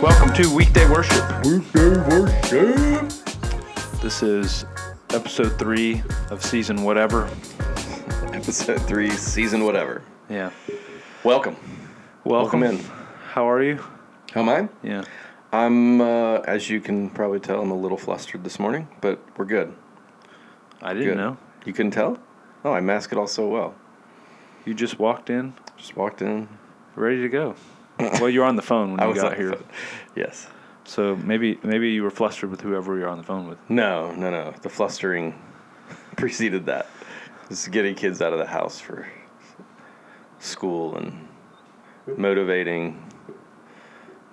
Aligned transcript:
Welcome 0.00 0.32
to 0.34 0.54
Weekday 0.54 0.88
Worship. 0.88 1.44
Weekday 1.44 1.98
worship. 2.08 3.10
This 4.00 4.22
is 4.22 4.64
episode 5.10 5.58
three 5.58 6.02
of 6.30 6.44
season 6.44 6.84
whatever. 6.84 7.28
Episode 8.32 8.80
three, 8.82 9.10
season 9.10 9.64
whatever. 9.64 10.02
Yeah. 10.30 10.50
Welcome. 11.24 11.56
Welcome. 12.22 12.60
Welcome 12.60 12.62
in. 12.62 12.78
How 13.32 13.50
are 13.50 13.64
you? 13.64 13.84
How 14.32 14.42
am 14.42 14.48
I? 14.48 14.68
Yeah. 14.86 15.02
I'm, 15.52 16.00
uh, 16.00 16.38
as 16.40 16.68
you 16.68 16.80
can 16.80 17.08
probably 17.10 17.40
tell, 17.40 17.60
I'm 17.60 17.70
a 17.70 17.76
little 17.78 17.96
flustered 17.96 18.44
this 18.44 18.58
morning, 18.58 18.88
but 19.00 19.20
we're 19.38 19.44
good. 19.44 19.74
I 20.82 20.92
didn't 20.92 21.08
Good. 21.08 21.16
know. 21.16 21.36
You 21.64 21.72
couldn't 21.72 21.92
tell? 21.92 22.18
Oh, 22.64 22.72
I 22.72 22.80
mask 22.80 23.12
it 23.12 23.18
all 23.18 23.26
so 23.26 23.48
well. 23.48 23.74
You 24.64 24.74
just 24.74 24.98
walked 24.98 25.30
in, 25.30 25.54
Just 25.76 25.96
walked 25.96 26.20
in. 26.22 26.48
ready 26.96 27.22
to 27.22 27.28
go. 27.28 27.54
well, 27.98 28.28
you 28.28 28.40
were 28.40 28.46
on 28.46 28.56
the 28.56 28.62
phone 28.62 28.90
when 28.92 29.00
I 29.00 29.04
you 29.04 29.10
was 29.14 29.22
got 29.22 29.36
here. 29.36 29.54
Yes. 30.14 30.48
so 30.84 31.16
maybe 31.16 31.58
maybe 31.62 31.90
you 31.90 32.02
were 32.02 32.10
flustered 32.10 32.50
with 32.50 32.60
whoever 32.60 32.98
you're 32.98 33.08
on 33.08 33.18
the 33.18 33.24
phone 33.24 33.48
with. 33.48 33.58
No, 33.70 34.12
no, 34.14 34.30
no. 34.30 34.52
The 34.62 34.68
flustering 34.68 35.40
preceded 36.16 36.66
that. 36.66 36.88
Just 37.48 37.70
getting 37.70 37.94
kids 37.94 38.20
out 38.20 38.32
of 38.32 38.38
the 38.38 38.46
house 38.46 38.80
for 38.80 39.06
school 40.40 40.96
and 40.96 41.26
motivating 42.16 43.02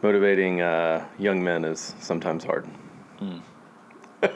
motivating 0.03 0.61
uh, 0.61 1.05
young 1.17 1.43
men 1.43 1.65
is 1.65 1.95
sometimes 1.99 2.43
hard. 2.43 2.67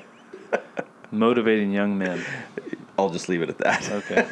Motivating 1.11 1.71
young 1.71 1.97
men. 1.97 2.23
I'll 2.97 3.09
just 3.09 3.29
leave 3.29 3.41
it 3.41 3.49
at 3.49 3.57
that. 3.59 3.91
Okay. 3.91 4.25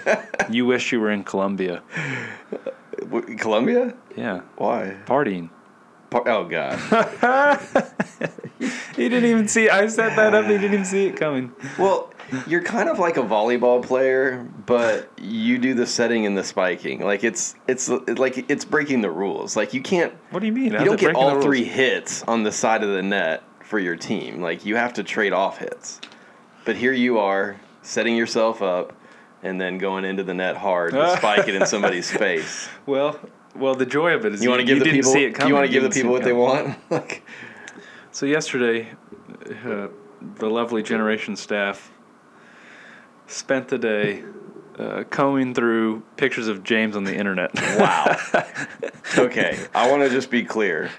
you 0.50 0.66
wish 0.66 0.92
you 0.92 1.00
were 1.00 1.12
in 1.12 1.24
Colombia. 1.24 1.84
Colombia? 3.38 3.94
Yeah. 4.16 4.42
Why? 4.58 4.96
Partying. 5.06 5.50
Par- 6.10 6.28
oh 6.28 6.46
God. 6.46 6.80
He 8.96 9.10
didn't 9.10 9.30
even 9.30 9.50
see. 9.50 9.70
I 9.70 9.88
set 9.88 10.16
that 10.16 10.34
up. 10.34 10.46
He 10.46 10.52
didn't 10.52 10.72
even 10.72 10.86
see 10.86 11.08
it 11.08 11.18
coming. 11.18 11.52
well, 11.78 12.10
you're 12.48 12.64
kind 12.64 12.90
of 12.90 13.00
like 13.00 13.18
a 13.18 13.22
volleyball 13.24 13.84
player, 13.84 14.48
but 14.66 15.10
you 15.20 15.58
do 15.58 15.74
the 15.74 15.86
setting 15.86 16.26
and 16.26 16.38
the 16.38 16.44
spiking. 16.44 17.02
Like 17.02 17.24
it's 17.24 17.56
it's 17.68 17.90
like 17.90 18.50
it's 18.50 18.66
breaking 18.66 19.02
the 19.02 19.12
rules. 19.12 19.56
Like 19.56 19.74
you 19.74 19.82
can't 19.82 20.14
What 20.32 20.40
do 20.40 20.46
you 20.48 20.52
mean? 20.54 20.72
you 20.72 20.78
How's 20.78 20.88
don't 20.88 21.00
get 21.00 21.16
all 21.16 21.42
three 21.42 21.64
hits 21.64 22.24
on 22.24 22.44
the 22.44 22.52
side 22.52 22.84
of 22.84 22.90
the 22.90 23.02
net 23.04 23.44
for 23.64 23.80
your 23.80 23.96
team. 23.96 24.42
Like 24.42 24.66
you 24.66 24.76
have 24.76 24.94
to 24.94 25.04
trade 25.04 25.34
off 25.34 25.58
hits. 25.60 26.02
But 26.66 26.76
here 26.76 26.94
you 26.94 27.20
are 27.20 27.58
setting 27.84 28.16
yourself 28.16 28.62
up 28.62 28.94
and 29.44 29.62
then 29.62 29.78
going 29.78 30.06
into 30.06 30.24
the 30.24 30.34
net 30.34 30.58
hard 30.58 30.94
to 30.94 31.18
spike 31.18 31.48
it 31.48 31.54
in 31.56 31.66
somebody's 31.68 32.10
face. 32.12 32.68
Well, 32.88 33.20
well, 33.56 33.76
the 33.76 33.86
joy 33.86 34.14
of 34.14 34.26
it 34.26 34.34
is 34.34 34.44
You 34.44 34.50
want 34.50 34.62
to 34.62 34.66
give 34.66 34.80
the 34.80 34.86
didn't 34.86 34.98
people 34.98 35.12
see 35.12 35.26
it 35.26 35.34
coming. 35.34 35.50
you 35.50 35.54
want 35.56 35.68
to 35.68 35.72
give 35.72 35.84
the 35.84 35.90
people 35.90 36.12
what 36.12 36.24
they 36.24 36.34
want? 36.34 36.76
like 36.90 37.24
So 38.12 38.26
yesterday, 38.26 38.90
uh, 39.64 39.88
the 40.38 40.50
lovely 40.50 40.82
generation 40.82 41.36
staff 41.36 41.92
spent 43.28 43.68
the 43.68 43.78
day 43.78 44.24
uh, 44.78 45.04
combing 45.10 45.54
through 45.54 46.04
pictures 46.18 46.48
of 46.48 46.64
James 46.64 46.96
on 46.96 47.04
the 47.04 47.16
internet. 47.16 47.52
Wow. 47.56 48.18
okay, 49.18 49.58
I 49.74 49.90
want 49.90 50.04
to 50.04 50.10
just 50.10 50.30
be 50.30 50.44
clear. 50.44 50.90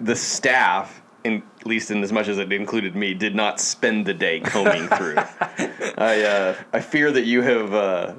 The 0.00 0.16
staff, 0.16 1.02
in, 1.22 1.42
at 1.60 1.66
least 1.66 1.90
in 1.90 2.02
as 2.02 2.12
much 2.12 2.28
as 2.28 2.38
it 2.38 2.52
included 2.52 2.96
me, 2.96 3.14
did 3.14 3.34
not 3.34 3.60
spend 3.60 4.06
the 4.06 4.14
day 4.14 4.40
combing 4.40 4.88
through. 4.88 5.16
I 5.96 6.22
uh, 6.22 6.54
I 6.72 6.80
fear 6.80 7.12
that 7.12 7.24
you 7.24 7.42
have 7.42 7.72
uh, 7.72 8.14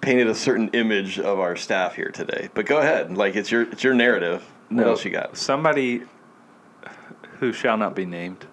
painted 0.00 0.28
a 0.28 0.34
certain 0.34 0.68
image 0.70 1.18
of 1.18 1.40
our 1.40 1.56
staff 1.56 1.94
here 1.94 2.10
today. 2.10 2.48
But 2.52 2.66
go 2.66 2.78
ahead, 2.78 3.16
like 3.16 3.34
it's 3.34 3.50
your 3.50 3.62
it's 3.62 3.82
your 3.82 3.94
narrative. 3.94 4.44
What 4.68 4.86
else 4.86 5.04
you 5.04 5.10
got? 5.10 5.36
Somebody 5.38 6.02
who 7.38 7.52
shall 7.52 7.78
not 7.78 7.94
be 7.94 8.04
named 8.04 8.46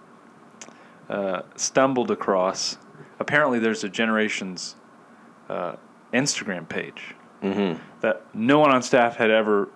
uh, 1.09 1.41
stumbled 1.55 2.11
across. 2.11 2.77
Apparently, 3.19 3.59
there's 3.59 3.83
a 3.83 3.89
generation's 3.89 4.75
uh, 5.49 5.75
Instagram 6.13 6.67
page 6.67 7.15
Mm-hmm. 7.43 7.79
that 8.01 8.23
no 8.33 8.57
one 8.59 8.71
on 8.73 8.81
staff 8.81 9.17
had 9.17 9.29
ever 9.29 9.69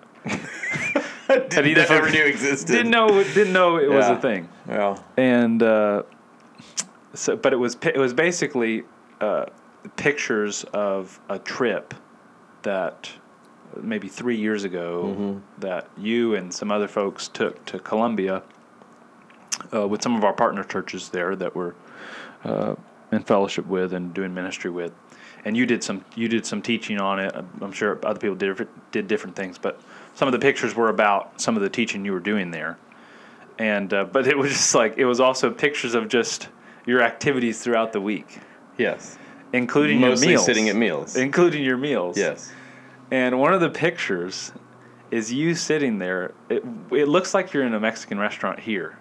Did, 1.28 1.68
either 1.68 1.84
for- 1.84 2.10
knew 2.10 2.24
existed. 2.24 2.72
didn't 2.74 2.90
know 2.92 3.24
didn't 3.24 3.54
know 3.54 3.78
it 3.78 3.90
was 3.90 4.08
a 4.08 4.16
thing. 4.20 4.50
Well, 4.66 5.04
and 5.18 5.62
uh, 5.62 6.04
so 7.14 7.36
but 7.36 7.54
it 7.54 7.58
was 7.58 7.78
it 7.84 7.98
was 7.98 8.14
basically 8.14 8.84
uh, 9.22 9.46
pictures 9.98 10.64
of 10.74 11.20
a 11.30 11.38
trip 11.38 11.94
that 12.64 13.12
maybe 13.80 14.08
three 14.08 14.38
years 14.38 14.64
ago 14.64 15.40
that 15.60 15.88
you 15.96 16.34
and 16.34 16.52
some 16.52 16.72
other 16.72 16.88
folks 16.88 17.28
took 17.28 17.64
to 17.66 17.78
Colombia 17.78 18.42
uh, 19.74 19.88
with 19.88 20.02
some 20.02 20.16
of 20.16 20.24
our 20.24 20.34
partner 20.34 20.64
churches 20.64 21.10
there 21.10 21.36
that 21.36 21.56
were 21.56 21.76
uh, 22.44 22.74
in 23.12 23.24
fellowship 23.24 23.66
with 23.66 23.94
and 23.94 24.14
doing 24.14 24.34
ministry 24.34 24.70
with. 24.70 24.94
And 25.46 25.56
you 25.56 25.66
did 25.66 25.84
some 25.84 26.04
you 26.16 26.28
did 26.28 26.46
some 26.46 26.62
teaching 26.62 27.00
on 27.00 27.20
it. 27.20 27.34
I'm 27.62 27.72
sure 27.72 28.00
other 28.06 28.20
people 28.20 28.36
did 28.36 28.68
did 28.92 29.08
different 29.08 29.36
things, 29.36 29.58
but 29.58 29.80
some 30.16 30.28
of 30.28 30.32
the 30.34 30.40
pictures 30.40 30.76
were 30.76 30.90
about 30.90 31.40
some 31.40 31.56
of 31.56 31.62
the 31.62 31.70
teaching 31.70 32.04
you 32.04 32.12
were 32.12 32.20
doing 32.20 32.52
there 32.52 32.78
and 33.60 33.94
uh, 33.94 34.06
but 34.06 34.26
it 34.26 34.38
was 34.38 34.52
just 34.52 34.74
like 34.74 34.98
it 34.98 35.06
was 35.06 35.20
also 35.20 35.52
pictures 35.52 35.94
of 35.94 36.08
just 36.08 36.48
your 36.86 37.02
activities 37.04 37.62
throughout 37.62 37.92
the 37.92 38.02
week, 38.02 38.40
yes. 38.78 39.18
including 39.54 40.00
Mostly 40.00 40.28
your 40.28 40.38
meals, 40.38 40.46
sitting 40.46 40.70
at 40.70 40.76
meals. 40.76 41.16
including 41.16 41.64
your 41.64 41.78
meals. 41.78 42.18
Yes. 42.18 42.52
And 43.12 43.40
one 43.40 43.54
of 43.54 43.60
the 43.60 43.70
pictures 43.70 44.54
is 45.12 45.32
you 45.32 45.54
sitting 45.54 46.00
there. 46.00 46.34
It 46.50 46.64
it 46.92 47.08
looks 47.08 47.34
like 47.34 47.54
you're 47.54 47.66
in 47.66 47.74
a 47.74 47.80
Mexican 47.80 48.18
restaurant 48.18 48.60
here, 48.60 48.98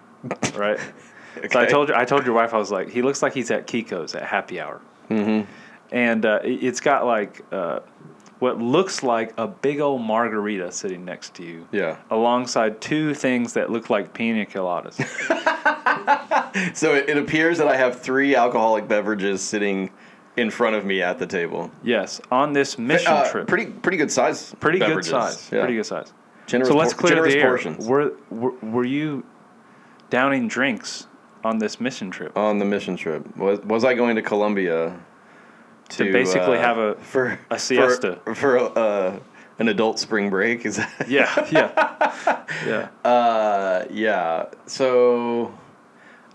right? 0.53 0.79
So 1.51 1.59
I 1.59 1.65
told 1.65 1.89
you, 1.89 1.95
I 1.95 2.05
told 2.05 2.25
your 2.25 2.35
wife, 2.35 2.53
I 2.53 2.57
was 2.57 2.71
like, 2.71 2.89
he 2.89 3.01
looks 3.01 3.21
like 3.21 3.33
he's 3.33 3.51
at 3.51 3.67
Kiko's 3.67 4.15
at 4.15 4.23
happy 4.23 4.59
hour, 4.59 4.81
Mm-hmm. 5.09 5.49
and 5.91 6.25
uh, 6.25 6.39
it- 6.43 6.63
it's 6.63 6.79
got 6.81 7.05
like 7.05 7.43
uh, 7.51 7.79
what 8.39 8.57
looks 8.59 9.03
like 9.03 9.33
a 9.37 9.47
big 9.47 9.79
old 9.79 10.01
margarita 10.01 10.71
sitting 10.71 11.03
next 11.05 11.33
to 11.35 11.43
you. 11.43 11.67
Yeah. 11.71 11.97
Alongside 12.09 12.79
two 12.81 13.13
things 13.13 13.53
that 13.53 13.69
look 13.69 13.89
like 13.89 14.13
pina 14.13 14.45
coladas. 14.45 14.95
So 16.73 16.95
it, 16.95 17.09
it 17.09 17.17
appears 17.17 17.57
that 17.59 17.67
I 17.67 17.75
have 17.77 18.01
three 18.01 18.35
alcoholic 18.35 18.87
beverages 18.87 19.41
sitting 19.41 19.91
in 20.35 20.49
front 20.49 20.75
of 20.75 20.83
me 20.83 21.01
at 21.01 21.19
the 21.19 21.27
table. 21.27 21.69
Yes, 21.83 22.19
on 22.31 22.53
this 22.53 22.77
mission 22.77 23.11
Uh, 23.13 23.29
trip. 23.29 23.47
Pretty 23.47 23.67
pretty 23.67 23.97
good 23.97 24.11
size. 24.11 24.55
Pretty 24.59 24.79
good 24.79 25.05
size. 25.05 25.49
Yeah. 25.51 25.59
Pretty 25.59 25.75
good 25.75 25.85
size. 25.85 26.11
Generous 26.47 26.69
so 26.69 26.75
let's 26.75 26.93
por- 26.93 27.09
clear 27.09 27.23
the 27.23 27.37
air. 27.37 27.47
portions 27.47 27.87
Were, 27.87 28.13
were 28.31 28.51
were 28.61 28.85
you 28.85 29.23
downing 30.09 30.47
drinks 30.47 31.05
on 31.43 31.57
this 31.57 31.79
mission 31.79 32.11
trip 32.11 32.37
on 32.37 32.59
the 32.59 32.65
mission 32.65 32.95
trip. 32.95 33.35
Was 33.37 33.59
was 33.61 33.83
I 33.83 33.93
going 33.93 34.15
to 34.15 34.21
Colombia 34.21 34.99
to, 35.89 36.05
to 36.05 36.11
basically 36.11 36.57
uh, 36.57 36.61
have 36.61 36.77
a? 36.77 36.95
for 36.95 37.39
a 37.49 37.59
siesta. 37.59 38.19
for, 38.23 38.35
for 38.35 38.77
uh, 38.77 39.19
an 39.59 39.67
adult 39.67 39.99
spring 39.99 40.29
break? 40.29 40.65
Is 40.65 40.77
that? 40.77 41.09
Yeah, 41.09 41.47
yeah, 41.51 42.45
yeah. 43.03 43.09
Uh, 43.09 43.85
yeah. 43.89 44.45
So 44.65 45.53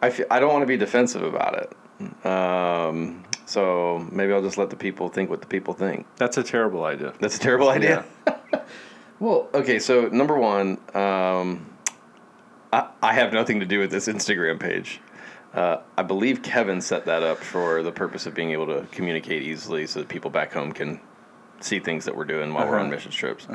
I 0.02 0.06
I 0.30 0.40
don't 0.40 0.52
want 0.52 0.62
to 0.62 0.66
be 0.66 0.76
defensive 0.76 1.22
about 1.22 1.54
it. 1.58 2.26
Um, 2.26 3.24
so 3.46 4.06
maybe 4.10 4.32
I'll 4.32 4.42
just 4.42 4.58
let 4.58 4.70
the 4.70 4.76
people 4.76 5.08
think 5.08 5.30
what 5.30 5.40
the 5.40 5.46
people 5.46 5.74
think. 5.74 6.06
That's 6.16 6.38
a 6.38 6.42
terrible 6.42 6.84
idea. 6.84 7.12
That's 7.20 7.36
a 7.36 7.40
terrible 7.40 7.68
idea. 7.68 8.04
well, 9.20 9.48
okay. 9.54 9.78
So 9.78 10.08
number 10.08 10.38
one, 10.38 10.78
um, 10.94 11.66
I, 12.74 12.88
I 13.02 13.12
have 13.14 13.32
nothing 13.32 13.60
to 13.60 13.66
do 13.66 13.78
with 13.78 13.90
this 13.90 14.08
Instagram 14.08 14.58
page. 14.60 15.00
Uh, 15.52 15.78
I 15.96 16.02
believe 16.02 16.42
Kevin 16.42 16.80
set 16.80 17.04
that 17.06 17.22
up 17.22 17.38
for 17.38 17.82
the 17.82 17.92
purpose 17.92 18.26
of 18.26 18.34
being 18.34 18.50
able 18.50 18.66
to 18.66 18.86
communicate 18.90 19.42
easily, 19.42 19.86
so 19.86 20.00
that 20.00 20.08
people 20.08 20.30
back 20.30 20.52
home 20.52 20.72
can 20.72 21.00
see 21.60 21.78
things 21.78 22.06
that 22.06 22.16
we're 22.16 22.24
doing 22.24 22.52
while 22.52 22.66
we're 22.66 22.74
on 22.78 22.86
Uh-huh. 22.86 22.90
mission 22.90 23.12
trips. 23.12 23.46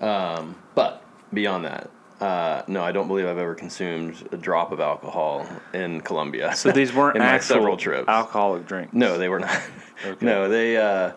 Um, 0.00 0.56
but 0.74 1.02
beyond 1.32 1.64
that, 1.64 1.90
uh, 2.20 2.62
no, 2.68 2.82
I 2.84 2.92
don't 2.92 3.08
believe 3.08 3.26
I've 3.26 3.38
ever 3.38 3.54
consumed 3.54 4.28
a 4.32 4.36
drop 4.36 4.70
of 4.72 4.80
alcohol 4.80 5.46
in 5.72 6.00
Colombia. 6.02 6.54
So 6.54 6.70
these 6.72 6.92
weren't 6.94 7.16
in 7.16 7.22
my 7.22 7.28
actual 7.28 7.54
several 7.56 7.76
trips. 7.76 8.08
alcoholic 8.08 8.66
drinks. 8.66 8.92
No, 8.94 9.18
they 9.18 9.28
were 9.28 9.40
not. 9.40 9.60
Okay. 10.04 10.26
No, 10.26 10.48
they. 10.48 10.76
Uh, 10.76 11.12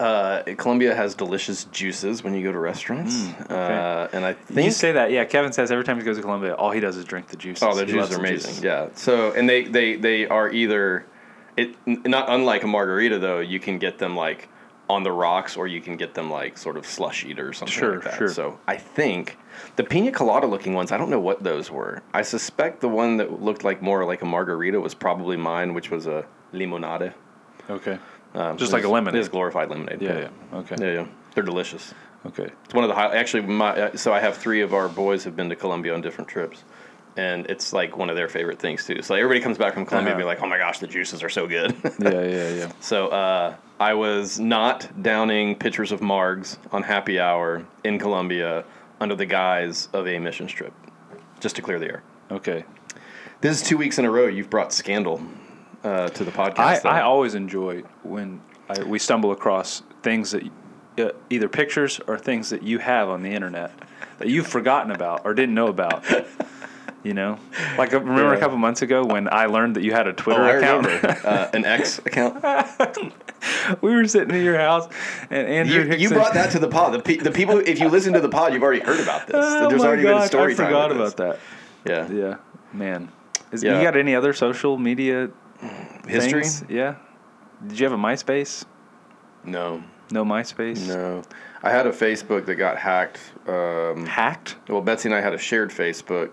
uh, 0.00 0.42
Colombia 0.56 0.94
has 0.94 1.14
delicious 1.14 1.64
juices 1.64 2.22
when 2.24 2.34
you 2.34 2.42
go 2.42 2.52
to 2.52 2.58
restaurants, 2.58 3.28
uh, 3.50 4.08
and 4.12 4.24
I 4.24 4.32
think 4.32 4.64
You 4.66 4.70
say 4.70 4.92
that, 4.92 5.10
yeah. 5.10 5.24
Kevin 5.24 5.52
says 5.52 5.70
every 5.70 5.84
time 5.84 5.98
he 5.98 6.04
goes 6.04 6.16
to 6.16 6.22
Colombia, 6.22 6.54
all 6.54 6.70
he 6.70 6.80
does 6.80 6.96
is 6.96 7.04
drink 7.04 7.28
the 7.28 7.36
juices. 7.36 7.62
oh, 7.62 7.74
the 7.74 7.84
He 7.86 7.92
juices 7.92 8.16
are 8.16 8.18
amazing. 8.20 8.50
juices. 8.50 8.64
Yeah. 8.64 8.88
So, 8.94 9.32
and 9.32 9.48
they 9.48 9.64
they 9.64 9.96
they 9.96 10.26
are 10.26 10.50
either 10.50 11.06
it 11.56 11.74
not 11.86 12.28
unlike 12.28 12.64
a 12.64 12.66
margarita 12.66 13.18
though. 13.18 13.40
You 13.40 13.60
can 13.60 13.78
get 13.78 13.98
them 13.98 14.16
like 14.16 14.48
on 14.90 15.02
the 15.02 15.12
rocks, 15.12 15.56
or 15.56 15.66
you 15.66 15.80
can 15.80 15.96
get 15.96 16.12
them 16.14 16.30
like 16.30 16.58
sort 16.58 16.76
of 16.76 16.84
slushied 16.84 17.38
or 17.38 17.52
something 17.54 17.72
Sure, 17.72 17.94
like 17.94 18.04
that. 18.04 18.18
sure. 18.18 18.28
So 18.28 18.58
I 18.66 18.76
think 18.76 19.38
the 19.76 19.84
pina 19.84 20.10
colada 20.12 20.46
looking 20.46 20.74
ones. 20.74 20.92
I 20.92 20.98
don't 20.98 21.08
know 21.10 21.20
what 21.20 21.42
those 21.42 21.70
were. 21.70 22.02
I 22.12 22.22
suspect 22.22 22.80
the 22.80 22.88
one 22.88 23.16
that 23.18 23.40
looked 23.42 23.64
like 23.64 23.80
more 23.80 24.04
like 24.04 24.20
a 24.22 24.26
margarita 24.26 24.80
was 24.80 24.92
probably 24.94 25.36
mine, 25.36 25.72
which 25.72 25.90
was 25.90 26.06
a 26.06 26.26
limonade. 26.52 27.14
Okay. 27.70 27.98
Um, 28.34 28.56
Just 28.56 28.72
like 28.72 28.84
a 28.84 28.88
lemonade. 28.88 29.16
It 29.18 29.20
is 29.20 29.28
glorified 29.28 29.70
lemonade. 29.70 30.02
Yeah, 30.02 30.18
yeah. 30.52 30.58
Okay. 30.58 30.76
Yeah, 30.78 30.92
yeah. 31.02 31.06
They're 31.34 31.44
delicious. 31.44 31.94
Okay. 32.26 32.48
It's 32.64 32.74
one 32.74 32.84
of 32.84 32.88
the 32.88 32.94
high. 32.94 33.14
Actually, 33.16 33.42
my 33.46 33.70
uh, 33.70 33.96
so 33.96 34.12
I 34.12 34.20
have 34.20 34.36
three 34.36 34.60
of 34.62 34.74
our 34.74 34.88
boys 34.88 35.24
have 35.24 35.36
been 35.36 35.48
to 35.50 35.56
Colombia 35.56 35.94
on 35.94 36.00
different 36.00 36.28
trips, 36.28 36.64
and 37.16 37.46
it's 37.46 37.72
like 37.72 37.96
one 37.96 38.08
of 38.10 38.16
their 38.16 38.28
favorite 38.28 38.58
things 38.58 38.84
too. 38.86 39.02
So 39.02 39.14
everybody 39.14 39.40
comes 39.40 39.58
back 39.58 39.74
from 39.74 39.84
Colombia 39.86 40.12
and 40.14 40.18
be 40.18 40.22
Uh-huh. 40.24 40.28
like, 40.34 40.42
"Oh 40.42 40.46
my 40.48 40.58
gosh, 40.58 40.78
the 40.78 40.86
juices 40.86 41.22
are 41.22 41.28
so 41.28 41.46
good." 41.46 41.76
Yeah, 42.00 42.22
yeah, 42.22 42.48
yeah. 42.50 42.72
so 42.80 43.08
uh, 43.08 43.54
I 43.78 43.94
was 43.94 44.40
not 44.40 45.02
downing 45.02 45.54
pitchers 45.56 45.92
of 45.92 46.00
Margs 46.00 46.56
on 46.72 46.82
happy 46.82 47.20
hour 47.20 47.64
in 47.84 47.98
Colombia 47.98 48.64
under 49.00 49.14
the 49.14 49.26
guise 49.26 49.88
of 49.92 50.08
a 50.08 50.18
mission 50.18 50.46
trip, 50.46 50.72
just 51.40 51.56
to 51.56 51.62
clear 51.62 51.78
the 51.78 51.86
air. 51.86 52.02
Okay. 52.30 52.64
This 53.42 53.60
is 53.60 53.68
two 53.68 53.76
weeks 53.76 53.98
in 53.98 54.06
a 54.06 54.10
row 54.10 54.26
you've 54.26 54.48
brought 54.48 54.72
scandal 54.72 55.20
uh, 55.84 56.08
to 56.08 56.24
the 56.24 56.30
podcast. 56.32 56.84
I. 56.84 56.98
I 56.98 57.02
always 57.02 57.34
enjoy 57.34 57.82
when 58.02 58.40
I, 58.68 58.82
we 58.82 58.98
stumble 58.98 59.30
across 59.30 59.82
things 60.02 60.32
that 60.32 60.42
uh, 60.98 61.10
either 61.30 61.48
pictures 61.48 62.00
or 62.06 62.18
things 62.18 62.50
that 62.50 62.62
you 62.62 62.78
have 62.78 63.08
on 63.08 63.22
the 63.22 63.30
internet 63.30 63.72
that 64.18 64.28
you've 64.28 64.46
forgotten 64.46 64.90
about 64.92 65.22
or 65.24 65.34
didn't 65.34 65.54
know 65.54 65.68
about. 65.68 66.04
You 67.02 67.12
know, 67.12 67.38
like 67.76 67.92
uh, 67.92 68.00
remember 68.00 68.30
Yeah. 68.30 68.36
a 68.36 68.40
couple 68.40 68.56
months 68.56 68.80
ago 68.80 69.04
when 69.04 69.28
I 69.30 69.44
learned 69.44 69.76
that 69.76 69.82
you 69.84 69.92
had 69.92 70.06
a 70.06 70.10
Oh, 70.10 70.14
Twitter 70.14 70.42
I 70.42 70.52
account. 70.52 70.86
uh, 71.26 71.50
an 71.52 71.66
X 71.66 71.98
account. 71.98 72.42
we 73.82 73.94
were 73.94 74.06
sitting 74.08 74.34
at 74.34 74.42
your 74.42 74.58
house, 74.58 74.88
and 75.28 75.46
Andrew 75.46 75.74
You, 75.74 75.82
Hickson, 75.82 76.00
you 76.00 76.08
brought 76.08 76.32
that 76.32 76.50
to 76.52 76.58
the 76.58 76.68
pod. 76.68 76.94
The, 76.94 77.00
pe- 77.00 77.16
the 77.18 77.30
people, 77.30 77.58
if 77.58 77.78
you 77.78 77.88
listen 77.90 78.14
to 78.14 78.20
the 78.20 78.30
pod, 78.30 78.54
you've 78.54 78.62
already 78.62 78.80
heard 78.80 79.00
about 79.00 79.26
this. 79.26 79.36
Oh 79.36 79.68
There's 79.68 79.82
already 79.84 80.04
been 80.04 80.16
a 80.16 80.26
story 80.26 80.52
I 80.52 80.56
forgot 80.56 80.88
with 80.88 80.98
this. 80.98 81.12
about 81.12 81.38
that. 81.84 82.10
Yeah. 82.10 82.16
Yeah, 82.16 82.36
man. 82.72 83.10
Is, 83.52 83.62
Yeah. 83.62 83.76
You 83.76 83.82
got 83.84 83.98
any 83.98 84.14
other 84.14 84.32
social 84.32 84.78
media 84.78 85.28
History? 86.06 86.42
things? 86.42 86.64
Yeah. 86.68 86.96
Did 87.66 87.78
you 87.78 87.84
have 87.84 87.92
a 87.98 88.02
MySpace? 88.02 88.64
No. 89.44 89.82
No 90.10 90.24
MySpace. 90.24 90.86
No. 90.86 91.22
I 91.62 91.70
had 91.70 91.86
a 91.86 91.90
Facebook 91.92 92.44
that 92.46 92.56
got 92.56 92.76
hacked. 92.76 93.18
Um, 93.46 94.04
Hacked. 94.06 94.56
well, 94.68 94.80
Betsy 94.82 95.08
and 95.08 95.14
I 95.16 95.20
had 95.20 95.32
a 95.34 95.38
shared 95.38 95.70
Facebook 95.70 96.32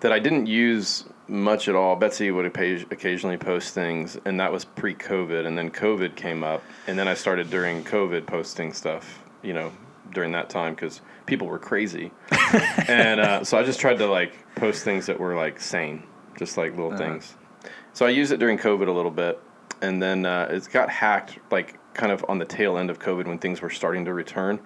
that 0.00 0.12
I 0.12 0.18
didn't 0.18 0.46
use 0.46 1.04
much 1.28 1.68
at 1.68 1.74
all. 1.74 1.96
Betsy 1.96 2.30
would 2.30 2.44
occasionally 2.44 3.38
post 3.38 3.72
things, 3.72 4.18
and 4.26 4.38
that 4.40 4.52
was 4.52 4.64
pre 4.66 4.94
COVID. 4.94 5.46
And 5.46 5.56
then 5.56 5.70
COVID 5.70 6.14
came 6.14 6.44
up, 6.44 6.62
and 6.86 6.98
then 6.98 7.08
I 7.08 7.14
started 7.14 7.48
during 7.50 7.82
COVID 7.84 8.26
posting 8.26 8.74
stuff, 8.74 9.22
you 9.42 9.54
know, 9.54 9.72
during 10.12 10.32
that 10.32 10.50
time 10.50 10.74
because 10.74 11.00
people 11.24 11.46
were 11.46 11.58
crazy. 11.58 12.10
and 12.88 13.20
uh, 13.20 13.44
so 13.44 13.56
I 13.58 13.62
just 13.62 13.80
tried 13.80 13.96
to 13.98 14.06
like 14.06 14.34
post 14.56 14.84
things 14.84 15.06
that 15.06 15.18
were 15.18 15.34
like 15.34 15.58
sane, 15.58 16.02
just 16.38 16.58
like 16.58 16.72
little 16.72 16.88
Uh-huh. 16.88 16.98
things. 16.98 17.34
So 17.94 18.04
I 18.04 18.10
used 18.10 18.32
it 18.32 18.38
during 18.38 18.58
COVID 18.58 18.88
a 18.88 18.92
little 18.92 19.10
bit, 19.10 19.40
and 19.80 20.02
then 20.02 20.26
uh, 20.26 20.48
it 20.50 20.68
got 20.70 20.90
hacked 20.90 21.38
like 21.50 21.78
kind 21.94 22.12
of 22.12 22.24
on 22.28 22.38
the 22.38 22.44
tail 22.44 22.76
end 22.76 22.90
of 22.90 22.98
COVID 22.98 23.26
when 23.26 23.38
things 23.38 23.62
were 23.62 23.70
starting 23.70 24.04
to 24.04 24.12
return. 24.12 24.60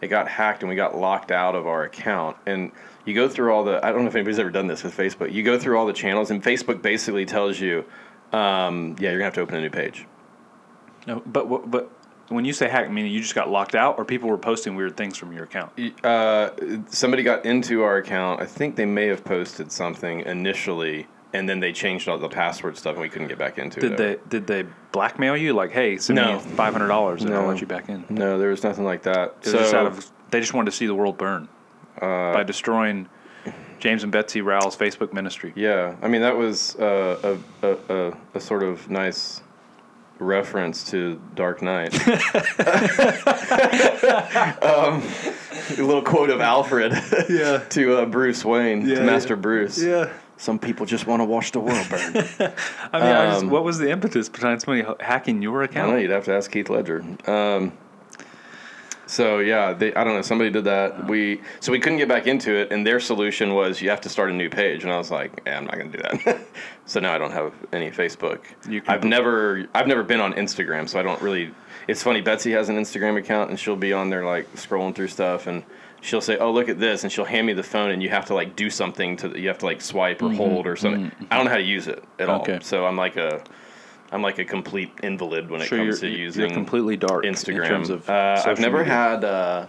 It 0.00 0.08
got 0.08 0.26
hacked 0.26 0.62
and 0.62 0.68
we 0.68 0.74
got 0.74 0.96
locked 0.96 1.30
out 1.30 1.54
of 1.54 1.66
our 1.68 1.84
account. 1.84 2.36
And 2.44 2.72
you 3.06 3.14
go 3.14 3.28
through 3.28 3.52
all 3.52 3.62
the 3.62 3.84
I 3.86 3.92
don't 3.92 4.02
know 4.02 4.08
if 4.08 4.16
anybody's 4.16 4.40
ever 4.40 4.50
done 4.50 4.66
this 4.66 4.82
with 4.82 4.96
Facebook. 4.96 5.32
You 5.32 5.44
go 5.44 5.58
through 5.58 5.78
all 5.78 5.86
the 5.86 5.92
channels 5.92 6.32
and 6.32 6.42
Facebook 6.42 6.82
basically 6.82 7.24
tells 7.24 7.60
you, 7.60 7.84
um, 8.32 8.96
yeah, 8.98 9.10
you're 9.10 9.18
gonna 9.18 9.26
have 9.26 9.34
to 9.34 9.40
open 9.42 9.54
a 9.54 9.60
new 9.60 9.70
page. 9.70 10.06
No, 11.06 11.22
but 11.24 11.70
but 11.70 11.88
when 12.28 12.44
you 12.44 12.52
say 12.52 12.68
hack, 12.68 12.90
meaning 12.90 13.12
you 13.12 13.20
just 13.20 13.36
got 13.36 13.48
locked 13.48 13.76
out, 13.76 13.96
or 13.98 14.04
people 14.04 14.28
were 14.28 14.38
posting 14.38 14.74
weird 14.74 14.96
things 14.96 15.16
from 15.16 15.32
your 15.32 15.44
account? 15.44 15.72
Uh, 16.04 16.50
somebody 16.88 17.22
got 17.22 17.44
into 17.44 17.82
our 17.82 17.98
account. 17.98 18.40
I 18.40 18.46
think 18.46 18.74
they 18.74 18.86
may 18.86 19.06
have 19.06 19.24
posted 19.24 19.70
something 19.70 20.20
initially, 20.20 21.06
and 21.34 21.48
then 21.48 21.60
they 21.60 21.72
changed 21.72 22.08
all 22.08 22.18
the 22.18 22.28
password 22.28 22.76
stuff, 22.76 22.92
and 22.92 23.00
we 23.02 23.08
couldn't 23.08 23.28
get 23.28 23.38
back 23.38 23.58
into 23.58 23.80
Did 23.80 23.92
it. 23.92 23.98
they 23.98 24.16
did 24.38 24.46
they 24.46 24.64
blackmail 24.92 25.36
you? 25.36 25.52
Like, 25.54 25.70
hey, 25.72 25.96
send 25.98 26.16
No. 26.16 26.34
me 26.34 26.38
five 26.40 26.72
hundred 26.72 26.88
dollars 26.88 27.22
and 27.22 27.34
I'll 27.34 27.46
let 27.46 27.60
you 27.60 27.66
back 27.66 27.88
in. 27.88 28.04
No, 28.10 28.38
there 28.38 28.50
was 28.50 28.62
nothing 28.62 28.84
like 28.84 29.02
that. 29.04 29.36
It 29.42 29.44
was 29.46 29.52
just 29.54 29.74
out 29.74 29.86
of 29.86 30.10
they 30.30 30.40
just 30.40 30.54
wanted 30.54 30.70
to 30.70 30.76
see 30.76 30.86
the 30.86 30.94
world 30.94 31.16
burn 31.18 31.48
Uh, 32.00 32.32
by 32.32 32.42
destroying 32.42 33.08
James 33.80 34.02
and 34.02 34.12
Betsy 34.12 34.40
Rowell's 34.42 34.76
Facebook 34.76 35.12
ministry. 35.12 35.52
Yeah, 35.56 35.96
I 36.02 36.08
mean 36.08 36.20
that 36.22 36.36
was 36.36 36.76
uh, 36.76 37.36
a, 37.62 37.66
a, 37.68 37.76
a 38.08 38.12
a 38.34 38.40
sort 38.40 38.62
of 38.62 38.88
nice 38.90 39.42
reference 40.18 40.84
to 40.92 41.20
Dark 41.34 41.62
Knight. 41.62 41.92
um, 44.62 45.02
a 45.78 45.82
little 45.82 46.02
quote 46.02 46.30
of 46.30 46.40
Alfred 46.40 46.92
Yeah. 47.28 47.58
to 47.70 47.98
uh, 47.98 48.06
Bruce 48.06 48.44
Wayne, 48.44 48.86
Yeah, 48.86 48.96
to 48.96 49.02
Master 49.04 49.36
Bruce. 49.36 49.82
Yeah. 49.82 50.12
Some 50.42 50.58
people 50.58 50.86
just 50.86 51.06
want 51.06 51.20
to 51.20 51.24
watch 51.24 51.52
the 51.52 51.60
world 51.60 51.88
burn. 51.88 52.16
I 52.92 52.98
mean, 52.98 53.14
I 53.14 53.30
just, 53.30 53.44
Um, 53.44 53.50
what 53.50 53.62
was 53.62 53.78
the 53.78 53.88
impetus 53.88 54.28
behind 54.28 54.60
somebody 54.60 54.84
hacking 54.98 55.40
your 55.40 55.62
account? 55.62 55.76
I 55.76 55.86
don't 55.86 55.94
know. 55.94 56.02
You'd 56.02 56.10
have 56.10 56.24
to 56.24 56.34
ask 56.34 56.52
Heath 56.52 56.68
Ledger. 56.68 57.04
Um, 57.28 57.72
so 59.06 59.38
yeah, 59.38 59.72
they, 59.72 59.94
I 59.94 60.02
don't 60.02 60.16
know. 60.16 60.22
Somebody 60.22 60.50
did 60.50 60.64
that. 60.64 61.06
We 61.06 61.42
so 61.60 61.70
we 61.70 61.78
couldn't 61.78 61.98
get 61.98 62.08
back 62.08 62.26
into 62.26 62.56
it, 62.56 62.72
and 62.72 62.84
their 62.84 62.98
solution 62.98 63.54
was 63.54 63.80
you 63.80 63.88
have 63.90 64.00
to 64.00 64.08
start 64.08 64.30
a 64.30 64.32
new 64.32 64.50
page. 64.50 64.82
And 64.82 64.92
I 64.92 64.98
was 64.98 65.12
like, 65.12 65.30
yeah, 65.46 65.58
I'm 65.58 65.64
not 65.64 65.78
going 65.78 65.92
to 65.92 65.98
do 65.98 66.02
that. 66.02 66.40
so 66.86 66.98
now 66.98 67.14
I 67.14 67.18
don't 67.18 67.30
have 67.30 67.52
any 67.72 67.92
Facebook. 67.92 68.40
I've 68.88 69.04
never 69.04 69.68
I've 69.76 69.86
never 69.86 70.02
been 70.02 70.20
on 70.20 70.32
Instagram, 70.32 70.88
so 70.88 70.98
I 70.98 71.04
don't 71.04 71.22
really. 71.22 71.54
It's 71.86 72.02
funny. 72.02 72.20
Betsy 72.20 72.50
has 72.50 72.68
an 72.68 72.76
Instagram 72.76 73.16
account, 73.16 73.50
and 73.50 73.60
she'll 73.60 73.76
be 73.76 73.92
on 73.92 74.10
there 74.10 74.24
like 74.24 74.52
scrolling 74.56 74.92
through 74.92 75.06
stuff, 75.08 75.46
and 75.46 75.62
she'll 76.02 76.20
say, 76.20 76.36
"Oh, 76.36 76.52
look 76.52 76.68
at 76.68 76.78
this," 76.78 77.02
and 77.04 77.10
she'll 77.10 77.24
hand 77.24 77.46
me 77.46 77.54
the 77.54 77.62
phone, 77.62 77.90
and 77.90 78.02
you 78.02 78.10
have 78.10 78.26
to 78.26 78.34
like 78.34 78.54
do 78.56 78.68
something 78.68 79.16
to. 79.18 79.40
You 79.40 79.48
have 79.48 79.58
to 79.58 79.66
like 79.66 79.80
swipe 79.80 80.22
or 80.22 80.30
hold 80.30 80.66
or 80.66 80.76
something. 80.76 81.10
I 81.30 81.36
don't 81.36 81.46
know 81.46 81.50
how 81.50 81.56
to 81.56 81.62
use 81.62 81.86
it 81.88 82.04
at 82.18 82.28
Mm-hmm. 82.28 82.40
Okay. 82.42 82.54
all. 82.56 82.60
So 82.60 82.84
I'm 82.86 82.96
like 82.96 83.16
a. 83.16 83.42
I'm 84.10 84.20
like 84.20 84.38
a 84.38 84.44
complete 84.44 84.92
invalid 85.02 85.48
when 85.50 85.62
it 85.62 85.68
Sure, 85.68 85.78
comes 85.78 86.02
you're, 86.02 86.10
to 86.10 86.14
you're 86.14 86.26
using 86.26 86.50
completely 86.52 86.98
dark 86.98 87.24
Instagram. 87.24 87.62
in 87.62 87.68
terms 87.70 87.88
of. 87.88 88.10
uh, 88.10 88.42
I've 88.44 88.60
never 88.60 88.78
media. 88.80 88.92
had. 88.92 89.24
Uh, 89.24 89.66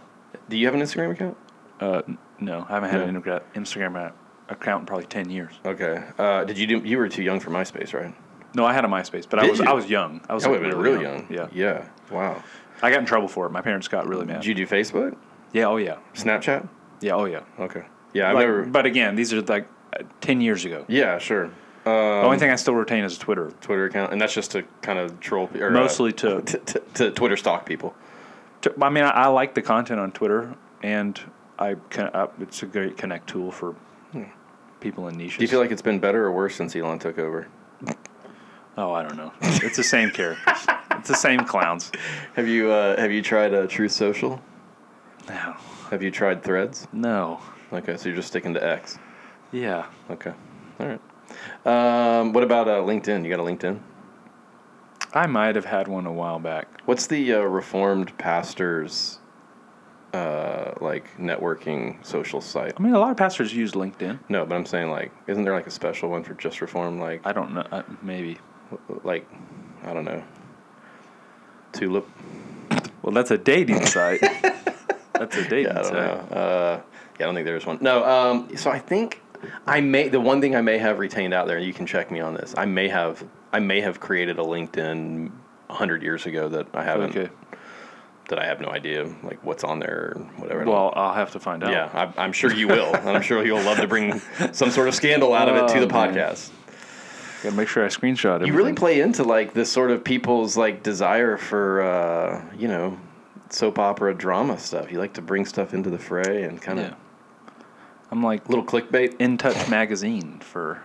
do 0.50 0.58
you 0.58 0.66
have 0.66 0.76
an 0.76 0.82
Instagram 0.82 1.12
account? 1.12 1.38
Uh, 1.80 2.02
no, 2.40 2.66
I 2.68 2.74
haven't 2.74 2.90
had 2.90 3.00
No. 3.00 3.06
an 3.34 3.42
Instagram- 3.56 4.12
account 4.50 4.82
in 4.82 4.86
probably 4.86 5.06
ten 5.06 5.30
years. 5.30 5.54
Okay. 5.66 6.04
Uh, 6.20 6.44
did 6.44 6.58
you 6.58 6.68
do? 6.68 6.80
You 6.80 6.98
were 6.98 7.08
too 7.08 7.24
young 7.24 7.40
for 7.40 7.52
MySpace, 7.52 7.94
right? 7.94 8.14
No, 8.54 8.66
I 8.66 8.74
had 8.74 8.84
a 8.84 8.88
MySpace, 8.90 9.28
but 9.30 9.40
I 9.40 9.50
was 9.50 9.60
you? 9.60 9.66
I 9.66 9.72
was 9.74 9.90
young. 9.90 10.20
I 10.30 10.34
was 10.34 10.44
That 10.44 10.50
like, 10.52 10.60
would 10.60 10.68
have 10.68 10.76
been 10.76 10.84
really 10.84 10.98
real 11.06 11.12
young. 11.14 11.28
Yeah, 11.30 11.48
Yeah. 11.54 11.88
Wow. 12.12 12.44
I 12.82 12.92
got 12.92 13.00
in 13.00 13.06
trouble 13.06 13.30
for 13.30 13.46
it. 13.46 13.52
My 13.52 13.62
parents 13.62 13.88
got 13.88 14.08
really 14.08 14.26
mad. 14.26 14.42
Did 14.42 14.46
you 14.46 14.54
do 14.54 14.68
Facebook? 14.68 15.16
Yeah. 15.54 15.66
Oh 15.68 15.78
yeah. 15.78 15.98
Snapchat? 16.14 16.68
Yeah. 17.02 17.14
Oh 17.16 17.26
yeah. 17.26 17.42
Okay. 17.60 17.84
Yeah, 18.14 18.30
I've 18.30 18.36
Like, 18.36 18.46
never. 18.48 18.64
But 18.66 18.86
again, 18.86 19.16
these 19.16 19.34
are 19.34 19.42
like 19.42 19.68
uh, 19.98 20.04
ten 20.22 20.42
years 20.42 20.66
ago. 20.66 20.86
Yeah, 20.88 21.18
sure. 21.18 21.50
the 21.84 21.90
Um, 21.92 22.26
only 22.26 22.38
thing 22.38 22.52
I 22.52 22.56
still 22.56 22.76
retain 22.76 23.04
is 23.04 23.18
a 23.18 23.20
Twitter, 23.20 23.52
Twitter 23.62 23.86
account, 23.86 24.12
and 24.12 24.22
that's 24.22 24.34
just 24.34 24.52
to 24.52 24.64
kind 24.82 25.00
of 25.00 25.20
troll 25.20 25.50
or, 25.60 25.68
uh, 25.68 25.72
mostly 25.72 26.12
to, 26.13 26.42
to, 26.50 26.58
to, 26.60 26.80
to 26.96 27.12
Twitter 27.12 27.38
stalk 27.38 27.66
people. 27.66 27.96
to. 28.62 28.74
I 28.82 28.89
mean, 28.89 29.04
I, 29.04 29.10
I 29.10 29.27
like 29.27 29.54
the 29.56 29.62
content 29.62 30.00
on 30.00 30.12
Twitter, 30.12 30.54
and 30.84 31.20
I 31.58 31.75
can. 31.89 32.10
Uh, 32.13 32.27
it's 32.39 32.62
a 32.63 32.68
great 32.68 32.98
connect 32.98 33.27
tool 33.30 33.51
for 33.51 33.75
people 34.80 35.08
in 35.08 35.18
niches. 35.18 35.36
Hmm. 35.36 35.39
Do 35.39 35.44
you 35.46 35.48
feel 35.50 35.60
like 35.60 35.72
it's 35.72 35.82
been 35.82 36.00
better 36.00 36.24
or 36.25 36.32
worse 36.32 36.56
since 36.56 36.75
Elon 36.75 37.00
took 37.00 37.18
over? 37.18 37.48
Oh, 38.77 38.92
I 38.92 39.04
don't 39.04 39.18
know. 39.18 39.32
It's 39.42 39.77
the 39.77 39.84
same 39.84 40.10
characters. 40.12 40.66
it's 40.92 41.08
the 41.10 41.16
same 41.16 41.42
clowns. 41.46 41.92
Have 42.36 42.48
you 42.48 42.72
uh, 42.72 43.00
Have 43.00 43.12
you 43.12 43.22
tried 43.22 43.54
uh, 43.54 43.68
Truth 43.68 43.92
Social? 43.92 44.42
No. 45.30 45.56
Have 45.89 46.03
you 46.03 46.12
tried 46.12 46.44
Threads? 46.44 46.88
No. 46.92 47.39
Okay, 47.72 47.98
so 47.98 48.10
you're 48.10 48.15
just 48.15 48.27
sticking 48.27 48.53
to 48.53 48.63
X. 48.63 48.98
Yeah. 49.51 49.86
Okay. 50.10 50.34
All 50.80 50.88
right. 50.88 51.00
Um, 51.65 52.34
what 52.34 52.44
about 52.44 52.68
uh, 52.68 52.82
LinkedIn? 52.82 53.24
You 53.24 53.30
got 53.30 53.39
a 53.39 53.44
LinkedIn? 53.44 53.80
I 55.13 55.27
might 55.27 55.56
have 55.56 55.65
had 55.65 55.88
one 55.88 56.06
a 56.06 56.12
while 56.12 56.39
back. 56.39 56.82
What's 56.86 57.08
the 57.08 57.34
uh, 57.34 57.39
Reformed 57.42 58.18
pastors 58.18 59.20
uh, 60.13 60.74
like 60.82 61.15
networking 61.18 62.03
social 62.06 62.42
site? 62.42 62.74
I 62.77 62.82
mean, 62.82 62.94
a 62.94 63.00
lot 63.00 63.12
of 63.12 63.18
pastors 63.18 63.53
use 63.53 63.74
LinkedIn. 63.74 64.20
No, 64.30 64.46
but 64.46 64.56
I'm 64.56 64.65
saying 64.65 64.89
like, 64.89 65.12
isn't 65.27 65.44
there 65.44 65.53
like 65.53 65.68
a 65.68 65.72
special 65.72 66.10
one 66.10 66.24
for 66.24 66.34
just 66.34 66.62
Reformed? 66.62 67.00
Like, 67.00 67.22
I 67.25 67.32
don't 67.32 67.53
know. 67.53 67.65
Uh, 67.72 67.84
maybe. 68.01 68.38
like, 69.03 69.27
I 69.84 69.94
don't 69.94 70.06
know. 70.06 70.24
Tulip. 71.74 72.10
Well, 73.03 73.13
that's 73.13 73.32
a 73.32 73.38
dating 73.38 73.86
site. 73.86 74.22
that's 75.25 75.38
a 75.38 75.50
dating 75.50 75.74
Yeah, 75.74 75.80
I 75.80 75.82
don't 75.84 75.94
know. 75.94 76.36
Uh, 76.38 76.82
yeah, 77.20 77.25
I 77.25 77.27
don't 77.27 77.36
think 77.36 77.46
there's 77.46 77.65
one. 77.65 77.77
No. 77.82 78.03
Um, 78.03 78.56
so 78.58 78.70
I 78.72 78.80
think 78.80 79.22
I 79.68 79.82
may 79.82 80.08
the 80.10 80.20
one 80.20 80.42
thing 80.42 80.56
I 80.56 80.62
may 80.62 80.77
have 80.77 81.00
retained 81.00 81.34
out 81.34 81.48
there, 81.48 81.58
and 81.58 81.65
you 81.65 81.74
can 81.74 81.86
check 81.86 82.12
me 82.12 82.20
on 82.20 82.34
this. 82.34 82.53
I 82.58 82.65
may 82.65 82.88
have 82.89 83.24
I 83.51 83.60
may 83.60 83.82
have 83.82 84.00
created 84.00 84.39
a 84.39 84.44
LinkedIn 84.44 85.32
hundred 85.70 86.03
years 86.03 86.25
ago 86.25 86.50
that 86.50 86.68
I 86.74 86.84
haven't 86.84 87.15
Okay. 87.18 87.30
that 88.30 88.39
I 88.39 88.46
have 88.46 88.62
no 88.62 88.70
idea 88.70 89.03
like 89.24 89.44
what's 89.44 89.63
on 89.63 89.80
there 89.80 90.13
or 90.15 90.22
whatever. 90.38 90.63
Well, 90.65 90.94
I'll 90.96 91.13
have 91.13 91.32
to 91.32 91.39
find 91.39 91.63
out. 91.63 91.72
Yeah, 91.72 91.89
I, 92.18 92.24
I'm 92.24 92.32
sure 92.34 92.53
you 92.53 92.68
will. 92.68 92.96
and 92.96 93.10
I'm 93.10 93.22
sure 93.22 93.46
you'll 93.46 93.62
love 93.63 93.77
to 93.77 93.88
bring 93.88 94.22
some 94.53 94.70
sort 94.72 94.88
of 94.88 94.96
scandal 94.96 95.34
out 95.34 95.50
of 95.50 95.56
it 95.56 95.68
to 95.74 95.77
Oh, 95.77 95.86
the 95.86 95.94
man. 95.94 96.13
podcast. 96.13 96.51
Gotta 97.44 97.56
make 97.58 97.68
sure 97.68 97.84
I 97.84 97.89
screenshot 97.89 98.42
it. 98.42 98.48
You 98.48 98.53
really 98.53 98.72
play 98.74 99.01
into 99.01 99.24
like 99.24 99.53
this 99.53 99.70
sort 99.72 99.92
of 99.92 100.03
people's 100.03 100.56
like 100.56 100.82
desire 100.84 101.36
for 101.38 101.82
uh, 101.82 102.42
you 102.58 102.68
know 102.70 102.98
soap 103.53 103.79
opera 103.79 104.13
drama 104.15 104.57
stuff. 104.57 104.91
You 104.91 105.00
like 105.00 105.13
to 105.13 105.22
bring 105.22 105.45
stuff 105.45 105.74
into 105.74 105.89
the 105.89 106.00
fray 106.00 106.43
and 106.43 106.62
kind 106.62 106.79
of 106.79 106.86
Yeah. 106.88 106.95
I'm 108.12 108.24
like 108.24 108.48
little 108.50 108.65
clickbait. 108.65 109.15
In 109.19 109.38
Touch 109.38 109.69
magazine 109.69 110.39
for. 110.39 110.81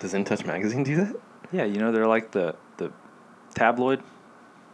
Does 0.00 0.14
In 0.14 0.24
Touch 0.24 0.44
magazine 0.44 0.82
do 0.82 0.96
that? 0.96 1.16
Yeah, 1.52 1.64
you 1.64 1.78
know 1.78 1.92
they're 1.92 2.06
like 2.06 2.32
the 2.32 2.56
the 2.76 2.92
tabloid. 3.54 4.02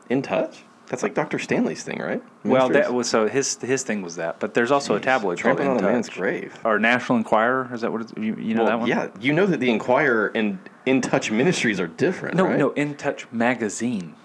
In 0.09 0.23
Touch? 0.23 0.65
That's 0.87 1.05
like 1.05 1.15
Dr. 1.15 1.39
Stanley's 1.39 1.85
thing, 1.85 2.01
right? 2.01 2.21
Well, 2.45 2.69
that 2.71 2.93
was 2.93 3.09
so 3.09 3.29
his 3.29 3.57
his 3.63 3.85
thing 3.85 4.03
was 4.03 4.17
that, 4.17 4.41
but 4.41 4.55
there's 4.55 4.73
also 4.73 4.97
a 4.97 4.99
Jeez, 4.99 5.03
tabloid 5.05 5.41
called 5.41 5.57
trampling 5.59 5.79
In 5.79 5.85
on 5.85 5.91
a 5.91 5.93
man's 5.93 6.09
grave. 6.09 6.59
Or 6.65 6.81
National 6.81 7.19
Enquirer 7.19 7.69
is 7.73 7.83
that 7.83 7.93
what 7.93 8.01
it's, 8.01 8.13
you, 8.17 8.35
you 8.37 8.55
know 8.55 8.63
well, 8.65 8.71
that 8.71 8.81
one? 8.81 8.89
yeah, 8.89 9.09
you 9.21 9.33
know 9.33 9.47
that 9.47 9.61
the 9.61 9.71
Inquirer 9.71 10.33
and 10.35 10.59
In 10.87 11.01
Touch 11.01 11.31
Ministries 11.31 11.79
are 11.79 11.87
different, 11.87 12.35
No, 12.37 12.45
right? 12.47 12.59
no, 12.59 12.71
In 12.73 12.97
Touch 12.97 13.31
magazine. 13.31 14.17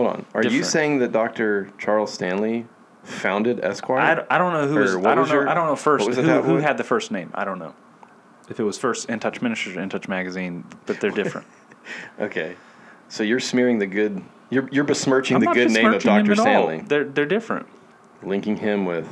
Hold 0.00 0.16
on. 0.16 0.26
Are 0.34 0.42
you 0.46 0.64
saying 0.64 0.98
that 1.00 1.12
Dr. 1.12 1.70
Charles 1.78 2.10
Stanley 2.12 2.66
founded 3.02 3.60
Esquire? 3.62 4.00
I, 4.00 4.14
don't- 4.14 4.26
I 4.30 4.38
don't 4.38 4.52
know 4.54 4.66
who 4.66 4.76
was, 4.76 4.96
I 4.96 5.00
don't 5.14 5.20
was 5.20 5.28
know 5.28 5.34
your- 5.34 5.48
I 5.48 5.54
don't 5.54 5.66
know 5.66 5.76
first 5.76 6.08
who, 6.08 6.22
who 6.42 6.56
had 6.56 6.78
the 6.78 6.84
first 6.84 7.10
name. 7.10 7.30
I 7.34 7.44
don't 7.44 7.58
know 7.58 7.74
if 8.48 8.58
it 8.58 8.62
was 8.64 8.78
first 8.78 9.10
In 9.10 9.20
Touch 9.20 9.42
Ministries 9.42 9.76
or 9.76 9.80
In 9.80 9.90
Touch 9.90 10.08
magazine, 10.08 10.64
but 10.86 11.00
they're 11.00 11.10
different. 11.10 11.46
Okay. 12.20 12.54
So 13.08 13.22
you're 13.24 13.40
smearing 13.40 13.78
the 13.78 13.86
good. 13.86 14.22
You're 14.50 14.68
you're 14.70 14.84
besmirching 14.84 15.36
I'm 15.36 15.40
the 15.40 15.52
good 15.52 15.70
name 15.72 15.86
of 15.92 16.02
Dr. 16.02 16.32
at 16.32 16.38
all. 16.38 16.44
Stanley, 16.44 16.80
They're 16.86 17.04
they're 17.04 17.26
different. 17.26 17.66
linking 18.22 18.56
him 18.58 18.84
with 18.84 19.08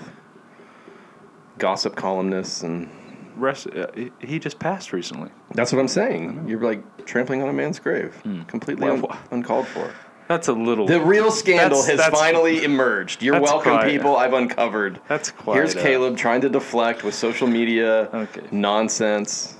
gossip 1.58 1.96
columnists, 1.96 2.62
and 2.62 2.88
Rest, 3.36 3.68
uh, 3.68 3.86
he- 4.20 4.38
just 4.38 4.58
passed 4.58 4.92
recently. 4.92 5.30
that's 5.54 5.72
what 5.72 5.78
I'm 5.80 5.88
saying. 5.88 6.44
You're 6.46 6.60
like 6.60 7.06
trampling 7.06 7.42
on 7.42 7.48
a 7.48 7.52
man's 7.52 7.80
grave, 7.80 8.20
completely 8.46 8.84
Well, 8.88 9.06
un- 9.10 9.18
uncalled 9.30 9.66
for. 9.66 9.92
That's 10.28 10.48
a 10.48 10.52
little. 10.52 10.86
The 10.86 11.00
real 11.00 11.30
scandal 11.30 11.80
That's- 11.80 11.86
has 11.88 11.96
that's- 11.98 12.20
finally 12.20 12.62
emerged. 12.62 13.22
You're 13.22 13.40
welcome, 13.40 13.78
people. 13.80 14.16
I've 14.16 14.34
uncovered. 14.34 15.00
That's 15.08 15.30
quite. 15.30 15.54
Here's 15.54 15.74
Caleb 15.74 16.16
trying 16.18 16.42
to 16.42 16.48
deflect 16.50 17.02
with 17.02 17.14
social 17.14 17.48
media 17.48 18.08
Okay. 18.12 18.42
nonsense. 18.50 19.56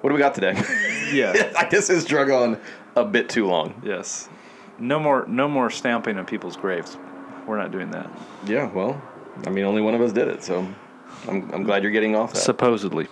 What 0.00 0.10
do 0.10 0.14
we 0.14 0.18
got 0.18 0.34
today? 0.34 0.60
Yeah. 1.12 1.52
I 1.58 1.68
guess 1.68 1.86
this 1.86 2.04
drug 2.04 2.30
on 2.30 2.58
a 2.96 3.04
bit 3.04 3.28
too 3.28 3.46
long. 3.46 3.80
yes. 3.84 4.28
No 4.78 4.98
more. 4.98 5.24
No 5.28 5.46
more 5.46 5.70
stamping 5.70 6.18
on 6.18 6.26
people's 6.26 6.56
graves. 6.56 6.96
We're 7.46 7.58
not 7.58 7.70
doing 7.70 7.90
that. 7.92 8.10
Yeah, 8.46 8.70
well, 8.72 9.00
I 9.46 9.50
mean, 9.50 9.64
only 9.64 9.82
one 9.82 9.94
of 9.94 10.00
us 10.00 10.12
did 10.12 10.26
it, 10.28 10.42
so 10.42 10.66
I'm, 11.28 11.48
I'm 11.52 11.62
glad 11.62 11.82
you're 11.84 11.92
getting 11.92 12.16
off 12.16 12.32
that. 12.32 12.40
Supposedly. 12.40 13.06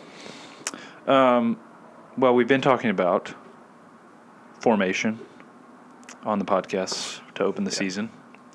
Um, 1.07 1.59
well, 2.17 2.35
we've 2.35 2.49
been 2.49 2.61
talking 2.61 2.91
about 2.91 3.33
formation 4.61 5.19
on 6.25 6.39
the 6.39 6.45
podcast 6.45 7.21
to 7.35 7.45
open 7.45 7.65
the 7.65 7.71
season. 7.71 8.11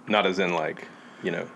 Not 0.07 0.25
as 0.25 0.39
in 0.39 0.53
like, 0.53 0.87
you 1.23 1.31
know, 1.31 1.47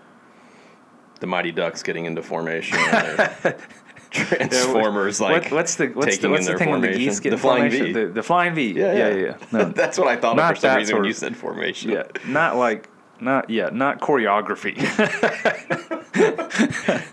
the 1.20 1.26
Mighty 1.26 1.52
Ducks 1.52 1.82
getting 1.82 2.04
into 2.06 2.22
formation, 2.22 2.78
Transformers 4.10 5.20
like 5.20 5.44
what, 5.44 5.52
what's 5.52 5.76
the 5.76 5.86
what's 5.88 6.18
the, 6.18 6.28
what's 6.28 6.46
the 6.46 6.56
thing 6.58 6.70
when 6.70 6.80
the 6.80 6.88
formation. 6.88 6.98
geese 6.98 7.20
get 7.20 7.30
The 7.30 7.36
flying 7.38 7.70
formation? 7.70 7.86
V. 7.94 8.04
The, 8.06 8.06
the 8.12 8.22
flying 8.24 8.54
V. 8.54 8.72
Yeah, 8.72 8.92
yeah, 8.92 9.08
yeah, 9.08 9.14
yeah. 9.14 9.36
No, 9.52 9.64
That's 9.70 9.98
what 9.98 10.08
I 10.08 10.16
thought 10.16 10.32
of 10.32 10.36
Not 10.38 10.54
for 10.56 10.60
some 10.62 10.76
reason 10.78 10.96
when 10.96 11.04
you 11.04 11.12
said 11.12 11.36
formation. 11.36 11.90
yeah, 11.92 12.04
not 12.26 12.56
like 12.56 12.88
not 13.20 13.48
yeah, 13.48 13.68
not 13.72 14.00
choreography. 14.00 14.76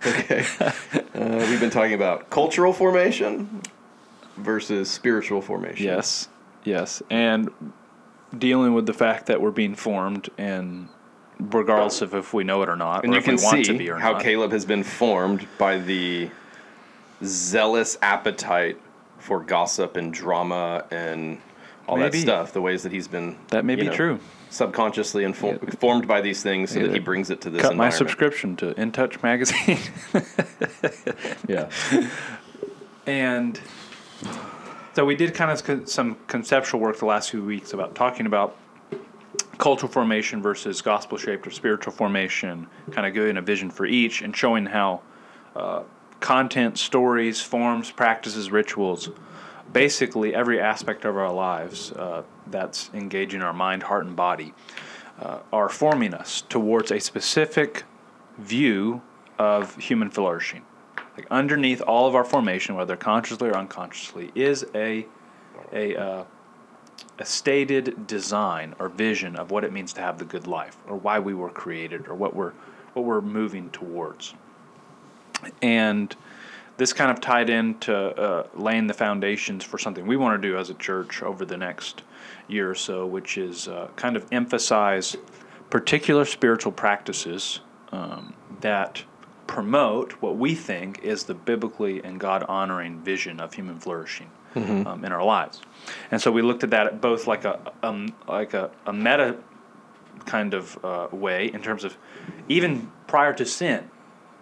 Okay. 0.08 0.46
Uh, 1.14 1.46
we've 1.50 1.60
been 1.60 1.70
talking 1.70 1.94
about 1.94 2.30
cultural 2.30 2.74
formation 2.74 3.62
versus 4.38 4.90
spiritual 4.90 5.42
formation. 5.42 5.86
yes, 5.86 6.28
yes, 6.64 7.02
and 7.10 7.50
dealing 8.38 8.74
with 8.74 8.86
the 8.86 8.94
fact 8.94 9.26
that 9.28 9.42
we're 9.42 9.52
being 9.52 9.76
formed, 9.76 10.30
and 10.38 10.90
regardless 11.40 12.02
of 12.02 12.14
if 12.16 12.34
we 12.34 12.44
know 12.44 12.62
it 12.64 12.70
or 12.70 12.76
not, 12.76 13.04
And 13.04 13.14
or 13.14 13.16
you 13.16 13.20
if 13.20 13.26
can 13.26 13.36
we 13.36 13.44
want 13.44 13.66
see 13.66 13.72
to 13.74 13.78
be 13.78 13.90
or 13.90 13.98
how 13.98 14.14
not. 14.14 14.22
Caleb 14.24 14.52
has 14.52 14.66
been 14.66 14.84
formed 14.84 15.48
by 15.58 15.78
the 15.78 16.30
zealous 17.24 17.98
appetite 18.02 18.80
for 19.20 19.40
gossip 19.42 19.96
and 19.98 20.14
drama 20.14 20.86
and 20.92 21.40
all 21.88 21.98
Maybe. 21.98 22.18
that 22.18 22.22
stuff. 22.22 22.54
The 22.54 22.62
ways 22.62 22.84
that 22.84 22.92
he's 22.92 23.08
been 23.08 23.38
That 23.50 23.66
may 23.66 23.76
be 23.76 23.86
know, 23.88 23.94
true. 23.94 24.20
subconsciously 24.50 25.24
informed 25.24 25.78
formed 25.80 26.08
by 26.08 26.22
these 26.22 26.44
things, 26.44 26.72
so 26.72 26.80
that 26.82 26.92
he 26.94 27.00
brings 27.00 27.30
it 27.30 27.42
to 27.42 27.50
this 27.50 27.62
Cut 27.62 27.76
my 27.76 27.90
subscription 27.90 28.56
to 28.58 28.80
In 28.80 28.92
Touch 28.92 29.22
magazine. 29.24 29.80
Yeah. 31.48 31.70
And 33.06 33.60
so 34.98 35.06
we 35.06 35.16
did 35.16 35.36
kind 35.36 35.52
of 35.52 35.64
con- 35.64 35.86
some 35.86 36.18
conceptual 36.26 36.80
work 36.80 36.98
the 36.98 37.06
last 37.06 37.30
few 37.30 37.44
weeks 37.44 37.72
about 37.72 37.94
talking 37.94 38.26
about 38.26 38.58
cultural 39.60 39.92
formation 39.92 40.42
versus 40.42 40.82
gospel 40.82 41.20
shaped 41.20 41.46
or 41.46 41.52
spiritual 41.52 41.94
formation, 41.94 42.66
kind 42.90 43.06
of 43.06 43.14
giving 43.14 43.38
a 43.38 43.42
vision 43.44 43.70
for 43.70 43.86
each 43.86 44.24
and 44.24 44.36
showing 44.36 44.66
how 44.66 45.00
uh, 45.56 45.84
content, 46.20 46.80
stories, 46.80 47.40
forms, 47.40 47.92
practices, 47.92 48.50
rituals, 48.50 49.12
basically 49.72 50.34
every 50.34 50.60
aspect 50.60 51.06
of 51.06 51.16
our 51.16 51.32
lives 51.32 51.92
uh, 51.92 52.24
that's 52.48 52.90
engaging 52.96 53.44
our 53.44 53.54
mind, 53.54 53.84
heart, 53.84 54.04
and 54.04 54.16
body 54.16 54.52
uh, 55.20 55.38
are 55.54 55.70
forming 55.70 56.16
us 56.16 56.42
towards 56.42 56.92
a 56.92 57.00
specific 57.00 57.84
view 58.40 59.04
of 59.38 59.76
human 59.76 60.10
flourishing. 60.10 60.64
Like 61.18 61.28
underneath 61.32 61.82
all 61.82 62.08
of 62.08 62.16
our 62.16 62.24
formation, 62.24 62.76
whether 62.76 62.96
consciously 62.96 63.50
or 63.50 63.58
unconsciously, 63.58 64.32
is 64.36 64.66
a 64.76 65.08
a 65.74 65.96
uh, 65.96 66.24
a 67.20 67.26
stated 67.26 68.06
design 68.06 68.76
or 68.80 68.88
vision 68.90 69.36
of 69.36 69.50
what 69.50 69.64
it 69.64 69.74
means 69.74 69.94
to 69.94 70.02
have 70.02 70.20
the 70.20 70.26
good 70.26 70.46
life, 70.46 70.78
or 70.88 70.96
why 70.96 71.18
we 71.20 71.34
were 71.34 71.50
created, 71.50 72.08
or 72.08 72.14
what 72.14 72.36
we're 72.36 72.54
what 72.94 73.04
we're 73.04 73.22
moving 73.22 73.72
towards. 73.72 74.36
And 75.62 76.16
this 76.78 76.94
kind 76.94 77.10
of 77.10 77.20
tied 77.20 77.50
into 77.50 77.96
uh, 77.96 78.48
laying 78.54 78.86
the 78.86 78.94
foundations 78.94 79.64
for 79.64 79.80
something 79.80 80.06
we 80.06 80.18
want 80.18 80.40
to 80.40 80.48
do 80.48 80.58
as 80.58 80.70
a 80.70 80.76
church 80.76 81.24
over 81.24 81.44
the 81.46 81.58
next 81.58 82.04
year 82.48 82.70
or 82.70 82.76
so, 82.76 83.06
which 83.06 83.38
is 83.38 83.68
uh, 83.68 83.88
kind 83.96 84.16
of 84.16 84.26
emphasize 84.32 85.16
particular 85.72 86.26
spiritual 86.26 86.72
practices 86.72 87.62
um, 87.92 88.34
that 88.62 89.04
promote 89.48 90.14
what 90.14 90.38
we 90.38 90.54
think 90.56 91.00
is 91.04 91.24
the 91.24 91.34
biblically 91.34 92.04
and 92.04 92.20
God 92.20 92.44
honoring 92.48 93.00
vision 93.00 93.40
of 93.40 93.54
human 93.54 93.80
flourishing 93.80 94.30
um, 94.88 95.06
in 95.06 95.12
our 95.12 95.24
lives. 95.24 95.62
And 96.12 96.22
so 96.22 96.32
we 96.32 96.42
looked 96.42 96.64
at 96.64 96.72
that 96.72 97.00
both 97.02 97.28
like 97.28 97.46
a 97.46 97.72
um, 97.84 98.16
like 98.28 98.54
a, 98.54 98.72
a 98.86 98.94
meta 98.94 99.38
kind 100.26 100.54
of 100.54 100.84
uh, 100.84 101.08
way 101.12 101.52
in 101.54 101.62
terms 101.62 101.84
of 101.84 101.98
even 102.50 102.92
prior 103.08 103.34
to 103.34 103.46
sin, 103.46 103.90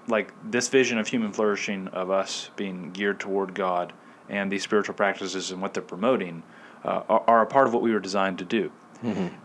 like 0.07 0.33
this 0.43 0.67
vision 0.69 0.97
of 0.97 1.07
human 1.07 1.31
flourishing 1.31 1.87
of 1.89 2.09
us 2.09 2.49
being 2.55 2.91
geared 2.91 3.19
toward 3.19 3.53
God 3.53 3.93
and 4.29 4.51
these 4.51 4.63
spiritual 4.63 4.95
practices 4.95 5.51
and 5.51 5.61
what 5.61 5.73
they're 5.73 5.83
promoting 5.83 6.43
uh, 6.83 7.03
are, 7.09 7.23
are 7.27 7.41
a 7.41 7.45
part 7.45 7.67
of 7.67 7.73
what 7.73 7.83
we 7.83 7.91
were 7.91 7.99
designed 7.99 8.37
to 8.39 8.45
do. 8.45 8.71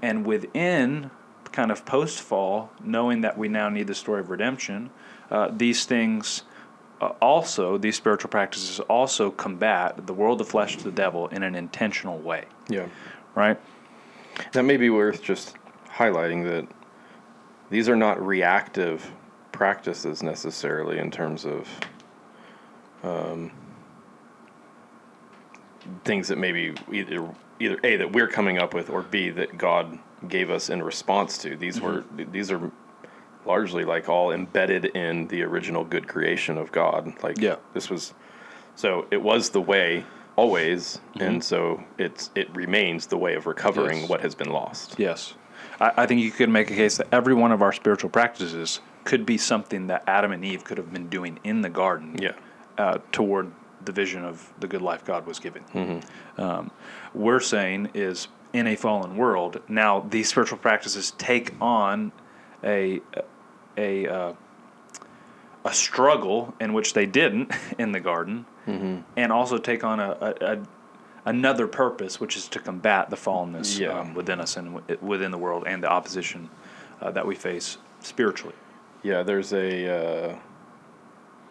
And 0.00 0.24
within 0.24 1.10
kind 1.52 1.70
of 1.70 1.84
post 1.84 2.20
fall, 2.20 2.70
knowing 2.82 3.20
that 3.22 3.36
we 3.36 3.48
now 3.48 3.68
need 3.68 3.88
the 3.88 3.94
story 3.94 4.20
of 4.20 4.30
redemption, 4.30 4.90
uh, 5.30 5.50
these 5.52 5.84
things 5.84 6.42
uh, 7.00 7.12
also, 7.22 7.78
these 7.78 7.96
spiritual 7.96 8.28
practices 8.30 8.78
also 8.80 9.30
combat 9.30 10.06
the 10.06 10.12
world 10.12 10.40
of 10.40 10.48
flesh 10.48 10.76
to 10.76 10.84
the 10.84 10.90
devil 10.90 11.28
in 11.28 11.42
an 11.42 11.54
intentional 11.54 12.18
way, 12.18 12.44
Yeah. 12.68 12.86
right? 13.34 13.58
That 14.52 14.64
may 14.64 14.76
be 14.76 14.90
worth 14.90 15.22
just 15.22 15.56
highlighting 15.88 16.44
that 16.44 16.66
these 17.70 17.88
are 17.88 17.96
not 17.96 18.24
reactive 18.24 19.10
practices 19.52 20.22
necessarily 20.22 20.98
in 20.98 21.10
terms 21.10 21.46
of 21.46 21.68
um, 23.02 23.50
things 26.04 26.28
that 26.28 26.36
maybe 26.38 26.74
either 26.92 27.28
either 27.58 27.78
a 27.84 27.96
that 27.96 28.12
we're 28.12 28.28
coming 28.28 28.58
up 28.58 28.74
with 28.74 28.90
or 28.90 29.02
b 29.02 29.30
that 29.30 29.56
God 29.58 29.98
gave 30.28 30.50
us 30.50 30.70
in 30.70 30.82
response 30.82 31.38
to. 31.38 31.56
These 31.56 31.80
were 31.80 32.04
these 32.16 32.50
are 32.50 32.70
largely 33.46 33.84
like 33.84 34.08
all 34.08 34.32
embedded 34.32 34.84
in 34.86 35.26
the 35.28 35.42
original 35.42 35.84
good 35.84 36.06
creation 36.08 36.58
of 36.58 36.70
God. 36.72 37.12
Like 37.22 37.38
Yeah. 37.40 37.56
this 37.74 37.88
was 37.90 38.14
so 38.74 39.06
it 39.10 39.22
was 39.22 39.50
the 39.50 39.60
way 39.60 40.04
always 40.36 41.00
and 41.18 41.42
so 41.42 41.82
it's 41.98 42.30
it 42.34 42.54
remains 42.54 43.06
the 43.06 43.16
way 43.16 43.34
of 43.34 43.46
recovering 43.46 44.00
Yes. 44.00 44.08
what 44.08 44.20
has 44.20 44.34
been 44.34 44.50
lost. 44.50 44.96
Yes. 44.98 45.34
I, 45.80 45.92
I 45.98 46.06
think 46.06 46.20
you 46.22 46.30
could 46.30 46.48
make 46.50 46.70
a 46.70 46.74
case 46.74 46.96
that 46.98 47.08
every 47.12 47.34
one 47.34 47.52
of 47.52 47.62
our 47.62 47.72
spiritual 47.72 48.10
practices 48.10 48.80
could 49.04 49.24
be 49.26 49.38
something 49.38 49.86
that 49.88 50.04
Adam 50.06 50.32
and 50.32 50.44
Eve 50.44 50.64
could 50.64 50.78
have 50.78 50.92
been 50.92 51.08
doing 51.08 51.38
in 51.44 51.62
the 51.62 51.70
garden 51.70 52.16
Yeah. 52.20 52.32
uh, 52.78 52.98
toward 53.12 53.50
the 53.84 53.92
vision 53.92 54.24
of 54.24 54.52
the 54.60 54.66
good 54.66 54.82
life 54.82 55.04
God 55.06 55.26
was 55.26 55.38
giving. 55.38 56.02
Um, 56.36 56.70
we're 57.14 57.40
saying 57.40 57.90
is 57.94 58.28
in 58.52 58.66
a 58.66 58.76
fallen 58.76 59.16
world, 59.16 59.62
now 59.68 60.00
these 60.10 60.28
spiritual 60.28 60.58
practices 60.58 61.12
take 61.12 61.54
on 61.62 62.12
a, 62.64 63.00
a, 63.76 64.06
uh, 64.06 64.32
a 65.64 65.72
struggle 65.72 66.54
in 66.60 66.72
which 66.72 66.94
they 66.94 67.06
didn't 67.06 67.52
in 67.78 67.92
the 67.92 68.00
garden, 68.00 68.46
and 68.66 69.32
also 69.32 69.58
take 69.58 69.82
on 69.82 69.98
a, 69.98 70.10
a, 70.40 70.54
a, 70.54 70.58
another 71.24 71.66
purpose, 71.66 72.20
which 72.20 72.36
is 72.36 72.46
to 72.48 72.60
combat 72.60 73.10
the 73.10 73.16
fallenness 73.16 73.78
Yeah. 73.78 73.98
um, 73.98 74.14
within 74.14 74.40
us 74.40 74.56
and 74.56 74.74
w- 74.76 74.98
within 75.02 75.32
the 75.32 75.38
world 75.38 75.64
and 75.66 75.82
the 75.82 75.90
opposition 75.90 76.48
uh, 77.00 77.10
that 77.10 77.26
we 77.26 77.34
face 77.34 77.78
spiritually. 78.00 78.54
Yeah, 79.02 79.22
there's 79.24 79.52
a, 79.52 80.30
uh, 80.30 80.36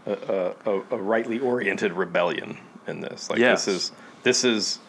a, 0.05 0.53
a, 0.65 0.81
a 0.91 0.97
rightly 0.97 1.39
oriented 1.39 1.91
rebellion 1.93 2.57
in 2.87 3.01
this. 3.01 3.29
Like 3.29 3.39
Yes. 3.39 3.65
this 3.65 3.75
is 3.75 3.91
this 4.23 4.43
is 4.43 4.79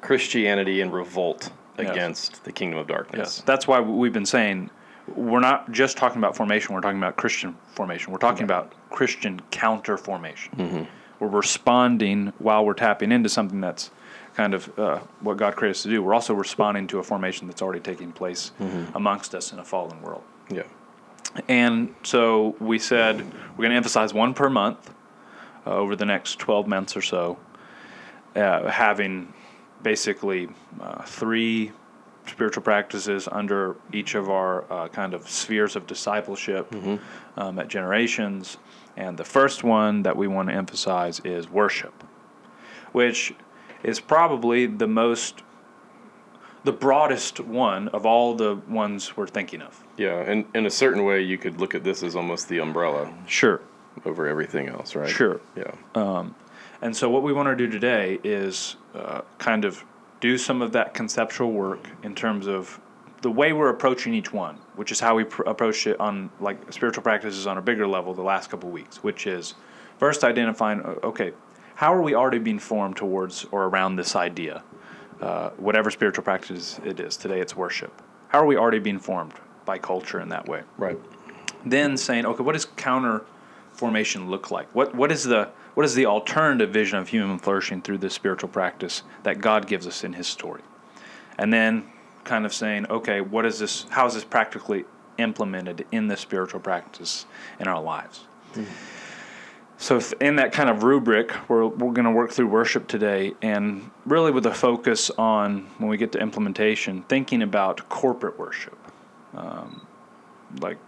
Christianity 0.00 0.80
in 0.80 0.90
revolt 0.90 1.50
Yes. 1.78 1.90
against 1.90 2.44
the 2.44 2.50
kingdom 2.52 2.78
of 2.80 2.86
darkness. 2.88 3.36
Yes, 3.38 3.42
that's 3.46 3.68
why 3.68 3.78
we've 3.80 4.12
been 4.12 4.26
saying 4.26 4.70
we're 5.16 5.40
not 5.40 5.70
just 5.72 5.96
talking 5.96 6.18
about 6.18 6.36
formation. 6.36 6.74
We're 6.74 6.80
talking 6.80 6.98
about 6.98 7.16
Christian 7.16 7.56
formation. 7.74 8.12
We're 8.12 8.18
talking 8.18 8.44
about 8.44 8.72
Christian 8.90 9.40
counter 9.50 9.96
formation. 9.96 10.86
We're 11.20 11.28
responding 11.28 12.32
while 12.38 12.64
we're 12.64 12.74
tapping 12.74 13.10
into 13.10 13.28
something 13.28 13.60
that's 13.60 13.90
kind 14.34 14.54
of 14.54 14.78
uh, 14.78 15.00
what 15.20 15.36
God 15.36 15.56
created 15.56 15.76
us 15.76 15.82
to 15.82 15.88
do. 15.88 16.00
We're 16.02 16.14
also 16.14 16.32
responding 16.32 16.86
to 16.88 17.00
a 17.00 17.02
formation 17.02 17.48
that's 17.48 17.60
already 17.60 17.80
taking 17.80 18.12
place 18.12 18.52
amongst 18.94 19.34
us 19.34 19.52
in 19.52 19.58
a 19.58 19.64
fallen 19.64 20.00
world. 20.00 20.22
Yeah. 20.50 20.62
And 21.48 21.94
so 22.04 22.56
we 22.60 22.78
said 22.78 23.18
we're 23.18 23.62
going 23.62 23.70
to 23.70 23.76
emphasize 23.76 24.14
one 24.14 24.34
per 24.34 24.48
month 24.48 24.94
uh, 25.66 25.70
over 25.70 25.96
the 25.96 26.06
next 26.06 26.38
12 26.38 26.66
months 26.66 26.96
or 26.96 27.02
so, 27.02 27.38
uh, 28.36 28.68
having 28.70 29.32
basically 29.82 30.48
uh, 30.80 31.02
three 31.02 31.72
spiritual 32.28 32.62
practices 32.62 33.28
under 33.30 33.76
each 33.92 34.14
of 34.14 34.28
our 34.30 34.70
uh, 34.72 34.88
kind 34.88 35.14
of 35.14 35.28
spheres 35.28 35.76
of 35.76 35.86
discipleship 35.86 36.74
um, 37.36 37.58
at 37.58 37.68
Generations. 37.68 38.58
And 38.96 39.16
the 39.16 39.24
first 39.24 39.62
one 39.64 40.02
that 40.02 40.16
we 40.16 40.26
want 40.26 40.48
to 40.48 40.54
emphasize 40.54 41.20
is 41.20 41.48
worship, 41.48 42.04
which 42.92 43.34
is 43.82 44.00
probably 44.00 44.66
the 44.66 44.88
most, 44.88 45.42
the 46.64 46.72
broadest 46.72 47.38
one 47.38 47.88
of 47.88 48.04
all 48.04 48.34
the 48.34 48.56
ones 48.68 49.16
we're 49.16 49.28
thinking 49.28 49.62
of. 49.62 49.84
Yeah, 49.96 50.16
and 50.18 50.46
in 50.54 50.66
a 50.66 50.70
certain 50.70 51.04
way, 51.04 51.22
you 51.22 51.38
could 51.38 51.60
look 51.60 51.74
at 51.74 51.84
this 51.84 52.02
as 52.02 52.16
almost 52.16 52.48
the 52.48 52.58
umbrella 52.58 53.12
Sure. 53.26 53.60
over 54.04 54.26
everything 54.26 54.68
else, 54.68 54.96
right? 54.96 55.08
Sure. 55.08 55.40
Yeah. 55.56 56.24
And 56.80 56.96
so, 56.96 57.10
what 57.10 57.24
we 57.24 57.32
want 57.32 57.48
to 57.48 57.56
do 57.56 57.68
today 57.68 58.20
is 58.22 58.76
uh, 58.94 59.22
kind 59.38 59.64
of 59.64 59.84
do 60.20 60.36
some 60.38 60.62
of 60.62 60.72
that 60.72 60.94
conceptual 60.94 61.52
work 61.52 61.88
in 62.02 62.14
terms 62.14 62.46
of 62.46 62.80
the 63.22 63.30
way 63.30 63.52
we're 63.52 63.68
approaching 63.68 64.14
each 64.14 64.32
one, 64.32 64.56
which 64.76 64.92
is 64.92 65.00
how 65.00 65.14
we 65.14 65.24
pr- 65.24 65.42
approached 65.42 65.86
it 65.86 65.98
on 66.00 66.30
like 66.40 66.72
spiritual 66.72 67.02
practices 67.02 67.46
on 67.46 67.58
a 67.58 67.62
bigger 67.62 67.86
level 67.86 68.14
the 68.14 68.22
last 68.22 68.50
couple 68.50 68.70
weeks, 68.70 69.02
which 69.02 69.26
is 69.26 69.54
first 69.98 70.22
identifying, 70.22 70.80
okay, 71.02 71.32
how 71.74 71.92
are 71.92 72.02
we 72.02 72.14
already 72.14 72.38
being 72.38 72.58
formed 72.58 72.96
towards 72.96 73.44
or 73.50 73.64
around 73.64 73.96
this 73.96 74.16
idea, 74.16 74.62
uh, 75.20 75.50
whatever 75.50 75.90
spiritual 75.90 76.24
practice 76.24 76.80
it 76.84 77.00
is. 77.00 77.16
Today, 77.16 77.40
it's 77.40 77.56
worship. 77.56 78.02
How 78.28 78.40
are 78.40 78.46
we 78.46 78.56
already 78.56 78.78
being 78.78 78.98
formed 78.98 79.34
by 79.64 79.78
culture 79.78 80.20
in 80.20 80.28
that 80.28 80.48
way? 80.48 80.62
Right. 80.76 80.98
then 81.64 81.96
saying, 81.96 82.24
okay, 82.24 82.42
what 82.42 82.54
is 82.54 82.64
counter 82.64 83.24
formation 83.78 84.28
look 84.28 84.50
like? 84.50 84.72
What 84.74 84.94
what 84.94 85.12
is 85.12 85.24
the 85.24 85.50
what 85.74 85.86
is 85.86 85.94
the 85.94 86.06
alternative 86.06 86.70
vision 86.70 86.98
of 86.98 87.08
human 87.08 87.38
flourishing 87.38 87.80
through 87.80 87.98
this 87.98 88.12
spiritual 88.12 88.48
practice 88.48 89.04
that 89.22 89.40
God 89.40 89.66
gives 89.66 89.86
us 89.86 90.04
in 90.04 90.12
His 90.12 90.26
story? 90.26 90.62
And 91.38 91.52
then 91.52 91.86
kind 92.24 92.44
of 92.44 92.52
saying, 92.52 92.86
okay, 92.90 93.20
what 93.20 93.46
is 93.46 93.58
this? 93.58 93.86
How 93.90 94.06
is 94.06 94.14
this 94.14 94.24
practically 94.24 94.84
implemented 95.18 95.86
in 95.92 96.08
the 96.08 96.16
spiritual 96.16 96.60
practice 96.60 97.26
in 97.60 97.68
our 97.68 97.80
lives? 97.80 98.24
So, 99.80 100.00
in 100.20 100.36
that 100.36 100.50
kind 100.52 100.68
of 100.68 100.82
rubric, 100.82 101.32
we're, 101.48 101.66
we're 101.66 101.92
going 101.92 102.04
to 102.04 102.10
work 102.10 102.32
through 102.32 102.48
worship 102.48 102.88
today, 102.88 103.34
and 103.40 103.92
really 104.04 104.32
with 104.32 104.44
a 104.46 104.54
focus 104.54 105.08
on 105.10 105.68
when 105.78 105.88
we 105.88 105.96
get 105.96 106.10
to 106.12 106.18
implementation, 106.18 107.04
thinking 107.04 107.42
about 107.42 107.88
corporate 107.88 108.36
worship. 108.36 108.76
Um, 109.36 109.86
like 110.60 110.78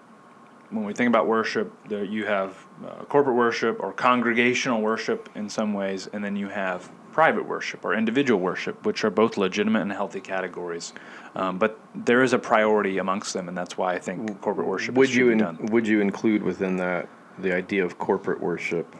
when 0.70 0.84
we 0.84 0.92
think 0.92 1.06
about 1.06 1.28
worship, 1.28 1.72
you 1.88 2.26
have 2.26 2.56
uh, 2.86 3.04
corporate 3.04 3.36
worship 3.36 3.78
or 3.80 3.92
congregational 3.92 4.80
worship 4.80 5.28
in 5.34 5.48
some 5.48 5.72
ways, 5.72 6.08
and 6.12 6.24
then 6.24 6.36
you 6.36 6.48
have 6.48 6.90
private 7.12 7.46
worship 7.46 7.84
or 7.84 7.94
individual 7.94 8.40
worship, 8.40 8.86
which 8.86 9.04
are 9.04 9.10
both 9.10 9.36
legitimate 9.36 9.82
and 9.82 9.92
healthy 9.92 10.20
categories. 10.20 10.92
Um, 11.34 11.58
but 11.58 11.78
there 11.94 12.22
is 12.22 12.32
a 12.32 12.38
priority 12.38 12.98
amongst 12.98 13.32
them, 13.32 13.48
and 13.48 13.56
that's 13.56 13.76
why 13.76 13.94
I 13.94 13.98
think 13.98 14.40
corporate 14.40 14.66
worship 14.66 14.94
Would 14.94 15.12
you 15.12 15.30
in, 15.30 15.38
done. 15.38 15.66
would 15.66 15.86
you 15.86 16.00
include 16.00 16.42
within 16.42 16.76
that 16.76 17.08
the 17.38 17.54
idea 17.54 17.84
of 17.84 17.98
corporate 17.98 18.40
worship 18.40 18.94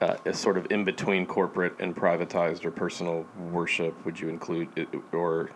uh, 0.00 0.16
as 0.24 0.38
sort 0.38 0.56
of 0.56 0.66
in 0.70 0.84
between 0.84 1.26
corporate 1.26 1.74
and 1.80 1.96
privatized 1.96 2.64
or 2.64 2.70
personal 2.70 3.26
worship? 3.50 4.04
Would 4.04 4.20
you 4.20 4.28
include 4.28 4.68
it, 4.76 4.88
or 5.12 5.50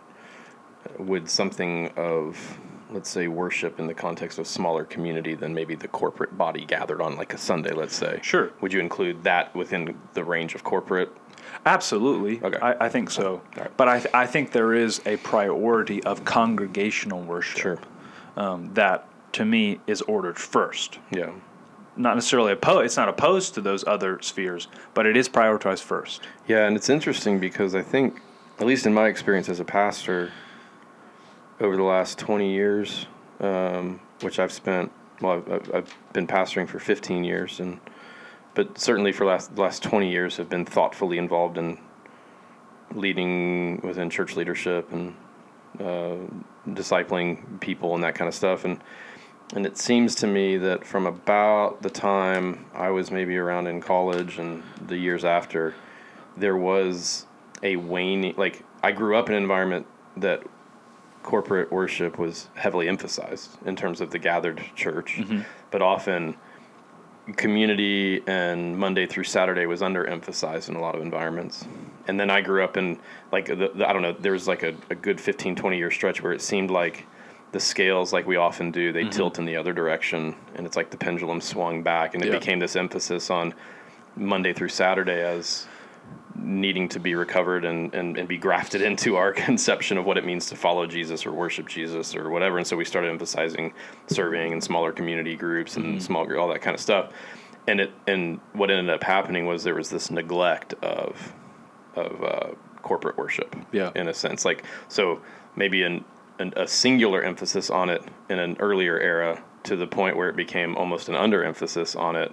would 0.97 1.29
something 1.29 1.89
of 1.95 2.59
let's 2.91 3.09
say 3.09 3.27
worship 3.27 3.79
in 3.79 3.87
the 3.87 3.93
context 3.93 4.37
of 4.37 4.45
a 4.45 4.47
smaller 4.47 4.83
community 4.83 5.33
than 5.33 5.53
maybe 5.53 5.75
the 5.75 5.87
corporate 5.87 6.37
body 6.37 6.65
gathered 6.65 7.01
on 7.01 7.15
like 7.15 7.33
a 7.33 7.37
Sunday, 7.37 7.71
let's 7.71 7.95
say? 7.95 8.19
Sure. 8.21 8.51
Would 8.61 8.73
you 8.73 8.79
include 8.79 9.23
that 9.23 9.55
within 9.55 9.97
the 10.13 10.23
range 10.23 10.55
of 10.55 10.63
corporate? 10.63 11.09
Absolutely. 11.65 12.41
Okay. 12.43 12.59
I, 12.59 12.85
I 12.85 12.89
think 12.89 13.09
so. 13.09 13.41
right. 13.57 13.75
But 13.77 13.87
I, 13.87 13.99
th- 13.99 14.13
I 14.13 14.25
think 14.25 14.51
there 14.51 14.73
is 14.73 15.01
a 15.05 15.17
priority 15.17 16.03
of 16.03 16.25
congregational 16.25 17.21
worship 17.21 17.85
um, 18.35 18.73
that, 18.73 19.07
to 19.33 19.45
me, 19.45 19.79
is 19.87 20.01
ordered 20.03 20.37
first. 20.37 20.99
Yeah. 21.11 21.31
Not 21.97 22.15
necessarily 22.15 22.53
opposed. 22.53 22.85
It's 22.85 22.97
not 22.97 23.09
opposed 23.09 23.53
to 23.55 23.61
those 23.61 23.85
other 23.85 24.21
spheres, 24.21 24.67
but 24.93 25.05
it 25.05 25.17
is 25.17 25.27
prioritized 25.27 25.83
first. 25.83 26.21
Yeah, 26.47 26.65
and 26.65 26.75
it's 26.75 26.89
interesting 26.89 27.39
because 27.39 27.75
I 27.75 27.81
think, 27.81 28.21
at 28.59 28.65
least 28.65 28.85
in 28.85 28.93
my 28.93 29.07
experience 29.07 29.49
as 29.49 29.59
a 29.59 29.65
pastor, 29.65 30.31
over 31.61 31.77
the 31.77 31.83
last 31.83 32.17
20 32.17 32.51
years, 32.51 33.05
um, 33.39 34.01
which 34.21 34.39
I've 34.39 34.51
spent, 34.51 34.91
well, 35.21 35.43
I've, 35.49 35.73
I've- 35.73 35.91
been 36.11 36.27
pastoring 36.27 36.67
for 36.67 36.77
15 36.79 37.23
years, 37.23 37.61
and 37.61 37.79
but 38.53 38.77
certainly 38.77 39.13
for 39.13 39.25
last 39.25 39.55
the 39.55 39.61
last 39.61 39.81
20 39.81 40.11
years 40.11 40.35
have 40.35 40.49
been 40.49 40.65
thoughtfully 40.65 41.17
involved 41.17 41.57
in 41.57 41.77
leading 42.93 43.79
within 43.81 44.09
church 44.09 44.35
leadership 44.35 44.91
and 44.91 45.15
uh, 45.79 46.17
discipling 46.67 47.61
people 47.61 47.95
and 47.95 48.03
that 48.03 48.13
kind 48.13 48.27
of 48.27 48.35
stuff, 48.35 48.65
and 48.65 48.81
and 49.55 49.65
it 49.65 49.77
seems 49.77 50.15
to 50.15 50.27
me 50.27 50.57
that 50.57 50.83
from 50.85 51.05
about 51.07 51.81
the 51.81 51.89
time 51.89 52.65
I 52.73 52.89
was 52.89 53.09
maybe 53.09 53.37
around 53.37 53.67
in 53.67 53.79
college 53.79 54.37
and 54.37 54.63
the 54.85 54.97
years 54.97 55.23
after, 55.23 55.73
there 56.35 56.57
was 56.57 57.25
a 57.63 57.77
waning. 57.77 58.33
Like 58.35 58.63
I 58.83 58.91
grew 58.91 59.15
up 59.15 59.29
in 59.29 59.35
an 59.35 59.41
environment 59.41 59.87
that 60.17 60.43
corporate 61.23 61.71
worship 61.71 62.17
was 62.17 62.47
heavily 62.55 62.87
emphasized 62.87 63.57
in 63.65 63.75
terms 63.75 64.01
of 64.01 64.11
the 64.11 64.19
gathered 64.19 64.63
church, 64.75 65.17
mm-hmm. 65.17 65.41
but 65.69 65.81
often 65.81 66.35
community 67.37 68.21
and 68.27 68.77
Monday 68.77 69.05
through 69.05 69.23
Saturday 69.23 69.65
was 69.65 69.81
underemphasized 69.81 70.69
in 70.69 70.75
a 70.75 70.81
lot 70.81 70.95
of 70.95 71.01
environments. 71.01 71.65
And 72.07 72.19
then 72.19 72.29
I 72.29 72.41
grew 72.41 72.63
up 72.63 72.77
in 72.77 72.99
like 73.31 73.45
the, 73.45 73.71
the, 73.73 73.87
I 73.87 73.93
don't 73.93 74.01
know, 74.01 74.13
there 74.13 74.31
was 74.31 74.47
like 74.47 74.63
a, 74.63 74.73
a 74.89 74.95
good 74.95 75.21
15 75.21 75.55
20 75.55 75.77
year 75.77 75.91
stretch 75.91 76.21
where 76.23 76.33
it 76.33 76.41
seemed 76.41 76.71
like 76.71 77.05
the 77.51 77.59
scales 77.59 78.11
like 78.13 78.25
we 78.25 78.37
often 78.37 78.71
do, 78.71 78.91
they 78.91 79.01
mm-hmm. 79.01 79.09
tilt 79.09 79.39
in 79.39 79.45
the 79.45 79.55
other 79.55 79.73
direction 79.73 80.35
and 80.55 80.65
it's 80.65 80.75
like 80.75 80.89
the 80.89 80.97
pendulum 80.97 81.41
swung 81.41 81.83
back 81.83 82.15
and 82.15 82.23
it 82.23 82.31
Yeah. 82.31 82.39
became 82.39 82.59
this 82.59 82.75
emphasis 82.75 83.29
on 83.29 83.53
Monday 84.15 84.53
through 84.53 84.69
Saturday 84.69 85.21
as 85.21 85.67
needing 86.35 86.87
to 86.89 86.99
be 86.99 87.13
recovered 87.13 87.65
and, 87.65 87.93
and, 87.93 88.17
and 88.17 88.27
be 88.27 88.37
grafted 88.37 88.81
into 88.89 89.15
our 89.15 89.31
conception 89.31 89.97
of 89.97 90.05
what 90.05 90.17
it 90.17 90.25
means 90.25 90.47
to 90.47 90.55
follow 90.55 90.85
Jesus 90.87 91.25
or 91.25 91.31
worship 91.31 91.67
Jesus 91.67 92.15
or 92.15 92.29
whatever. 92.29 92.57
And 92.57 92.65
so 92.65 92.75
we 92.75 92.85
started 92.85 93.09
emphasizing 93.09 93.73
serving 94.07 94.53
and 94.53 94.63
smaller 94.63 94.91
community 94.91 95.35
groups 95.35 95.77
and 95.77 96.01
small 96.01 96.25
group, 96.25 96.39
all 96.39 96.49
that 96.49 96.61
kind 96.61 96.73
of 96.73 96.81
stuff. 96.81 97.11
And 97.67 97.79
it 97.79 97.91
and 98.07 98.39
what 98.53 98.71
ended 98.71 98.89
up 98.93 99.03
happening 99.03 99.45
was 99.45 99.63
there 99.63 99.75
was 99.75 99.89
this 99.89 100.09
neglect 100.09 100.73
of 100.81 101.33
of 101.95 102.23
uh, 102.23 102.47
corporate 102.81 103.17
worship, 103.17 103.55
Yeah. 103.71 103.91
in 103.95 104.07
a 104.07 104.13
sense. 104.13 104.45
Like 104.45 104.63
so, 104.87 105.21
maybe 105.55 105.83
an, 105.83 106.03
an 106.39 106.53
a 106.55 106.67
singular 106.67 107.21
emphasis 107.21 107.69
on 107.69 107.89
it 107.89 108.01
in 108.29 108.39
an 108.39 108.57
earlier 108.59 108.99
era 108.99 109.43
to 109.63 109.75
the 109.75 109.85
point 109.85 110.17
where 110.17 110.27
it 110.29 110.35
became 110.35 110.75
almost 110.75 111.07
an 111.09 111.13
underemphasis 111.15 111.95
on 111.99 112.15
it 112.15 112.31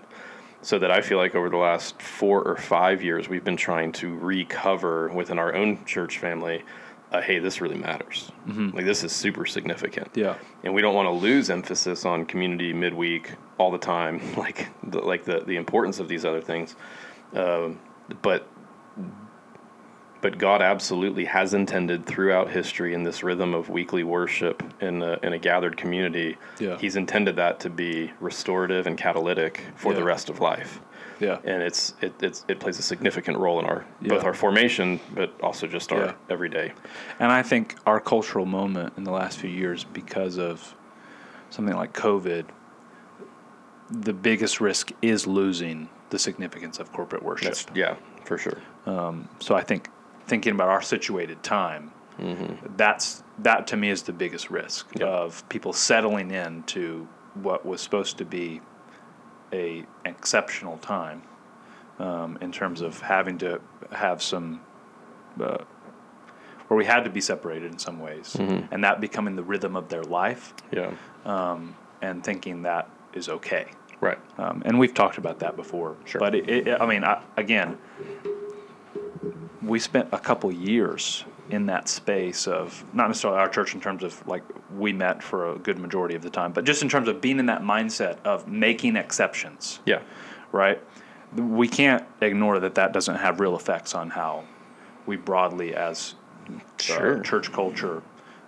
so 0.62 0.78
that 0.78 0.90
I 0.90 1.00
feel 1.00 1.18
like 1.18 1.34
over 1.34 1.48
the 1.48 1.56
last 1.56 2.00
four 2.02 2.42
or 2.42 2.56
five 2.56 3.02
years, 3.02 3.28
we've 3.28 3.44
been 3.44 3.56
trying 3.56 3.92
to 3.92 4.16
recover 4.18 5.08
within 5.08 5.38
our 5.38 5.54
own 5.54 5.84
church 5.84 6.18
family. 6.18 6.64
Uh, 7.10 7.22
hey, 7.22 7.38
this 7.38 7.60
really 7.60 7.76
matters. 7.78 8.30
Like 8.74 8.84
this 8.84 9.02
is 9.04 9.12
super 9.12 9.46
significant. 9.46 10.10
Yeah. 10.14 10.34
and 10.64 10.74
we 10.74 10.82
don't 10.82 10.94
want 10.94 11.06
to 11.06 11.12
lose 11.12 11.48
emphasis 11.48 12.04
on 12.04 12.26
community 12.26 12.72
midweek 12.72 13.32
all 13.56 13.70
the 13.70 13.78
time, 13.78 14.20
like 14.36 14.68
the, 14.82 14.98
like 15.00 15.24
the 15.24 15.40
the 15.40 15.56
importance 15.56 16.00
of 16.00 16.08
these 16.08 16.24
other 16.24 16.40
things. 16.42 16.76
Um, 17.34 17.78
but 18.22 18.46
but 20.20 20.38
God 20.38 20.62
absolutely 20.62 21.24
has 21.26 21.54
intended 21.54 22.06
throughout 22.06 22.50
history 22.50 22.92
in 22.94 23.02
this 23.04 23.22
rhythm 23.22 23.54
of 23.54 23.68
weekly 23.68 24.02
worship 24.02 24.62
in 24.80 25.02
a, 25.02 25.18
in 25.22 25.32
a 25.32 25.38
gathered 25.38 25.76
community. 25.76 26.36
Yeah. 26.58 26.76
He's 26.78 26.96
intended 26.96 27.36
that 27.36 27.60
to 27.60 27.70
be 27.70 28.12
restorative 28.20 28.86
and 28.86 28.98
catalytic 28.98 29.62
for 29.76 29.94
the 29.94 30.02
rest 30.02 30.28
of 30.28 30.40
life. 30.40 30.80
Yeah. 31.20 31.38
and 31.42 31.62
it's 31.62 31.94
it 32.00 32.14
it's, 32.22 32.44
it 32.46 32.60
plays 32.60 32.78
a 32.78 32.82
significant 32.82 33.38
role 33.38 33.58
in 33.58 33.66
our 33.66 33.84
both 34.02 34.22
our 34.22 34.34
formation, 34.34 35.00
but 35.14 35.32
also 35.40 35.66
just 35.66 35.90
our 35.92 35.98
Yeah. 36.06 36.12
everyday. 36.30 36.72
And 37.18 37.32
I 37.32 37.42
think 37.42 37.76
our 37.86 37.98
cultural 38.00 38.46
moment 38.46 38.92
in 38.96 39.02
the 39.02 39.10
last 39.10 39.38
few 39.38 39.50
years, 39.50 39.82
because 39.82 40.38
of 40.38 40.76
something 41.50 41.74
like 41.74 41.92
COVID, 41.92 42.44
the 43.90 44.12
biggest 44.12 44.60
risk 44.60 44.92
is 45.02 45.26
losing 45.26 45.88
the 46.10 46.18
significance 46.18 46.78
of 46.78 46.92
corporate 46.92 47.22
worship. 47.22 47.48
That's 47.48 47.66
yeah, 47.74 47.96
for 48.24 48.38
sure. 48.38 48.58
Um, 48.86 49.28
so 49.40 49.54
I 49.56 49.62
think 49.62 49.90
thinking 50.28 50.52
about 50.52 50.68
our 50.68 50.82
situated 50.82 51.42
time, 51.42 51.92
that's 52.76 53.22
that 53.40 53.66
to 53.68 53.76
me 53.76 53.90
is 53.90 54.02
the 54.02 54.12
biggest 54.12 54.50
risk 54.50 54.86
Yeah. 54.98 55.06
of 55.06 55.48
people 55.48 55.72
settling 55.72 56.30
into 56.32 57.06
what 57.34 57.64
was 57.64 57.80
supposed 57.80 58.18
to 58.18 58.24
be 58.24 58.60
a 59.52 59.84
exceptional 60.04 60.76
time 60.78 61.22
um, 62.00 62.36
in 62.40 62.50
terms 62.52 62.80
of 62.80 63.00
having 63.00 63.38
to 63.38 63.60
have 63.92 64.20
some 64.22 64.60
uh, 65.40 65.58
where 66.66 66.76
we 66.76 66.84
had 66.84 67.04
to 67.04 67.10
be 67.10 67.20
separated 67.20 67.72
in 67.72 67.78
some 67.78 67.98
ways, 68.00 68.34
and 68.36 68.84
that 68.84 69.00
becoming 69.00 69.36
the 69.36 69.42
rhythm 69.42 69.74
of 69.76 69.88
their 69.88 70.02
life, 70.04 70.52
Yeah, 70.70 70.92
and 72.02 72.22
thinking 72.22 72.62
that 72.62 72.90
is 73.14 73.28
okay. 73.28 73.66
right. 74.00 74.18
Um, 74.38 74.62
and 74.66 74.78
we've 74.78 74.92
talked 74.92 75.16
about 75.18 75.38
that 75.38 75.56
before. 75.56 75.96
Sure. 76.04 76.18
But 76.20 76.34
it, 76.34 76.48
it, 76.68 76.80
I 76.80 76.84
mean, 76.86 77.04
I, 77.04 77.22
again, 77.38 77.78
we 79.62 79.78
spent 79.78 80.08
a 80.12 80.18
couple 80.18 80.52
years 80.52 81.24
in 81.50 81.66
that 81.66 81.88
space 81.88 82.46
of 82.46 82.84
not 82.94 83.08
necessarily 83.08 83.40
our 83.40 83.48
church 83.48 83.74
in 83.74 83.80
terms 83.80 84.02
of 84.04 84.24
like 84.26 84.42
we 84.76 84.92
met 84.92 85.22
for 85.22 85.52
a 85.52 85.58
good 85.58 85.78
majority 85.78 86.14
of 86.14 86.22
the 86.22 86.30
time, 86.30 86.52
but 86.52 86.64
just 86.64 86.82
in 86.82 86.88
terms 86.88 87.08
of 87.08 87.20
being 87.20 87.38
in 87.38 87.46
that 87.46 87.62
mindset 87.62 88.18
of 88.24 88.46
making 88.46 88.96
exceptions, 88.96 89.80
Yeah, 89.86 90.00
right? 90.52 90.80
We 91.34 91.68
can't 91.68 92.04
ignore 92.20 92.58
that 92.60 92.74
that 92.76 92.92
doesn't 92.92 93.16
have 93.16 93.40
real 93.40 93.56
effects 93.56 93.94
on 93.94 94.10
how 94.10 94.44
we 95.06 95.16
broadly, 95.16 95.74
as 95.74 96.14
Sure. 96.78 97.20
church 97.20 97.52
culture 97.52 98.02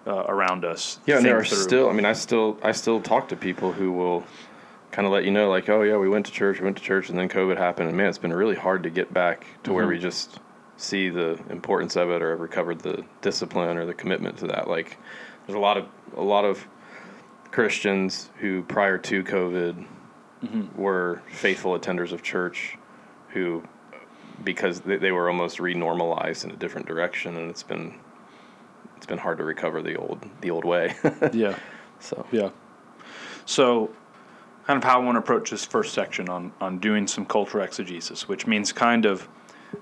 uh, 0.06 0.24
around 0.28 0.64
us, 0.64 0.98
yeah. 1.06 1.16
And 1.16 1.24
there 1.26 1.38
are 1.38 1.44
through- 1.44 1.58
still. 1.58 1.90
I 1.90 1.92
mean, 1.92 2.06
I 2.06 2.12
still 2.14 2.58
I 2.62 2.72
still 2.72 3.00
talk 3.00 3.28
to 3.28 3.36
people 3.36 3.72
who 3.72 3.92
will 3.92 4.24
kind 4.92 5.06
of 5.06 5.12
let 5.12 5.24
you 5.24 5.30
know, 5.30 5.50
like, 5.50 5.68
oh 5.68 5.82
yeah, 5.82 5.96
we 5.98 6.08
went 6.08 6.24
to 6.26 6.32
church, 6.32 6.58
we 6.58 6.64
went 6.64 6.76
to 6.78 6.82
church, 6.82 7.10
and 7.10 7.18
then 7.18 7.28
COVID 7.28 7.58
happened, 7.58 7.88
and 7.88 7.96
man, 7.96 8.08
it's 8.08 8.16
been 8.18 8.32
really 8.32 8.54
hard 8.56 8.82
to 8.84 8.90
get 8.90 9.12
back 9.12 9.46
to 9.64 9.72
where 9.74 9.86
we 9.86 9.98
just 9.98 10.38
see 10.80 11.08
the 11.08 11.38
importance 11.50 11.96
of 11.96 12.10
it 12.10 12.22
or 12.22 12.30
have 12.30 12.40
recovered 12.40 12.80
the 12.80 13.04
discipline 13.20 13.76
or 13.76 13.86
the 13.86 13.94
commitment 13.94 14.38
to 14.38 14.46
that. 14.48 14.68
Like, 14.68 14.98
there's 15.46 15.56
a 15.56 15.60
lot 15.60 15.76
of 15.76 15.86
a 16.16 16.22
lot 16.22 16.44
of 16.44 16.66
Christians 17.50 18.30
who 18.38 18.62
prior 18.62 18.98
to 18.98 19.22
COVID 19.22 19.86
mm-hmm. 20.44 20.80
were 20.80 21.22
faithful 21.30 21.78
attenders 21.78 22.12
of 22.12 22.22
church 22.22 22.76
who 23.30 23.62
because 24.42 24.80
they, 24.80 24.96
they 24.96 25.12
were 25.12 25.28
almost 25.28 25.58
renormalized 25.58 26.44
in 26.44 26.50
a 26.50 26.56
different 26.56 26.86
direction 26.86 27.36
and 27.36 27.50
it's 27.50 27.62
been 27.62 27.94
it's 28.96 29.06
been 29.06 29.18
hard 29.18 29.38
to 29.38 29.44
recover 29.44 29.82
the 29.82 29.96
old 29.96 30.24
the 30.40 30.50
old 30.50 30.64
way 30.64 30.94
yeah. 31.32 31.58
so 31.98 32.26
Yeah. 32.30 32.50
So, 33.50 33.90
kind 34.64 34.76
of 34.76 34.84
how 34.84 35.00
I 35.00 35.04
want 35.04 35.16
to 35.16 35.18
approach 35.18 35.50
this 35.50 35.64
first 35.64 35.92
section 35.92 36.28
on, 36.28 36.52
on 36.60 36.78
doing 36.78 37.08
some 37.08 37.26
cultural 37.26 37.64
exegesis, 37.64 38.28
which 38.28 38.46
means 38.46 38.72
kind 38.72 39.06
of 39.06 39.28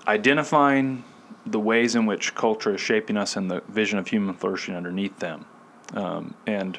identifying 0.07 1.03
the 1.45 1.59
ways 1.59 1.95
in 1.95 2.05
which 2.05 2.35
culture 2.35 2.75
is 2.75 2.81
shaping 2.81 3.17
us 3.17 3.35
and 3.35 3.49
the 3.49 3.61
vision 3.69 3.97
of 3.97 4.07
human 4.07 4.35
flourishing 4.35 4.75
underneath 4.75 5.17
them. 5.19 5.45
Um, 5.93 6.35
and 6.45 6.77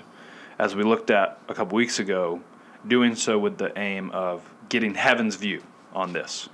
as 0.58 0.76
we 0.76 0.84
looked 0.84 1.10
at 1.10 1.38
a 1.48 1.54
couple 1.54 1.76
weeks 1.76 1.98
ago, 1.98 2.40
doing 2.86 3.14
so 3.14 3.38
with 3.38 3.58
the 3.58 3.76
aim 3.78 4.10
of 4.10 4.42
getting 4.68 4.94
heaven's 4.94 5.36
view 5.36 5.62
on 5.92 6.12
this, 6.12 6.48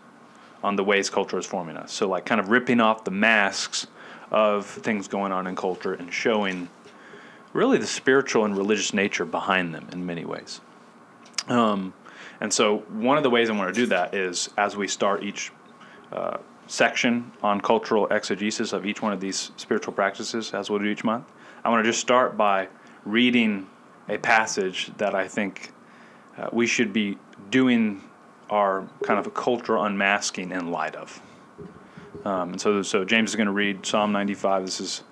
on 0.63 0.77
the 0.77 0.85
ways 0.85 1.11
culture 1.11 1.39
is 1.39 1.47
forming 1.47 1.77
us. 1.77 1.93
So, 1.93 2.09
like, 2.09 2.25
kind 2.25 2.41
of 2.41 2.49
ripping 2.49 2.81
off 2.81 3.05
the 3.05 3.11
masks 3.11 3.87
of 4.31 4.67
things 4.67 5.07
going 5.09 5.33
on 5.33 5.47
in 5.47 5.55
culture 5.55 5.95
and 5.95 6.13
showing 6.13 6.69
really 7.53 7.79
the 7.79 7.87
spiritual 7.87 8.45
and 8.45 8.57
religious 8.57 8.93
nature 8.93 9.25
behind 9.25 9.75
them 9.75 9.89
in 9.93 10.05
many 10.05 10.25
ways. 10.25 10.61
Um, 11.49 11.95
and 12.41 12.53
so, 12.53 12.79
one 12.89 13.17
of 13.17 13.23
the 13.23 13.31
ways 13.31 13.51
I 13.51 13.53
want 13.53 13.75
to 13.75 13.81
do 13.81 13.87
that 13.87 14.15
is 14.15 14.51
as 14.57 14.77
we 14.77 14.89
start 14.89 15.23
each 15.23 15.53
uh, 16.13 16.39
section 16.67 17.33
on 17.43 17.61
cultural 17.61 18.07
exegesis 18.09 18.73
of 18.73 18.87
each 18.87 19.03
one 19.03 19.13
of 19.13 19.21
these 19.21 19.53
spiritual 19.57 19.93
practices, 19.93 20.53
as 20.53 20.71
we'll 20.71 20.79
do 20.79 20.87
each 20.87 21.05
month, 21.05 21.25
I 21.65 21.69
want 21.69 21.85
to 21.85 21.91
just 21.91 22.01
start 22.01 22.37
by 22.37 22.69
reading 23.05 23.67
a 24.09 24.19
passage 24.19 24.91
that 24.99 25.15
I 25.15 25.29
think 25.29 25.73
uh, 26.39 26.49
we 26.53 26.67
should 26.67 26.93
be 26.93 27.19
doing 27.51 28.03
our 28.51 28.87
kind 29.03 29.19
of 29.19 29.27
a 29.27 29.31
cultural 29.31 29.85
unmasking 29.85 30.53
in 30.53 30.71
light 30.71 30.95
of. 30.95 31.21
Um, 32.25 32.53
and 32.53 32.61
so, 32.61 32.83
so 32.83 33.05
James 33.05 33.31
is 33.31 33.37
going 33.37 33.47
to 33.47 33.53
read 33.53 33.85
Psalm 33.85 34.13
95. 34.13 34.65
This 34.65 34.81
is 34.81 35.03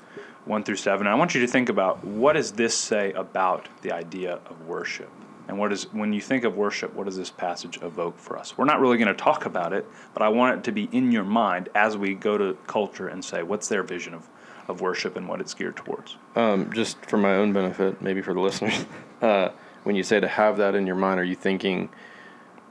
1 0.45 0.65
through 0.65 0.77
7. 0.77 1.07
And 1.07 1.09
I 1.09 1.17
want 1.17 1.35
you 1.35 1.41
to 1.41 1.47
think 1.47 1.69
about 1.69 2.05
what 2.05 2.35
does 2.35 2.53
this 2.53 2.77
say 2.77 3.13
about 3.13 3.69
the 3.83 3.93
idea 3.93 4.41
of 4.47 4.61
worship? 4.67 5.11
And 5.49 5.59
what 5.59 5.73
is 5.73 5.85
when 5.93 6.13
you 6.13 6.21
think 6.21 6.45
of 6.45 6.57
worship, 6.57 6.95
what 6.95 7.05
does 7.05 7.17
this 7.17 7.31
passage 7.31 7.79
evoke 7.83 8.19
for 8.19 8.39
us? 8.39 8.57
We're 8.57 8.65
not 8.65 8.81
really 8.81 8.97
going 8.97 9.09
to 9.09 9.15
talk 9.15 9.45
about 9.45 9.73
it, 9.73 9.87
but 10.15 10.23
I 10.23 10.29
want 10.29 10.59
it 10.59 10.65
to 10.65 10.73
be 10.73 10.89
in 10.93 11.13
your 11.13 11.25
mind 11.25 11.69
as 11.75 11.97
we 11.97 12.15
go 12.15 12.39
to 12.39 12.57
culture 12.67 13.09
and 13.09 13.25
say, 13.25 13.43
what's 13.43 13.69
their 13.69 13.83
vision 13.83 14.15
of, 14.15 14.29
of 14.69 14.81
worship 14.81 15.17
and 15.17 15.29
what 15.29 15.41
it's 15.41 15.53
geared 15.53 15.77
towards? 15.77 16.17
um, 16.37 16.73
just 16.73 17.05
for 17.07 17.17
my 17.17 17.35
own 17.35 17.53
benefit 17.53 18.01
maybe 18.03 18.21
for 18.23 18.35
the 18.35 18.41
listeners 18.41 18.87
uh, 19.23 19.51
when 19.85 19.95
you 19.95 20.03
say 20.03 20.19
to 20.19 20.29
have 20.29 20.57
that 20.57 20.75
in 20.75 20.87
your 20.87 20.97
mind 20.97 21.21
are 21.21 21.25
you 21.25 21.37
thinking 21.37 21.89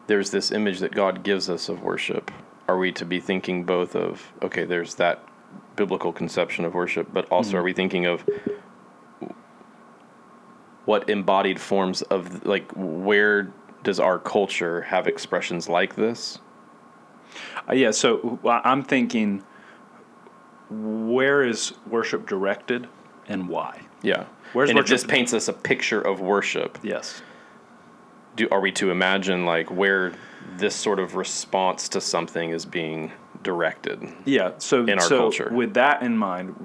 there's 0.07 0.31
this 0.31 0.51
image 0.51 0.79
that 0.79 0.91
god 0.91 1.23
gives 1.23 1.49
us 1.49 1.69
of 1.69 1.81
worship 1.81 2.29
are 2.67 2.77
we 2.77 2.91
to 2.91 3.05
be 3.05 3.19
thinking 3.19 3.63
both 3.63 3.95
of 3.95 4.33
okay 4.41 4.65
there's 4.65 4.95
that 4.95 5.23
biblical 5.75 6.11
conception 6.11 6.65
of 6.65 6.73
worship 6.73 7.07
but 7.13 7.25
also 7.29 7.55
are 7.57 7.63
we 7.63 7.71
thinking 7.73 8.05
of 8.05 8.27
what 10.85 11.09
embodied 11.09 11.59
forms 11.59 12.01
of 12.03 12.45
like 12.45 12.69
where 12.75 13.51
does 13.83 13.99
our 13.99 14.19
culture 14.19 14.81
have 14.81 15.07
expressions 15.07 15.67
like 15.69 15.95
this 15.95 16.39
Uh, 17.69 17.73
yeah, 17.73 17.91
so 17.91 18.39
I'm 18.45 18.83
thinking, 18.83 19.43
where 20.69 21.43
is 21.43 21.73
worship 21.87 22.27
directed 22.27 22.87
and 23.27 23.47
why? 23.47 23.81
yeah 24.01 24.25
Where's 24.53 24.69
and 24.69 24.77
if 24.77 24.85
this 24.87 25.03
paints 25.05 25.33
us 25.33 25.47
a 25.47 25.53
picture 25.53 26.01
of 26.01 26.19
worship 26.19 26.77
Yes. 26.83 27.21
do 28.35 28.47
are 28.51 28.59
we 28.59 28.71
to 28.73 28.91
imagine 28.91 29.45
like 29.45 29.71
where 29.71 30.13
this 30.57 30.75
sort 30.75 30.99
of 30.99 31.15
response 31.15 31.87
to 31.89 32.01
something 32.01 32.49
is 32.49 32.65
being 32.65 33.11
directed 33.43 34.07
Yeah. 34.25 34.51
So 34.57 34.83
in 34.85 34.99
our 34.99 35.07
so 35.07 35.17
culture. 35.17 35.49
with 35.53 35.73
that 35.75 36.01
in 36.03 36.17
mind, 36.17 36.55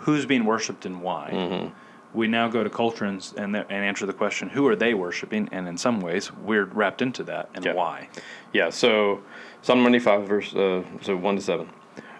who's 0.00 0.26
being 0.26 0.44
worshipped 0.44 0.84
and 0.86 1.00
why? 1.02 1.30
Mm-hmm. 1.32 1.68
We 2.14 2.28
now 2.28 2.48
go 2.48 2.64
to 2.64 2.70
Coltrane's 2.70 3.32
and 3.32 3.44
and, 3.46 3.54
th- 3.54 3.66
and 3.68 3.84
answer 3.84 4.06
the 4.06 4.12
question: 4.12 4.48
Who 4.48 4.66
are 4.68 4.76
they 4.76 4.94
worshiping? 4.94 5.48
And 5.52 5.68
in 5.68 5.76
some 5.76 6.00
ways, 6.00 6.32
we're 6.32 6.64
wrapped 6.64 7.02
into 7.02 7.22
that 7.24 7.50
and 7.54 7.64
Yeah. 7.64 7.74
why. 7.74 8.08
yeah 8.52 8.70
so 8.70 9.20
psalm 9.62 9.82
95 9.82 10.26
verse 10.28 10.54
uh, 10.54 10.82
so 11.02 11.16
1 11.16 11.36
to 11.36 11.42
7 11.42 11.68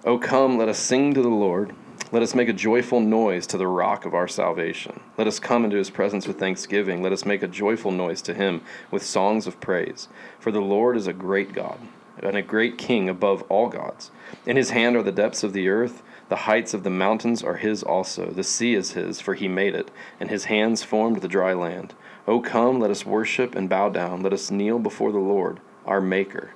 oh 0.05 0.19
come 0.19 0.59
let 0.59 0.69
us 0.69 0.79
sing 0.79 1.15
to 1.15 1.23
the 1.23 1.29
lord. 1.29 1.75
Let 2.13 2.23
us 2.23 2.35
make 2.37 2.49
a 2.49 2.53
joyful 2.53 3.01
noise 3.01 3.49
to 3.49 3.59
the 3.59 3.67
rock 3.67 4.05
of 4.07 4.15
our 4.15 4.29
salvation. 4.29 5.01
Let 5.19 5.27
us 5.27 5.41
come 5.41 5.65
into 5.65 5.77
his 5.77 5.91
presence 5.91 6.29
with 6.29 6.39
thanksgiving. 6.39 7.03
Let 7.03 7.13
us 7.13 7.25
make 7.25 7.43
a 7.43 7.49
joyful 7.49 7.91
noise 7.91 8.23
to 8.23 8.35
him 8.35 8.61
with 8.93 9.03
songs 9.05 9.49
of 9.49 9.61
praise. 9.61 10.07
For 10.39 10.53
the 10.53 10.61
lord 10.61 10.97
is 10.97 11.09
a 11.09 11.13
great 11.13 11.53
god 11.53 11.79
and 12.23 12.37
a 12.37 12.43
great 12.43 12.79
king 12.79 13.09
above 13.09 13.43
all 13.49 13.69
gods. 13.69 14.13
In 14.47 14.57
his 14.57 14.71
hand 14.71 14.95
are 14.95 15.03
the 15.03 15.11
depths 15.11 15.43
of 15.43 15.53
the 15.53 15.69
earth 15.69 16.03
the 16.29 16.37
heights 16.37 16.75
of 16.75 16.83
the 16.83 16.91
mountains 16.91 17.43
are 17.43 17.57
his 17.57 17.83
also. 17.83 18.27
The 18.31 18.43
sea 18.43 18.75
is 18.75 18.93
his, 18.93 19.21
for 19.21 19.35
he 19.35 19.49
made 19.49 19.75
it, 19.75 19.91
and 20.19 20.29
his 20.29 20.47
hands 20.47 20.83
formed 20.83 21.21
the 21.21 21.29
dry 21.29 21.53
land. 21.55 21.95
O 22.27 22.41
come, 22.41 22.81
let 22.81 22.91
us 22.91 23.07
worship 23.07 23.55
and 23.55 23.69
bow 23.69 23.89
down. 23.89 24.23
Let 24.23 24.33
us 24.33 24.51
kneel 24.51 24.79
before 24.79 25.13
the 25.13 25.19
Lord, 25.19 25.61
our 25.85 26.01
Maker. 26.01 26.51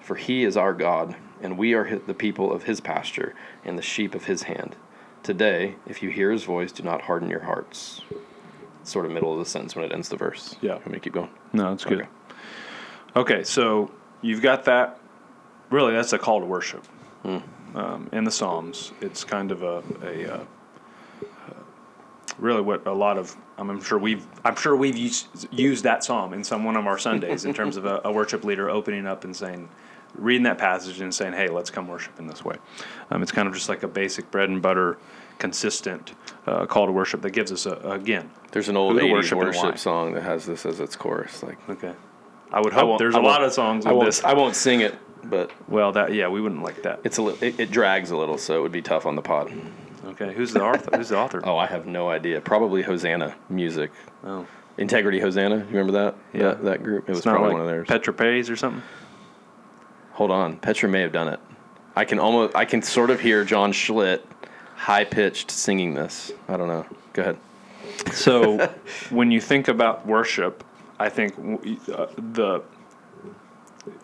For 0.00 0.16
he 0.16 0.44
is 0.44 0.56
our 0.56 0.74
God, 0.74 1.16
and 1.40 1.56
we 1.56 1.72
are 1.72 1.98
the 1.98 2.12
people 2.12 2.52
of 2.52 2.64
his 2.64 2.80
pasture, 2.80 3.34
and 3.64 3.78
the 3.78 3.82
sheep 3.82 4.14
of 4.14 4.24
his 4.24 4.42
hand. 4.42 4.76
Today, 5.22 5.76
if 5.86 6.02
you 6.02 6.10
hear 6.10 6.30
his 6.30 6.44
voice, 6.44 6.70
do 6.70 6.82
not 6.82 7.02
harden 7.02 7.30
your 7.30 7.44
hearts. 7.44 8.02
Sort 8.82 9.06
of 9.06 9.12
middle 9.12 9.32
of 9.32 9.38
the 9.38 9.46
sentence 9.46 9.74
when 9.74 9.86
it 9.86 9.92
ends 9.92 10.10
the 10.10 10.16
verse. 10.16 10.56
Yeah. 10.60 10.74
Let 10.74 10.90
me 10.90 11.00
keep 11.00 11.14
going. 11.14 11.30
No, 11.54 11.70
that's 11.70 11.86
good. 11.86 12.00
Okay. 12.00 12.08
Okay, 13.16 13.44
so 13.44 13.90
you've 14.20 14.42
got 14.42 14.64
that. 14.64 15.00
Really, 15.70 15.94
that's 15.94 16.12
a 16.12 16.18
call 16.18 16.40
to 16.40 16.46
worship. 16.46 16.84
Hmm. 17.22 17.38
Um, 17.74 18.08
in 18.12 18.24
the 18.24 18.30
Psalms, 18.30 18.92
it's 19.00 19.24
kind 19.24 19.50
of 19.50 19.62
a, 19.62 19.82
a 20.02 20.34
uh, 20.34 20.40
really 22.38 22.60
what 22.62 22.86
a 22.86 22.92
lot 22.92 23.18
of 23.18 23.36
I'm 23.58 23.82
sure 23.82 23.98
we've 23.98 24.26
I'm 24.44 24.56
sure 24.56 24.76
we've 24.76 24.96
used, 24.96 25.48
used 25.52 25.84
that 25.84 26.02
psalm 26.04 26.32
in 26.34 26.42
some 26.44 26.64
one 26.64 26.76
of 26.76 26.86
our 26.86 26.98
Sundays 26.98 27.44
in 27.44 27.54
terms 27.54 27.76
of 27.76 27.84
a, 27.84 28.00
a 28.04 28.12
worship 28.12 28.44
leader 28.44 28.68
opening 28.70 29.06
up 29.06 29.24
and 29.24 29.34
saying, 29.34 29.68
reading 30.14 30.42
that 30.44 30.58
passage 30.58 31.00
and 31.00 31.14
saying, 31.14 31.32
"Hey, 31.32 31.48
let's 31.48 31.70
come 31.70 31.88
worship 31.88 32.18
in 32.18 32.26
this 32.26 32.44
way." 32.44 32.56
Um, 33.10 33.22
it's 33.22 33.32
kind 33.32 33.48
of 33.48 33.54
just 33.54 33.68
like 33.68 33.82
a 33.82 33.88
basic 33.88 34.30
bread 34.30 34.48
and 34.48 34.60
butter, 34.60 34.98
consistent 35.38 36.14
uh, 36.46 36.66
call 36.66 36.86
to 36.86 36.92
worship 36.92 37.22
that 37.22 37.30
gives 37.30 37.52
us 37.52 37.66
a, 37.66 37.72
again. 37.90 38.30
There's 38.52 38.68
an 38.68 38.76
old 38.76 38.94
Who 38.94 39.00
to 39.00 39.06
80s 39.06 39.12
worship 39.12 39.38
worship, 39.38 39.78
song 39.78 40.14
that 40.14 40.22
has 40.22 40.46
this 40.46 40.66
as 40.66 40.80
its 40.80 40.96
chorus. 40.96 41.42
Like, 41.42 41.58
Okay, 41.68 41.94
I 42.52 42.60
would 42.60 42.72
I 42.72 42.76
hope 42.76 42.88
won't- 42.88 42.98
there's 42.98 43.14
I 43.14 43.20
a 43.20 43.22
lot 43.22 43.42
of 43.44 43.52
songs 43.52 43.86
I 43.86 43.90
with 43.90 43.96
won't, 43.98 44.06
this. 44.06 44.24
I 44.24 44.34
won't 44.34 44.56
sing 44.56 44.80
it, 44.80 44.94
but 45.28 45.50
Well, 45.68 45.92
that 45.92 46.12
yeah, 46.14 46.28
we 46.28 46.40
wouldn't 46.40 46.62
like 46.62 46.82
that. 46.82 47.00
it's 47.04 47.18
a 47.18 47.22
li- 47.22 47.38
it, 47.40 47.58
it 47.60 47.70
drags 47.70 48.10
a 48.10 48.16
little, 48.16 48.38
so 48.38 48.58
it 48.58 48.62
would 48.62 48.72
be 48.72 48.82
tough 48.82 49.06
on 49.06 49.16
the 49.16 49.22
pod. 49.22 49.52
Okay, 50.06 50.32
who's 50.34 50.52
the 50.52 50.62
author? 50.62 50.96
Who's 50.96 51.08
the 51.08 51.18
author? 51.18 51.40
Oh, 51.44 51.56
I 51.56 51.66
have 51.66 51.86
no 51.86 52.10
idea. 52.10 52.40
Probably 52.40 52.82
Hosanna 52.82 53.34
music. 53.48 53.90
Oh. 54.22 54.46
Integrity 54.76 55.18
Hosanna. 55.20 55.56
You 55.56 55.64
remember 55.78 55.92
that? 55.92 56.14
Yeah. 56.32 56.42
That, 56.42 56.64
that 56.64 56.82
group. 56.82 57.04
It 57.08 57.10
was 57.10 57.18
it's 57.18 57.26
not 57.26 57.32
probably 57.32 57.48
like 57.48 57.52
one 57.54 57.60
of 57.62 57.68
theirs. 57.68 57.88
Petra 57.88 58.12
Praise 58.12 58.50
or 58.50 58.56
something. 58.56 58.82
Hold 60.12 60.30
on. 60.30 60.56
Petra 60.58 60.88
may 60.88 61.00
have 61.00 61.12
done 61.12 61.28
it. 61.28 61.40
I 61.96 62.04
can 62.04 62.18
almost. 62.18 62.54
I 62.54 62.64
can 62.64 62.82
sort 62.82 63.10
of 63.10 63.20
hear 63.20 63.44
John 63.44 63.72
Schlitt 63.72 64.20
high 64.76 65.04
pitched 65.04 65.50
singing 65.50 65.94
this. 65.94 66.32
I 66.48 66.56
don't 66.56 66.68
know. 66.68 66.84
Go 67.12 67.22
ahead. 67.22 67.38
So, 68.12 68.58
when 69.10 69.30
you 69.30 69.40
think 69.40 69.68
about 69.68 70.06
worship, 70.06 70.64
I 70.98 71.08
think 71.08 71.34
uh, 71.92 72.06
the 72.32 72.62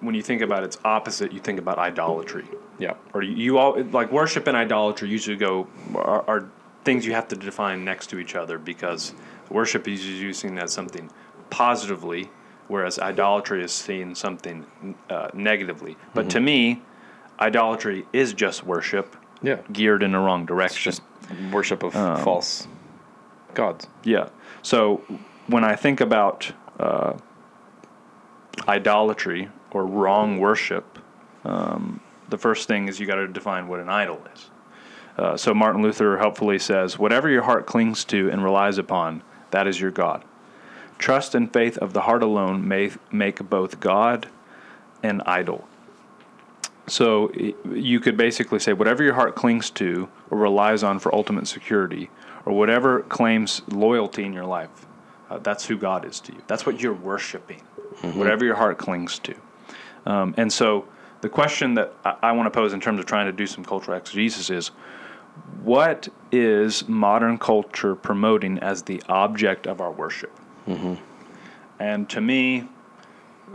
when 0.00 0.14
you 0.14 0.22
think 0.22 0.42
about 0.42 0.62
its 0.64 0.78
opposite, 0.84 1.32
you 1.32 1.40
think 1.40 1.58
about 1.58 1.78
idolatry. 1.78 2.44
Yeah. 2.78 2.94
Or 3.14 3.22
you, 3.22 3.34
you 3.34 3.58
all 3.58 3.80
like 3.84 4.10
worship 4.12 4.46
and 4.46 4.56
idolatry 4.56 5.08
usually 5.08 5.36
go 5.36 5.66
are, 5.94 6.24
are 6.28 6.48
things 6.84 7.04
you 7.06 7.12
have 7.12 7.28
to 7.28 7.36
define 7.36 7.84
next 7.84 8.08
to 8.08 8.18
each 8.18 8.34
other 8.34 8.58
because 8.58 9.14
worship 9.50 9.86
is 9.88 10.04
using 10.06 10.58
as 10.58 10.72
something 10.72 11.10
positively, 11.50 12.30
whereas 12.68 12.98
idolatry 12.98 13.62
is 13.62 13.72
seeing 13.72 14.14
something 14.14 14.66
uh, 15.10 15.28
negatively. 15.34 15.96
But 16.14 16.30
to 16.30 16.40
me, 16.40 16.82
idolatry 17.38 18.06
is 18.12 18.32
just 18.32 18.64
worship 18.64 19.16
Yeah. 19.42 19.58
geared 19.72 20.02
in 20.02 20.12
the 20.12 20.18
wrong 20.18 20.46
direction. 20.46 20.90
Just 20.92 21.02
worship 21.52 21.82
of 21.82 21.94
Um, 21.96 22.22
false 22.24 22.68
gods. 23.54 23.86
Yeah. 24.04 24.28
So 24.62 25.02
when 25.48 25.64
I 25.64 25.74
think 25.76 26.00
about 26.00 26.52
uh, 26.78 27.14
idolatry 28.68 29.48
or 29.72 29.84
wrong 29.86 30.38
worship, 30.38 30.98
um, 31.44 32.00
the 32.28 32.38
first 32.38 32.68
thing 32.68 32.88
is 32.88 33.00
you 33.00 33.06
got 33.06 33.16
to 33.16 33.28
define 33.28 33.68
what 33.68 33.80
an 33.80 33.88
idol 33.88 34.20
is. 34.34 34.50
Uh, 35.18 35.36
so 35.36 35.52
Martin 35.52 35.82
Luther 35.82 36.18
helpfully 36.18 36.58
says, 36.58 36.98
"Whatever 36.98 37.28
your 37.28 37.42
heart 37.42 37.66
clings 37.66 38.04
to 38.06 38.30
and 38.30 38.42
relies 38.42 38.78
upon, 38.78 39.22
that 39.50 39.66
is 39.66 39.80
your 39.80 39.90
God. 39.90 40.24
Trust 40.98 41.34
and 41.34 41.52
faith 41.52 41.76
of 41.78 41.92
the 41.92 42.02
heart 42.02 42.22
alone 42.22 42.66
may 42.66 42.90
make 43.10 43.38
both 43.50 43.80
God 43.80 44.28
and 45.02 45.22
idol." 45.26 45.66
So 46.86 47.30
you 47.72 48.00
could 48.00 48.16
basically 48.16 48.58
say 48.58 48.72
whatever 48.72 49.02
your 49.02 49.14
heart 49.14 49.36
clings 49.36 49.70
to 49.70 50.08
or 50.30 50.38
relies 50.38 50.82
on 50.82 50.98
for 50.98 51.14
ultimate 51.14 51.46
security, 51.46 52.10
or 52.44 52.52
whatever 52.52 53.02
claims 53.02 53.62
loyalty 53.68 54.24
in 54.24 54.32
your 54.32 54.44
life, 54.46 54.86
uh, 55.30 55.38
that's 55.38 55.66
who 55.66 55.76
God 55.76 56.04
is 56.04 56.18
to 56.20 56.32
you. 56.32 56.42
That's 56.46 56.66
what 56.66 56.80
you're 56.80 56.94
worshiping. 56.94 57.62
Whatever 58.14 58.44
your 58.44 58.56
heart 58.56 58.78
clings 58.78 59.18
to. 59.20 59.34
Um, 60.06 60.34
and 60.36 60.52
so 60.52 60.86
the 61.20 61.28
question 61.28 61.74
that 61.74 61.92
I, 62.04 62.16
I 62.22 62.32
want 62.32 62.46
to 62.46 62.50
pose 62.50 62.72
in 62.72 62.80
terms 62.80 63.00
of 63.00 63.06
trying 63.06 63.26
to 63.26 63.32
do 63.32 63.46
some 63.46 63.64
cultural 63.64 63.96
exegesis 63.96 64.50
is 64.50 64.70
what 65.62 66.08
is 66.32 66.88
modern 66.88 67.38
culture 67.38 67.94
promoting 67.94 68.58
as 68.58 68.82
the 68.82 69.02
object 69.08 69.66
of 69.66 69.80
our 69.80 69.90
worship? 69.90 70.32
And 71.78 72.08
to 72.10 72.20
me, 72.20 72.68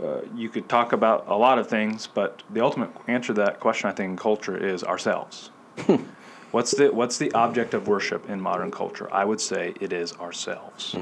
uh, 0.02 0.20
you 0.34 0.48
could 0.48 0.68
talk 0.68 0.92
about 0.92 1.24
a 1.28 1.36
lot 1.36 1.58
of 1.58 1.68
things, 1.68 2.06
but 2.06 2.42
the 2.50 2.60
ultimate 2.60 2.90
answer 3.06 3.28
to 3.28 3.40
that 3.40 3.60
question, 3.60 3.88
I 3.88 3.92
think, 3.92 4.10
in 4.10 4.16
culture 4.16 4.56
is 4.56 4.84
ourselves. 4.84 5.50
what's 6.50 6.72
the 6.72 6.88
What's 6.92 7.18
the 7.18 7.32
object 7.32 7.72
of 7.72 7.88
worship 7.88 8.28
in 8.28 8.40
modern 8.40 8.70
culture? 8.70 9.12
I 9.12 9.24
would 9.24 9.40
say 9.40 9.74
it 9.80 9.92
is 9.92 10.12
ourselves. 10.14 10.94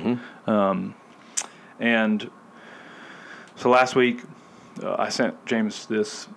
Um, 0.47 0.95
and 1.81 2.31
so 3.57 3.71
last 3.71 3.97
week, 3.97 4.21
uh, 4.83 4.97
I 4.99 5.09
sent 5.09 5.45
James 5.47 5.87
this. 5.87 6.29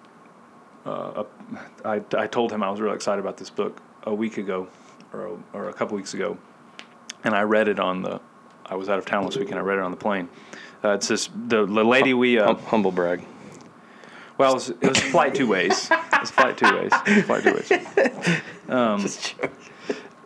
Uh, 0.86 1.24
a, 1.24 1.88
I, 1.88 2.02
I 2.18 2.28
told 2.28 2.52
him 2.52 2.64
I 2.64 2.70
was 2.70 2.80
really 2.80 2.96
excited 2.96 3.20
about 3.20 3.38
this 3.38 3.50
book 3.50 3.82
a 4.04 4.14
week 4.14 4.38
ago, 4.38 4.68
or 5.14 5.26
a, 5.28 5.38
or 5.54 5.70
a 5.70 5.74
couple 5.74 5.98
weeks 5.98 6.14
ago, 6.14 6.38
and 7.24 7.34
I 7.36 7.42
read 7.42 7.68
it 7.68 7.80
on 7.80 8.02
the. 8.04 8.22
I 8.66 8.76
was 8.76 8.90
out 8.90 9.00
of 9.00 9.06
town 9.06 9.24
last 9.24 9.38
week, 9.38 9.50
and 9.50 9.58
I 9.60 9.62
read 9.62 9.78
it 9.80 9.84
on 9.84 9.92
the 9.92 9.98
plane. 9.98 10.30
Uh, 10.84 10.90
it's 10.92 11.08
this 11.08 11.30
the, 11.48 11.66
the 11.66 11.84
lady 11.84 12.14
we. 12.14 12.38
Uh, 12.40 12.48
Hum- 12.54 12.64
humble 12.66 12.92
brag. 12.92 13.26
well, 14.38 14.52
it 14.52 14.56
was, 14.56 14.70
it 14.70 14.84
was 14.88 15.00
flight 15.00 15.34
two 15.36 15.48
ways. 15.48 15.90
It 15.92 16.22
was 16.22 16.32
flight 16.32 16.58
two 16.58 16.74
ways. 16.74 16.92
It 17.06 17.16
was 17.18 17.26
flight 17.26 17.44
two 17.44 17.54
ways. 17.54 18.42
Um, 18.70 19.08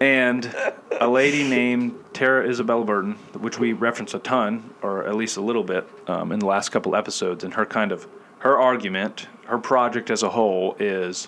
and 0.02 0.52
a 1.00 1.08
lady 1.08 1.48
named 1.48 1.94
Tara 2.12 2.50
Isabel 2.50 2.84
Burton, 2.84 3.14
which 3.38 3.60
we 3.60 3.72
reference 3.74 4.16
a 4.16 4.20
ton, 4.20 4.74
or 4.82 5.06
at 5.06 5.16
least 5.16 5.38
a 5.38 5.42
little 5.42 5.64
bit, 5.64 5.88
um, 6.08 6.32
in 6.32 6.40
the 6.40 6.48
last 6.48 6.70
couple 6.70 6.96
episodes. 6.96 7.44
And 7.44 7.54
her 7.54 7.68
kind 7.68 7.92
of 7.92 8.08
her 8.40 8.58
argument, 8.58 9.28
her 9.46 9.60
project 9.60 10.10
as 10.10 10.24
a 10.24 10.30
whole 10.30 10.76
is, 10.80 11.28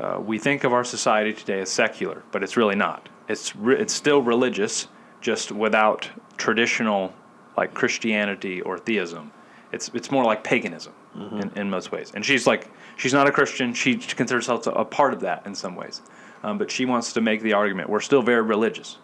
uh, 0.00 0.18
we 0.24 0.38
think 0.38 0.64
of 0.64 0.72
our 0.72 0.84
society 0.84 1.34
today 1.34 1.60
as 1.60 1.70
secular, 1.70 2.22
but 2.32 2.42
it's 2.42 2.56
really 2.56 2.74
not. 2.74 3.10
It's 3.28 3.54
re- 3.54 3.78
it's 3.78 3.92
still 3.92 4.22
religious, 4.22 4.88
just 5.20 5.52
without 5.52 6.08
traditional 6.38 7.12
like 7.58 7.74
Christianity 7.74 8.62
or 8.62 8.78
theism. 8.78 9.32
It's 9.70 9.90
it's 9.92 10.10
more 10.10 10.24
like 10.24 10.42
paganism 10.42 10.94
in, 11.42 11.52
in 11.56 11.70
most 11.70 11.92
ways. 11.92 12.10
And 12.14 12.24
she's 12.24 12.46
like 12.46 12.70
she's 12.96 13.12
not 13.12 13.28
a 13.28 13.32
Christian. 13.32 13.74
She 13.74 13.96
considers 13.96 14.46
herself 14.46 14.66
a 14.66 14.84
part 14.84 15.12
of 15.12 15.20
that 15.20 15.44
in 15.46 15.54
some 15.54 15.76
ways. 15.76 16.00
Um, 16.44 16.58
but 16.58 16.70
she 16.70 16.84
wants 16.84 17.14
to 17.14 17.20
make 17.22 17.40
the 17.40 17.54
argument 17.54 17.88
we're 17.88 18.00
still 18.00 18.22
very 18.22 18.42
religious. 18.42 18.98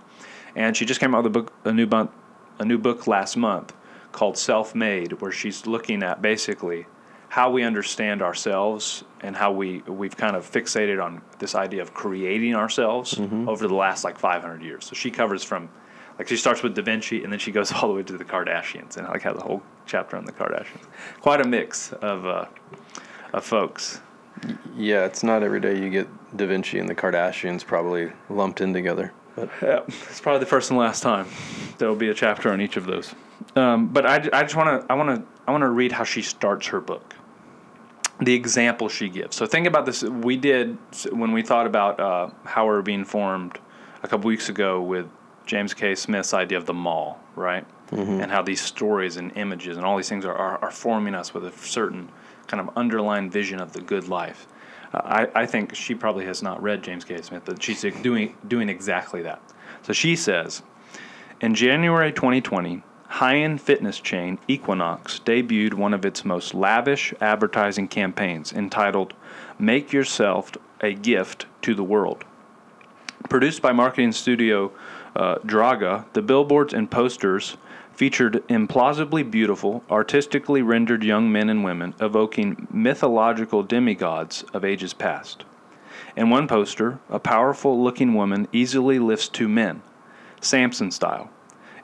And 0.54 0.76
she 0.76 0.84
just 0.84 1.00
came 1.00 1.14
out 1.14 1.24
with 1.24 1.34
a 1.34 1.38
book 1.40 1.52
a 1.64 1.72
new 1.72 1.86
book 1.86 2.12
a 2.58 2.64
new 2.64 2.78
book 2.78 3.06
last 3.06 3.36
month 3.36 3.74
called 4.12 4.36
Self 4.36 4.74
Made, 4.74 5.20
where 5.20 5.32
she's 5.32 5.66
looking 5.66 6.02
at 6.02 6.20
basically 6.20 6.86
how 7.30 7.50
we 7.50 7.62
understand 7.62 8.20
ourselves 8.22 9.04
and 9.20 9.36
how 9.36 9.52
we 9.52 9.80
we've 9.86 10.16
kind 10.16 10.36
of 10.36 10.48
fixated 10.50 11.02
on 11.02 11.22
this 11.38 11.54
idea 11.54 11.80
of 11.80 11.94
creating 11.94 12.54
ourselves 12.54 13.18
over 13.48 13.66
the 13.66 13.74
last 13.74 14.04
like 14.04 14.18
500 14.18 14.62
years. 14.62 14.84
So 14.84 14.94
she 14.94 15.10
covers 15.10 15.42
from 15.42 15.70
like 16.18 16.28
she 16.28 16.36
starts 16.36 16.62
with 16.62 16.74
Da 16.74 16.82
Vinci 16.82 17.24
and 17.24 17.32
then 17.32 17.38
she 17.38 17.52
goes 17.52 17.72
all 17.76 17.88
the 17.88 17.94
way 17.94 18.02
to 18.02 18.18
the 18.18 18.24
Kardashians 18.24 18.98
and 18.98 19.08
like 19.08 19.22
has 19.22 19.36
a 19.36 19.40
whole 19.40 19.62
chapter 19.86 20.18
on 20.18 20.26
the 20.26 20.32
Kardashians. 20.32 20.86
Quite 21.22 21.40
a 21.40 21.48
mix 21.48 21.92
of 21.94 22.26
uh, 22.26 22.44
of 23.32 23.44
folks. 23.44 24.02
Yeah, 24.76 25.04
it's 25.04 25.22
not 25.22 25.42
every 25.42 25.60
day 25.60 25.78
you 25.78 25.90
get 25.90 26.08
Da 26.36 26.46
Vinci 26.46 26.78
and 26.78 26.88
the 26.88 26.94
Kardashians 26.94 27.64
probably 27.64 28.12
lumped 28.28 28.60
in 28.60 28.72
together. 28.72 29.12
But 29.36 29.50
Yeah, 29.62 29.80
it's 29.86 30.20
probably 30.20 30.40
the 30.40 30.46
first 30.46 30.70
and 30.70 30.78
last 30.78 31.02
time 31.02 31.26
there 31.78 31.88
will 31.88 31.96
be 31.96 32.08
a 32.08 32.14
chapter 32.14 32.50
on 32.52 32.60
each 32.60 32.76
of 32.76 32.86
those. 32.86 33.14
Um, 33.56 33.88
but 33.88 34.06
I, 34.06 34.16
I 34.32 34.42
just 34.42 34.56
want 34.56 34.80
to 34.82 34.92
I 34.92 34.94
want 34.96 35.16
to 35.16 35.26
I 35.46 35.50
want 35.50 35.62
to 35.62 35.68
read 35.68 35.92
how 35.92 36.04
she 36.04 36.22
starts 36.22 36.68
her 36.68 36.80
book. 36.80 37.14
The 38.20 38.34
example 38.34 38.88
she 38.88 39.08
gives. 39.08 39.36
So 39.36 39.46
think 39.46 39.66
about 39.66 39.86
this. 39.86 40.02
We 40.02 40.36
did 40.36 40.76
when 41.10 41.32
we 41.32 41.42
thought 41.42 41.66
about 41.66 41.98
uh, 41.98 42.30
how 42.44 42.64
we 42.64 42.70
we're 42.70 42.82
being 42.82 43.04
formed 43.04 43.58
a 44.02 44.08
couple 44.08 44.28
weeks 44.28 44.48
ago 44.48 44.80
with 44.80 45.06
James 45.46 45.74
K. 45.74 45.94
Smith's 45.94 46.34
idea 46.34 46.58
of 46.58 46.66
the 46.66 46.74
mall, 46.74 47.20
right? 47.34 47.66
And 48.20 48.30
how 48.30 48.40
these 48.40 48.60
stories 48.60 49.16
and 49.16 49.36
images 49.36 49.76
and 49.76 49.84
all 49.84 49.96
these 49.96 50.08
things 50.08 50.24
are, 50.24 50.34
are, 50.34 50.58
are 50.58 50.70
forming 50.70 51.12
us 51.12 51.34
with 51.34 51.44
a 51.44 51.50
certain 51.50 52.08
kind 52.50 52.60
of 52.60 52.76
underlying 52.76 53.30
vision 53.30 53.60
of 53.60 53.72
the 53.72 53.80
good 53.80 54.08
life. 54.08 54.46
Uh, 54.92 55.26
I, 55.34 55.42
I 55.42 55.46
think 55.46 55.74
she 55.74 55.94
probably 55.94 56.26
has 56.26 56.42
not 56.42 56.60
read 56.62 56.82
James 56.82 57.04
K. 57.04 57.20
Smith, 57.22 57.44
but 57.44 57.62
she's 57.62 57.82
doing 58.02 58.36
doing 58.46 58.68
exactly 58.68 59.22
that. 59.22 59.40
So 59.82 59.92
she 59.92 60.16
says, 60.16 60.62
in 61.40 61.54
January 61.54 62.12
2020, 62.12 62.82
high-end 63.06 63.60
fitness 63.60 64.00
chain 64.00 64.38
Equinox 64.48 65.20
debuted 65.20 65.74
one 65.74 65.94
of 65.94 66.04
its 66.04 66.24
most 66.24 66.54
lavish 66.54 67.14
advertising 67.20 67.86
campaigns 67.88 68.52
entitled 68.52 69.14
"Make 69.58 69.92
Yourself 69.92 70.52
a 70.80 70.94
Gift 70.94 71.46
to 71.62 71.74
the 71.74 71.84
World." 71.84 72.24
Produced 73.28 73.62
by 73.62 73.72
marketing 73.72 74.12
studio 74.12 74.72
uh, 75.14 75.36
Draga, 75.38 76.04
the 76.14 76.22
billboards 76.22 76.74
and 76.74 76.90
posters 76.90 77.56
featured 78.00 78.42
implausibly 78.48 79.30
beautiful, 79.30 79.84
artistically 79.90 80.62
rendered 80.62 81.04
young 81.04 81.30
men 81.30 81.50
and 81.50 81.62
women 81.62 81.94
evoking 82.00 82.66
mythological 82.70 83.62
demigods 83.62 84.42
of 84.54 84.64
ages 84.64 84.94
past. 84.94 85.44
In 86.16 86.30
one 86.30 86.48
poster, 86.48 86.98
a 87.10 87.18
powerful 87.18 87.84
looking 87.84 88.14
woman 88.14 88.48
easily 88.54 88.98
lifts 88.98 89.28
two 89.28 89.50
men, 89.50 89.82
Samson 90.40 90.90
style. 90.90 91.28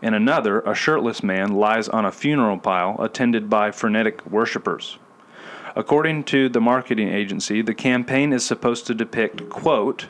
In 0.01 0.15
another, 0.15 0.61
a 0.61 0.75
shirtless 0.75 1.23
man 1.23 1.53
lies 1.53 1.87
on 1.87 2.07
a 2.07 2.11
funeral 2.11 2.57
pile 2.57 2.97
attended 2.99 3.51
by 3.51 3.71
frenetic 3.71 4.25
worshippers. 4.25 4.97
According 5.75 6.25
to 6.33 6.49
the 6.49 6.63
marketing 6.63 7.11
agency, 7.11 7.61
the 7.61 7.75
campaign 7.75 8.33
is 8.33 8.43
supposed 8.43 8.87
to 8.87 8.95
depict, 8.95 9.51
quote, 9.51 10.07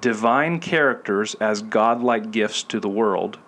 divine 0.00 0.58
characters 0.58 1.36
as 1.36 1.62
godlike 1.62 2.32
gifts 2.32 2.64
to 2.64 2.80
the 2.80 2.88
world 2.88 3.38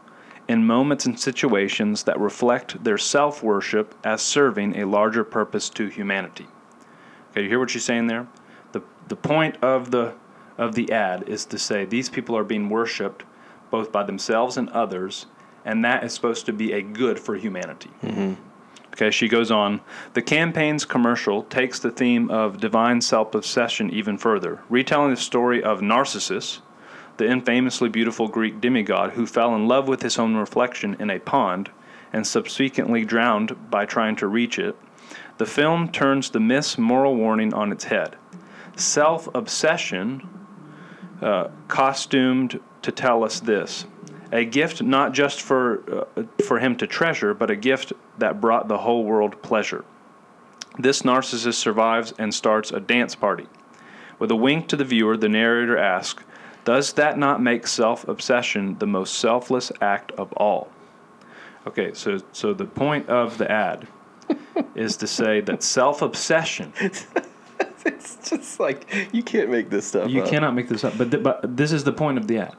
in 0.48 0.66
moments 0.66 1.04
and 1.06 1.20
situations 1.20 2.04
that 2.04 2.18
reflect 2.18 2.82
their 2.82 2.98
self 2.98 3.42
worship 3.42 3.94
as 4.02 4.22
serving 4.22 4.78
a 4.78 4.86
larger 4.86 5.22
purpose 5.22 5.68
to 5.70 5.88
humanity. 5.88 6.46
Okay, 7.30 7.42
you 7.42 7.48
hear 7.48 7.58
what 7.58 7.70
she's 7.70 7.84
saying 7.84 8.06
there? 8.06 8.26
The, 8.72 8.82
the 9.08 9.16
point 9.16 9.56
of 9.62 9.90
the, 9.90 10.14
of 10.56 10.74
the 10.74 10.90
ad 10.90 11.28
is 11.28 11.44
to 11.46 11.58
say 11.58 11.84
these 11.84 12.08
people 12.08 12.36
are 12.36 12.44
being 12.44 12.68
worshiped 12.68 13.24
both 13.70 13.92
by 13.92 14.02
themselves 14.02 14.56
and 14.56 14.70
others, 14.70 15.26
and 15.64 15.84
that 15.84 16.02
is 16.02 16.14
supposed 16.14 16.46
to 16.46 16.52
be 16.52 16.72
a 16.72 16.80
good 16.80 17.20
for 17.20 17.36
humanity. 17.36 17.90
Okay, 18.02 18.36
Okay, 18.94 19.12
she 19.12 19.28
goes 19.28 19.52
on. 19.52 19.80
The 20.14 20.22
campaign's 20.22 20.84
commercial 20.84 21.44
takes 21.44 21.78
the 21.78 21.90
theme 21.92 22.30
of 22.30 22.58
divine 22.58 23.00
self 23.00 23.32
obsession 23.34 23.90
even 23.90 24.18
further, 24.18 24.60
retelling 24.68 25.10
the 25.10 25.16
story 25.16 25.62
of 25.62 25.82
Narcissus, 25.82 26.62
the 27.18 27.28
infamously 27.28 27.88
beautiful 27.88 28.28
Greek 28.28 28.60
demigod 28.60 29.12
who 29.12 29.26
fell 29.26 29.54
in 29.54 29.68
love 29.68 29.86
with 29.86 30.02
his 30.02 30.18
own 30.18 30.36
reflection 30.36 30.96
in 30.98 31.10
a 31.10 31.18
pond 31.18 31.70
and 32.12 32.26
subsequently 32.26 33.04
drowned 33.04 33.70
by 33.70 33.84
trying 33.84 34.16
to 34.16 34.26
reach 34.26 34.58
it. 34.58 34.76
The 35.36 35.46
film 35.46 35.90
turns 35.90 36.30
the 36.30 36.40
myth's 36.40 36.78
moral 36.78 37.16
warning 37.16 37.52
on 37.52 37.70
its 37.70 37.84
head. 37.84 38.16
Self 38.76 39.28
obsession, 39.34 40.28
uh, 41.20 41.48
costumed 41.66 42.60
to 42.82 42.92
tell 42.92 43.24
us 43.24 43.40
this 43.40 43.84
a 44.30 44.44
gift 44.44 44.82
not 44.82 45.12
just 45.12 45.40
for, 45.40 46.06
uh, 46.16 46.22
for 46.44 46.58
him 46.58 46.76
to 46.76 46.86
treasure, 46.86 47.32
but 47.32 47.50
a 47.50 47.56
gift 47.56 47.92
that 48.18 48.40
brought 48.40 48.68
the 48.68 48.78
whole 48.78 49.04
world 49.04 49.40
pleasure. 49.42 49.84
This 50.78 51.02
narcissist 51.02 51.54
survives 51.54 52.12
and 52.18 52.32
starts 52.32 52.70
a 52.70 52.78
dance 52.78 53.14
party. 53.14 53.46
With 54.18 54.30
a 54.30 54.36
wink 54.36 54.68
to 54.68 54.76
the 54.76 54.84
viewer, 54.84 55.16
the 55.16 55.28
narrator 55.28 55.78
asks, 55.78 56.22
Does 56.68 56.92
that 56.92 57.16
not 57.16 57.42
make 57.42 57.66
self 57.66 58.06
obsession 58.08 58.76
the 58.78 58.86
most 58.86 59.14
selfless 59.14 59.72
act 59.80 60.12
of 60.18 60.30
all? 60.34 60.68
Okay, 61.66 61.94
so, 61.94 62.18
so 62.32 62.52
the 62.52 62.66
point 62.66 63.08
of 63.08 63.38
the 63.38 63.50
ad 63.50 63.88
is 64.74 64.94
to 64.98 65.06
say 65.06 65.40
that 65.40 65.62
self 65.62 66.02
obsession. 66.02 66.74
it's 67.86 68.28
just 68.28 68.60
like 68.60 68.86
you 69.14 69.22
can't 69.22 69.48
make 69.48 69.70
this 69.70 69.86
stuff. 69.86 70.10
You 70.10 70.22
up. 70.22 70.28
cannot 70.28 70.54
make 70.54 70.68
this 70.68 70.84
up, 70.84 70.98
but, 70.98 71.10
th- 71.10 71.22
but 71.22 71.56
this 71.56 71.72
is 71.72 71.84
the 71.84 71.92
point 71.92 72.18
of 72.18 72.26
the 72.26 72.36
ad 72.36 72.54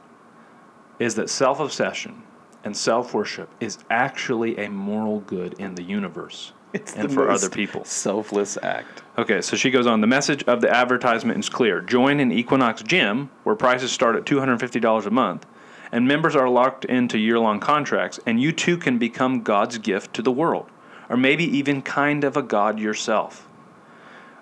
is 0.98 1.14
that 1.14 1.30
self 1.30 1.60
obsession 1.60 2.20
and 2.64 2.76
self 2.76 3.14
worship 3.14 3.48
is 3.60 3.78
actually 3.90 4.58
a 4.58 4.68
moral 4.68 5.20
good 5.20 5.52
in 5.60 5.76
the 5.76 5.84
universe 5.84 6.52
It's 6.74 6.94
and 6.94 7.08
the 7.10 7.12
for 7.12 7.26
most 7.26 7.42
other 7.42 7.52
people. 7.52 7.84
Selfless 7.84 8.56
act. 8.62 9.02
Okay, 9.18 9.40
so 9.40 9.56
she 9.56 9.70
goes 9.70 9.88
on. 9.88 10.00
The 10.00 10.06
message 10.06 10.44
of 10.44 10.60
the 10.60 10.70
advertisement 10.70 11.38
is 11.38 11.48
clear 11.48 11.80
join 11.80 12.20
an 12.20 12.30
Equinox 12.30 12.82
gym 12.82 13.30
where 13.42 13.56
prices 13.56 13.90
start 13.90 14.14
at 14.14 14.24
$250 14.24 15.06
a 15.06 15.10
month, 15.10 15.46
and 15.90 16.06
members 16.06 16.36
are 16.36 16.48
locked 16.48 16.84
into 16.84 17.18
year 17.18 17.40
long 17.40 17.58
contracts, 17.58 18.20
and 18.24 18.40
you 18.40 18.52
too 18.52 18.76
can 18.76 18.98
become 18.98 19.42
God's 19.42 19.78
gift 19.78 20.14
to 20.14 20.22
the 20.22 20.30
world, 20.30 20.70
or 21.08 21.16
maybe 21.16 21.44
even 21.44 21.82
kind 21.82 22.22
of 22.22 22.36
a 22.36 22.42
God 22.42 22.78
yourself. 22.78 23.48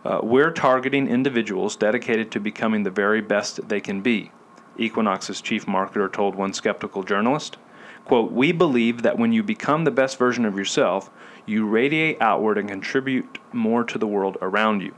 Uh, 0.05 0.21
we're 0.23 0.51
targeting 0.51 1.09
individuals 1.09 1.77
dedicated 1.77 2.31
to 2.31 2.41
becoming 2.41 2.83
the 2.83 2.91
very 2.91 3.21
best 3.21 3.69
they 3.69 3.81
can 3.81 4.01
be. 4.01 4.31
Equinox's 4.77 5.41
chief 5.41 5.67
marketer 5.67 6.12
told 6.12 6.35
one 6.35 6.53
skeptical 6.53 7.03
journalist. 7.03 7.57
Quote, 8.05 8.33
We 8.33 8.53
believe 8.53 9.03
that 9.03 9.19
when 9.19 9.33
you 9.33 9.43
become 9.43 9.85
the 9.85 9.91
best 9.91 10.19
version 10.19 10.45
of 10.45 10.57
yourself, 10.57 11.11
you 11.49 11.67
radiate 11.67 12.21
outward 12.21 12.59
and 12.59 12.69
contribute 12.69 13.39
more 13.53 13.85
to 13.85 13.99
the 13.99 14.07
world 14.07 14.37
around 14.41 14.83
you. 14.83 14.95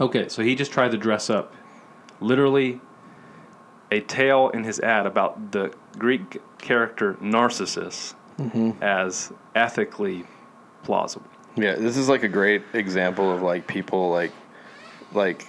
Okay, 0.00 0.28
so 0.28 0.42
he 0.42 0.54
just 0.54 0.72
tried 0.72 0.90
to 0.90 0.96
dress 0.96 1.30
up 1.30 1.54
literally 2.20 2.80
a 3.90 4.00
tale 4.00 4.48
in 4.50 4.64
his 4.64 4.80
ad 4.80 5.06
about 5.06 5.52
the 5.52 5.72
Greek 5.98 6.40
character 6.58 7.16
Narcissus 7.20 8.14
mm-hmm. 8.38 8.82
as 8.82 9.32
ethically 9.54 10.24
plausible. 10.82 11.26
Yeah, 11.56 11.76
this 11.76 11.96
is 11.96 12.08
like 12.08 12.22
a 12.22 12.28
great 12.28 12.62
example 12.72 13.30
of 13.30 13.42
like 13.42 13.66
people 13.66 14.10
like 14.10 14.32
like 15.12 15.46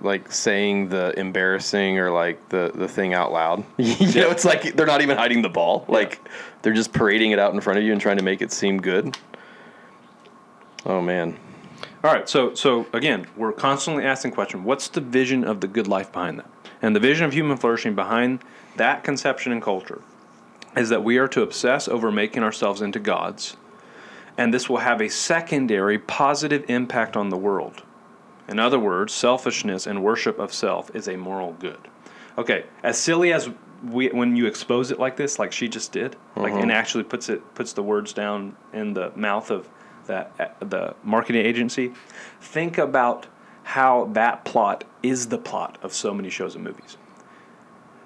like 0.00 0.30
saying 0.30 0.88
the 0.88 1.18
embarrassing 1.18 1.98
or 1.98 2.10
like 2.10 2.48
the 2.48 2.72
the 2.74 2.88
thing 2.88 3.14
out 3.14 3.32
loud. 3.32 3.64
you 3.76 4.20
know, 4.20 4.30
it's 4.30 4.44
like 4.44 4.74
they're 4.74 4.86
not 4.86 5.02
even 5.02 5.16
hiding 5.16 5.42
the 5.42 5.48
ball. 5.48 5.84
Like 5.88 6.20
they're 6.62 6.72
just 6.72 6.92
parading 6.92 7.32
it 7.32 7.38
out 7.38 7.54
in 7.54 7.60
front 7.60 7.78
of 7.78 7.84
you 7.84 7.92
and 7.92 8.00
trying 8.00 8.18
to 8.18 8.24
make 8.24 8.42
it 8.42 8.52
seem 8.52 8.80
good. 8.80 9.16
Oh 10.84 11.00
man. 11.00 11.38
All 12.04 12.12
right, 12.12 12.28
so 12.28 12.54
so 12.54 12.86
again, 12.92 13.26
we're 13.36 13.52
constantly 13.52 14.04
asking 14.04 14.32
question, 14.32 14.64
what's 14.64 14.88
the 14.88 15.00
vision 15.00 15.44
of 15.44 15.60
the 15.60 15.68
good 15.68 15.88
life 15.88 16.12
behind 16.12 16.38
that? 16.38 16.50
And 16.80 16.94
the 16.94 17.00
vision 17.00 17.24
of 17.24 17.32
human 17.32 17.56
flourishing 17.56 17.94
behind 17.94 18.40
that 18.76 19.02
conception 19.02 19.50
and 19.50 19.62
culture 19.62 20.02
is 20.76 20.90
that 20.90 21.02
we 21.02 21.18
are 21.18 21.28
to 21.28 21.42
obsess 21.42 21.88
over 21.88 22.12
making 22.12 22.42
ourselves 22.42 22.82
into 22.82 23.00
gods, 23.00 23.56
and 24.36 24.52
this 24.52 24.68
will 24.68 24.78
have 24.78 25.00
a 25.00 25.08
secondary 25.08 25.98
positive 25.98 26.64
impact 26.68 27.16
on 27.16 27.30
the 27.30 27.36
world. 27.36 27.82
In 28.48 28.58
other 28.58 28.78
words, 28.78 29.12
selfishness 29.12 29.86
and 29.86 30.02
worship 30.02 30.38
of 30.38 30.52
self 30.52 30.94
is 30.94 31.08
a 31.08 31.16
moral 31.16 31.52
good. 31.54 31.88
Okay, 32.38 32.64
as 32.82 32.98
silly 32.98 33.32
as 33.32 33.50
we, 33.82 34.08
when 34.08 34.36
you 34.36 34.46
expose 34.46 34.90
it 34.90 34.98
like 34.98 35.16
this, 35.16 35.38
like 35.38 35.52
she 35.52 35.68
just 35.68 35.92
did, 35.92 36.16
like 36.36 36.52
and 36.52 36.62
mm-hmm. 36.62 36.70
actually 36.70 37.04
puts 37.04 37.28
it 37.28 37.54
puts 37.54 37.72
the 37.72 37.82
words 37.82 38.12
down 38.12 38.56
in 38.72 38.94
the 38.94 39.12
mouth 39.16 39.50
of 39.50 39.68
that 40.06 40.56
the 40.60 40.94
marketing 41.02 41.44
agency. 41.44 41.92
Think 42.40 42.78
about 42.78 43.26
how 43.64 44.06
that 44.12 44.44
plot 44.44 44.84
is 45.02 45.28
the 45.28 45.38
plot 45.38 45.78
of 45.82 45.92
so 45.92 46.14
many 46.14 46.30
shows 46.30 46.54
and 46.54 46.64
movies. 46.64 46.96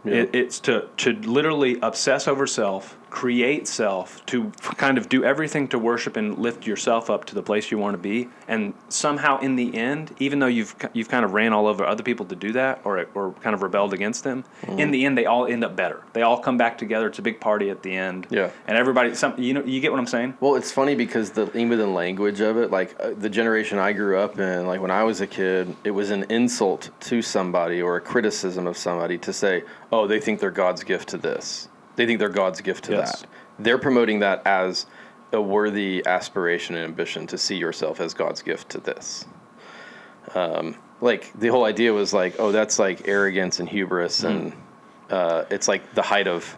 It, 0.05 0.35
it's 0.35 0.61
to 0.61 0.89
to 0.99 1.13
literally 1.13 1.79
obsess 1.83 2.27
over 2.27 2.47
self, 2.47 2.97
create 3.11 3.67
self, 3.67 4.25
to 4.27 4.51
kind 4.77 4.97
of 4.97 5.09
do 5.09 5.25
everything 5.25 5.69
to 5.69 5.79
worship 5.79 6.17
and 6.17 6.39
lift 6.39 6.67
yourself 6.67 7.11
up 7.11 7.25
to 7.27 7.35
the 7.35 7.43
place 7.43 7.71
you 7.71 7.79
want 7.79 7.95
to 7.95 7.99
be, 7.99 8.29
and 8.49 8.73
somehow 8.89 9.39
in 9.41 9.57
the 9.57 9.77
end, 9.77 10.15
even 10.19 10.39
though 10.39 10.47
you've 10.47 10.75
you've 10.93 11.09
kind 11.09 11.25
of 11.25 11.33
ran 11.33 11.53
all 11.53 11.67
over 11.67 11.85
other 11.85 12.03
people 12.03 12.25
to 12.27 12.37
do 12.37 12.53
that, 12.53 12.81
or 12.85 13.07
or 13.15 13.33
kind 13.43 13.55
of 13.55 13.63
rebelled 13.63 13.93
against 13.93 14.25
them, 14.25 14.45
in 14.79 14.91
the 14.91 15.05
end 15.05 15.19
they 15.19 15.27
all 15.27 15.47
end 15.47 15.65
up 15.65 15.77
better. 15.77 16.03
They 16.13 16.23
all 16.23 16.39
come 16.39 16.57
back 16.57 16.79
together. 16.79 17.09
It's 17.09 17.19
a 17.19 17.23
big 17.23 17.41
party 17.41 17.71
at 17.71 17.83
the 17.83 17.93
end. 17.93 18.27
Yeah. 18.31 18.51
and 18.67 18.79
everybody, 18.79 19.15
some 19.15 19.35
you 19.39 19.55
know, 19.55 19.65
you 19.65 19.81
get 19.81 19.91
what 19.91 20.01
I'm 20.01 20.07
saying? 20.07 20.35
Well, 20.41 20.55
it's 20.55 20.73
funny 20.73 20.95
because 20.95 21.31
the 21.31 21.51
even 21.57 21.79
the 21.79 21.87
language 21.87 22.41
of 22.41 22.57
it, 22.57 22.71
like 22.71 22.97
uh, 23.01 23.11
the 23.17 23.29
generation 23.29 23.79
I 23.79 23.93
grew 23.93 24.19
up 24.19 24.39
in, 24.39 24.67
like 24.67 24.81
when 24.81 24.91
I 24.91 25.05
was 25.05 25.21
a 25.21 25.27
kid, 25.27 25.75
it 25.85 25.91
was 25.91 26.11
an 26.11 26.25
insult 26.31 26.91
to 27.01 27.23
somebody 27.23 27.83
or 27.83 27.97
a 27.97 28.01
criticism 28.01 28.67
of 28.67 28.77
somebody 28.77 29.19
to 29.19 29.33
say, 29.33 29.65
"Oh, 29.91 30.07
they 30.07 30.21
think 30.21 30.41
they're 30.41 30.51
God's 30.51 30.85
gift 30.85 31.09
to 31.11 31.19
this. 31.19 31.69
They 32.01 32.07
think 32.07 32.19
they're 32.19 32.31
God's 32.31 32.63
gift 32.63 32.85
to 32.85 32.93
Yes. 32.93 33.21
that." 33.21 33.29
They're 33.59 33.77
promoting 33.79 34.21
that 34.21 34.41
as 34.47 34.87
a 35.35 35.41
worthy 35.41 36.03
aspiration 36.07 36.75
and 36.77 36.85
ambition 36.85 37.27
to 37.27 37.37
see 37.37 37.57
yourself 37.57 38.01
as 38.01 38.15
God's 38.15 38.41
gift 38.43 38.71
to 38.71 38.81
this. 38.81 39.27
Um, 40.35 40.77
like 41.03 41.31
the 41.39 41.49
whole 41.49 41.65
idea 41.65 41.93
was 41.93 42.13
like, 42.15 42.37
"Oh, 42.39 42.53
that's 42.53 42.79
like 42.79 43.07
arrogance 43.07 43.61
and 43.61 43.69
hubris, 43.69 44.25
and 44.25 44.53
uh, 45.11 45.45
it's 45.51 45.69
like 45.69 45.95
the 45.95 46.03
height 46.03 46.27
of." 46.27 46.57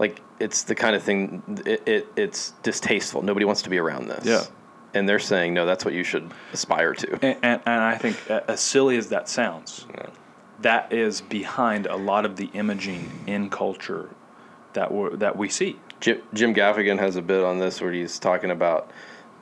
like 0.00 0.20
it's 0.38 0.62
the 0.62 0.76
kind 0.76 0.94
of 0.94 1.02
thing 1.02 1.42
it, 1.66 1.82
it 1.88 2.06
it's 2.14 2.52
distasteful 2.62 3.20
nobody 3.20 3.44
wants 3.44 3.62
to 3.62 3.68
be 3.68 3.78
around 3.78 4.06
this 4.06 4.24
Yeah. 4.24 4.42
and 4.94 5.08
they're 5.08 5.18
saying 5.18 5.54
no 5.54 5.66
that's 5.66 5.84
what 5.84 5.92
you 5.92 6.04
should 6.04 6.30
aspire 6.52 6.94
to 6.94 7.14
And, 7.14 7.36
and, 7.42 7.60
and 7.66 7.82
I 7.82 7.96
think, 7.96 8.16
uh, 8.30 8.42
as 8.46 8.60
silly 8.60 8.96
as 8.96 9.08
that 9.08 9.28
sounds, 9.28 9.86
that 10.60 10.92
is 10.92 11.20
behind 11.20 11.86
a 11.86 11.96
lot 11.96 12.24
of 12.24 12.36
the 12.36 12.44
imaging 12.54 13.10
in 13.26 13.50
culture 13.50 14.08
that 14.74 14.92
we 14.92 15.16
that 15.16 15.36
we 15.36 15.48
see. 15.48 15.78
jim, 16.00 16.20
jim 16.34 16.54
gaffigan 16.54 16.98
has 16.98 17.16
a 17.16 17.22
bit 17.22 17.42
on 17.44 17.58
this 17.58 17.80
where 17.80 17.92
he's 17.92 18.18
talking 18.18 18.50
about 18.50 18.90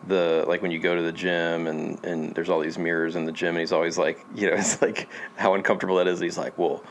the 0.09 0.45
like 0.47 0.63
when 0.63 0.71
you 0.71 0.79
go 0.79 0.95
to 0.95 1.03
the 1.03 1.13
gym 1.13 1.67
and 1.67 2.05
and 2.05 2.35
there's 2.35 2.49
all 2.49 2.61
these 2.61 2.79
mirrors 2.79 3.17
in 3.17 3.25
the 3.25 3.33
gym 3.33 3.51
and 3.51 3.59
he's 3.61 3.73
always 3.73 3.99
like 3.99 4.25
you 4.35 4.49
know 4.49 4.55
it's 4.57 4.81
like 4.83 5.09
how 5.37 5.55
uncomfortable 5.55 5.97
that 5.97 6.07
is 6.07 6.21
he's 6.21 6.39
like 6.39 6.57
well 6.59 6.83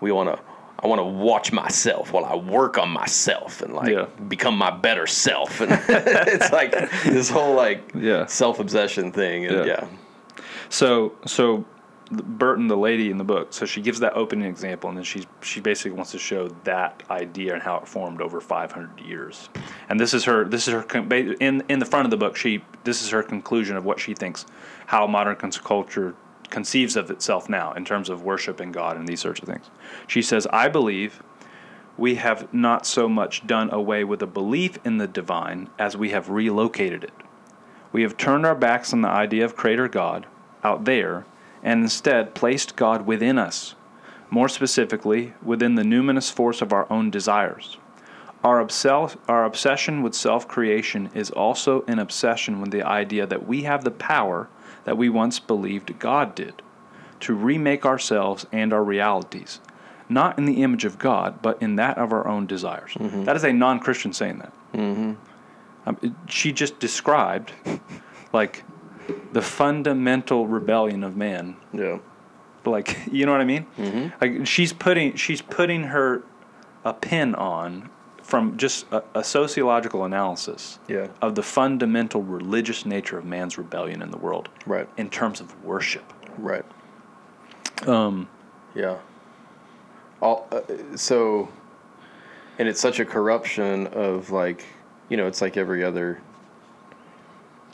we 0.00 0.10
want 0.12 0.34
to 0.34 0.42
I 0.82 0.86
want 0.86 0.98
to 1.00 1.04
watch 1.04 1.52
myself 1.52 2.10
while 2.14 2.24
I 2.24 2.34
work 2.36 2.78
on 2.78 2.88
myself 2.88 3.60
and 3.60 3.74
like 3.74 3.92
Yeah. 3.92 4.06
become 4.28 4.56
my 4.56 4.70
better 4.70 5.06
self 5.06 5.60
and 5.60 5.70
it's 5.88 6.50
like 6.52 6.72
this 7.04 7.28
whole 7.28 7.54
like 7.54 7.92
Yeah. 7.94 8.24
self 8.24 8.60
obsession 8.60 9.12
thing 9.12 9.44
and 9.44 9.66
Yeah. 9.66 9.80
yeah. 9.82 9.88
So 10.70 11.12
so 11.26 11.66
Burton, 12.10 12.66
the 12.66 12.76
lady 12.76 13.10
in 13.10 13.18
the 13.18 13.24
book, 13.24 13.52
so 13.52 13.64
she 13.64 13.80
gives 13.80 14.00
that 14.00 14.16
opening 14.16 14.48
example, 14.48 14.88
and 14.90 14.96
then 14.96 15.04
she 15.04 15.26
she 15.42 15.60
basically 15.60 15.92
wants 15.92 16.10
to 16.10 16.18
show 16.18 16.48
that 16.64 17.02
idea 17.08 17.54
and 17.54 17.62
how 17.62 17.76
it 17.76 17.86
formed 17.86 18.20
over 18.20 18.40
500 18.40 19.00
years. 19.00 19.48
And 19.88 20.00
this 20.00 20.12
is 20.12 20.24
her 20.24 20.44
this 20.44 20.66
is 20.66 20.74
her 20.74 20.84
in 21.40 21.62
in 21.68 21.78
the 21.78 21.86
front 21.86 22.06
of 22.06 22.10
the 22.10 22.16
book. 22.16 22.36
She 22.36 22.64
this 22.82 23.02
is 23.02 23.10
her 23.10 23.22
conclusion 23.22 23.76
of 23.76 23.84
what 23.84 24.00
she 24.00 24.14
thinks 24.14 24.44
how 24.86 25.06
modern 25.06 25.36
culture 25.36 26.16
conceives 26.48 26.96
of 26.96 27.12
itself 27.12 27.48
now 27.48 27.72
in 27.74 27.84
terms 27.84 28.08
of 28.08 28.24
worshiping 28.24 28.72
God 28.72 28.96
and 28.96 29.06
these 29.06 29.20
sorts 29.20 29.40
of 29.40 29.46
things. 29.46 29.70
She 30.08 30.22
says, 30.22 30.46
"I 30.52 30.68
believe." 30.68 31.22
We 31.96 32.14
have 32.14 32.52
not 32.54 32.86
so 32.86 33.10
much 33.10 33.46
done 33.46 33.70
away 33.70 34.04
with 34.04 34.22
a 34.22 34.26
belief 34.26 34.78
in 34.86 34.96
the 34.96 35.06
divine 35.06 35.68
as 35.78 35.98
we 35.98 36.10
have 36.10 36.30
relocated 36.30 37.04
it. 37.04 37.12
We 37.92 38.02
have 38.02 38.16
turned 38.16 38.46
our 38.46 38.54
backs 38.54 38.94
on 38.94 39.02
the 39.02 39.08
idea 39.08 39.44
of 39.44 39.54
Creator 39.54 39.88
God 39.88 40.26
out 40.64 40.86
there 40.86 41.26
and 41.62 41.82
instead 41.82 42.34
placed 42.34 42.76
God 42.76 43.06
within 43.06 43.38
us, 43.38 43.74
more 44.30 44.48
specifically, 44.48 45.34
within 45.42 45.74
the 45.74 45.82
numinous 45.82 46.32
force 46.32 46.62
of 46.62 46.72
our 46.72 46.90
own 46.90 47.10
desires. 47.10 47.76
Our, 48.42 48.64
obsel- 48.64 49.18
our 49.28 49.44
obsession 49.44 50.02
with 50.02 50.14
self 50.14 50.48
creation 50.48 51.10
is 51.14 51.30
also 51.30 51.84
an 51.86 51.98
obsession 51.98 52.60
with 52.60 52.70
the 52.70 52.82
idea 52.82 53.26
that 53.26 53.46
we 53.46 53.62
have 53.64 53.84
the 53.84 53.90
power 53.90 54.48
that 54.84 54.96
we 54.96 55.08
once 55.10 55.38
believed 55.38 55.98
God 55.98 56.34
did 56.34 56.62
to 57.20 57.34
remake 57.34 57.84
ourselves 57.84 58.46
and 58.50 58.72
our 58.72 58.82
realities, 58.82 59.60
not 60.08 60.38
in 60.38 60.46
the 60.46 60.62
image 60.62 60.86
of 60.86 60.98
God, 60.98 61.42
but 61.42 61.60
in 61.60 61.76
that 61.76 61.98
of 61.98 62.12
our 62.14 62.26
own 62.26 62.46
desires. 62.46 62.92
That 63.24 63.36
is 63.36 63.44
a 63.44 63.52
non 63.52 63.78
Christian 63.78 64.14
saying 64.14 64.38
that. 64.38 64.52
Um, 65.86 66.16
she 66.28 66.52
just 66.52 66.78
described 66.78 67.52
like 68.32 68.64
the 69.32 69.42
fundamental 69.42 70.46
rebellion 70.46 71.02
of 71.04 71.16
man. 71.16 71.56
Yeah. 71.72 71.98
Like 72.64 72.98
you 73.12 73.26
know 73.26 73.32
what 73.32 73.40
I 73.40 73.44
mean? 73.44 73.66
Mm-hmm. 73.78 74.08
Like 74.20 74.46
she's 74.46 74.72
putting 74.72 75.16
she's 75.16 75.42
putting 75.42 75.84
her 75.84 76.22
a 76.84 76.92
pin 76.94 77.34
on 77.34 77.90
from 78.22 78.56
just 78.56 78.86
a, 78.92 79.02
a 79.14 79.24
sociological 79.24 80.04
analysis 80.04 80.78
Yeah. 80.88 81.08
of 81.20 81.34
the 81.34 81.42
fundamental 81.42 82.22
religious 82.22 82.86
nature 82.86 83.18
of 83.18 83.24
man's 83.24 83.58
rebellion 83.58 84.02
in 84.02 84.10
the 84.10 84.18
world 84.18 84.48
Right. 84.66 84.88
in 84.96 85.10
terms 85.10 85.40
of 85.40 85.64
worship. 85.64 86.12
Right. 86.38 86.64
Um. 87.86 88.28
Yeah. 88.74 88.98
All 90.20 90.46
uh, 90.52 90.60
so, 90.96 91.48
and 92.58 92.68
it's 92.68 92.78
such 92.80 93.00
a 93.00 93.04
corruption 93.06 93.86
of 93.88 94.30
like, 94.30 94.64
you 95.08 95.16
know, 95.16 95.26
it's 95.26 95.40
like 95.40 95.56
every 95.56 95.82
other. 95.82 96.20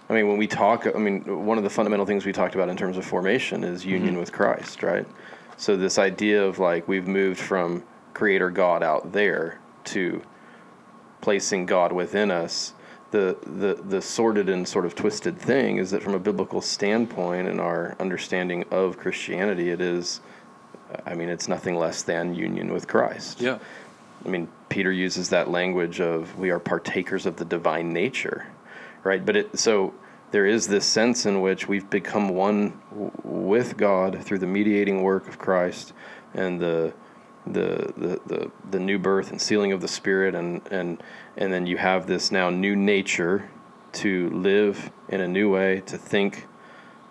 I 0.09 0.15
mean, 0.15 0.29
when 0.29 0.39
we 0.39 0.47
talk, 0.47 0.87
I 0.87 0.99
mean, 0.99 1.45
one 1.45 1.59
of 1.59 1.65
the 1.65 1.71
fundamental 1.71 2.07
things 2.07 2.25
we 2.25 2.33
talked 2.33 2.55
about 2.55 2.69
in 2.69 2.77
terms 2.77 2.97
of 2.97 3.05
formation 3.05 3.65
is 3.65 3.81
mm-hmm. 3.81 3.91
union 3.91 4.19
with 4.19 4.33
Christ, 4.33 4.83
right? 4.83 5.07
So 5.57 5.77
this 5.77 5.99
idea 5.99 6.45
of 6.45 6.59
like 6.59 6.87
we've 6.87 7.09
moved 7.09 7.41
from 7.41 7.83
Creator 8.15 8.51
God 8.51 8.83
out 8.83 9.13
there 9.13 9.61
to 9.85 10.23
placing 11.21 11.67
God 11.67 11.93
within 11.93 12.31
us. 12.31 12.73
The, 13.13 13.37
the 13.47 13.81
the 13.83 14.03
sordid 14.03 14.49
and 14.49 14.67
sort 14.67 14.85
of 14.85 14.95
twisted 14.95 15.39
thing 15.39 15.79
is 15.79 15.91
that 15.93 16.03
from 16.03 16.15
a 16.15 16.19
biblical 16.19 16.61
standpoint 16.61 17.49
and 17.49 17.61
our 17.61 17.97
understanding 18.01 18.65
of 18.71 18.99
Christianity, 18.99 19.71
it 19.71 19.81
is, 19.81 20.21
I 21.07 21.15
mean, 21.15 21.29
it's 21.29 21.49
nothing 21.49 21.77
less 21.77 22.03
than 22.03 22.35
union 22.35 22.73
with 22.73 22.89
Christ. 22.89 23.41
Yeah. 23.41 23.59
I 24.25 24.29
mean, 24.29 24.49
Peter 24.69 24.91
uses 24.91 25.29
that 25.31 25.49
language 25.51 26.01
of 26.01 26.37
we 26.37 26.51
are 26.51 26.59
partakers 26.59 27.27
of 27.27 27.37
the 27.37 27.45
divine 27.45 27.93
nature, 27.93 28.49
right? 29.07 29.25
But 29.25 29.37
it 29.37 29.59
so 29.59 29.95
there 30.33 30.47
is 30.47 30.67
this 30.67 30.85
sense 30.85 31.25
in 31.25 31.41
which 31.41 31.69
we've 31.69 31.89
become 31.89 32.29
one 32.29 32.81
w- 32.91 33.13
with 33.23 33.77
God 33.77 34.23
through 34.23 34.41
the 34.41 34.47
mediating 34.47 35.03
work 35.03 35.29
of 35.29 35.39
Christ 35.39 35.93
and 36.35 36.61
the 36.61 36.93
the, 37.47 37.93
the, 37.97 38.21
the, 38.27 38.51
the 38.73 38.81
new 38.81 38.99
birth 38.99 39.31
and 39.31 39.41
sealing 39.41 39.71
of 39.71 39.81
the 39.81 39.89
spirit 39.89 40.35
and, 40.35 40.61
and 40.73 41.01
and 41.37 41.53
then 41.53 41.65
you 41.65 41.77
have 41.77 42.07
this 42.07 42.33
now 42.33 42.51
new 42.51 42.75
nature 42.75 43.49
to 43.93 44.29
live 44.31 44.91
in 45.09 45.21
a 45.21 45.29
new 45.29 45.53
way 45.53 45.81
to 45.87 45.97
think 45.97 46.49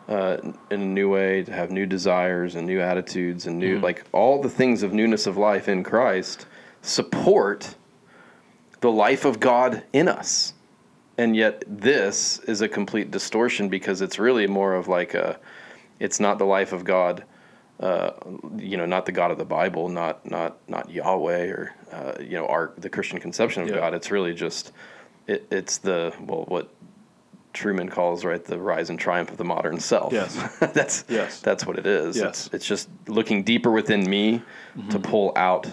uh, 0.09 0.37
in 0.69 0.81
a 0.81 0.85
new 0.85 1.09
way 1.09 1.41
to 1.43 1.53
have 1.53 1.71
new 1.71 1.85
desires 1.85 2.55
and 2.55 2.67
new 2.67 2.81
attitudes 2.81 3.47
and 3.47 3.57
new 3.57 3.79
like 3.79 4.03
all 4.11 4.41
the 4.41 4.49
things 4.49 4.83
of 4.83 4.93
newness 4.93 5.25
of 5.25 5.37
life 5.37 5.69
in 5.69 5.83
christ 5.83 6.47
support 6.81 7.75
the 8.81 8.91
life 8.91 9.23
of 9.23 9.39
god 9.39 9.83
in 9.93 10.09
us 10.09 10.53
and 11.17 11.35
yet 11.35 11.63
this 11.67 12.39
is 12.39 12.61
a 12.61 12.67
complete 12.67 13.11
distortion 13.11 13.69
because 13.69 14.01
it's 14.01 14.19
really 14.19 14.47
more 14.47 14.75
of 14.75 14.87
like 14.87 15.13
a 15.13 15.39
it's 15.99 16.19
not 16.19 16.37
the 16.37 16.45
life 16.45 16.73
of 16.73 16.83
god 16.83 17.23
uh, 17.77 18.11
you 18.57 18.77
know, 18.77 18.85
not 18.85 19.05
the 19.05 19.11
God 19.11 19.31
of 19.31 19.37
the 19.37 19.43
Bible, 19.43 19.89
not 19.89 20.25
not 20.25 20.55
not 20.69 20.89
Yahweh 20.89 21.47
or 21.47 21.75
uh, 21.91 22.13
you 22.21 22.31
know 22.37 22.47
our 22.47 22.71
the 22.77 22.89
Christian 22.89 23.19
conception 23.19 23.63
of 23.63 23.67
Yeah. 23.67 23.75
God. 23.75 23.93
It's 23.93 24.11
really 24.11 24.33
just 24.33 24.71
it, 25.27 25.45
it's 25.51 25.77
the 25.79 26.13
well 26.21 26.45
what 26.47 26.73
Trueman 27.53 27.91
calls 27.91 28.23
right 28.23 28.41
the 28.41 28.57
rise 28.57 28.89
and 28.89 28.97
triumph 28.97 29.29
of 29.29 29.35
the 29.35 29.43
modern 29.43 29.77
self. 29.81 30.13
Yes. 30.13 30.57
that's 30.73 31.03
Yes. 31.09 31.41
that's 31.41 31.65
what 31.65 31.77
it 31.77 31.85
is. 31.85 32.15
Yes. 32.15 32.45
It's 32.45 32.53
it's 32.53 32.65
just 32.65 32.87
looking 33.09 33.43
deeper 33.43 33.71
within 33.71 34.09
me 34.09 34.41
to 34.89 34.97
pull 34.97 35.33
out 35.35 35.67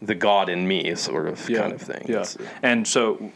the 0.00 0.16
God 0.16 0.48
in 0.48 0.66
me, 0.66 0.92
sort 0.96 1.28
of 1.28 1.46
kind 1.46 1.72
of 1.72 1.80
thing. 1.80 2.04
Yeah, 2.08 2.22
It's- 2.22 2.36
and 2.64 2.84
so 2.88 3.30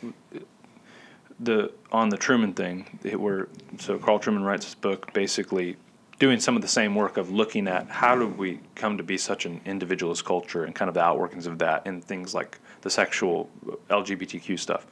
the 1.41 1.71
on 1.93 2.09
the 2.09 2.17
Trueman 2.19 2.55
thing, 2.57 2.99
it 3.05 3.19
were 3.21 3.49
so 3.79 3.99
Carl 3.99 4.19
Trueman 4.19 4.45
writes 4.45 4.65
this 4.65 4.75
book 4.75 5.13
basically 5.13 5.77
doing 6.19 6.41
some 6.41 6.57
of 6.57 6.63
the 6.63 6.69
same 6.69 6.95
work 6.95 7.19
of 7.19 7.31
looking 7.31 7.69
at 7.69 7.89
how 7.89 8.17
do 8.17 8.27
we 8.27 8.59
come 8.75 8.97
to 8.97 9.03
be 9.03 9.19
such 9.19 9.45
an 9.45 9.61
individualist 9.67 10.25
culture 10.25 10.65
and 10.65 10.75
kind 10.75 10.89
of 10.89 10.95
the 10.95 11.01
outworkings 11.01 11.47
of 11.47 11.59
that 11.59 11.87
in 11.87 12.01
things 12.01 12.35
like 12.35 12.59
the 12.81 12.89
sexual 12.89 13.51
LGBTQ 13.91 14.59
stuff. 14.59 14.87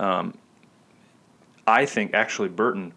Um, 0.00 0.36
I 1.68 1.86
think 1.86 2.14
actually 2.14 2.48
Burton 2.48 2.92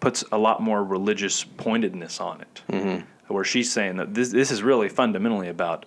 puts 0.00 0.22
a 0.32 0.36
lot 0.38 0.60
more 0.60 0.84
religious 0.84 1.44
pointedness 1.44 2.20
on 2.20 2.42
it, 2.42 2.62
Mm-hmm. 2.70 3.32
where 3.32 3.44
she's 3.44 3.72
saying 3.72 3.96
that 3.96 4.12
this 4.14 4.30
this 4.30 4.50
is 4.50 4.62
really 4.62 4.88
fundamentally 4.90 5.48
about 5.48 5.86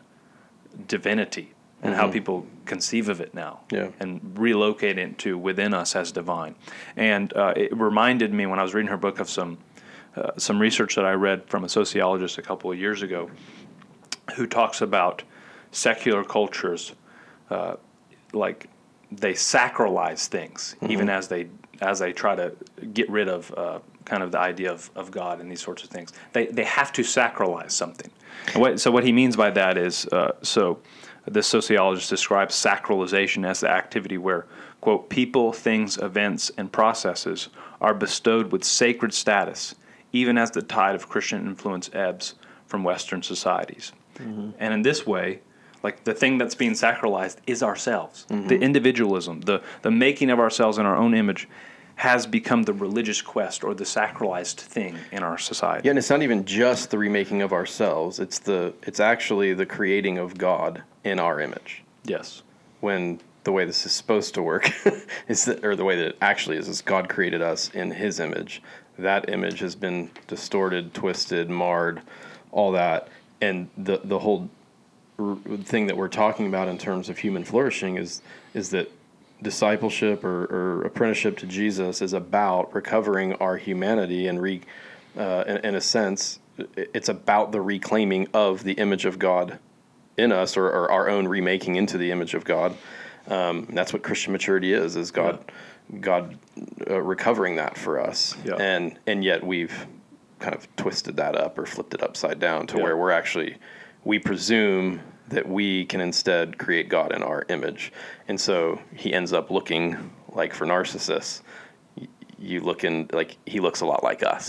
divinity 0.88 1.53
and 1.84 1.93
how 1.95 2.09
people 2.09 2.45
conceive 2.65 3.07
of 3.09 3.21
it 3.21 3.34
now 3.34 3.59
Mm-hmm. 3.69 3.75
Yeah. 3.75 3.89
and 3.99 4.38
relocate 4.38 4.97
it 4.97 5.17
to 5.19 5.38
within 5.38 5.73
us 5.73 5.95
as 5.95 6.11
divine. 6.11 6.55
And 6.95 7.32
uh, 7.36 7.53
it 7.55 7.75
reminded 7.78 8.34
me 8.34 8.45
when 8.45 8.59
I 8.59 8.63
was 8.63 8.73
reading 8.73 8.89
her 8.89 8.97
book 8.97 9.19
of 9.19 9.30
some 9.30 9.57
uh, 10.15 10.32
some 10.38 10.59
research 10.59 10.95
that 10.95 11.05
I 11.05 11.11
read 11.13 11.43
from 11.47 11.63
a 11.63 11.69
sociologist 11.69 12.39
a 12.39 12.41
couple 12.41 12.71
of 12.71 12.80
years 12.80 13.03
ago, 13.03 13.30
who 14.36 14.47
talks 14.47 14.82
about 14.82 15.21
secular 15.71 16.23
cultures 16.23 16.93
uh, 17.51 17.75
like 18.34 18.67
they 19.11 19.34
sacralize 19.34 20.28
things 20.28 20.75
even 20.89 21.07
as 21.09 21.28
they 21.28 21.47
as 21.82 21.99
they 21.99 22.11
try 22.11 22.36
to 22.36 22.51
get 22.93 23.07
rid 23.09 23.28
of 23.30 23.53
uh, 23.55 23.80
kind 24.05 24.23
of 24.23 24.32
the 24.32 24.39
idea 24.39 24.71
of, 24.71 24.89
of 24.95 25.11
God 25.11 25.39
and 25.39 25.51
these 25.51 25.61
sorts 25.61 25.84
of 25.84 25.89
things. 25.91 26.11
They 26.34 26.47
they 26.47 26.63
have 26.63 26.91
to 26.93 27.03
sacralize 27.03 27.71
something. 27.71 28.09
What, 28.55 28.80
so 28.80 28.91
what 28.91 29.03
he 29.03 29.11
means 29.11 29.36
by 29.36 29.51
that 29.51 29.78
is 29.78 30.05
uh, 30.07 30.32
so 30.41 30.80
this 31.34 31.47
sociologist 31.47 32.09
describes 32.09 32.55
sacralization 32.55 33.47
as 33.47 33.59
the 33.59 33.69
activity 33.69 34.17
where 34.17 34.45
quote 34.82 35.09
people, 35.09 35.51
things, 35.51 35.97
events, 35.97 36.51
and 36.57 36.71
processes 36.71 37.49
are 37.82 37.93
bestowed 37.93 38.51
with 38.51 38.63
sacred 38.63 39.13
status, 39.13 39.75
even 40.13 40.38
as 40.38 40.51
the 40.51 40.61
tide 40.61 40.95
of 40.95 41.09
Christian 41.09 41.45
influence 41.45 41.89
ebbs 41.93 42.36
from 42.65 42.84
Western 42.84 43.21
societies. 43.21 43.91
Mm-hmm. 44.15 44.51
And 44.59 44.73
in 44.73 44.82
this 44.82 45.05
way, 45.05 45.41
like 45.84 46.03
the 46.03 46.13
thing 46.13 46.38
that's 46.38 46.55
being 46.55 46.73
sacralized 46.73 47.38
is 47.45 47.61
ourselves. 47.61 48.25
Mm-hmm. 48.30 48.47
The 48.47 48.59
individualism, 48.59 49.41
the, 49.41 49.61
the 49.82 49.91
making 49.91 50.30
of 50.30 50.39
ourselves 50.39 50.78
in 50.78 50.86
our 50.86 50.95
own 50.95 51.13
image 51.13 51.47
has 51.98 52.28
become 52.28 52.62
the 52.64 52.74
religious 52.74 53.24
quest 53.24 53.64
or 53.64 53.74
the 53.74 53.84
sacralized 53.84 54.58
thing 54.58 54.95
in 55.12 55.24
our 55.24 55.38
society. 55.38 55.86
Yeah, 55.86 55.91
and 55.91 55.98
it's 55.98 56.12
not 56.12 56.22
even 56.22 56.45
just 56.45 56.91
the 56.91 56.98
remaking 56.98 57.41
of 57.41 57.52
ourselves. 57.52 58.20
It's 58.20 58.38
the 58.38 58.74
it's 58.84 59.00
actually 59.00 59.56
the 59.56 59.66
creating 59.66 60.20
of 60.20 60.38
God 60.38 60.84
in 61.04 61.20
our 61.20 61.41
image. 61.41 61.84
Yes. 62.06 62.43
When 62.82 63.20
the 63.45 63.52
way 63.52 63.66
this 63.66 63.84
is 63.88 63.93
supposed 63.93 64.36
to 64.36 64.43
work 64.43 64.70
is 65.28 65.45
that, 65.45 65.66
or 65.66 65.76
the 65.76 65.84
way 65.84 65.95
that 65.95 66.08
it 66.10 66.18
actually 66.22 66.58
is, 66.58 66.68
is 66.68 66.82
God 66.82 67.10
created 67.10 67.41
us 67.41 67.72
in 67.74 67.89
His 67.89 68.20
image. 68.20 68.62
That 69.00 69.30
image 69.30 69.60
has 69.60 69.76
been 69.76 70.12
distorted, 70.28 70.93
twisted, 70.93 71.50
marred, 71.50 72.02
all 72.52 72.74
that, 72.74 73.08
and 73.41 73.70
the 73.76 74.02
the 74.04 74.20
whole 74.20 74.52
r- 75.18 75.36
thing 75.64 75.88
that 75.88 75.98
we're 75.98 76.10
talking 76.10 76.45
about 76.45 76.68
in 76.68 76.78
terms 76.78 77.10
of 77.10 77.18
human 77.18 77.43
flourishing 77.43 77.98
is 77.98 78.22
is 78.54 78.70
that 78.70 78.91
discipleship 79.42 80.24
or, 80.24 80.46
or 80.46 80.82
apprenticeship 80.84 81.38
to 81.38 81.46
Jesus 81.46 82.02
is 82.02 82.14
about 82.14 82.74
recovering 82.74 83.34
our 83.36 83.58
humanity 83.58 84.28
and 84.28 84.42
re, 84.42 84.62
uh, 85.18 85.44
in, 85.48 85.58
in 85.58 85.76
a 85.76 85.82
sense, 85.82 86.40
it's 86.76 87.10
about 87.10 87.52
the 87.52 87.62
reclaiming 87.62 88.28
of 88.34 88.64
the 88.64 88.74
image 88.74 89.06
of 89.06 89.20
God 89.20 89.60
in 90.18 90.32
us, 90.32 90.58
or, 90.58 90.66
or 90.66 90.92
our 90.92 91.08
own 91.10 91.28
remaking 91.28 91.76
into 91.76 91.98
the 91.98 92.12
image 92.12 92.34
of 92.34 92.44
God. 92.44 92.76
Um, 93.28 93.68
that's 93.72 93.94
what 93.94 94.02
Christian 94.02 94.32
maturity 94.32 94.74
is: 94.74 94.96
is 94.96 95.12
God, 95.12 95.52
God 96.00 96.40
uh, 96.90 97.00
recovering 97.00 97.58
that 97.58 97.78
for 97.78 98.00
us. 98.00 98.36
Yeah. 98.44 98.56
And 98.56 98.98
and 99.06 99.24
yet 99.24 99.46
we've 99.46 99.86
kind 100.40 100.56
of 100.56 100.68
twisted 100.76 101.18
that 101.18 101.36
up 101.36 101.60
or 101.60 101.66
flipped 101.66 101.94
it 101.94 102.02
upside 102.02 102.40
down 102.40 102.66
to 102.68 102.78
Yeah. 102.78 102.84
where 102.84 102.98
we're 102.98 103.12
actually 103.12 103.58
we 104.04 104.18
presume 104.18 105.02
that 105.30 105.47
we 105.47 105.86
can 105.86 105.99
instead 106.01 106.57
create 106.57 106.89
God 106.89 107.11
in 107.13 107.21
our 107.23 107.45
image. 107.49 107.91
And 108.28 108.39
so 108.39 108.80
he 108.95 109.13
ends 109.13 109.34
up 109.34 109.51
looking 109.51 110.11
like 110.30 110.53
for 110.53 110.65
narcissists, 110.65 111.41
you 112.39 112.61
look 112.61 112.84
in 112.84 113.09
like 113.11 113.36
he 113.47 113.59
looks 113.59 113.82
a 113.82 113.86
lot 113.86 114.03
like 114.03 114.21
us. 114.23 114.47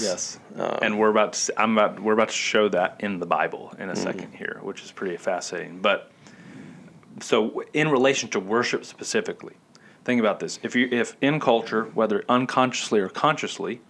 Um, 0.56 0.78
and 0.82 0.98
we're 0.98 1.08
about 1.08 1.32
to 1.32 1.36
s- 1.38 1.50
I'm 1.56 1.78
about 1.78 2.00
we're 2.00 2.12
about 2.12 2.28
to 2.28 2.34
show 2.34 2.68
that 2.68 2.96
in 3.00 3.18
the 3.18 3.26
Bible 3.26 3.74
in 3.78 3.88
a 3.88 3.96
second 3.96 4.32
here, 4.34 4.58
which 4.62 4.82
is 4.84 4.92
pretty 4.92 5.16
fascinating. 5.16 5.80
But 5.80 6.12
so 7.20 7.64
in 7.72 7.88
relation 7.88 8.28
to 8.30 8.40
worship 8.40 8.84
specifically, 8.84 9.54
think 10.04 10.20
about 10.20 10.38
this: 10.38 10.58
if 10.62 10.76
you 10.76 10.86
if 10.92 11.16
in 11.22 11.40
culture, 11.40 11.84
whether 11.94 12.24
unconsciously 12.28 13.00
or 13.00 13.08
consciously, 13.08 13.80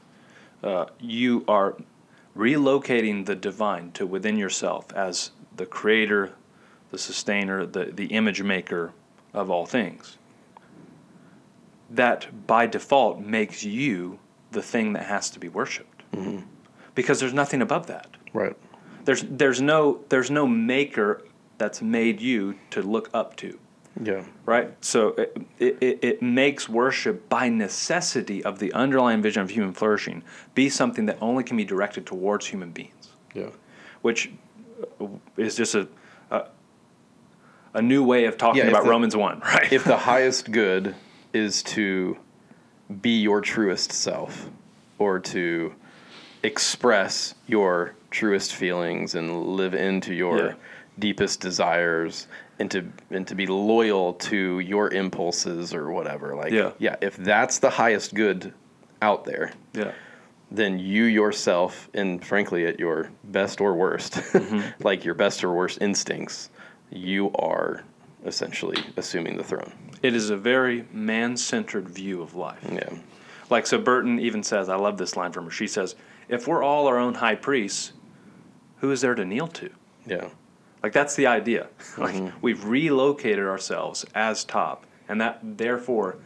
uh, 0.63 0.87
you 1.01 1.45
are 1.49 1.77
relocating 2.37 3.27
the 3.27 3.35
divine 3.35 3.91
to 3.93 4.07
within 4.07 4.39
yourself 4.39 4.93
as 4.95 5.33
the 5.57 5.67
creator, 5.67 6.33
the 6.91 6.99
sustainer, 6.99 7.67
the 7.67 7.87
the 7.87 8.07
image 8.07 8.43
maker 8.43 8.93
of 9.35 9.51
all 9.51 9.67
things. 9.67 10.17
That 11.91 12.47
by 12.47 12.67
default 12.67 13.21
makes 13.21 13.65
you 13.65 14.19
the 14.51 14.63
thing 14.63 14.93
that 14.95 15.05
has 15.07 15.31
to 15.31 15.39
be 15.39 15.49
worshipped 15.49 16.03
because 16.95 17.21
there's 17.21 17.35
nothing 17.35 17.63
above 17.63 17.87
that. 17.87 18.09
right. 18.33 18.57
There's 19.05 19.23
there's 19.23 19.61
no 19.63 20.01
there's 20.11 20.31
no 20.31 20.47
maker 20.47 21.23
that's 21.57 21.81
made 21.81 22.21
you 22.21 22.57
to 22.71 22.83
look 22.83 23.09
up 23.15 23.37
to. 23.37 23.59
Yeah. 24.01 24.23
right? 24.47 24.73
So 24.85 25.09
it, 25.19 25.37
it, 25.59 25.99
it 26.05 26.23
makes 26.23 26.69
worship 26.69 27.29
by 27.29 27.49
necessity 27.49 28.45
of 28.45 28.61
the 28.61 28.73
underlying 28.73 29.23
vision 29.23 29.43
of 29.43 29.51
human 29.51 29.73
flourishing 29.73 30.23
be 30.55 30.69
something 30.69 31.07
that 31.07 31.19
only 31.21 31.43
can 31.43 31.57
be 31.57 31.65
directed 31.65 32.07
towards 32.07 32.47
human 32.47 32.71
beings, 32.71 33.09
Yeah. 33.35 33.49
which 34.03 34.31
uh, 35.01 35.07
is 35.37 35.57
just 35.57 35.75
a 35.75 35.89
a, 36.31 36.45
a 37.75 37.83
new 37.83 38.03
way 38.05 38.25
of 38.27 38.37
talking 38.39 38.63
Yeah, 38.63 38.69
about 38.71 38.85
the- 38.85 38.91
Romans 38.91 39.17
one, 39.17 39.41
right? 39.45 39.73
If 39.73 39.85
the 39.85 39.97
highest 39.99 40.51
good 40.51 40.95
is 41.33 41.63
to 41.65 42.17
be 43.03 43.21
your 43.21 43.41
truest 43.41 43.93
self 43.93 44.49
or 44.99 45.19
to 45.21 45.75
express 46.43 47.35
your 47.47 47.95
truest 48.11 48.55
feelings 48.55 49.15
and 49.15 49.45
live 49.47 49.75
into 49.75 50.15
your 50.15 50.39
Yeah. 50.39 50.53
deepest 50.99 51.41
desires 51.41 52.27
and 52.59 52.71
to 52.71 52.87
and 53.11 53.27
to 53.27 53.35
be 53.35 53.47
loyal 53.47 54.15
to 54.15 54.61
your 54.61 54.89
impulses 54.91 55.75
or 55.75 55.91
whatever 55.91 56.35
like 56.35 56.53
Yeah. 56.53 56.73
yeah 56.79 56.97
if 57.03 57.17
that's 57.17 57.59
the 57.59 57.71
highest 57.71 58.15
good 58.15 58.53
out 59.03 59.25
there 59.25 59.53
yeah, 59.75 59.93
then 60.51 60.79
you 60.79 61.05
yourself, 61.05 61.91
and 61.93 62.25
frankly, 62.25 62.65
at 62.67 62.81
your 62.81 63.11
best 63.25 63.61
or 63.61 63.75
worst, 63.75 64.15
Mm-hmm. 64.33 64.83
like 64.83 65.05
your 65.05 65.13
best 65.15 65.45
or 65.45 65.53
worst 65.53 65.79
instincts, 65.83 66.49
you 66.91 67.31
are 67.35 67.85
essentially 68.25 68.79
assuming 68.97 69.37
the 69.37 69.45
throne. 69.45 69.73
it 70.03 70.15
is 70.15 70.31
a 70.31 70.37
very 70.37 70.85
man-centered 70.93 71.89
view 71.89 72.23
of 72.23 72.35
life. 72.35 72.65
Yeah. 72.71 72.91
Like 73.51 73.67
so, 73.67 73.79
Burton 73.79 74.19
even 74.21 74.43
says, 74.43 74.69
I 74.69 74.77
love 74.77 74.99
this 74.99 75.17
line 75.17 75.33
from 75.33 75.45
her. 75.47 75.51
She 75.51 75.67
says, 75.67 75.95
"If 76.29 76.47
we're 76.47 76.63
all 76.63 76.87
our 76.87 76.99
own 76.99 77.15
high 77.15 77.35
priests, 77.37 77.93
who 78.79 78.91
is 78.91 79.01
there 79.01 79.15
to 79.15 79.25
kneel 79.25 79.49
to?" 79.49 79.71
Yeah. 80.07 80.29
Like 80.83 80.93
that's 80.93 81.15
the 81.17 81.27
idea. 81.27 81.69
Like 81.99 82.15
Mm-hmm. 82.15 82.37
we've 82.43 82.65
relocated 82.65 83.47
ourselves 83.47 84.05
as 84.15 84.45
top, 84.45 84.85
and 85.09 85.21
that 85.21 85.39
therefore, 85.43 86.17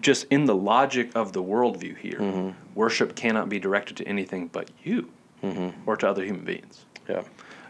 just 0.00 0.24
in 0.30 0.44
the 0.46 0.54
logic 0.54 1.10
of 1.14 1.32
the 1.32 1.42
worldview 1.42 1.96
here, 1.96 2.18
Mm-hmm. 2.18 2.50
worship 2.74 3.14
cannot 3.14 3.48
be 3.48 3.58
directed 3.58 3.96
to 3.98 4.08
anything 4.08 4.48
but 4.48 4.70
you 4.82 5.10
Mm-hmm. 5.42 5.88
or 5.88 5.96
to 5.96 6.08
other 6.08 6.24
human 6.24 6.44
beings. 6.44 6.84
Yeah. 7.08 7.22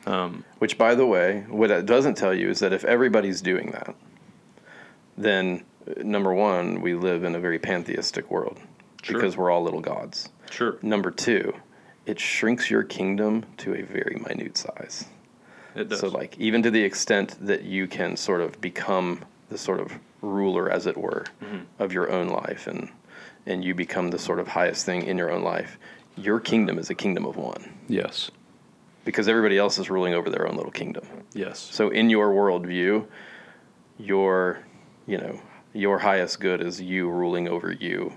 Um, 0.07 0.44
Which, 0.59 0.78
by 0.78 0.94
the 0.94 1.07
way, 1.07 1.44
what 1.48 1.70
it 1.70 1.84
doesn't 1.86 2.16
tell 2.16 2.32
you 2.34 2.48
is 2.48 2.61
that 2.61 2.72
if 2.72 2.84
everybody's 2.84 3.40
doing 3.42 3.70
that, 3.72 3.94
then 5.16 5.64
uh, 5.86 6.03
number 6.03 6.32
one, 6.32 6.80
we 6.80 6.94
live 6.94 7.24
in 7.24 7.34
a 7.34 7.40
very 7.40 7.59
pantheistic 7.59 8.30
world 8.30 8.59
Sure. 9.03 9.16
because 9.16 9.36
we're 9.36 9.51
all 9.51 9.62
little 9.62 9.80
gods. 9.80 10.28
Sure, 10.51 10.78
Number 10.82 11.11
two, 11.11 11.55
it 12.07 12.18
shrinks 12.18 12.70
your 12.70 12.82
kingdom 12.82 13.44
to 13.59 13.74
a 13.74 13.82
very 13.82 14.16
minute 14.28 14.57
size. 14.57 15.07
it 15.74 15.88
does. 15.88 16.01
So, 16.01 16.09
like, 16.09 16.36
even 16.38 16.62
to 16.64 16.70
the 16.70 16.82
extent 16.82 17.36
that 17.46 17.62
you 17.62 17.86
can 17.86 18.16
sort 18.16 18.40
of 18.40 18.61
become 18.61 19.20
the 19.48 19.57
sort 19.59 19.80
of 19.80 19.92
ruler, 20.22 20.70
as 20.70 20.86
it 20.86 20.96
were, 20.96 21.24
of 21.78 21.92
your 21.92 22.11
own 22.11 22.28
life, 22.28 22.66
and 22.66 22.90
and 23.46 23.64
you 23.64 23.74
become 23.74 24.11
the 24.11 24.18
sort 24.18 24.38
of 24.38 24.48
highest 24.48 24.84
thing 24.84 25.03
in 25.07 25.16
your 25.16 25.30
own 25.30 25.42
life. 25.42 25.78
Your 26.16 26.40
kingdom 26.40 26.78
is 26.78 26.90
a 26.90 26.94
kingdom 26.94 27.24
of 27.24 27.36
one 27.36 27.72
yes, 27.88 28.30
because 29.05 29.28
everybody 29.28 29.59
else 29.59 29.78
is 29.78 29.90
ruling 29.90 30.14
over 30.14 30.30
their 30.30 30.46
own 30.46 30.57
little 30.57 30.72
kingdom. 30.72 31.05
yes, 31.32 31.59
So, 31.59 31.88
in 31.90 32.11
your 32.11 32.30
worldview, 32.30 33.07
your 33.98 34.61
you 35.07 35.18
know 35.18 35.40
your 35.72 35.98
highest 35.98 36.40
good 36.40 36.61
is 36.61 36.80
you 36.80 37.09
ruling 37.09 37.48
over 37.48 37.70
you 37.70 38.12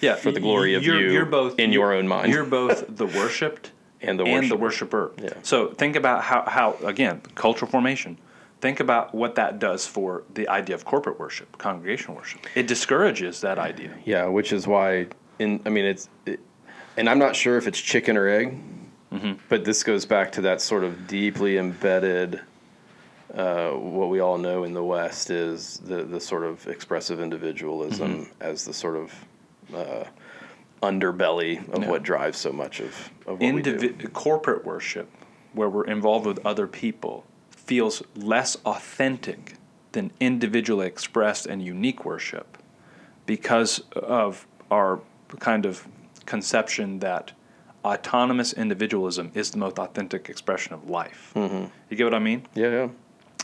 yeah. 0.00 0.14
for 0.16 0.30
the 0.30 0.40
glory 0.40 0.74
of 0.74 0.82
you're, 0.82 1.00
you 1.00 1.12
you're 1.12 1.24
both 1.24 1.58
in 1.58 1.72
your 1.72 1.92
own 1.92 2.08
mind. 2.08 2.32
You're 2.32 2.44
both 2.44 2.84
the 2.88 3.06
worshipped 3.06 3.72
and 4.00 4.18
the 4.18 4.24
and 4.24 4.50
the 4.50 4.56
worshiper. 4.56 5.12
Yeah. 5.20 5.34
So 5.42 5.68
think 5.68 5.96
about 5.96 6.24
how, 6.24 6.42
how 6.46 6.76
again 6.84 7.22
cultural 7.34 7.70
formation. 7.70 8.18
Think 8.60 8.80
about 8.80 9.14
what 9.14 9.34
that 9.34 9.58
does 9.58 9.86
for 9.86 10.22
the 10.32 10.48
idea 10.48 10.74
of 10.74 10.86
corporate 10.86 11.18
worship, 11.18 11.58
congregational 11.58 12.16
worship. 12.16 12.46
It 12.54 12.66
discourages 12.66 13.42
that 13.42 13.58
idea. 13.58 13.94
Yeah, 14.04 14.26
which 14.26 14.52
is 14.52 14.66
why 14.66 15.08
in 15.38 15.60
I 15.66 15.68
mean 15.70 15.84
it's 15.84 16.08
it, 16.26 16.40
and 16.96 17.08
I'm 17.08 17.18
not 17.18 17.36
sure 17.36 17.56
if 17.56 17.66
it's 17.66 17.78
chicken 17.78 18.16
or 18.16 18.28
egg, 18.28 18.58
Mm-hmm. 19.14 19.32
but 19.48 19.64
this 19.64 19.82
goes 19.84 20.04
back 20.06 20.32
to 20.32 20.40
that 20.42 20.60
sort 20.60 20.82
of 20.84 21.06
deeply 21.06 21.56
embedded 21.58 22.40
uh, 23.34 23.70
what 23.70 24.08
we 24.10 24.20
all 24.20 24.38
know 24.38 24.64
in 24.64 24.74
the 24.74 24.82
West 24.84 25.30
is 25.30 25.78
the 25.78 26.04
the 26.04 26.20
sort 26.20 26.42
of 26.44 26.66
expressive 26.68 27.20
individualism 27.20 28.10
Mm-hmm. 28.26 28.42
as 28.42 28.64
the 28.64 28.72
sort 28.72 28.96
of 28.96 29.24
uh, 29.74 30.04
underbelly 30.82 31.66
of 31.72 31.82
Yeah. 31.82 31.90
what 31.90 32.02
drives 32.02 32.38
so 32.38 32.52
much 32.52 32.80
of, 32.80 33.10
of 33.26 33.40
what 33.40 33.54
we 33.54 33.62
do. 33.62 33.76
Indivi- 33.78 34.12
corporate 34.12 34.64
worship, 34.64 35.08
where 35.52 35.68
we're 35.70 35.86
involved 35.86 36.26
with 36.26 36.38
other 36.44 36.66
people, 36.66 37.24
feels 37.50 38.02
less 38.14 38.56
authentic 38.66 39.54
than 39.92 40.10
individually 40.20 40.86
expressed 40.86 41.46
and 41.46 41.62
unique 41.62 42.04
worship 42.04 42.58
because 43.26 43.80
of 43.94 44.46
our 44.70 45.00
kind 45.40 45.64
of 45.64 45.86
conception 46.26 46.98
that 46.98 47.32
autonomous 47.84 48.52
individualism 48.52 49.30
is 49.34 49.50
the 49.50 49.58
most 49.58 49.78
authentic 49.78 50.28
expression 50.28 50.72
of 50.72 50.88
life. 50.88 51.32
Mm-hmm. 51.34 51.66
You 51.90 51.96
get 51.96 52.04
what 52.04 52.14
I 52.14 52.18
mean? 52.18 52.46
Yeah, 52.54 52.70
yeah. 52.70 52.88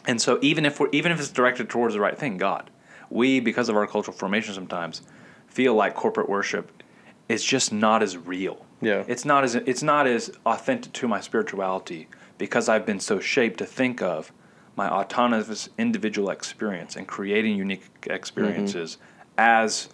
And 0.06 0.20
so 0.20 0.38
even 0.40 0.64
if 0.64 0.80
we're 0.80 0.88
even 0.92 1.12
if 1.12 1.18
it's 1.18 1.30
directed 1.30 1.68
towards 1.68 1.94
the 1.94 2.00
right 2.00 2.18
thing, 2.18 2.38
God, 2.38 2.70
we 3.10 3.40
because 3.40 3.68
of 3.68 3.76
our 3.76 3.86
cultural 3.86 4.16
formation 4.16 4.54
sometimes 4.54 5.02
feel 5.46 5.74
like 5.74 5.94
corporate 5.94 6.28
worship 6.28 6.82
is 7.28 7.44
just 7.44 7.72
not 7.72 8.02
as 8.02 8.16
real. 8.16 8.64
Yeah. 8.80 9.04
It's 9.06 9.24
not 9.24 9.44
as 9.44 9.54
it's 9.54 9.82
not 9.82 10.06
as 10.06 10.30
authentic 10.46 10.92
to 10.94 11.08
my 11.08 11.20
spirituality 11.20 12.08
because 12.38 12.68
I've 12.68 12.86
been 12.86 13.00
so 13.00 13.20
shaped 13.20 13.58
to 13.58 13.66
think 13.66 14.00
of 14.00 14.32
my 14.76 14.88
autonomous 14.88 15.68
individual 15.76 16.30
experience 16.30 16.96
and 16.96 17.06
creating 17.06 17.56
unique 17.56 17.90
experiences 18.04 18.96
as 19.36 19.90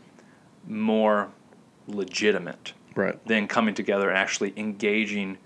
more 0.67 1.31
legitimate 1.89 2.73
Right, 2.97 3.25
than 3.27 3.47
coming 3.47 3.75
together 3.75 4.09
and 4.09 4.19
actually 4.19 4.53
engaging 4.57 5.39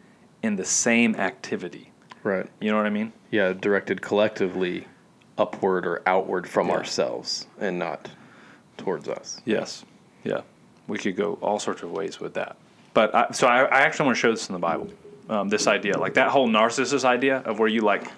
in 0.43 0.57
the 0.57 0.65
same 0.65 1.15
activity. 1.17 1.91
right. 2.23 2.47
You 2.61 2.71
know 2.71 2.77
what 2.77 2.87
I 2.87 2.91
mean? 2.91 3.13
Yeah, 3.31 3.53
directed 3.53 4.01
collectively 4.03 4.87
upward 5.39 5.87
or 5.87 6.03
outward 6.07 6.49
from 6.49 6.69
Yeah. 6.69 6.75
ourselves 6.75 7.47
and 7.59 7.79
not 7.79 8.11
towards 8.77 9.09
us. 9.09 9.41
Yes. 9.45 9.85
Yeah. 10.25 10.43
We 10.87 10.99
could 10.99 11.17
go 11.17 11.35
all 11.43 11.59
sorts 11.59 11.83
of 11.83 11.91
ways 11.93 12.21
with 12.21 12.35
that. 12.35 12.57
But 12.95 13.15
I, 13.15 13.27
so 13.33 13.47
I, 13.47 13.63
I 13.65 13.81
actually 13.83 14.07
want 14.07 14.17
to 14.17 14.21
show 14.21 14.31
this 14.33 14.49
in 14.49 14.53
the 14.53 14.59
Bible. 14.59 14.89
Um, 15.29 15.49
this 15.49 15.67
idea, 15.67 15.97
like 15.99 16.15
that 16.15 16.29
whole 16.29 16.49
narcissist 16.49 17.05
idea 17.05 17.39
of 17.39 17.59
where 17.59 17.69
you 17.69 17.81
like, 17.83 18.09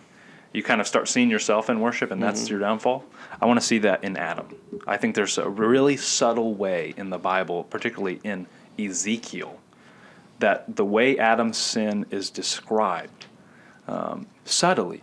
you 0.52 0.62
kind 0.62 0.80
of 0.80 0.86
start 0.88 1.08
seeing 1.08 1.30
yourself 1.30 1.68
in 1.70 1.78
worship 1.80 2.10
and 2.10 2.22
that's 2.22 2.48
your 2.50 2.58
downfall. 2.58 3.04
I 3.40 3.46
want 3.46 3.60
to 3.60 3.66
see 3.66 3.78
that 3.78 4.02
in 4.04 4.16
Adam. 4.16 4.46
I 4.86 4.96
think 4.96 5.14
there's 5.14 5.38
a 5.38 5.48
really 5.48 5.96
subtle 5.96 6.54
way 6.54 6.94
in 6.96 7.10
the 7.10 7.18
Bible, 7.18 7.64
particularly 7.64 8.20
in 8.24 8.46
Ezekiel, 8.78 9.58
that 10.38 10.76
the 10.76 10.84
way 10.84 11.18
Adam's 11.18 11.58
sin 11.58 12.06
is 12.10 12.30
described 12.30 13.26
um, 13.88 14.26
subtly 14.44 15.02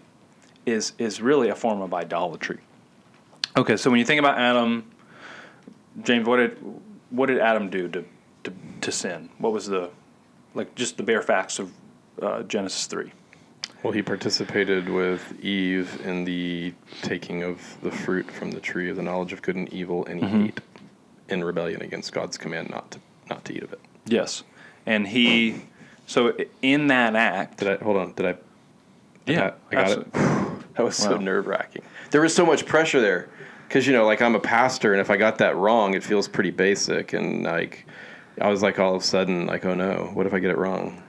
is 0.65 0.93
is 0.97 1.21
really 1.21 1.49
a 1.49 1.55
form 1.55 1.81
of 1.81 1.93
idolatry. 1.93 2.59
Okay, 3.57 3.77
so 3.77 3.89
when 3.89 3.99
you 3.99 4.05
think 4.05 4.19
about 4.19 4.37
Adam, 4.37 4.89
James, 6.03 6.27
what 6.27 6.37
did 6.37 6.57
what 7.09 7.25
did 7.27 7.39
Adam 7.39 7.69
do 7.69 7.87
to 7.89 8.05
to, 8.43 8.53
to 8.81 8.91
sin? 8.91 9.29
What 9.37 9.53
was 9.53 9.65
the 9.67 9.89
like 10.53 10.75
just 10.75 10.97
the 10.97 11.03
bare 11.03 11.21
facts 11.21 11.59
of 11.59 11.71
uh, 12.21 12.43
Genesis 12.43 12.85
three? 12.85 13.11
Well, 13.83 13.93
he 13.93 14.01
participated 14.01 14.89
with 14.89 15.39
Eve 15.41 16.01
in 16.03 16.25
the 16.25 16.73
taking 17.01 17.43
of 17.43 17.77
the 17.81 17.91
fruit 17.91 18.29
from 18.29 18.51
the 18.51 18.59
tree 18.59 18.89
of 18.89 18.97
the 18.97 19.01
knowledge 19.03 19.31
of 19.31 19.41
good 19.41 19.55
and 19.55 19.71
evil, 19.73 20.05
and 20.05 20.19
he 20.19 20.25
Mm-hmm. 20.25 20.45
ate 20.45 20.61
in 21.29 21.43
rebellion 21.43 21.81
against 21.81 22.11
God's 22.11 22.37
command 22.37 22.69
not 22.69 22.91
to 22.91 22.99
not 23.29 23.45
to 23.45 23.53
eat 23.55 23.63
of 23.63 23.73
it. 23.73 23.79
Yes, 24.05 24.43
and 24.85 25.07
he 25.07 25.63
so 26.05 26.35
in 26.61 26.87
that 26.87 27.15
act, 27.15 27.59
Did 27.59 27.79
I 27.79 27.83
hold 27.83 27.97
on? 27.97 28.13
Did 28.13 28.25
I? 28.25 28.35
yeah, 29.25 29.53
I 29.71 29.75
got 29.75 29.91
it. 29.91 30.07
That 30.75 30.85
was 30.85 30.95
so 30.95 31.17
nerve 31.17 31.45
wracking. 31.45 31.81
There 32.11 32.21
was 32.21 32.33
so 32.33 32.45
much 32.45 32.65
pressure 32.65 33.01
there 33.01 33.27
because 33.67 33.85
you 33.85 33.91
know, 33.91 34.05
like 34.05 34.21
I'm 34.21 34.33
a 34.33 34.39
pastor, 34.39 34.93
and 34.93 35.01
if 35.01 35.09
I 35.09 35.17
got 35.17 35.39
that 35.39 35.57
wrong, 35.57 35.93
it 35.93 36.03
feels 36.03 36.27
pretty 36.29 36.51
basic, 36.51 37.11
and 37.11 37.43
like 37.43 37.85
I 38.39 38.49
was 38.49 38.61
like 38.61 38.79
all 38.79 38.95
of 38.95 39.01
a 39.01 39.05
sudden 39.05 39.45
like, 39.45 39.65
oh 39.65 39.73
no, 39.73 40.09
what 40.13 40.25
if 40.25 40.33
I 40.33 40.39
get 40.39 40.51
it 40.51 40.57
wrong? 40.57 41.03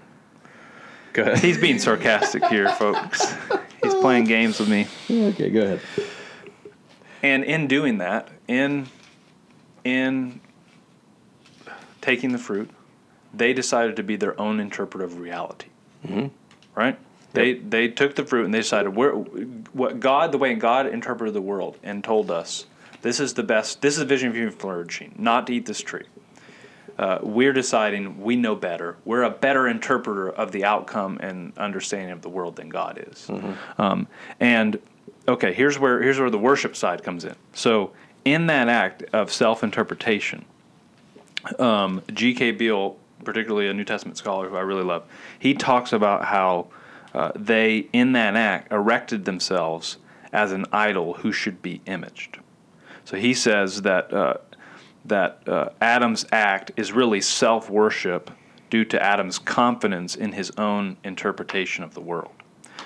Go 1.12 1.22
ahead. 1.22 1.38
He's 1.38 1.56
being 1.56 1.78
sarcastic 1.78 2.44
here, 2.46 2.68
folks. 2.74 3.32
He's 3.82 3.94
playing 3.94 4.24
games 4.24 4.58
with 4.58 4.68
me. 4.68 4.86
okay, 5.08 5.50
go 5.50 5.62
ahead. 5.62 5.80
And 7.22 7.44
in 7.44 7.66
doing 7.68 7.98
that, 7.98 8.28
in 8.48 8.88
in 9.84 10.39
taking 12.10 12.32
the 12.32 12.38
fruit, 12.38 12.68
they 13.32 13.52
decided 13.52 13.94
to 13.96 14.02
be 14.02 14.16
their 14.16 14.38
own 14.40 14.58
interpreter 14.58 15.04
of 15.04 15.18
reality. 15.18 15.68
Mm-hmm. 16.04 16.28
Right? 16.74 16.98
They 17.32 17.54
they 17.54 17.86
took 17.86 18.16
the 18.16 18.24
fruit 18.24 18.44
and 18.46 18.52
they 18.52 18.58
decided 18.58 18.96
where 18.96 19.12
what 19.12 20.00
God 20.00 20.32
the 20.32 20.38
way 20.38 20.54
God 20.54 20.86
interpreted 20.86 21.32
the 21.34 21.40
world 21.40 21.78
and 21.84 22.02
told 22.02 22.28
us 22.30 22.66
this 23.02 23.20
is 23.20 23.34
the 23.34 23.44
best 23.44 23.82
this 23.82 23.94
is 23.94 24.00
the 24.00 24.04
vision 24.04 24.28
of 24.30 24.34
human 24.34 24.52
flourishing 24.52 25.14
not 25.16 25.46
to 25.46 25.54
eat 25.54 25.66
this 25.66 25.80
tree. 25.80 26.06
Uh, 26.98 27.18
we're 27.22 27.52
deciding 27.52 28.20
we 28.20 28.34
know 28.34 28.56
better. 28.56 28.96
We're 29.04 29.22
a 29.22 29.30
better 29.30 29.68
interpreter 29.68 30.28
of 30.28 30.50
the 30.50 30.64
outcome 30.64 31.18
and 31.22 31.56
understanding 31.56 32.10
of 32.10 32.22
the 32.22 32.28
world 32.28 32.56
than 32.56 32.68
God 32.68 33.02
is. 33.08 33.30
Um, 33.78 34.08
and 34.40 34.80
okay, 35.28 35.52
here's 35.52 35.78
where 35.78 36.02
here's 36.02 36.18
where 36.18 36.30
the 36.30 36.44
worship 36.50 36.74
side 36.74 37.04
comes 37.04 37.24
in. 37.24 37.36
So 37.52 37.92
in 38.24 38.48
that 38.48 38.68
act 38.68 39.04
of 39.12 39.32
self 39.32 39.62
interpretation, 39.62 40.44
um, 41.58 42.02
G.K. 42.12 42.52
Beale, 42.52 42.96
particularly 43.24 43.68
a 43.68 43.74
New 43.74 43.84
Testament 43.84 44.18
scholar 44.18 44.48
who 44.48 44.56
I 44.56 44.60
really 44.60 44.84
love, 44.84 45.04
he 45.38 45.54
talks 45.54 45.92
about 45.92 46.24
how 46.24 46.68
uh, 47.14 47.32
they 47.34 47.88
in 47.92 48.12
that 48.12 48.36
act 48.36 48.72
erected 48.72 49.24
themselves 49.24 49.98
as 50.32 50.52
an 50.52 50.66
idol 50.72 51.14
who 51.14 51.32
should 51.32 51.60
be 51.60 51.80
imaged. 51.86 52.38
So 53.04 53.16
he 53.16 53.34
says 53.34 53.82
that 53.82 54.12
uh, 54.12 54.34
that 55.04 55.48
uh, 55.48 55.70
Adam's 55.80 56.26
act 56.30 56.72
is 56.76 56.92
really 56.92 57.20
self 57.20 57.70
worship 57.70 58.30
due 58.68 58.84
to 58.84 59.02
Adam's 59.02 59.38
confidence 59.38 60.14
in 60.14 60.32
his 60.32 60.52
own 60.56 60.96
interpretation 61.02 61.82
of 61.82 61.94
the 61.94 62.00
world. 62.00 62.32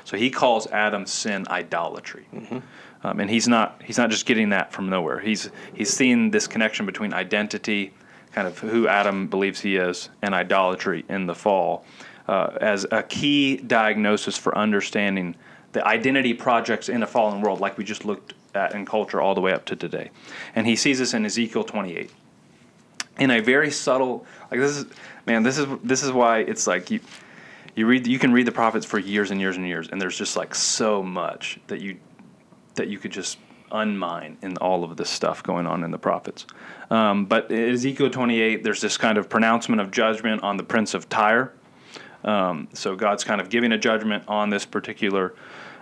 So 0.05 0.17
he 0.17 0.31
calls 0.31 0.67
Adam's 0.69 1.13
sin 1.13 1.47
idolatry. 1.49 2.27
Mm-hmm. 2.35 2.59
Um, 3.05 3.21
and 3.21 3.31
he's 3.31 3.47
not 3.47 3.83
he's 3.85 3.99
not 3.99 4.11
just 4.11 4.25
getting 4.25 4.49
that 4.51 4.73
from 4.73 4.89
nowhere. 4.89 5.21
He's 5.21 5.51
he's 5.75 5.91
seen 5.91 6.31
this 6.31 6.47
connection 6.47 6.87
between 6.87 7.13
identity, 7.13 7.93
kind 8.35 8.49
of 8.49 8.59
who 8.59 8.89
Adam 8.89 9.28
believes 9.28 9.61
he 9.61 9.76
is, 9.76 10.09
and 10.20 10.35
idolatry 10.35 11.05
in 11.09 11.26
the 11.26 11.35
fall 11.35 11.85
uh, 12.26 12.57
as 12.61 12.85
a 12.91 13.03
key 13.03 13.57
diagnosis 13.57 14.37
for 14.37 14.57
understanding 14.59 15.37
the 15.72 15.87
identity 15.87 16.35
projects 16.35 16.89
in 16.89 17.03
a 17.03 17.07
fallen 17.07 17.41
world, 17.41 17.61
like 17.61 17.78
we 17.78 17.85
just 17.85 18.05
looked 18.05 18.35
at 18.55 18.74
in 18.74 18.85
culture 18.85 19.20
all 19.20 19.35
the 19.35 19.41
way 19.41 19.53
up 19.53 19.64
to 19.66 19.76
today. 19.76 20.11
And 20.55 20.66
he 20.66 20.76
sees 20.76 20.99
this 20.99 21.14
in 21.14 21.24
Ezekiel 21.24 21.64
28 21.64 22.11
in 23.18 23.30
a 23.30 23.41
very 23.41 23.70
subtle 23.70 24.26
like 24.51 24.59
this 24.59 24.76
is 24.76 24.87
man 25.24 25.45
this 25.45 25.57
is 25.57 25.68
this 25.85 26.03
is 26.03 26.11
why 26.11 26.39
it's 26.39 26.66
like 26.66 26.91
you 26.91 26.99
you 27.76 27.87
read 27.87 28.09
you 28.09 28.18
can 28.18 28.32
read 28.32 28.45
the 28.45 28.51
prophets 28.51 28.85
for 28.85 28.99
years 28.99 29.30
and 29.30 29.41
years 29.41 29.57
and 29.57 29.66
years 29.68 29.89
and 29.89 30.03
there's 30.03 30.18
just 30.18 30.37
like 30.37 30.53
so 30.53 31.01
much 31.01 31.61
that 31.68 31.80
you 31.80 31.97
that 32.74 32.89
you 32.89 32.99
could 32.99 33.12
just 33.12 33.39
unmine 33.75 34.37
in 34.43 34.57
all 34.59 34.85
of 34.85 34.97
this 34.97 35.11
stuff 35.11 35.43
going 35.43 35.66
on 35.66 35.85
in 35.85 35.91
the 35.91 35.99
prophets 35.99 36.47
um, 36.91 37.27
but 37.27 37.51
ezekiel 37.51 38.09
28 38.09 38.62
there's 38.62 38.81
this 38.81 38.97
kind 38.97 39.18
of 39.18 39.29
pronouncement 39.29 39.81
of 39.81 39.91
judgment 39.91 40.43
on 40.43 40.57
the 40.57 40.64
prince 40.64 40.95
of 40.95 41.09
tyre 41.09 41.53
um, 42.25 42.68
so 42.72 42.97
god's 42.97 43.25
kind 43.25 43.41
of 43.41 43.51
giving 43.51 43.72
a 43.72 43.79
judgment 43.79 44.25
on 44.29 44.49
this 44.49 44.64
particular 44.64 45.35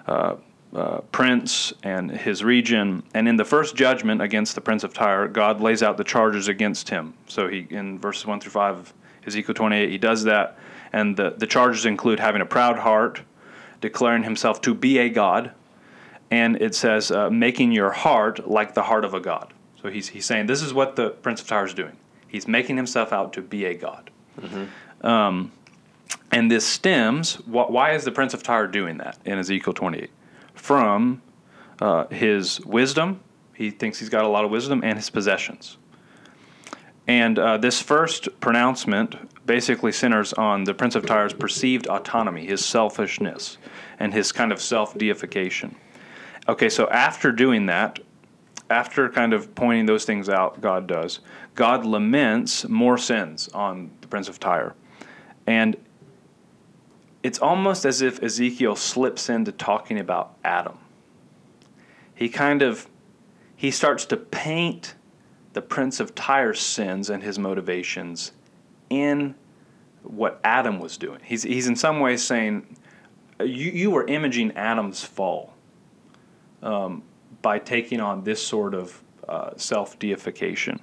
uh, 0.07 0.35
uh, 0.75 1.01
prince 1.13 1.73
and 1.83 2.11
his 2.11 2.43
region. 2.43 3.03
And 3.15 3.29
in 3.29 3.37
the 3.37 3.45
first 3.45 3.77
judgment 3.77 4.23
against 4.23 4.55
the 4.55 4.61
prince 4.61 4.85
of 4.85 4.95
Tyre, 4.95 5.29
God 5.29 5.61
lays 5.61 5.83
out 5.83 5.97
the 5.97 6.05
charges 6.05 6.49
against 6.49 6.89
him. 6.89 7.15
So 7.29 7.49
he 7.49 7.67
in 7.71 7.99
verses 7.99 8.27
one 8.27 8.41
through 8.41 8.53
five 8.53 8.79
of 8.79 8.95
Ezekiel 9.27 9.55
28, 9.55 9.91
he 9.91 9.99
does 9.99 10.25
that, 10.25 10.59
and 10.93 11.17
the 11.17 11.35
the 11.37 11.47
charges 11.47 11.87
include 11.87 12.19
having 12.19 12.41
a 12.41 12.47
proud 12.47 12.79
heart, 12.79 13.21
declaring 13.81 14.23
himself 14.23 14.61
to 14.63 14.75
be 14.75 14.99
a 14.99 15.09
god, 15.09 15.53
and 16.33 16.61
it 16.61 16.75
says 16.75 17.11
uh, 17.11 17.31
making 17.31 17.73
your 17.73 17.91
heart 17.91 18.49
like 18.49 18.75
the 18.75 18.83
heart 18.83 19.05
of 19.05 19.15
a 19.15 19.21
god. 19.21 19.53
So 19.81 19.91
he's 19.91 20.09
he's 20.09 20.27
saying 20.27 20.47
this 20.47 20.63
is 20.63 20.75
what 20.75 20.97
the 20.97 21.11
prince 21.11 21.41
of 21.41 21.47
Tyre 21.47 21.67
is 21.67 21.75
doing. 21.75 21.97
He's 22.27 22.49
making 22.49 22.77
himself 22.77 23.13
out 23.13 23.33
to 23.35 23.43
be 23.43 23.67
a 23.67 23.75
god. 23.75 24.11
Mm-hmm. 24.41 25.07
Um, 25.07 25.53
and 26.31 26.51
this 26.51 26.67
stems. 26.67 27.35
Why 27.47 27.93
is 27.93 28.05
the 28.05 28.13
prince 28.13 28.35
of 28.35 28.43
Tyre 28.43 28.67
doing 28.67 28.97
that 28.99 29.19
in 29.25 29.39
Ezekiel 29.39 29.75
28? 29.75 30.11
from 30.55 31.21
uh, 31.81 32.07
his 32.07 32.61
wisdom. 32.61 33.21
He 33.55 33.71
thinks 33.71 33.99
he's 33.99 34.09
got 34.09 34.25
a 34.25 34.29
lot 34.29 34.45
of 34.45 34.51
wisdom 34.51 34.81
and 34.85 34.97
his 34.97 35.11
possessions. 35.11 35.77
And 37.09 37.39
uh, 37.39 37.59
this 37.59 37.83
first 37.83 38.29
pronouncement 38.41 39.17
basically 39.45 39.91
centers 39.91 40.33
on 40.35 40.65
the 40.65 40.73
Prince 40.73 40.95
of 40.95 41.05
Tyre's 41.05 41.33
perceived 41.33 41.89
autonomy, 41.89 42.47
his 42.47 42.65
selfishness, 42.65 43.59
and 43.99 44.15
his 44.15 44.31
kind 44.31 44.53
of 44.53 44.63
self 44.63 44.97
deification. 44.97 45.75
Okay, 46.49 46.69
so 46.69 46.89
after 46.89 47.31
doing 47.31 47.67
that, 47.67 48.01
after 48.69 49.09
kind 49.09 49.33
of 49.33 49.55
pointing 49.55 49.87
those 49.87 50.05
things 50.05 50.29
out, 50.29 50.61
God 50.61 50.87
does, 50.87 51.21
God 51.55 51.85
laments 51.85 52.69
more 52.69 52.99
sins 52.99 53.49
on 53.49 53.91
the 54.01 54.09
Prince 54.09 54.29
of 54.29 54.41
Tyre. 54.41 54.75
And 55.47 55.77
it's 57.23 57.39
almost 57.39 57.85
as 57.85 58.03
if 58.03 58.23
Ezekiel 58.23 58.75
slips 58.75 59.29
into 59.29 59.53
talking 59.53 59.99
about 59.99 60.35
Adam. 60.45 60.79
He 62.15 62.29
kind 62.29 62.63
of 62.63 62.89
he 63.55 63.71
starts 63.71 64.05
to 64.07 64.17
paint 64.17 64.97
the 65.53 65.63
prince 65.63 66.01
of 66.01 66.15
Tyre's 66.17 66.61
sins 66.61 67.11
and 67.11 67.23
his 67.23 67.39
motivations 67.39 68.33
in 68.91 69.37
what 70.03 70.41
Adam 70.43 70.81
was 70.81 70.97
doing. 70.97 71.21
He's 71.23 71.45
he's 71.45 71.69
in 71.69 71.77
some 71.77 72.01
ways 72.01 72.25
saying 72.25 72.77
you 73.41 73.71
you 73.71 73.91
were 73.91 74.07
imaging 74.07 74.53
Adam's 74.53 75.05
fall 75.05 75.52
um, 76.63 77.03
by 77.43 77.59
taking 77.59 78.01
on 78.01 78.25
this 78.25 78.45
sort 78.45 78.75
of 78.75 79.03
uh, 79.29 79.51
self 79.57 79.99
deification. 79.99 80.81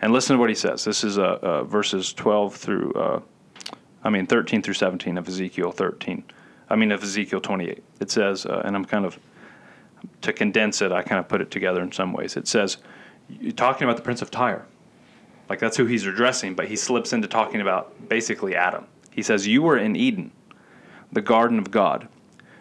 And 0.00 0.12
listen 0.12 0.36
to 0.36 0.40
what 0.40 0.48
he 0.48 0.54
says. 0.54 0.84
This 0.84 1.02
is 1.02 1.18
uh, 1.18 1.38
uh, 1.42 1.64
verses 1.64 2.12
12 2.12 2.54
through 2.54 2.92
uh, 2.92 3.20
I 4.02 4.10
mean, 4.10 4.26
13 4.26 4.62
through 4.62 4.74
17 4.74 5.18
of 5.18 5.28
Ezekiel 5.28 5.72
13. 5.72 6.24
I 6.70 6.76
mean, 6.76 6.92
of 6.92 7.02
Ezekiel 7.02 7.40
28. 7.40 7.82
It 8.00 8.10
says, 8.10 8.46
uh, 8.46 8.62
and 8.64 8.76
I'm 8.76 8.84
kind 8.84 9.04
of, 9.04 9.18
to 10.22 10.32
condense 10.32 10.82
it, 10.82 10.92
I 10.92 11.02
kind 11.02 11.18
of 11.18 11.28
put 11.28 11.40
it 11.40 11.50
together 11.50 11.82
in 11.82 11.92
some 11.92 12.12
ways. 12.12 12.36
It 12.36 12.46
says, 12.46 12.78
you're 13.28 13.52
talking 13.52 13.84
about 13.84 13.96
the 13.96 14.02
Prince 14.02 14.22
of 14.22 14.30
Tyre. 14.30 14.66
Like 15.48 15.58
that's 15.58 15.76
who 15.76 15.86
he's 15.86 16.06
addressing, 16.06 16.54
but 16.54 16.68
he 16.68 16.76
slips 16.76 17.12
into 17.12 17.26
talking 17.26 17.60
about 17.60 18.08
basically 18.08 18.54
Adam. 18.54 18.86
He 19.10 19.22
says, 19.22 19.46
You 19.46 19.62
were 19.62 19.78
in 19.78 19.96
Eden, 19.96 20.30
the 21.10 21.22
garden 21.22 21.58
of 21.58 21.70
God. 21.70 22.06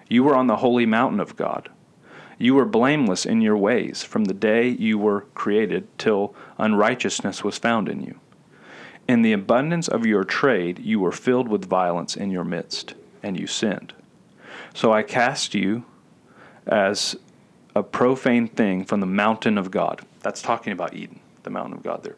You 0.07 0.24
were 0.24 0.36
on 0.36 0.47
the 0.47 0.55
holy 0.55 0.86
mountain 0.86 1.20
of 1.20 1.36
God. 1.36 1.70
You 2.40 2.54
were 2.56 2.66
blameless 2.66 3.26
in 3.26 3.42
your 3.42 3.58
ways 3.58 4.04
from 4.04 4.26
the 4.26 4.34
day 4.34 4.68
you 4.70 4.98
were 4.98 5.22
created 5.34 5.88
till 5.98 6.36
unrighteousness 6.58 7.44
was 7.44 7.58
found 7.58 7.90
in 7.90 8.02
you. 8.02 8.20
In 9.08 9.22
the 9.22 9.34
abundance 9.34 9.88
of 9.88 10.06
your 10.06 10.24
trade, 10.24 10.80
you 10.80 11.00
were 11.00 11.12
filled 11.12 11.48
with 11.48 11.66
violence 11.66 12.16
in 12.16 12.30
your 12.30 12.44
midst, 12.44 12.94
and 13.24 13.40
you 13.40 13.48
sinned. 13.48 13.94
So 14.74 14.92
I 14.94 15.02
cast 15.02 15.56
you 15.56 15.86
as 16.68 17.16
a 17.76 17.82
profane 17.84 18.48
thing 18.48 18.84
from 18.84 19.00
the 19.00 19.06
mountain 19.06 19.58
of 19.58 19.72
God. 19.72 20.02
That's 20.22 20.42
talking 20.42 20.74
about 20.74 20.94
Eden, 20.94 21.20
the 21.44 21.50
mountain 21.50 21.74
of 21.74 21.84
God 21.84 22.04
there. 22.04 22.18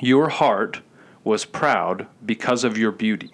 Your 0.00 0.28
heart 0.28 0.80
was 1.24 1.44
proud 1.44 2.06
because 2.24 2.64
of 2.64 2.76
your 2.76 2.92
beauty. 2.92 3.30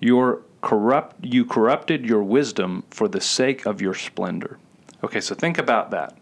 Your 0.00 0.42
corrupt 0.60 1.24
you 1.24 1.44
corrupted 1.44 2.04
your 2.04 2.22
wisdom 2.22 2.82
for 2.90 3.08
the 3.08 3.20
sake 3.20 3.66
of 3.66 3.80
your 3.80 3.94
splendor. 3.94 4.58
Okay, 5.04 5.20
so 5.20 5.34
think 5.34 5.58
about 5.58 5.90
that. 5.90 6.16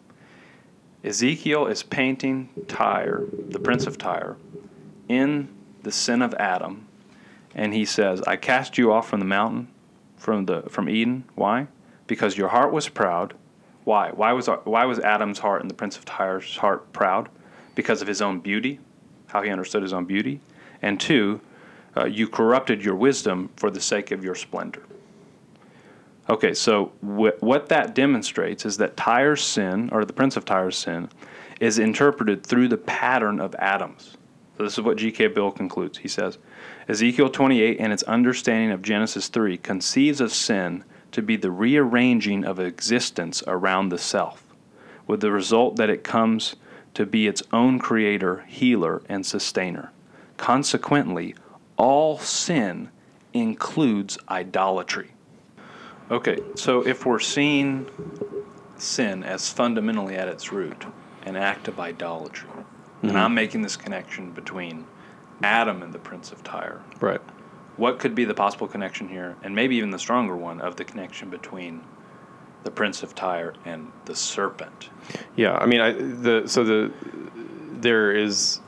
Ezekiel 1.05 1.67
is 1.67 1.83
painting 1.83 2.49
Tyre, 2.67 3.25
the 3.49 3.59
prince 3.59 3.87
of 3.87 3.99
Tyre, 3.99 4.37
in 5.09 5.49
the 5.83 5.93
sin 5.93 6.23
of 6.23 6.35
Adam, 6.35 6.89
and 7.55 7.75
he 7.75 7.85
says, 7.85 8.23
I 8.23 8.37
cast 8.37 8.79
you 8.79 8.93
off 8.93 9.09
from 9.09 9.21
the 9.21 9.27
mountain, 9.27 9.69
from 10.17 10.47
the 10.47 10.63
from 10.63 10.89
Eden. 10.89 11.25
Why? 11.35 11.69
Because 12.07 12.37
your 12.37 12.49
heart 12.49 12.73
was 12.73 12.89
proud. 12.89 13.35
Why? 13.85 14.11
Why 14.11 14.33
was 14.33 14.49
why 14.65 14.87
was 14.87 14.99
Adam's 14.99 15.39
heart 15.39 15.61
and 15.61 15.71
the 15.71 15.75
Prince 15.75 15.97
of 15.97 16.05
Tyre's 16.05 16.57
heart 16.57 16.93
proud? 16.93 17.29
Because 17.75 18.01
of 18.01 18.09
his 18.09 18.23
own 18.23 18.41
beauty, 18.41 18.81
how 19.27 19.43
he 19.43 19.51
understood 19.51 19.83
his 19.83 19.93
own 19.93 20.07
beauty, 20.07 20.41
and 20.81 20.99
two, 20.99 21.41
uh, 21.97 22.07
you 22.07 22.29
corrupted 22.29 22.83
your 22.83 22.95
wisdom 22.95 23.51
for 23.57 23.71
the 23.71 23.81
sake 23.81 24.11
of 24.11 24.25
your 24.25 24.35
splendor. 24.35 24.83
Okay, 26.29 26.55
so 26.55 26.87
wh- 27.03 27.43
what 27.43 27.69
that 27.69 27.95
demonstrates 27.95 28.65
is 28.65 28.79
that 28.79 28.97
Tyre's 28.97 29.43
sin, 29.43 29.91
or 29.93 30.05
the 30.05 30.13
Prince 30.13 30.37
of 30.37 30.45
Tyre's 30.45 30.77
sin, 30.77 31.11
is 31.61 31.79
interpreted 31.79 32.45
through 32.45 32.69
the 32.69 32.79
pattern 32.79 33.41
of 33.41 33.55
Adam's. 33.57 34.17
So 34.57 34.65
this 34.65 34.75
is 34.75 34.85
what 34.85 34.97
G.K. 34.97 35.29
Beale 35.29 35.51
concludes. 35.51 35.99
He 35.99 36.09
says, 36.09 36.39
Ezekiel 36.89 37.29
28 37.29 37.79
and 37.81 37.93
its 37.93 38.03
understanding 38.05 38.71
of 38.71 38.83
Genesis 38.83 39.29
3 39.29 39.59
conceives 39.59 40.21
of 40.21 40.33
sin 40.33 40.85
to 41.13 41.23
be 41.23 41.37
the 41.37 41.51
rearranging 41.51 42.45
of 42.45 42.59
existence 42.59 43.43
around 43.47 43.89
the 43.89 43.99
self, 43.99 44.45
with 45.07 45.21
the 45.21 45.31
result 45.31 45.77
that 45.77 45.91
it 45.91 46.05
comes 46.05 46.57
to 46.95 47.05
be 47.05 47.27
its 47.27 47.43
own 47.53 47.79
creator, 47.79 48.45
healer, 48.47 49.03
and 49.09 49.27
sustainer. 49.27 49.91
Consequently, 50.37 51.35
all 51.77 52.19
sin 52.19 52.91
includes 53.33 54.17
idolatry. 54.29 55.14
Okay, 56.11 56.39
so 56.55 56.87
if 56.87 57.07
we're 57.07 57.19
seeing 57.19 57.87
sin 58.77 59.25
as 59.25 59.51
fundamentally 59.51 60.17
at 60.17 60.29
its 60.29 60.53
root 60.53 60.85
an 61.25 61.37
act 61.37 61.69
of 61.69 61.81
idolatry, 61.81 62.51
Mm-hmm. 63.05 63.17
And 63.17 63.19
I'm 63.19 63.35
making 63.35 63.61
this 63.61 63.77
connection 63.77 64.31
between 64.31 64.87
Adam 65.43 65.83
and 65.83 65.93
the 65.93 65.99
Prince 65.99 66.33
of 66.33 66.43
Tyre. 66.43 66.81
Right. 67.01 67.21
What 67.77 67.99
could 67.99 68.15
be 68.15 68.25
the 68.25 68.33
possible 68.33 68.67
connection 68.67 69.09
here, 69.09 69.37
and 69.43 69.55
maybe 69.55 69.77
even 69.77 69.91
the 69.91 69.99
stronger 69.99 70.35
one, 70.35 70.59
of 70.61 70.77
the 70.77 70.85
connection 70.85 71.29
between 71.29 71.83
the 72.63 72.71
Prince 72.71 73.03
of 73.03 73.15
Tyre 73.15 73.53
and 73.67 73.93
the 74.07 74.17
serpent? 74.17 74.89
Yeah, 75.37 75.59
I 75.59 75.67
mean, 75.67 75.81
I 75.83 75.93
the 75.93 76.45
so 76.47 76.65
the 76.65 76.93
there 77.73 78.11
is 78.13 78.61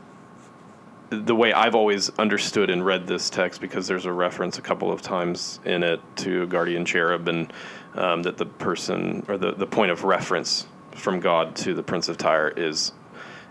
the 1.11 1.35
way 1.35 1.53
I've 1.53 1.75
always 1.75 2.11
understood 2.19 2.71
and 2.71 2.85
read 2.85 3.07
this 3.07 3.31
text, 3.31 3.61
because 3.61 3.87
there's 3.87 4.07
a 4.07 4.13
reference 4.13 4.59
a 4.59 4.63
couple 4.63 4.91
of 4.91 5.03
times 5.03 5.61
in 5.65 5.83
it 5.83 6.01
to 6.17 6.43
a 6.43 6.47
guardian 6.47 6.85
cherub, 6.85 7.29
and 7.29 7.53
um, 7.95 8.23
that 8.23 8.37
the 8.37 8.47
person 8.47 9.25
or 9.29 9.39
the, 9.39 9.53
the 9.53 9.67
point 9.67 9.91
of 9.91 10.05
reference 10.05 10.67
from 10.93 11.21
God 11.21 11.55
to 11.57 11.75
the 11.75 11.83
Prince 11.83 12.09
of 12.09 12.17
Tyre 12.17 12.53
is 12.57 12.93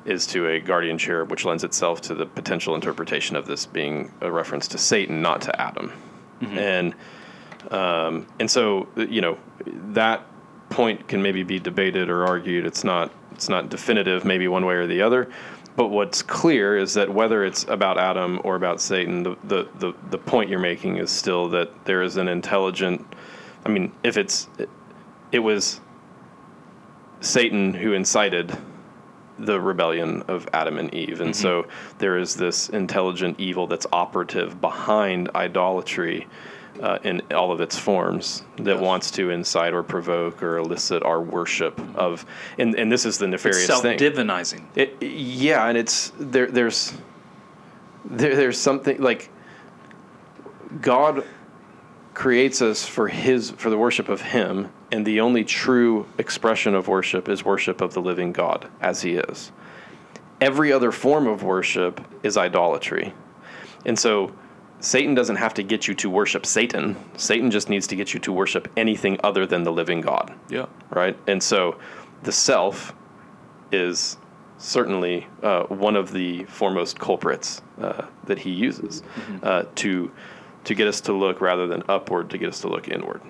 is 0.05 0.27
to 0.27 0.47
a 0.47 0.59
guardian 0.59 0.99
cherub, 0.99 1.31
which 1.31 1.45
lends 1.45 1.63
itself 1.63 1.99
to 1.99 2.13
the 2.13 2.27
potential 2.27 2.75
interpretation 2.75 3.35
of 3.35 3.47
this 3.47 3.65
being 3.65 4.11
a 4.21 4.31
reference 4.31 4.67
to 4.67 4.77
Satan, 4.77 5.21
not 5.21 5.41
to 5.41 5.61
Adam, 5.61 5.91
and 6.41 6.93
um, 7.71 8.27
and 8.39 8.49
so 8.49 8.87
you 8.95 9.21
know 9.21 9.37
that 9.65 10.25
point 10.69 11.07
can 11.07 11.21
maybe 11.21 11.43
be 11.43 11.59
debated 11.59 12.09
or 12.09 12.25
argued. 12.25 12.65
It's 12.65 12.83
not 12.83 13.11
it's 13.31 13.49
not 13.49 13.69
definitive, 13.69 14.25
maybe 14.25 14.47
one 14.47 14.65
way 14.65 14.75
or 14.75 14.87
the 14.87 15.01
other. 15.01 15.29
But 15.75 15.89
what's 15.89 16.21
clear 16.21 16.77
is 16.77 16.93
that 16.93 17.13
whether 17.13 17.43
it's 17.43 17.65
about 17.67 17.97
Adam 17.97 18.39
or 18.43 18.55
about 18.55 18.79
Satan, 18.79 19.23
the, 19.23 19.35
the, 19.43 19.67
the, 19.79 19.93
the 20.09 20.17
point 20.17 20.49
you're 20.49 20.59
making 20.59 20.97
is 20.97 21.11
still 21.11 21.49
that 21.49 21.85
there 21.85 22.01
is 22.01 22.15
an 22.17 22.27
intelligent. 22.27 23.05
I 23.65 23.69
mean, 23.69 23.91
if 24.03 24.17
it's 24.17 24.47
it 25.31 25.39
was 25.39 25.81
Satan 27.19 27.73
who 27.73 27.93
incited 27.93 28.57
the 29.37 29.59
rebellion 29.59 30.23
of 30.27 30.47
Adam 30.53 30.77
and 30.77 30.93
Eve. 30.93 31.21
And 31.21 31.33
mm-hmm. 31.33 31.41
so 31.41 31.67
there 31.97 32.17
is 32.17 32.35
this 32.35 32.69
intelligent 32.69 33.39
evil 33.39 33.67
that's 33.67 33.85
operative 33.91 34.61
behind 34.61 35.29
idolatry 35.35 36.27
uh, 36.81 36.99
in 37.03 37.21
all 37.33 37.51
of 37.51 37.61
its 37.61 37.77
forms 37.77 38.43
that 38.57 38.75
Yes. 38.75 38.81
wants 38.81 39.11
to 39.11 39.29
incite 39.29 39.73
or 39.73 39.83
provoke 39.83 40.43
or 40.43 40.57
elicit 40.57 41.03
our 41.03 41.21
worship 41.21 41.79
of. 41.95 42.25
And, 42.57 42.75
and 42.75 42.91
this 42.91 43.05
is 43.05 43.17
the 43.17 43.27
nefarious 43.27 43.57
it's 43.59 43.67
Self 43.67 43.81
thing. 43.81 43.97
It, 44.75 45.01
yeah, 45.01 45.67
and 45.67 45.77
it's 45.77 46.11
there. 46.19 46.47
There's 46.47 46.93
there, 48.05 48.35
there's 48.35 48.57
something 48.57 49.01
like 49.01 49.29
God 50.81 51.23
creates 52.13 52.61
us 52.61 52.85
for 52.85 53.07
His 53.07 53.51
for 53.51 53.69
the 53.69 53.77
worship 53.77 54.09
of 54.09 54.21
Him, 54.21 54.69
and 54.91 55.05
the 55.05 55.21
only 55.21 55.43
true 55.43 56.05
expression 56.17 56.75
of 56.75 56.87
worship 56.87 57.29
is 57.29 57.43
worship 57.43 57.81
of 57.81 57.93
the 57.93 58.01
living 58.01 58.31
God 58.31 58.67
as 58.81 59.01
He 59.01 59.15
is. 59.15 59.51
Every 60.41 60.71
other 60.71 60.91
form 60.91 61.27
of 61.27 61.43
worship 61.43 62.01
is 62.23 62.37
idolatry, 62.37 63.13
and 63.85 63.97
so. 63.97 64.31
Satan 64.79 65.15
doesn't 65.15 65.37
have 65.37 65.53
to 65.55 65.63
get 65.63 65.87
you 65.87 65.93
to 65.95 66.09
worship 66.09 66.45
Satan. 66.45 66.95
Satan 67.17 67.49
just 67.49 67.69
needs 67.69 67.87
to 67.87 67.95
get 67.95 68.13
you 68.13 68.19
to 68.21 68.31
worship 68.31 68.67
anything 68.77 69.17
other 69.23 69.45
than 69.45 69.63
the 69.63 69.71
living 69.71 70.01
God 70.01 70.33
Yeah. 70.49 70.65
right? 70.91 71.17
And 71.27 71.41
so 71.41 71.77
the 72.23 72.31
self 72.31 72.93
is 73.71 74.17
certainly 74.57 75.27
uh, 75.43 75.63
one 75.63 75.95
of 75.95 76.11
the 76.13 76.43
foremost 76.45 76.99
culprits 76.99 77.61
uh, 77.81 78.05
that 78.25 78.39
he 78.39 78.51
uses 78.51 79.03
uh, 79.43 79.63
to 79.75 80.11
to 80.65 80.73
get 80.73 80.87
us 80.87 80.99
to 81.01 81.13
look 81.13 81.41
rather 81.41 81.67
than 81.67 81.83
upward, 81.87 82.29
to 82.31 82.39
get 82.39 82.49
us 82.49 82.61
to 82.61 82.67
look 82.67 82.87
inward. 82.87 83.21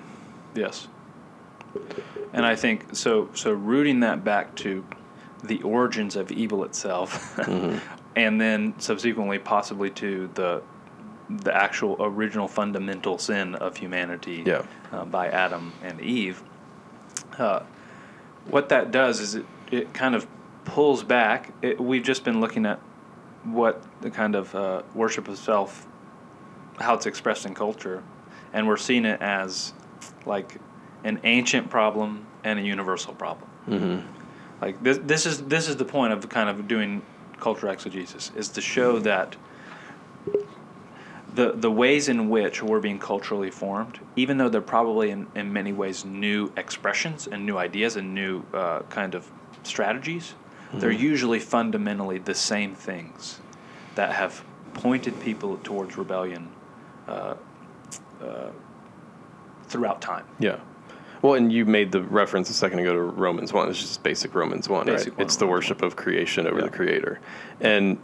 Yes. 0.55 0.87
And 2.31 2.45
I 2.45 2.55
think 2.55 2.95
so. 2.95 3.29
So 3.33 3.51
rooting 3.51 3.99
that 4.01 4.23
back 4.23 4.55
to 4.57 4.85
the 5.43 5.61
origins 5.63 6.15
of 6.15 6.31
evil 6.31 6.63
itself, 6.63 7.37
and 8.15 8.39
then 8.39 8.73
subsequently 8.77 9.37
possibly 9.39 9.89
to 9.91 10.29
the 10.35 10.61
the 11.29 11.53
actual 11.55 11.95
original 11.99 12.47
fundamental 12.47 13.17
sin 13.17 13.55
of 13.55 13.77
humanity 13.77 14.43
Yeah. 14.45 14.63
uh, 14.91 15.05
by 15.05 15.27
Adam 15.29 15.73
and 15.83 15.99
Eve. 15.99 16.43
Uh, 17.37 17.61
what 18.49 18.69
that 18.69 18.91
does 18.91 19.19
is 19.19 19.35
it, 19.35 19.45
it 19.71 19.93
kind 19.93 20.15
of 20.15 20.27
pulls 20.65 21.03
back. 21.03 21.53
It, 21.61 21.79
we've 21.79 22.03
just 22.03 22.23
been 22.23 22.39
looking 22.41 22.65
at 22.65 22.79
what 23.43 23.83
the 24.01 24.11
kind 24.11 24.35
of 24.35 24.53
uh, 24.55 24.83
worship 24.93 25.27
of 25.27 25.37
self, 25.37 25.87
how 26.79 26.93
it's 26.93 27.05
expressed 27.05 27.45
in 27.45 27.53
culture, 27.53 28.03
and 28.53 28.67
we're 28.67 28.77
seeing 28.77 29.05
it 29.05 29.21
as 29.21 29.73
like 30.25 30.57
an 31.03 31.19
ancient 31.23 31.69
problem 31.69 32.25
and 32.43 32.59
a 32.59 32.61
universal 32.61 33.13
problem. 33.13 33.49
Mm-hmm. 33.67 34.07
Like 34.61 34.81
this, 34.83 34.99
this 34.99 35.25
is 35.25 35.43
this 35.43 35.67
is 35.67 35.75
the 35.77 35.85
point 35.85 36.13
of 36.13 36.27
kind 36.29 36.49
of 36.49 36.67
doing 36.67 37.01
cultural 37.39 37.71
exegesis 37.73 38.31
is 38.35 38.49
to 38.49 38.61
show 38.61 38.99
that 38.99 39.35
the 41.35 41.51
the 41.51 41.69
ways 41.71 42.07
in 42.09 42.29
which 42.29 42.63
we're 42.63 42.79
being 42.79 42.99
culturally 42.99 43.51
formed, 43.51 43.99
even 44.15 44.37
though 44.37 44.49
they're 44.49 44.61
probably 44.61 45.11
in, 45.11 45.27
in 45.35 45.51
many 45.51 45.73
ways 45.73 46.05
new 46.05 46.51
expressions 46.57 47.27
and 47.27 47.45
new 47.45 47.57
ideas 47.57 47.95
and 47.97 48.13
new 48.13 48.43
uh, 48.53 48.81
kind 48.89 49.15
of 49.15 49.29
strategies, 49.63 50.33
they're 50.73 50.91
usually 50.91 51.39
fundamentally 51.39 52.17
the 52.17 52.35
same 52.35 52.75
things 52.75 53.39
that 53.95 54.11
have 54.11 54.43
pointed 54.73 55.19
people 55.21 55.57
towards 55.63 55.97
rebellion 55.97 56.49
uh, 57.07 57.35
uh, 58.21 58.49
throughout 59.67 60.01
time. 60.01 60.25
Yeah. 60.39 60.59
Well, 61.21 61.35
and 61.35 61.51
you 61.51 61.65
made 61.65 61.91
the 61.91 62.01
reference 62.03 62.49
a 62.49 62.53
second 62.53 62.79
ago 62.79 62.93
to 62.93 62.99
Romans 63.01 63.51
one. 63.53 63.69
It's 63.69 63.79
just 63.79 64.03
basic 64.03 64.35
Romans 64.35 64.69
one, 64.69 64.85
Basic 64.85 65.07
right? 65.09 65.17
one, 65.17 65.25
It's 65.25 65.37
the 65.37 65.47
worship 65.47 65.81
of 65.81 65.95
creation 65.95 66.45
over 66.45 66.59
Yeah. 66.59 66.65
the 66.65 66.69
Creator, 66.71 67.19
and 67.61 67.97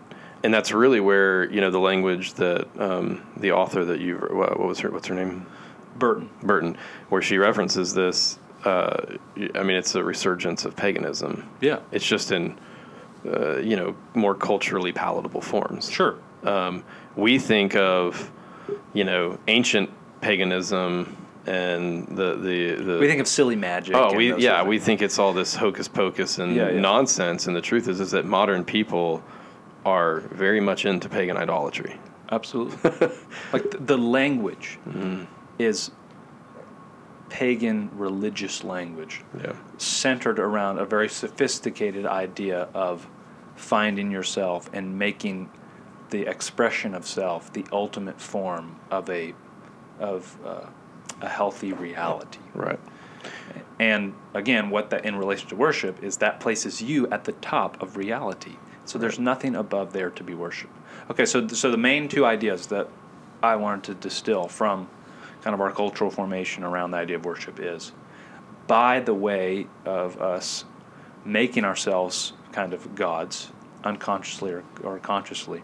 and 0.43 0.53
that's 0.53 0.71
really 0.71 0.99
where 0.99 1.49
you 1.51 1.61
know 1.61 1.71
the 1.71 1.79
language 1.79 2.33
that 2.33 2.67
um, 2.79 3.21
the 3.37 3.51
author 3.51 3.85
that 3.85 3.99
you 3.99 4.17
what 4.17 4.59
was 4.59 4.79
her 4.79 4.89
what's 4.89 5.07
her 5.07 5.15
name 5.15 5.45
Burton. 5.97 6.29
Burton, 6.43 6.77
where 7.09 7.21
she 7.21 7.37
references 7.37 7.93
this. 7.93 8.39
Uh, 8.65 9.17
I 9.55 9.63
mean, 9.63 9.77
it's 9.77 9.95
a 9.95 10.03
resurgence 10.03 10.65
of 10.65 10.75
paganism. 10.75 11.49
Yeah. 11.61 11.79
It's 11.91 12.05
just 12.05 12.31
in, 12.31 12.59
uh, 13.25 13.57
you 13.57 13.75
know, 13.75 13.95
more 14.13 14.35
culturally 14.35 14.91
palatable 14.91 15.41
forms. 15.41 15.89
Sure. 15.91 16.17
Um, 16.43 16.83
we 17.15 17.39
think 17.39 17.75
of, 17.75 18.31
you 18.93 19.03
know, 19.03 19.39
ancient 19.47 19.89
paganism 20.21 21.17
and 21.47 22.07
the 22.07 22.35
the, 22.35 22.75
the 22.75 22.99
We 22.99 23.07
think 23.07 23.19
of 23.21 23.27
silly 23.27 23.55
magic. 23.55 23.95
Oh, 23.95 24.13
we 24.13 24.35
yeah, 24.35 24.63
we 24.63 24.77
think 24.79 25.01
it's 25.01 25.17
all 25.17 25.33
this 25.33 25.55
hocus 25.55 25.87
pocus 25.87 26.37
and 26.37 26.55
Yeah, 26.55 26.69
yeah. 26.69 26.79
nonsense. 26.79 27.47
And 27.47 27.55
the 27.55 27.61
truth 27.61 27.87
is, 27.87 27.99
is 27.99 28.11
that 28.11 28.25
modern 28.25 28.63
people 28.63 29.23
are 29.85 30.19
very 30.19 30.59
much 30.61 30.85
into 30.85 31.09
pagan 31.09 31.37
idolatry. 31.37 31.97
Absolutely. 32.31 32.91
like 33.53 33.63
th- 33.71 33.83
the 33.85 33.97
language 33.97 34.77
Mm-hmm. 34.87 35.23
is 35.59 35.91
pagan 37.29 37.89
religious 37.93 38.63
language 38.63 39.23
Yeah. 39.41 39.53
centered 39.77 40.37
around 40.39 40.79
a 40.79 40.85
very 40.85 41.07
sophisticated 41.09 42.05
idea 42.05 42.67
of 42.73 43.07
finding 43.55 44.11
yourself 44.11 44.69
and 44.73 44.97
making 44.99 45.49
the 46.09 46.23
expression 46.27 46.93
of 46.93 47.05
self 47.07 47.53
the 47.53 47.65
ultimate 47.71 48.19
form 48.19 48.79
of 48.89 49.09
a 49.09 49.33
of 49.99 50.37
uh, 50.45 50.65
a 51.21 51.29
healthy 51.29 51.71
reality. 51.71 52.39
Right. 52.53 52.79
And 53.79 54.13
again, 54.33 54.69
what 54.69 54.89
that 54.89 55.05
in 55.05 55.15
relation 55.15 55.47
to 55.49 55.55
worship 55.55 56.03
is 56.03 56.17
that 56.17 56.39
places 56.39 56.81
you 56.81 57.07
at 57.09 57.23
the 57.25 57.31
top 57.33 57.81
of 57.81 57.95
reality. 57.95 58.55
So 58.91 58.99
there's 58.99 59.19
nothing 59.19 59.55
above 59.55 59.93
there 59.93 60.09
to 60.09 60.21
be 60.21 60.33
worshipped. 60.33 60.77
Okay, 61.09 61.25
so 61.25 61.47
so 61.47 61.71
the 61.71 61.77
main 61.77 62.09
two 62.09 62.25
ideas 62.25 62.67
that 62.67 62.89
I 63.41 63.55
wanted 63.55 63.85
to 63.85 63.93
distill 63.93 64.49
from 64.49 64.89
kind 65.41 65.53
of 65.53 65.61
our 65.61 65.71
cultural 65.71 66.11
formation 66.11 66.65
around 66.65 66.91
the 66.91 66.97
idea 66.97 67.15
of 67.15 67.23
worship 67.23 67.57
is 67.57 67.93
by 68.67 68.99
the 68.99 69.13
way 69.13 69.67
of 69.85 70.21
us 70.21 70.65
making 71.23 71.63
ourselves 71.63 72.33
kind 72.51 72.73
of 72.73 72.93
gods 72.93 73.53
unconsciously 73.85 74.51
or, 74.51 74.65
or 74.83 74.99
consciously. 74.99 75.63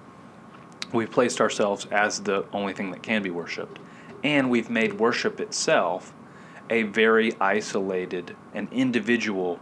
We've 0.93 1.11
placed 1.11 1.41
ourselves 1.41 1.85
as 1.91 2.21
the 2.21 2.45
only 2.53 2.71
thing 2.71 2.91
that 2.91 3.03
can 3.03 3.23
be 3.23 3.29
worshipped. 3.29 3.77
And 4.23 4.49
we've 4.49 4.69
made 4.69 4.93
worship 4.93 5.41
itself 5.41 6.13
a 6.69 6.83
very 6.83 7.33
isolated 7.41 8.37
and 8.53 8.71
individual 8.71 9.59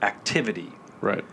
activity 0.00 0.72
Right. 1.00 1.24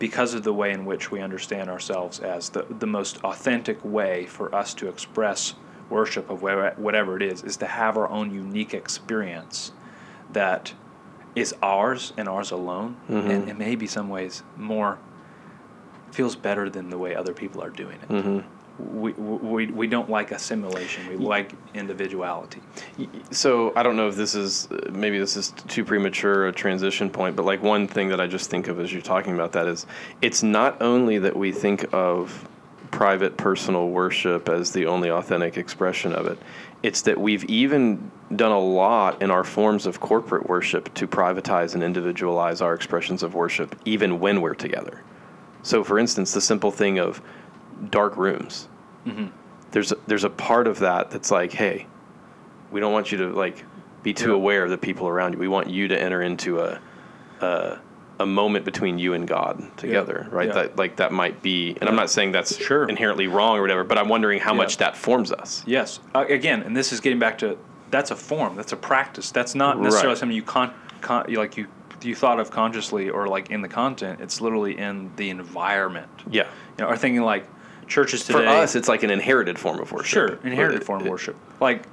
Because 0.00 0.34
of 0.34 0.42
the 0.42 0.52
way 0.52 0.72
in 0.72 0.84
which 0.84 1.12
we 1.12 1.20
understand 1.20 1.70
ourselves 1.70 2.18
as 2.18 2.48
the, 2.48 2.66
the 2.68 2.86
most 2.86 3.18
authentic 3.18 3.78
way 3.84 4.26
for 4.26 4.52
us 4.52 4.74
to 4.74 4.88
express 4.88 5.54
worship 5.88 6.28
of 6.30 6.42
whatever 6.42 7.16
it 7.16 7.22
is 7.22 7.44
is 7.44 7.56
to 7.58 7.66
have 7.66 7.96
our 7.96 8.08
own 8.08 8.32
unique 8.34 8.74
experience 8.74 9.70
that 10.32 10.72
is 11.36 11.54
ours 11.62 12.12
and 12.16 12.28
ours 12.28 12.50
alone. 12.50 12.96
Mm-hmm. 13.08 13.30
And 13.30 13.48
it 13.48 13.58
may 13.58 13.76
be 13.76 13.86
some 13.86 14.08
ways 14.08 14.42
more 14.56 14.98
feels 16.12 16.36
better 16.36 16.68
than 16.68 16.90
the 16.90 16.98
way 16.98 17.14
other 17.14 17.32
people 17.32 17.62
are 17.62 17.70
doing 17.70 17.98
it 18.02 18.08
mm-hmm. 18.08 18.40
We, 18.92 19.12
we, 19.12 19.66
we 19.66 19.86
don't 19.86 20.10
like 20.10 20.30
assimilation 20.30 21.06
we 21.08 21.16
like 21.16 21.52
individuality 21.74 22.60
So 23.30 23.72
I 23.76 23.82
don't 23.82 23.96
know 23.96 24.08
if 24.08 24.16
this 24.16 24.34
is 24.34 24.68
maybe 24.90 25.18
this 25.18 25.36
is 25.36 25.50
too 25.68 25.84
premature 25.84 26.48
a 26.48 26.52
transition 26.52 27.10
point, 27.10 27.36
but 27.36 27.44
like 27.44 27.62
one 27.62 27.86
thing 27.86 28.08
that 28.08 28.20
I 28.20 28.26
just 28.26 28.50
think 28.50 28.68
of 28.68 28.80
as 28.80 28.92
you're 28.92 29.02
talking 29.02 29.34
about 29.34 29.52
that 29.52 29.66
is 29.66 29.86
it's 30.22 30.42
not 30.42 30.80
only 30.82 31.18
that 31.18 31.36
we 31.36 31.52
think 31.52 31.92
of 31.92 32.48
private 32.90 33.36
personal 33.36 33.88
worship 33.88 34.48
as 34.48 34.72
the 34.72 34.86
only 34.86 35.10
authentic 35.10 35.56
expression 35.56 36.12
of 36.12 36.26
it. 36.26 36.38
It's 36.82 37.02
that 37.02 37.18
we've 37.18 37.44
even 37.44 38.10
done 38.34 38.52
a 38.52 38.58
lot 38.58 39.22
in 39.22 39.30
our 39.30 39.44
forms 39.44 39.86
of 39.86 40.00
corporate 40.00 40.48
worship 40.48 40.92
to 40.94 41.06
privatize 41.06 41.74
and 41.74 41.82
individualize 41.82 42.60
our 42.60 42.74
expressions 42.74 43.22
of 43.22 43.34
worship 43.34 43.76
even 43.84 44.18
when 44.18 44.40
we're 44.40 44.54
together. 44.54 45.02
So 45.62 45.84
for 45.84 45.98
instance, 45.98 46.32
the 46.32 46.40
simple 46.40 46.70
thing 46.70 46.98
of 46.98 47.22
dark 47.90 48.16
rooms. 48.16 48.68
There's 49.72 49.92
a, 49.92 49.96
there's 50.06 50.24
a 50.24 50.30
part 50.30 50.66
of 50.66 50.80
that 50.80 51.10
that's 51.10 51.30
like, 51.30 51.52
hey, 51.52 51.86
we 52.70 52.80
don't 52.80 52.92
want 52.92 53.12
you 53.12 53.18
to 53.18 53.28
like 53.28 53.64
be 54.02 54.12
too 54.12 54.30
Yeah. 54.30 54.34
aware 54.36 54.64
of 54.64 54.70
the 54.70 54.78
people 54.78 55.06
around 55.08 55.34
you. 55.34 55.38
We 55.38 55.48
want 55.48 55.68
you 55.70 55.88
to 55.88 56.00
enter 56.00 56.22
into 56.22 56.60
a 56.60 56.80
a, 57.40 57.78
a 58.18 58.26
moment 58.26 58.64
between 58.66 58.98
you 58.98 59.14
and 59.14 59.26
God 59.26 59.62
together, 59.78 60.28
right? 60.30 60.48
Yeah. 60.48 60.54
That 60.54 60.76
like 60.76 60.96
that 60.96 61.10
might 61.12 61.40
be, 61.40 61.76
and 61.80 61.88
I'm 61.88 61.96
not 61.96 62.10
saying 62.10 62.32
that's 62.32 62.56
Sure. 62.58 62.86
inherently 62.88 63.28
wrong 63.28 63.56
or 63.56 63.62
whatever, 63.62 63.82
but 63.84 63.96
I'm 63.96 64.08
wondering 64.08 64.40
how 64.40 64.52
Yeah. 64.52 64.58
much 64.58 64.76
that 64.78 64.96
forms 64.96 65.32
us. 65.32 65.62
Yes. 65.66 66.00
Uh, 66.14 66.26
again, 66.28 66.62
and 66.62 66.76
this 66.76 66.92
is 66.92 67.00
getting 67.00 67.18
back 67.18 67.38
to 67.38 67.56
that's 67.90 68.10
a 68.10 68.16
form. 68.16 68.56
That's 68.56 68.72
a 68.72 68.76
practice. 68.76 69.30
That's 69.30 69.54
not 69.54 69.78
necessarily 69.80 70.08
Right. 70.14 70.18
something 70.18 70.36
you 70.36 70.42
con, 70.42 70.72
con 71.00 71.24
you 71.28 71.38
like 71.38 71.56
you 71.56 71.66
you 72.02 72.14
thought 72.14 72.40
of 72.40 72.50
consciously 72.50 73.08
or 73.10 73.26
like 73.28 73.50
in 73.50 73.60
the 73.62 73.68
content. 73.68 74.20
It's 74.20 74.40
literally 74.40 74.78
in 74.78 75.10
the 75.16 75.28
environment. 75.30 76.08
Yeah. 76.30 76.44
You 76.78 76.84
know, 76.84 76.90
or 76.90 76.96
thinking 76.96 77.22
like 77.22 77.46
churches 77.90 78.24
today. 78.24 78.38
For 78.38 78.46
us, 78.46 78.74
it's 78.74 78.88
like 78.88 79.02
an 79.02 79.10
inherited 79.10 79.58
form 79.58 79.80
of 79.80 79.92
worship. 79.92 80.06
Sure, 80.06 80.38
inherited 80.44 80.82
It- 80.82 80.84
form 80.84 81.02
of 81.02 81.08
worship. 81.08 81.36
Like 81.60 81.84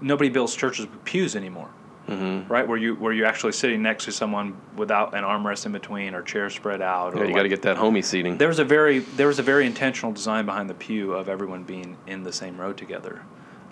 nobody 0.00 0.28
builds 0.28 0.54
churches 0.54 0.86
with 0.86 1.04
pews 1.04 1.34
anymore, 1.34 1.70
mm-hmm. 2.08 2.52
right? 2.52 2.66
Where 2.68 2.76
you 2.76 2.94
where 2.96 3.12
you're 3.12 3.26
actually 3.26 3.52
sitting 3.52 3.82
next 3.82 4.04
to 4.04 4.12
someone 4.12 4.56
without 4.76 5.14
an 5.14 5.24
armrest 5.24 5.64
in 5.64 5.72
between 5.72 6.14
or 6.14 6.22
chair 6.22 6.50
spread 6.50 6.82
out. 6.82 7.14
Or 7.14 7.22
Yeah, 7.22 7.28
you 7.28 7.34
got 7.34 7.44
to 7.44 7.48
get 7.48 7.62
that 7.62 7.76
homie 7.76 8.04
seating. 8.04 8.36
There 8.36 8.48
was 8.48 8.58
a 8.58 8.64
very 8.64 8.98
there 8.98 9.28
was 9.28 9.38
a 9.38 9.42
very 9.42 9.66
intentional 9.66 10.12
design 10.12 10.44
behind 10.44 10.68
the 10.68 10.74
pew 10.74 11.14
of 11.14 11.28
everyone 11.28 11.62
being 11.62 11.96
in 12.06 12.24
the 12.24 12.32
same 12.32 12.60
row 12.60 12.72
together. 12.72 13.22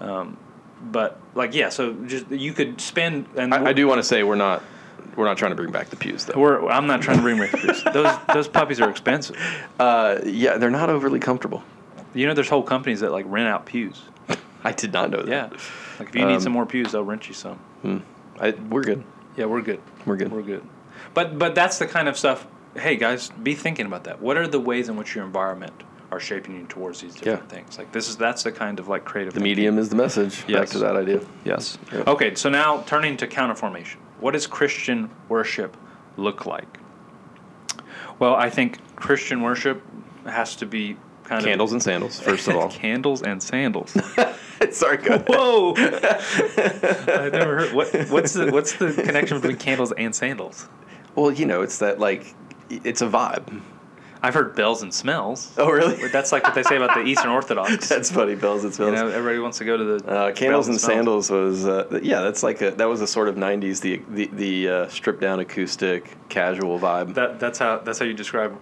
Um, 0.01 0.39
but 0.81 1.18
like 1.35 1.55
yeah, 1.55 1.68
so 1.68 1.93
just 2.07 2.31
you 2.31 2.53
could 2.53 2.81
spend 2.81 3.27
and 3.37 3.53
I, 3.53 3.66
I 3.66 3.72
do 3.72 3.87
want 3.87 3.99
to 3.99 4.03
say 4.03 4.22
we're 4.22 4.35
not 4.35 4.62
we're 5.17 5.25
not 5.27 5.37
trying 5.39 5.51
to 5.53 5.57
bring 5.57 5.71
back 5.73 5.91
the 5.91 5.97
pews 5.97 6.25
though. 6.25 6.39
We're, 6.39 6.69
I'm 6.69 6.87
not 6.87 7.03
trying 7.03 7.17
to 7.19 7.23
bring 7.23 7.39
back 7.39 7.51
the 7.53 7.59
pews. 7.59 7.83
Those 7.93 8.17
those 8.33 8.49
puppies 8.49 8.81
are 8.81 8.91
expensive. 8.91 9.37
Uh, 9.79 10.19
yeah, 10.25 10.57
they're 10.59 10.71
not 10.71 10.91
overly 10.91 11.21
comfortable. 11.21 11.62
You 12.15 12.27
know, 12.27 12.35
there's 12.35 12.49
whole 12.49 12.62
companies 12.62 13.01
that 13.01 13.12
like 13.12 13.25
rent 13.29 13.49
out 13.49 13.67
pews. 13.67 14.03
I 14.65 14.73
did 14.73 14.93
not 14.93 15.11
know 15.11 15.23
that. 15.23 15.29
Yeah, 15.29 15.59
like 15.99 16.09
if 16.11 16.15
you 16.15 16.25
need 16.27 16.35
Um, 16.35 16.41
some 16.41 16.53
more 16.53 16.67
pews, 16.67 16.93
they'll 16.93 17.03
rent 17.05 17.29
you 17.29 17.35
some. 17.35 17.59
I, 18.41 18.51
we're 18.51 18.83
good. 18.83 19.05
Yeah, 19.37 19.45
we're 19.47 19.62
good. 19.62 19.81
We're 20.07 20.17
good. 20.17 20.33
We're 20.33 20.43
good. 20.43 20.62
But 21.12 21.39
but 21.39 21.55
that's 21.55 21.79
the 21.79 21.87
kind 21.87 22.09
of 22.09 22.17
stuff. 22.17 22.47
Hey 22.77 22.97
guys, 22.97 23.31
be 23.31 23.55
thinking 23.55 23.87
about 23.87 24.05
that. 24.05 24.21
What 24.21 24.37
are 24.37 24.49
the 24.49 24.59
ways 24.61 24.89
in 24.89 24.97
which 24.97 25.15
your 25.15 25.25
environment 25.25 25.73
are 26.11 26.19
shaping 26.21 26.55
you 26.57 26.65
towards 26.67 27.01
these 27.01 27.15
different 27.15 27.43
Yeah. 27.43 27.49
things? 27.49 27.79
Like 27.79 27.93
this 27.93 28.09
is 28.09 28.17
that's 28.17 28.43
the 28.43 28.53
kind 28.53 28.81
of 28.81 28.89
like 28.89 29.05
creative. 29.05 29.35
The 29.35 29.41
medium 29.41 29.79
is 29.79 29.89
the 29.91 29.97
message. 29.97 30.47
Back 30.47 30.69
to 30.71 30.79
that 30.79 30.97
idea. 30.97 31.21
Yes. 31.45 31.79
Yeah. 31.93 32.05
Okay, 32.07 32.35
so 32.35 32.49
now 32.49 32.83
turning 32.87 33.17
to 33.19 33.27
counterformation. 33.27 33.97
What 34.25 34.33
does 34.33 34.47
Christian 34.47 35.11
worship 35.29 35.77
look 36.16 36.47
like? 36.47 36.79
Well, 38.18 38.35
I 38.35 38.49
think 38.49 38.79
Christian 38.97 39.43
worship 39.43 39.83
has 40.25 40.57
to 40.57 40.64
be 40.64 40.97
kind 41.25 41.43
of 41.43 41.45
Candles 41.45 41.72
and 41.72 41.83
sandals, 41.83 42.20
first 42.20 42.49
of 42.49 42.57
all. 42.57 42.70
candles 42.70 43.20
and 43.20 43.43
sandals. 43.43 43.95
Sorry, 44.70 44.97
go 44.97 45.16
ahead. 45.16 45.27
Whoa! 45.29 45.75
I've 45.77 47.33
never 47.33 47.59
heard. 47.59 47.75
What, 47.75 47.93
what's 48.09 48.33
the 48.33 48.51
what's 48.51 48.72
the 48.72 48.95
connection 48.95 49.43
between 49.43 49.59
candles 49.59 49.93
and 49.93 50.14
sandals? 50.14 50.70
Well, 51.14 51.31
you 51.31 51.45
know, 51.45 51.61
it's 51.61 51.77
that 51.81 52.01
like 52.01 52.35
it's 52.70 53.03
a 53.03 53.07
vibe. 53.07 53.61
I've 54.25 54.33
heard 54.35 54.57
bells 54.57 54.83
and 54.83 54.93
smells. 54.93 55.53
Oh, 55.59 55.68
really? 55.70 56.09
That's 56.09 56.33
like 56.33 56.45
what 56.45 56.55
they 56.55 56.62
say 56.62 56.77
about 56.77 56.95
the 56.95 57.03
Eastern 57.03 57.31
Orthodox. 57.39 57.89
That's 57.89 58.11
funny. 58.11 58.35
Bells 58.35 58.64
and 58.64 58.70
you 58.72 58.77
smells. 58.77 58.93
know, 58.95 59.09
everybody 59.09 59.39
wants 59.39 59.59
to 59.59 59.64
go 59.66 59.77
to 59.77 59.85
the 59.85 60.09
Uh, 60.09 60.33
candles 60.33 60.66
bells 60.66 60.68
and 60.68 60.81
smells. 60.81 60.97
sandals 60.97 61.31
was 61.31 61.66
uh, 61.66 62.01
yeah. 62.03 62.22
That's 62.22 62.43
like 62.43 62.62
a 62.62 62.70
that 62.72 62.87
was 62.89 63.01
a 63.03 63.07
sort 63.07 63.29
of 63.29 63.37
'90s 63.37 63.81
the 63.83 64.03
the, 64.09 64.27
the 64.33 64.68
uh, 64.68 64.89
stripped 64.89 65.20
down 65.20 65.41
acoustic 65.41 66.16
casual 66.31 66.79
vibe. 66.81 67.12
That 67.14 67.39
that's 67.39 67.59
how 67.59 67.79
that's 67.81 67.99
how 67.99 68.07
you 68.07 68.14
describe 68.14 68.59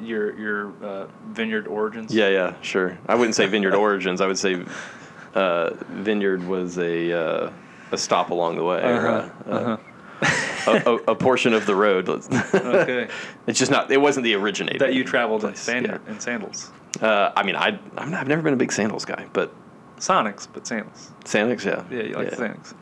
your 0.00 0.36
your 0.38 0.72
uh, 0.82 1.06
vineyard 1.28 1.66
origins. 1.68 2.14
Yeah, 2.14 2.28
yeah, 2.28 2.54
sure. 2.62 2.98
I 3.06 3.14
wouldn't 3.14 3.34
say 3.34 3.46
Vineyard 3.46 3.74
Origins. 3.86 4.20
I 4.22 4.26
would 4.26 4.38
say 4.38 4.64
uh, 5.34 5.70
Vineyard 5.90 6.42
was 6.48 6.78
a 6.78 7.12
uh, 7.12 7.50
a 7.92 7.98
stop 7.98 8.30
along 8.30 8.56
the 8.56 8.64
way, 8.64 8.82
Uh-huh, 8.82 9.28
uh, 9.46 9.50
uh, 9.52 9.76
a, 10.66 10.82
a, 10.86 10.94
a 11.12 11.14
portion 11.14 11.52
of 11.52 11.66
the 11.66 11.74
road. 11.74 12.08
Okay. 12.54 13.08
it's 13.46 13.58
just 13.58 13.70
not. 13.70 13.90
It 13.90 14.00
wasn't 14.00 14.24
the 14.24 14.34
originator. 14.34 14.78
that 14.78 14.94
you 14.94 15.04
traveled 15.04 15.42
in, 15.44 15.50
place, 15.50 15.60
sand, 15.60 16.00
in 16.06 16.20
sandals. 16.20 16.70
Uh, 17.00 17.32
I 17.36 17.42
mean, 17.42 17.56
I 17.56 17.78
I'm 17.96 18.10
not, 18.10 18.20
I've 18.20 18.28
never 18.28 18.42
been 18.42 18.54
a 18.54 18.56
big 18.58 18.72
sandals 18.72 19.04
guy, 19.04 19.26
but 19.32 19.52
Sonics, 19.98 20.46
but 20.52 20.66
sandals. 20.66 21.10
sandals, 21.24 21.64
yeah, 21.64 21.84
Yeah, 21.90 22.02
you 22.02 22.14
like 22.14 22.30
the 22.30 22.36
sandals. 22.36 22.74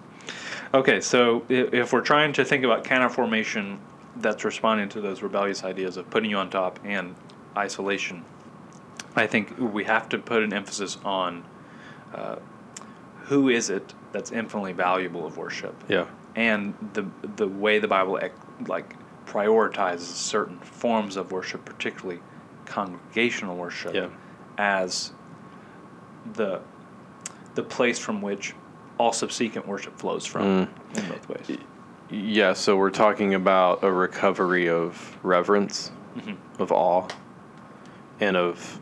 Okay, 0.75 1.01
so 1.01 1.45
if, 1.49 1.73
if 1.75 1.93
we're 1.93 2.01
trying 2.01 2.33
to 2.35 2.45
think 2.45 2.65
about 2.65 2.85
counterformation 2.85 3.79
that's 4.17 4.45
responding 4.45 4.89
to 4.91 5.01
those 5.01 5.23
rebellious 5.23 5.65
ideas 5.65 5.97
of 5.97 6.09
putting 6.11 6.31
you 6.31 6.37
on 6.37 6.49
top 6.51 6.79
and 6.85 7.15
isolation, 7.57 8.25
I 9.15 9.27
think 9.27 9.55
we 9.59 9.85
have 9.85 10.09
to 10.11 10.19
put 10.19 10.43
an 10.43 10.53
emphasis 10.53 10.99
on 11.05 11.45
uh, 12.15 12.37
who 13.25 13.49
is 13.51 13.69
it 13.71 13.93
that's 14.13 14.33
infinitely 14.33 14.73
valuable 14.73 15.27
of 15.27 15.37
worship. 15.37 15.75
yeah, 15.89 16.07
and 16.37 16.75
the 16.95 17.07
the 17.37 17.47
way 17.49 17.79
the 17.79 17.89
Bible 17.89 18.19
like 18.67 18.97
prioritizes 19.27 20.01
certain 20.01 20.59
forms 20.61 21.17
of 21.17 21.33
worship, 21.33 21.65
particularly 21.65 22.21
congregational 22.67 23.57
worship, 23.57 23.95
Yeah. 23.95 24.09
as 24.59 25.13
the 26.35 26.61
the 27.55 27.63
place 27.63 27.99
from 27.99 28.23
which 28.23 28.55
all 28.99 29.13
subsequent 29.13 29.67
worship 29.67 29.99
flows 29.99 30.25
from 30.27 30.43
Mm. 30.43 30.69
in 30.99 31.09
both 31.09 31.29
ways. 31.29 31.59
yeah. 32.11 32.53
So 32.55 32.77
we're 32.77 32.91
talking 32.91 33.35
about 33.35 33.83
a 33.83 33.91
recovery 33.91 34.69
of 34.69 35.19
reverence, 35.23 35.91
Mm-hmm. 36.17 36.63
of 36.63 36.71
awe, 36.73 37.09
and 38.21 38.37
of 38.37 38.81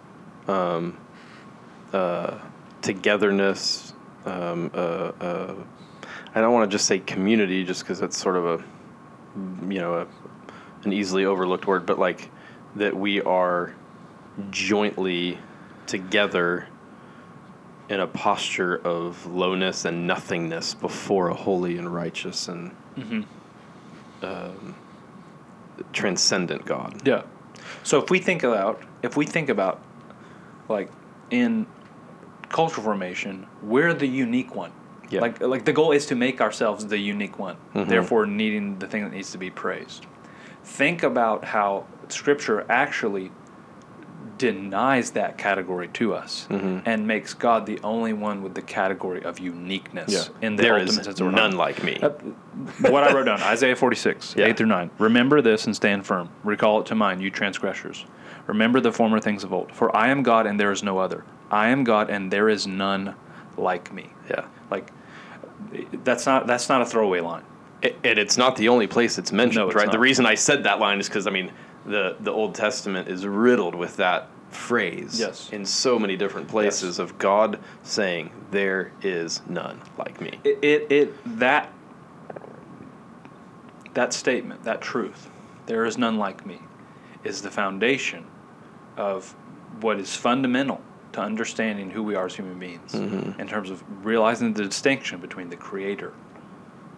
um, 0.49 0.97
uh, 1.93 2.39
togetherness. 2.83 3.93
Um, 4.27 4.71
uh, 4.75 4.79
uh, 5.21 5.55
I 6.35 6.41
don't 6.41 6.53
want 6.53 6.71
to 6.71 6.75
just 6.75 6.87
say 6.87 6.99
community, 6.99 7.65
just 7.65 7.83
because 7.83 7.99
that's 7.99 8.17
sort 8.17 8.37
of 8.37 8.45
a, 8.47 8.65
you 9.73 9.81
know, 9.81 9.95
a, 9.95 10.07
an 10.85 10.93
easily 10.93 11.25
overlooked 11.25 11.67
word, 11.67 11.87
but 11.87 11.99
like 11.99 12.31
that 12.77 12.97
we 12.97 13.21
are 13.23 13.75
jointly 14.51 15.39
together 15.87 16.69
in 17.89 17.99
a 18.01 18.07
posture 18.07 18.77
of 18.77 19.27
lowness 19.27 19.85
and 19.85 20.07
nothingness 20.07 20.75
before 20.75 21.29
a 21.29 21.35
holy 21.35 21.77
and 21.77 21.93
righteous 21.93 22.49
and 22.49 22.71
Mm-hmm. 22.97 23.23
um, 24.25 24.75
transcendent 25.93 26.65
God. 26.65 27.07
Yeah. 27.07 27.23
So 27.83 27.99
if 28.03 28.11
we 28.11 28.19
think 28.19 28.43
about 28.43 28.83
if 29.03 29.17
we 29.17 29.25
think 29.27 29.49
about 29.49 29.81
like 30.69 30.91
in 31.31 31.67
cultural 32.49 32.83
formation, 32.85 33.47
we're 33.63 33.95
the 33.95 34.07
unique 34.07 34.55
one. 34.55 34.73
Yeah. 35.11 35.21
Like 35.21 35.41
like 35.41 35.65
the 35.65 35.73
goal 35.73 35.93
is 35.93 36.07
to 36.07 36.15
make 36.15 36.41
ourselves 36.41 36.87
the 36.87 36.99
unique 36.99 37.39
one. 37.39 37.57
Mhm. 37.75 37.89
Therefore 37.89 38.27
needing 38.27 38.79
the 38.79 38.87
thing 38.87 39.03
that 39.05 39.13
needs 39.13 39.33
to 39.33 39.39
be 39.39 39.51
praised. 39.51 40.07
Think 40.65 41.03
about 41.03 41.45
how 41.47 41.85
scripture 42.09 42.65
actually 42.69 43.31
denies 44.39 45.11
that 45.11 45.37
category 45.37 45.89
to 45.89 46.15
us 46.15 46.47
Mhm. 46.51 46.83
and 46.87 47.07
makes 47.07 47.35
God 47.35 47.67
the 47.67 47.79
only 47.85 48.13
one 48.15 48.43
with 48.43 48.55
the 48.55 48.63
category 48.63 49.23
of 49.23 49.39
uniqueness 49.39 50.31
in 50.41 50.57
the 50.57 50.63
there 50.63 50.75
ultimate 50.75 50.89
is 50.89 50.95
sense 50.95 51.07
of 51.09 51.17
the 51.17 51.25
word. 51.25 51.35
none 51.35 51.57
like 51.57 51.83
me. 51.85 51.99
Uh, 52.03 52.11
what 52.91 53.05
I 53.05 53.13
wrote 53.13 53.25
down 53.27 53.43
Isaiah 53.55 53.77
46, 53.77 54.35
Yeah. 54.37 54.47
8 54.47 54.57
through 54.57 54.67
9. 54.69 54.91
Remember 54.99 55.43
this 55.43 55.67
and 55.67 55.77
stand 55.77 56.07
firm. 56.07 56.31
Recall 56.43 56.81
it 56.81 56.87
to 56.87 56.95
mind, 56.95 57.21
you 57.21 57.31
transgressors. 57.31 58.07
Remember 58.47 58.81
the 58.81 58.93
former 58.93 59.21
things 59.21 59.45
of 59.45 59.53
old. 59.53 59.73
For 59.73 59.95
I 59.95 60.09
am 60.09 60.23
God 60.23 60.47
and 60.47 60.59
there 60.59 60.73
is 60.73 60.83
no 60.83 60.99
other. 60.99 61.25
I 61.51 61.69
am 61.69 61.85
God 61.85 62.09
and 62.09 62.31
there 62.31 62.49
is 62.49 62.67
none 62.67 63.15
like 63.59 63.93
me. 63.93 64.07
Yeah. 64.31 64.45
Like, 64.71 64.91
that's 66.05 66.27
not 66.27 66.47
that's 66.47 66.69
not 66.69 66.83
a 66.83 66.87
throwaway 66.87 67.21
line. 67.21 67.43
A- 67.83 67.95
And 68.07 68.19
it's 68.19 68.37
not 68.37 68.57
the 68.57 68.69
only 68.69 68.87
place 68.87 69.19
it's 69.19 69.33
mentioned, 69.33 69.65
No, 69.65 69.67
it's 69.69 69.77
right? 69.77 69.87
not. 69.87 69.93
The 69.93 69.99
reason 69.99 70.27
I 70.27 70.35
said 70.35 70.65
that 70.65 70.79
line 70.81 71.01
is 71.01 71.09
because 71.09 71.27
I 71.27 71.31
mean 71.31 71.53
the 71.87 72.17
the 72.21 72.31
Old 72.33 72.55
Testament 72.55 73.09
is 73.09 73.27
riddled 73.27 73.75
with 73.75 73.97
that 73.97 74.29
phrase 74.51 75.19
Yes. 75.21 75.49
in 75.53 75.65
so 75.65 75.99
many 75.99 76.17
different 76.17 76.49
places 76.49 76.99
of 76.99 77.17
God 77.19 77.59
saying, 77.83 78.31
"There 78.51 78.93
is 79.03 79.41
none 79.49 79.81
like 79.97 80.21
me." 80.21 80.41
It, 80.45 80.59
it, 80.63 80.93
it 80.93 81.39
that 81.39 81.73
that 83.95 84.13
statement, 84.13 84.63
that 84.65 84.81
truth, 84.81 85.29
there 85.67 85.85
is 85.85 85.99
none 85.99 86.17
like 86.19 86.47
me, 86.47 86.61
is 87.25 87.43
the 87.43 87.51
foundation 87.51 88.25
of 88.97 89.35
what 89.81 89.99
is 89.99 90.15
fundamental 90.15 90.81
to 91.13 91.21
understanding 91.21 91.91
who 91.91 92.03
we 92.03 92.15
are 92.15 92.27
as 92.27 92.35
human 92.35 92.59
beings 92.59 92.95
in 92.95 93.47
terms 93.49 93.71
of 93.71 93.83
realizing 94.05 94.53
the 94.55 94.65
distinction 94.65 95.21
between 95.21 95.49
the 95.49 95.57
creator 95.57 96.13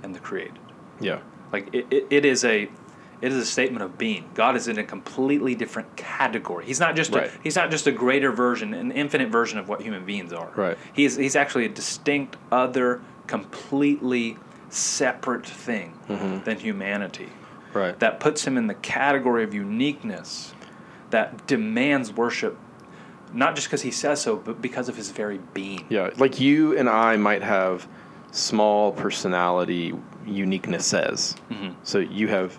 and 0.03 0.15
the 0.15 0.19
created. 0.21 0.59
Yeah. 1.01 1.21
Like 1.53 1.73
it, 1.75 1.87
it, 1.91 2.07
it 2.11 2.25
is 2.25 2.45
a 2.45 2.69
it 3.21 3.31
is 3.31 3.37
a 3.37 3.47
statement 3.47 3.85
of 3.85 3.97
being. 3.99 4.29
God 4.35 4.57
is 4.57 4.67
in 4.67 4.79
a 4.79 4.85
completely 4.85 5.55
different 5.55 5.95
category. 5.97 6.65
He's 6.67 6.81
not 6.81 6.97
just 6.97 7.15
Right. 7.15 7.29
a, 7.29 7.39
he's 7.43 7.55
not 7.55 7.71
just 7.71 7.87
a 7.87 7.93
greater 7.93 8.33
version, 8.33 8.75
an 8.75 8.91
infinite 8.91 9.29
version 9.29 9.59
of 9.61 9.69
what 9.69 9.81
human 9.81 10.05
beings 10.05 10.33
are. 10.33 10.51
Right. 10.57 10.77
He's 10.93 11.17
he's 11.17 11.37
actually 11.37 11.65
a 11.67 11.69
distinct 11.69 12.37
other, 12.51 13.01
completely 13.27 14.37
separate 14.71 15.47
thing 15.47 15.99
Mm-hmm. 16.09 16.45
than 16.45 16.59
humanity. 16.59 17.29
Right. 17.73 17.99
That 18.01 18.21
puts 18.21 18.45
him 18.47 18.59
in 18.59 18.67
the 18.67 18.75
category 18.75 19.45
of 19.45 19.55
uniqueness 19.55 20.53
that 21.11 21.47
demands 21.47 22.13
worship 22.13 22.59
not 23.33 23.55
just 23.55 23.69
because 23.69 23.83
he 23.83 23.91
says 23.91 24.21
so, 24.21 24.37
but 24.37 24.61
because 24.61 24.89
of 24.89 24.97
his 24.97 25.11
very 25.11 25.39
being. 25.55 25.87
Yeah, 25.89 26.11
like 26.17 26.41
you 26.41 26.77
and 26.79 26.89
I 26.89 27.17
might 27.17 27.43
have 27.43 27.87
small 28.31 28.93
personality 28.93 29.93
uniquenesses. 30.27 31.37
Mm-hmm. 31.51 31.71
So 31.83 31.99
you 31.99 32.29
have 32.29 32.59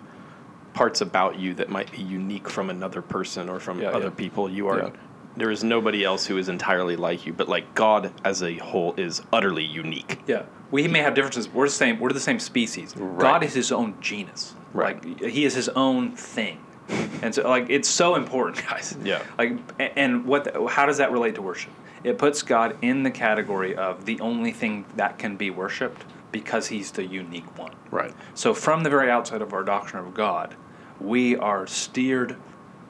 parts 0.72 1.00
about 1.00 1.38
you 1.38 1.54
that 1.54 1.68
might 1.70 1.90
be 1.92 2.02
unique 2.02 2.48
from 2.48 2.70
another 2.70 3.00
person 3.02 3.48
or 3.48 3.60
from 3.60 3.80
Yeah, 3.80 3.90
other 3.90 4.06
yeah. 4.06 4.10
people. 4.10 4.50
You 4.50 4.68
are 4.68 4.78
Yeah. 4.78 4.90
there 5.36 5.50
is 5.50 5.62
nobody 5.64 6.04
else 6.04 6.26
who 6.26 6.36
is 6.38 6.48
entirely 6.48 6.96
like 6.96 7.26
you, 7.26 7.32
but 7.32 7.48
like 7.48 7.74
God 7.74 8.12
as 8.24 8.42
a 8.42 8.56
whole 8.58 8.94
is 8.96 9.22
utterly 9.32 9.64
unique. 9.64 10.18
Yeah, 10.26 10.42
we 10.70 10.88
may 10.88 11.00
have 11.00 11.14
differences. 11.14 11.48
We're 11.48 11.66
the 11.66 11.72
same. 11.72 12.00
We're 12.00 12.10
the 12.12 12.20
same 12.20 12.38
species. 12.40 12.94
Right. 12.96 13.20
God 13.20 13.42
is 13.44 13.54
His 13.54 13.70
own 13.72 13.94
genus. 14.00 14.54
Right. 14.72 14.96
Like 15.04 15.20
He 15.30 15.44
is 15.44 15.54
His 15.54 15.68
own 15.70 16.16
thing, 16.16 16.58
and 16.88 17.34
so 17.34 17.48
like 17.48 17.66
it's 17.70 17.88
so 17.88 18.14
important, 18.14 18.66
guys. 18.68 18.96
Yeah. 19.02 19.22
Like, 19.38 19.58
and 19.78 20.24
what? 20.24 20.44
The, 20.44 20.66
how 20.66 20.86
does 20.86 20.98
that 20.98 21.12
relate 21.12 21.34
to 21.36 21.42
worship? 21.42 21.72
It 22.02 22.18
puts 22.18 22.42
God 22.42 22.76
in 22.82 23.02
the 23.02 23.10
category 23.10 23.74
of 23.74 24.04
the 24.04 24.20
only 24.20 24.52
thing 24.52 24.84
that 24.96 25.18
can 25.18 25.36
be 25.36 25.50
worshipped 25.50 26.04
because 26.32 26.66
He's 26.66 26.90
the 26.90 27.04
unique 27.04 27.58
one. 27.58 27.72
Right. 27.90 28.12
So 28.34 28.52
from 28.52 28.82
the 28.82 28.90
very 28.90 29.10
outset 29.10 29.40
of 29.40 29.52
our 29.54 29.64
doctrine 29.64 30.04
of 30.04 30.12
God, 30.12 30.54
we 31.00 31.36
are 31.36 31.66
steered 31.66 32.36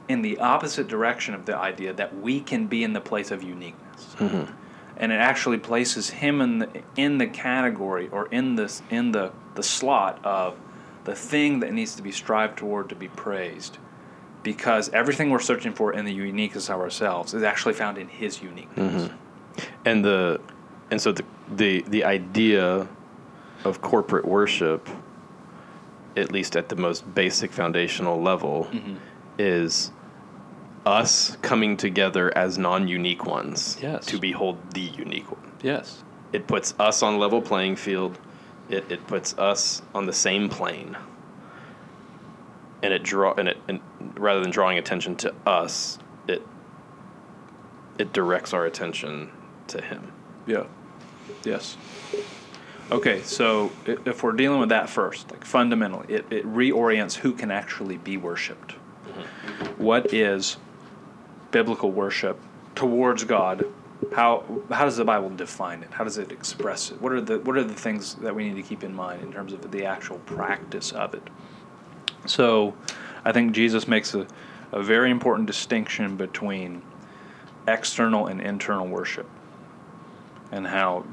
in 0.09 0.23
the 0.23 0.39
opposite 0.39 0.89
direction 0.89 1.35
of 1.35 1.47
the 1.47 1.57
idea 1.57 1.93
that 1.93 2.19
we 2.21 2.41
can 2.41 2.67
be 2.67 2.85
in 2.85 2.93
the 2.93 3.01
place 3.01 3.31
of 3.31 3.43
uniqueness. 3.43 4.15
Mm-hmm. 4.19 4.53
And 4.97 5.13
it 5.13 5.17
actually 5.17 5.59
places 5.59 6.11
him 6.11 6.41
in 6.41 6.59
the 6.59 6.83
in 6.97 7.19
the 7.19 7.27
category 7.27 8.09
or 8.09 8.27
in 8.27 8.55
this 8.55 8.83
in 8.91 9.13
the, 9.13 9.33
the 9.55 9.63
slot 9.63 10.25
of 10.25 10.57
the 11.05 11.15
thing 11.15 11.61
that 11.61 11.73
needs 11.73 11.95
to 11.97 12.03
be 12.03 12.13
strived 12.13 12.59
toward 12.59 12.89
to 12.89 12.95
be 12.95 13.09
praised. 13.09 13.79
Because 14.45 14.89
everything 14.91 15.31
we're 15.31 15.41
searching 15.41 15.73
for 15.73 15.93
in 15.93 16.05
the 16.05 16.13
uniqueness 16.13 16.69
of 16.71 16.79
ourselves 16.81 17.35
is 17.35 17.43
actually 17.43 17.75
found 17.75 17.99
in 17.99 18.07
his 18.09 18.41
uniqueness. 18.43 18.93
Mm-hmm. 19.11 19.17
and 19.85 20.05
the 20.05 20.41
and 20.93 21.01
so 21.01 21.11
the 21.13 21.25
the 21.57 21.83
the 21.89 22.05
idea 22.05 22.87
of 23.65 23.81
corporate 23.81 24.25
worship 24.27 24.89
at 26.17 26.31
least 26.31 26.55
at 26.57 26.69
the 26.69 26.77
most 26.77 27.13
basic 27.15 27.51
foundational 27.53 28.21
level 28.23 28.69
mm-hmm. 28.71 28.95
is 29.39 29.91
us 30.87 31.37
coming 31.43 31.77
together 31.77 32.37
as 32.37 32.59
non-unique 32.59 33.25
ones 33.25 33.79
Yes. 33.81 34.05
to 34.07 34.19
behold 34.19 34.59
the 34.75 34.83
unique 34.83 35.31
one 35.31 35.51
Yes. 35.63 36.05
it 36.33 36.47
puts 36.47 36.75
us 36.79 37.03
on 37.03 37.19
level 37.19 37.41
playing 37.41 37.77
field 37.77 38.19
it, 38.69 38.85
it 38.91 39.07
puts 39.07 39.37
us 39.39 39.83
on 39.95 40.07
the 40.07 40.13
same 40.13 40.49
plane 40.49 40.97
and 42.85 42.93
it 42.93 43.03
draw 43.03 43.33
and 43.35 43.49
it 43.49 43.59
and 43.69 43.81
rather 44.17 44.41
than 44.41 44.51
drawing 44.51 44.79
attention 44.79 45.17
to 45.17 45.35
us 45.47 45.99
it 46.29 46.43
it 47.99 48.13
directs 48.13 48.53
our 48.53 48.67
attention 48.67 49.31
to 49.67 49.81
him 49.81 50.13
Yeah. 50.47 50.65
Yes. 51.43 51.77
Okay, 52.91 53.23
so 53.23 53.73
if 53.87 54.23
we're 54.23 54.33
dealing 54.33 54.61
with 54.61 54.69
that 54.69 54.91
first, 54.91 55.31
like 55.31 55.45
fundamentally, 55.45 56.07
it, 56.13 56.27
it 56.31 56.47
reorients 56.47 57.15
who 57.15 57.33
can 57.33 57.51
actually 57.51 57.97
be 57.97 58.19
worshipped. 58.19 58.73
Mm-hmm. 58.73 59.83
What 59.83 60.13
is 60.13 60.59
biblical 61.51 61.91
worship 61.91 62.39
towards 62.75 63.25
God? 63.25 63.65
How 64.15 64.45
how 64.71 64.85
does 64.85 64.99
the 64.99 65.05
Bible 65.05 65.31
define 65.31 65.83
it? 65.83 65.93
How 65.93 66.05
does 66.05 66.19
it 66.19 66.31
express 66.31 66.91
it? 66.91 67.01
What 67.01 67.13
are 67.13 67.23
the 67.23 67.39
what 67.39 67.57
are 67.57 67.65
the 67.65 67.75
things 67.75 68.17
that 68.17 68.35
we 68.35 68.51
need 68.51 68.57
to 68.57 68.69
keep 68.69 68.85
in 68.85 68.95
mind 68.95 69.23
in 69.23 69.33
terms 69.33 69.55
of 69.55 69.71
the 69.71 69.87
actual 69.87 70.19
practice 70.21 70.93
of 70.93 71.15
it? 71.15 71.27
So, 72.27 72.75
I 73.25 73.33
think 73.33 73.53
Jesus 73.53 73.87
makes 73.89 74.15
a, 74.15 74.27
a 74.73 74.83
very 74.83 75.11
important 75.11 75.47
distinction 75.47 76.17
between 76.17 76.83
external 77.67 78.27
and 78.27 78.41
internal 78.41 78.87
worship 78.87 79.27
and 80.53 80.67
how 80.67 81.05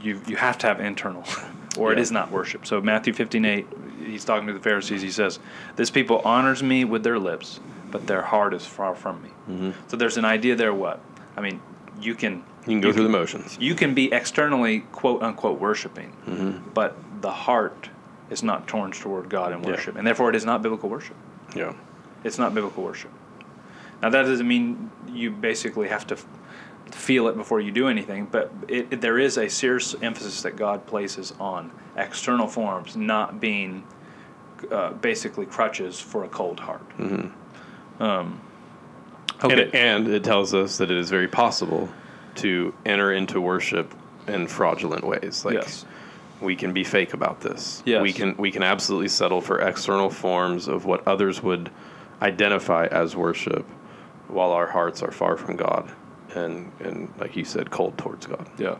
you 0.00 0.20
you 0.26 0.36
have 0.36 0.58
to 0.58 0.66
have 0.66 0.80
internal 0.80 1.22
or 1.78 1.92
it 1.92 1.98
Yeah. 1.98 2.02
is 2.02 2.10
not 2.10 2.30
worship. 2.32 2.66
So 2.66 2.80
Matthew 2.80 3.12
15:8 3.12 3.66
he's 4.06 4.24
talking 4.24 4.46
to 4.48 4.52
the 4.52 4.58
Pharisees 4.60 5.02
he 5.02 5.10
says, 5.10 5.38
"This 5.76 5.90
people 5.90 6.20
honors 6.24 6.62
me 6.62 6.84
with 6.84 7.04
their 7.04 7.18
lips, 7.18 7.60
but 7.92 8.06
their 8.08 8.22
heart 8.22 8.52
is 8.54 8.66
far 8.66 8.94
from 8.96 9.22
me." 9.22 9.28
Mm-hmm. 9.48 9.70
So 9.88 9.96
there's 9.96 10.16
an 10.16 10.24
idea 10.24 10.56
there 10.56 10.74
what? 10.74 11.00
I 11.36 11.40
mean, 11.40 11.60
you 12.00 12.14
can 12.16 12.42
you 12.66 12.72
can 12.72 12.80
go 12.80 12.92
through 12.92 13.04
the 13.04 13.08
motions 13.10 13.56
you 13.60 13.74
can 13.76 13.94
be 13.94 14.12
externally 14.12 14.80
quote 14.90 15.22
unquote 15.22 15.60
worshiping, 15.60 16.12
Mm-hmm. 16.26 16.70
but 16.74 16.96
the 17.20 17.30
heart 17.30 17.90
is 18.34 18.42
not 18.42 18.66
torn 18.68 18.90
toward 18.92 19.30
God 19.30 19.52
in 19.52 19.62
Yeah. 19.62 19.70
worship, 19.70 19.96
and 19.96 20.06
therefore 20.06 20.28
it 20.28 20.36
is 20.36 20.44
not 20.44 20.60
biblical 20.60 20.90
worship. 20.90 21.16
yeah 21.56 21.72
It's 22.24 22.38
not 22.38 22.52
biblical 22.54 22.82
worship. 22.82 23.10
Now 24.02 24.10
that 24.10 24.22
doesn't 24.24 24.46
mean 24.48 24.90
you 25.12 25.30
basically 25.30 25.88
have 25.88 26.06
to 26.08 26.14
f- 26.16 26.26
feel 26.90 27.28
it 27.28 27.36
before 27.36 27.60
you 27.60 27.70
do 27.70 27.86
anything, 27.88 28.26
but 28.30 28.50
it, 28.68 28.88
it- 28.90 29.00
there 29.00 29.18
is 29.18 29.38
a 29.38 29.48
serious 29.48 29.94
emphasis 30.02 30.42
that 30.42 30.56
God 30.56 30.84
places 30.86 31.32
on 31.38 31.70
external 31.96 32.48
forms 32.48 32.96
not 32.96 33.40
being 33.40 33.84
uh, 34.70 34.90
basically 34.94 35.46
crutches 35.46 36.00
for 36.00 36.24
a 36.24 36.28
cold 36.28 36.58
heart. 36.60 36.82
Um, 36.98 37.32
and, 38.00 38.40
okay. 39.52 39.62
it, 39.62 39.74
and 39.74 40.08
it 40.08 40.24
tells 40.24 40.54
us 40.54 40.78
that 40.78 40.90
it 40.90 40.96
is 40.96 41.10
very 41.10 41.28
possible 41.28 41.88
to 42.36 42.74
enter 42.86 43.12
into 43.12 43.40
worship 43.40 43.94
in 44.26 44.46
fraudulent 44.48 45.04
ways 45.04 45.44
like 45.44 45.54
yes. 45.54 45.84
We 46.40 46.56
can 46.56 46.72
be 46.72 46.84
fake 46.84 47.14
about 47.14 47.40
this. 47.40 47.82
Yes. 47.86 48.02
We 48.02 48.12
can 48.12 48.36
we 48.36 48.50
can 48.50 48.62
absolutely 48.62 49.08
settle 49.08 49.40
for 49.40 49.60
external 49.60 50.10
forms 50.10 50.68
of 50.68 50.84
what 50.84 51.06
others 51.06 51.42
would 51.42 51.70
identify 52.22 52.86
as 52.86 53.16
worship 53.16 53.66
while 54.28 54.50
our 54.50 54.66
hearts 54.66 55.02
are 55.02 55.12
far 55.12 55.36
from 55.36 55.56
God 55.56 55.90
and 56.34 56.72
and 56.80 57.12
like 57.18 57.36
you 57.36 57.44
said 57.44 57.70
cold 57.70 57.96
towards 57.98 58.26
God. 58.26 58.48
Yeah. 58.58 58.76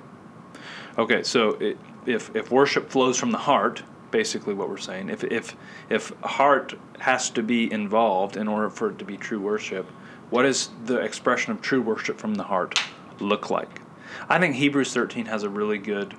Okay, 0.99 1.23
so 1.23 1.51
it, 1.55 1.79
if 2.07 2.35
if 2.35 2.51
worship 2.51 2.91
flows 2.91 3.19
from 3.19 3.31
the 3.31 3.39
heart, 3.39 3.83
basically 4.11 4.55
what 4.55 4.69
we're 4.69 4.77
saying, 4.77 5.09
if 5.09 5.25
if 5.25 5.57
if 5.91 6.13
heart 6.21 6.75
has 7.01 7.31
to 7.31 7.43
be 7.43 7.73
involved 7.73 8.37
in 8.37 8.49
order 8.49 8.71
for 8.71 8.91
it 8.91 8.99
to 8.99 9.05
be 9.05 9.17
true 9.17 9.41
worship, 9.41 9.91
what 10.31 10.43
does 10.43 10.71
the 10.85 10.99
expression 10.99 11.53
of 11.53 11.61
true 11.61 11.83
worship 11.83 12.19
from 12.19 12.35
the 12.35 12.45
heart 12.45 12.81
look 13.21 13.51
like? 13.51 13.81
I 14.29 14.39
think 14.39 14.55
Hebrews 14.57 14.93
13 14.93 15.27
has 15.27 15.43
a 15.43 15.49
really 15.49 15.79
good 15.79 16.15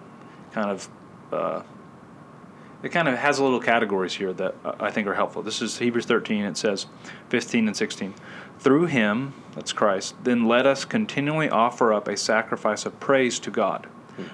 kind 0.52 0.70
of 0.70 0.90
uh, 1.32 1.64
it 2.84 2.90
kind 2.90 3.08
of 3.08 3.18
has 3.18 3.40
a 3.40 3.44
little 3.44 3.60
categories 3.60 4.14
here 4.14 4.32
that 4.34 4.56
I 4.64 4.92
think 4.92 5.08
are 5.08 5.16
helpful. 5.16 5.42
This 5.42 5.62
is 5.62 5.80
Hebrews 5.80 6.06
13. 6.06 6.44
It 6.44 6.58
says 6.58 6.86
15 7.30 7.68
and 7.68 7.76
16. 7.76 8.14
Through 8.60 8.86
him, 8.86 9.34
that's 9.54 9.74
Christ, 9.74 10.16
then 10.24 10.48
let 10.48 10.66
us 10.66 10.86
continually 10.86 11.50
offer 11.50 11.94
up 11.94 12.08
a 12.08 12.16
sacrifice 12.16 12.86
of 12.86 13.00
praise 13.00 13.40
to 13.40 13.50
God. 13.52 13.88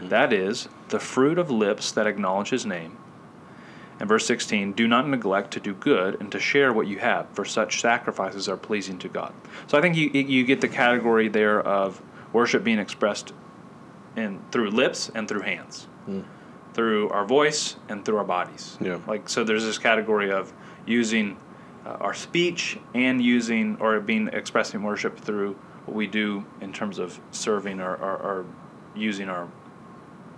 That 0.10 0.32
is, 0.34 0.68
the 0.90 1.00
fruit 1.00 1.40
of 1.40 1.50
lips 1.50 1.92
that 1.94 2.06
acknowledge 2.06 2.50
his 2.50 2.66
name. 2.66 2.98
And 4.00 4.10
verse 4.10 4.26
16, 4.26 4.74
do 4.74 4.88
not 4.88 5.08
neglect 5.08 5.52
to 5.52 5.60
do 5.60 5.74
good 5.74 6.20
and 6.20 6.32
to 6.32 6.40
share 6.40 6.74
what 6.74 6.88
you 6.88 7.00
have, 7.00 7.30
for 7.30 7.46
such 7.46 7.82
sacrifices 7.82 8.50
are 8.50 8.58
pleasing 8.58 9.00
to 9.00 9.08
God. 9.08 9.34
So 9.68 9.78
I 9.78 9.82
think 9.82 9.96
you, 9.96 10.10
you 10.10 10.44
get 10.44 10.60
the 10.62 10.68
category 10.68 11.30
there 11.30 11.62
of 11.62 12.02
worship 12.34 12.64
being 12.64 12.80
expressed 12.80 13.34
in 14.16 14.42
through 14.52 14.72
lips 14.72 15.10
and 15.16 15.28
through 15.28 15.42
hands 15.42 15.88
through 16.74 17.10
our 17.10 17.26
voice 17.26 17.76
and 17.90 18.04
through 18.06 18.18
our 18.18 18.24
bodies. 18.24 18.78
Yeah. 18.82 19.00
Like 19.08 19.28
so, 19.30 19.44
there's 19.44 19.64
this 19.66 19.78
category 19.78 20.32
of 20.32 20.52
using 20.86 21.38
uh, 21.86 21.98
our 22.00 22.14
speech 22.14 22.78
and 22.94 23.22
using 23.22 23.78
or 23.80 24.00
being 24.00 24.28
expressing 24.30 24.84
worship 24.84 25.20
through 25.20 25.54
what 25.86 25.96
we 25.96 26.08
do 26.08 26.46
in 26.62 26.72
terms 26.72 27.00
of 27.00 27.20
serving 27.32 27.80
or, 27.80 27.96
or, 27.96 28.18
or 28.18 28.46
using 28.96 29.30
our 29.30 29.48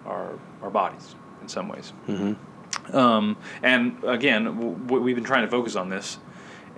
our 0.05 0.39
our 0.61 0.69
bodies 0.69 1.15
in 1.41 1.47
some 1.47 1.67
ways. 1.67 1.93
Mm-hmm. 2.07 2.95
Um, 2.95 3.37
and 3.61 4.03
again, 4.03 4.43
w- 4.45 5.01
we've 5.01 5.15
been 5.15 5.23
trying 5.23 5.43
to 5.45 5.51
focus 5.51 5.75
on 5.75 5.89
this 5.89 6.17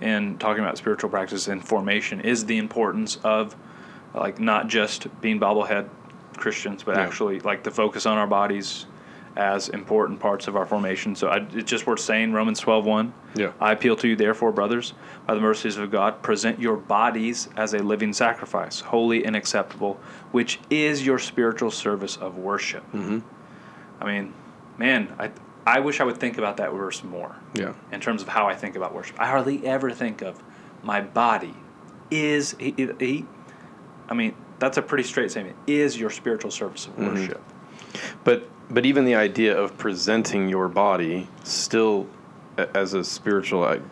in 0.00 0.36
talking 0.38 0.62
about 0.62 0.76
spiritual 0.76 1.08
practice 1.10 1.48
and 1.48 1.66
formation 1.66 2.20
is 2.20 2.44
the 2.44 2.58
importance 2.58 3.16
of 3.24 3.56
like 4.14 4.38
not 4.38 4.68
just 4.68 5.06
being 5.20 5.40
bobblehead 5.40 5.88
Christians, 6.36 6.82
but 6.82 6.96
Yeah. 6.96 7.02
actually 7.02 7.40
like 7.40 7.62
the 7.62 7.70
focus 7.70 8.04
on 8.06 8.18
our 8.18 8.26
bodies 8.26 8.86
as 9.36 9.68
important 9.68 10.18
parts 10.18 10.48
of 10.48 10.56
our 10.56 10.64
formation. 10.64 11.14
So 11.14 11.28
I, 11.28 11.46
it's 11.52 11.70
just 11.70 11.86
worth 11.86 12.00
saying 12.00 12.32
Romans 12.32 12.60
12:1. 12.60 13.12
Yeah. 13.34 13.52
I 13.60 13.72
appeal 13.72 13.94
to 13.96 14.08
you 14.08 14.16
therefore, 14.16 14.50
brothers, 14.52 14.94
by 15.26 15.34
the 15.34 15.40
mercies 15.40 15.76
of 15.76 15.90
God, 15.90 16.22
present 16.22 16.58
your 16.58 16.76
bodies 16.76 17.48
as 17.56 17.74
a 17.74 17.78
living 17.78 18.12
sacrifice, 18.12 18.80
holy 18.80 19.24
and 19.24 19.36
acceptable, 19.36 20.00
which 20.32 20.58
is 20.70 21.04
your 21.04 21.18
spiritual 21.18 21.70
service 21.70 22.16
of 22.16 22.38
worship. 22.38 22.82
Mm-hmm. 22.92 23.18
I 24.00 24.04
mean, 24.06 24.32
man, 24.78 25.14
I 25.18 25.30
I 25.66 25.80
wish 25.80 26.00
I 26.00 26.04
would 26.04 26.16
think 26.18 26.38
about 26.38 26.56
that 26.58 26.72
verse 26.72 27.02
more 27.04 27.36
Yeah. 27.54 27.74
in 27.92 28.00
terms 28.00 28.22
of 28.22 28.28
how 28.28 28.46
I 28.46 28.54
think 28.54 28.76
about 28.76 28.94
worship. 28.94 29.16
I 29.20 29.26
hardly 29.26 29.66
ever 29.66 29.90
think 29.90 30.22
of 30.22 30.42
my 30.82 31.00
body 31.00 31.54
is 32.10 32.54
he, 32.60 32.72
he, 33.00 33.26
I 34.08 34.14
mean, 34.14 34.34
that's 34.60 34.76
a 34.78 34.82
pretty 34.82 35.02
straight 35.04 35.30
statement. 35.32 35.56
Is 35.66 35.98
your 35.98 36.08
spiritual 36.10 36.52
service 36.52 36.86
of 36.86 36.94
Mhm. 36.96 37.12
worship? 37.14 37.42
But 38.22 38.48
but 38.70 38.84
even 38.86 39.04
the 39.04 39.14
idea 39.14 39.56
of 39.56 39.76
presenting 39.78 40.48
your 40.48 40.68
body 40.68 41.28
still 41.44 42.06
as 42.56 42.94
a 42.94 43.04
spiritual 43.04 43.66
act, 43.66 43.82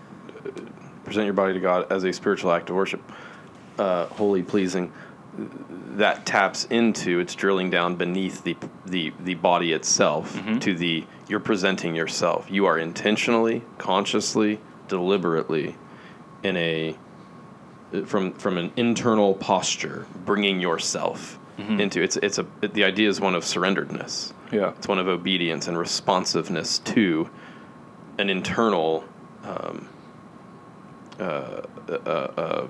present 1.05 1.25
your 1.27 1.35
body 1.35 1.55
to 1.55 1.61
God 1.61 1.91
as 1.93 2.05
a 2.05 2.13
spiritual 2.13 2.51
act 2.53 2.71
of 2.71 2.77
worship, 2.77 3.03
uh, 3.79 4.07
holy, 4.07 4.43
pleasing. 4.43 4.93
that 5.97 6.25
taps 6.27 6.65
into 6.67 7.19
it's 7.21 7.35
drilling 7.35 7.69
down 7.71 7.97
beneath 7.97 8.43
the 8.45 8.57
the 8.87 9.13
the 9.21 9.35
body 9.35 9.73
itself 9.73 10.35
Mm-hmm. 10.37 10.59
to 10.61 10.75
the 10.75 11.05
you're 11.29 11.41
presenting 11.41 11.95
yourself. 11.97 12.47
You 12.51 12.67
are 12.67 12.79
intentionally, 12.79 13.63
consciously, 13.79 14.61
deliberately 14.89 15.77
in 16.43 16.57
a 16.57 16.97
from 18.07 18.33
from 18.35 18.59
an 18.59 18.73
internal 18.77 19.35
posture 19.35 20.07
bringing 20.25 20.61
yourself 20.61 21.39
Mm-hmm. 21.59 21.81
into 21.81 22.03
it's 22.03 22.17
it's 22.17 22.39
a 22.39 22.47
the 22.61 22.83
idea 22.83 23.09
is 23.09 23.21
one 23.21 23.35
of 23.37 23.45
surrenderedness. 23.45 24.33
Yeah. 24.55 24.73
It's 24.77 24.87
one 24.87 25.01
of 25.01 25.09
obedience 25.09 25.67
and 25.67 25.77
responsiveness 25.77 26.79
to 26.79 27.29
an 28.19 28.31
internal 28.31 29.05
um, 29.43 29.89
uh, 31.19 31.63
uh, 31.89 31.93
uh, 31.93 32.67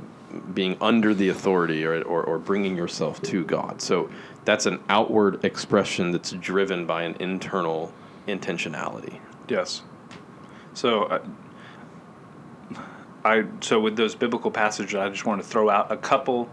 being 0.54 0.78
under 0.80 1.12
the 1.12 1.28
authority 1.28 1.84
or, 1.84 2.00
or, 2.02 2.24
or 2.24 2.38
bringing 2.38 2.74
yourself 2.74 3.20
to 3.22 3.44
God. 3.44 3.82
So 3.82 4.10
that's 4.46 4.64
an 4.64 4.82
outward 4.88 5.44
expression 5.44 6.10
that's 6.10 6.32
driven 6.32 6.86
by 6.86 7.02
an 7.02 7.16
internal 7.20 7.92
intentionality. 8.26 9.18
Yes. 9.48 9.82
So, 10.72 11.02
uh, 11.04 11.22
I 13.26 13.44
so 13.60 13.78
with 13.78 13.96
those 13.96 14.14
biblical 14.14 14.50
passages, 14.50 14.94
I 14.94 15.08
just 15.10 15.26
want 15.26 15.42
to 15.42 15.46
throw 15.46 15.68
out 15.68 15.92
a 15.92 15.96
couple 15.96 16.48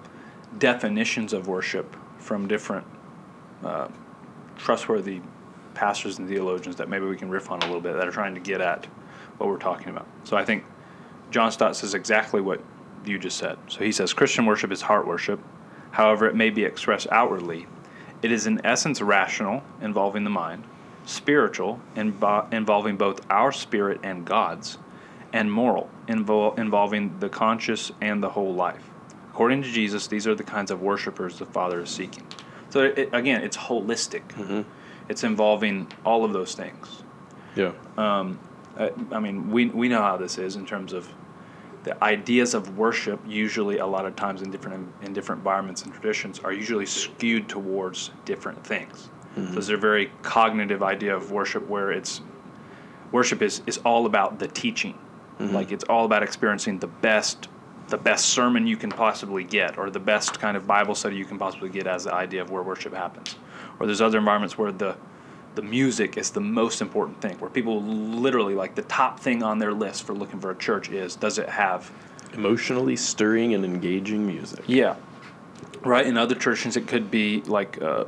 definitions 0.58 1.34
of 1.34 1.48
worship 1.48 1.96
from 2.18 2.48
different 2.48 2.86
uh, 3.64 3.88
trustworthy 4.64 5.22
pastors 5.74 6.20
and 6.20 6.28
theologians 6.28 6.76
that 6.76 6.90
maybe 6.90 7.06
we 7.06 7.18
can 7.18 7.30
riff 7.30 7.50
on 7.50 7.60
a 7.62 7.66
little 7.66 7.82
bit 7.82 7.94
that 7.94 8.08
are 8.08 8.12
trying 8.12 8.36
to 8.36 8.42
get 8.42 8.62
at 8.62 8.86
what 9.38 9.50
we're 9.50 9.58
talking 9.58 9.90
about. 9.90 10.06
So 10.24 10.38
I 10.38 10.46
think 10.46 10.64
John 11.32 11.52
Stott 11.52 11.76
says 11.76 11.94
exactly 11.94 12.42
what 12.42 12.62
you 13.06 13.18
just 13.18 13.38
said. 13.38 13.58
So 13.68 13.84
he 13.84 13.92
says 13.92 14.14
Christian 14.14 14.46
worship 14.46 14.72
is 14.72 14.82
heart 14.84 15.08
worship. 15.08 15.40
However, 15.92 16.28
it 16.28 16.36
may 16.36 16.50
be 16.50 16.64
expressed 16.64 17.08
outwardly. 17.12 17.68
It 18.22 18.32
is 18.32 18.46
in 18.46 18.64
essence 18.66 19.02
rational, 19.02 19.64
involving 19.82 20.24
the 20.24 20.30
mind, 20.30 20.64
spiritual, 21.06 21.80
invo- 21.96 22.52
involving 22.54 22.98
both 22.98 23.22
our 23.32 23.52
spirit 23.52 24.00
and 24.04 24.26
God's, 24.26 24.78
and 25.34 25.52
moral, 25.52 25.90
invol- 26.08 26.58
involving 26.60 27.18
the 27.20 27.30
conscious 27.30 27.92
and 28.00 28.22
the 28.22 28.30
whole 28.30 28.54
life. 28.54 28.84
According 29.32 29.64
to 29.64 29.72
Jesus, 29.72 30.08
these 30.08 30.28
are 30.28 30.36
the 30.36 30.44
kinds 30.44 30.70
of 30.70 30.82
worshipers 30.82 31.40
the 31.40 31.46
Father 31.46 31.82
is 31.82 31.90
seeking. 31.90 32.28
So 32.72 32.84
it, 32.84 33.10
again, 33.14 33.42
it's 33.44 33.58
holistic. 33.58 34.28
Mm-hmm. 34.30 34.62
It's 35.10 35.24
involving 35.24 35.92
all 36.06 36.24
of 36.24 36.34
those 36.34 36.56
things. 36.56 37.04
Yeah. 37.56 37.74
Uh, 38.78 38.90
I 39.12 39.20
mean, 39.20 39.52
we 39.52 39.66
we 39.68 39.90
know 39.90 40.02
how 40.02 40.18
this 40.18 40.38
is 40.38 40.56
in 40.56 40.66
terms 40.66 40.94
of 40.94 41.08
the 41.84 42.02
ideas 42.04 42.54
of 42.54 42.78
worship. 42.78 43.20
Usually, 43.28 43.80
a 43.80 43.86
lot 43.86 44.06
of 44.06 44.16
times 44.16 44.42
in 44.42 44.52
different 44.52 44.88
in 45.02 45.14
different 45.14 45.40
environments 45.40 45.84
and 45.84 45.94
traditions, 45.94 46.40
are 46.40 46.54
usually 46.54 46.86
skewed 46.86 47.50
towards 47.50 48.12
different 48.26 48.66
things. 48.66 49.10
So 49.36 49.42
mm-hmm. 49.42 49.54
there's 49.54 49.70
a 49.70 49.78
very 49.78 50.12
cognitive 50.22 50.84
idea 50.84 51.16
of 51.16 51.32
worship 51.32 51.68
where 51.68 51.92
it's 51.92 52.22
worship 53.12 53.42
is 53.42 53.62
is 53.68 53.78
all 53.80 54.06
about 54.06 54.40
the 54.40 54.48
teaching, 54.48 54.98
mm-hmm. 55.40 55.54
like 55.54 55.72
it's 55.72 55.84
all 55.86 56.06
about 56.06 56.24
experiencing 56.24 56.80
the 56.80 56.88
best 56.88 57.50
the 57.92 57.98
best 57.98 58.28
sermon 58.28 58.66
you 58.66 58.78
can 58.78 58.90
possibly 58.90 59.44
get, 59.44 59.78
or 59.78 59.92
the 59.92 60.00
best 60.00 60.40
kind 60.40 60.58
of 60.58 60.66
Bible 60.66 60.96
study 60.96 61.16
you 61.16 61.26
can 61.26 61.38
possibly 61.38 61.70
get 61.70 61.86
as 61.86 62.06
the 62.06 62.14
idea 62.14 62.42
of 62.42 62.50
where 62.50 62.64
worship 62.64 62.94
happens. 62.94 63.36
Or 63.80 63.86
there's 63.86 64.02
other 64.02 64.18
environments 64.18 64.58
where 64.58 64.72
the 64.72 64.98
the 65.54 65.62
music 65.62 66.18
is 66.18 66.32
the 66.32 66.40
most 66.40 66.82
important 66.82 67.22
thing, 67.22 67.38
where 67.40 67.50
people 67.50 67.84
literally 67.84 68.56
like 68.56 68.74
the 68.74 68.84
top 68.84 69.20
thing 69.20 69.44
on 69.44 69.60
their 69.60 69.74
list 69.74 70.04
for 70.04 70.14
looking 70.14 70.40
for 70.40 70.50
a 70.50 70.56
church 70.56 70.90
is 70.90 71.16
does 71.16 71.38
it 71.38 71.50
have 71.50 71.92
Emotionally 72.34 72.96
stirring 72.96 73.54
and 73.54 73.66
engaging 73.66 74.26
music. 74.26 74.64
yeah, 74.66 74.96
right. 75.82 76.06
In 76.06 76.16
other 76.18 76.36
churches, 76.36 76.78
it 76.78 76.88
could 76.88 77.12
be 77.12 77.42
like 77.42 77.82
uh, 77.82 78.06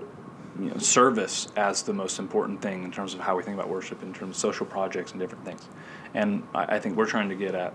you 0.57 0.69
know 0.69 0.77
service 0.77 1.49
as 1.57 1.83
the 1.83 1.91
most 1.91 2.19
important 2.19 2.61
thing 2.61 2.85
in 2.85 2.91
terms 2.91 3.13
of 3.13 3.19
how 3.19 3.35
we 3.35 3.43
think 3.43 3.55
about 3.55 3.69
worship, 3.69 4.01
in 4.01 4.13
terms 4.13 4.37
of 4.37 4.39
social 4.39 4.65
projects 4.65 5.11
and 5.11 5.19
different 5.19 5.43
things. 5.43 5.67
And 6.13 6.47
I, 6.55 6.75
I 6.75 6.79
think 6.79 6.95
we're 6.95 7.05
trying 7.05 7.27
to 7.27 7.35
get 7.35 7.53
at 7.53 7.73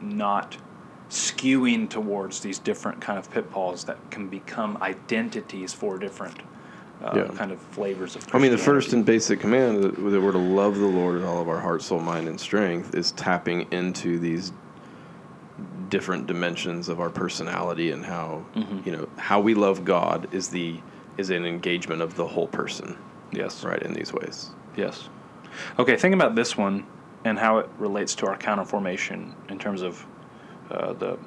not 0.00 0.56
skewing 1.10 1.88
towards 1.88 2.40
these 2.40 2.58
different 2.58 3.00
kind 3.00 3.18
of 3.18 3.30
pitfalls 3.30 3.84
that 3.84 4.10
can 4.10 4.28
become 4.28 4.76
identities 4.82 5.72
for 5.72 5.98
different 5.98 6.36
uh, 7.02 7.12
Yeah. 7.14 7.24
kind 7.34 7.52
of 7.52 7.60
flavors 7.60 8.16
of. 8.16 8.34
I 8.34 8.38
mean, 8.38 8.50
the 8.50 8.58
first 8.58 8.92
and 8.92 9.04
basic 9.04 9.40
command 9.40 9.82
that 9.82 9.96
that 9.96 10.20
we're 10.20 10.32
to 10.32 10.38
love 10.38 10.78
the 10.78 10.86
Lord 10.86 11.14
with 11.14 11.24
all 11.24 11.40
of 11.40 11.48
our 11.48 11.60
heart, 11.60 11.82
soul, 11.82 12.00
mind, 12.00 12.28
and 12.28 12.40
strength 12.40 12.94
is 12.94 13.12
tapping 13.12 13.66
into 13.72 14.18
these 14.18 14.52
different 15.88 16.26
dimensions 16.26 16.88
of 16.88 17.00
our 17.00 17.10
personality 17.10 17.90
and 17.90 18.04
how 18.04 18.44
you 18.84 18.92
know 18.92 19.08
how 19.16 19.40
we 19.40 19.54
love 19.54 19.84
God 19.84 20.28
is 20.32 20.48
the 20.50 20.80
is 21.16 21.30
an 21.30 21.44
engagement 21.46 22.02
of 22.02 22.14
the 22.16 22.26
whole 22.26 22.46
person, 22.46 22.96
yes, 23.32 23.64
right? 23.64 23.82
In 23.82 23.92
these 23.92 24.12
ways, 24.12 24.50
Yes. 24.76 25.08
Okay, 25.78 25.96
think 25.96 26.14
about 26.14 26.34
this 26.36 26.56
one 26.56 26.86
and 27.24 27.38
how 27.38 27.58
it 27.58 27.68
relates 27.78 28.14
to 28.16 28.26
our 28.26 28.36
counter 28.36 28.64
formation 28.64 29.34
in 29.48 29.58
terms 29.58 29.82
of 29.82 30.06
uh, 30.70 30.92
the 30.94 31.18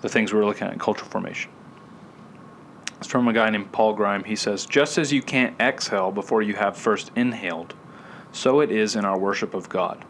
the 0.00 0.08
things 0.08 0.32
we're 0.32 0.46
looking 0.46 0.66
at 0.66 0.72
in 0.72 0.78
cultural 0.78 1.10
formation. 1.10 1.50
It's 2.98 3.06
from 3.06 3.28
a 3.28 3.32
guy 3.32 3.50
named 3.50 3.70
Paul 3.72 3.92
Grime. 3.92 4.24
He 4.24 4.36
says, 4.36 4.66
"Just 4.66 4.98
as 4.98 5.12
you 5.12 5.22
can't 5.22 5.58
exhale 5.60 6.10
before 6.10 6.42
you 6.42 6.54
have 6.54 6.76
first 6.76 7.10
inhaled, 7.14 7.74
so 8.32 8.60
it 8.60 8.70
is 8.70 8.96
in 8.96 9.04
our 9.04 9.18
worship 9.18 9.54
of 9.54 9.68
God. 9.68 10.04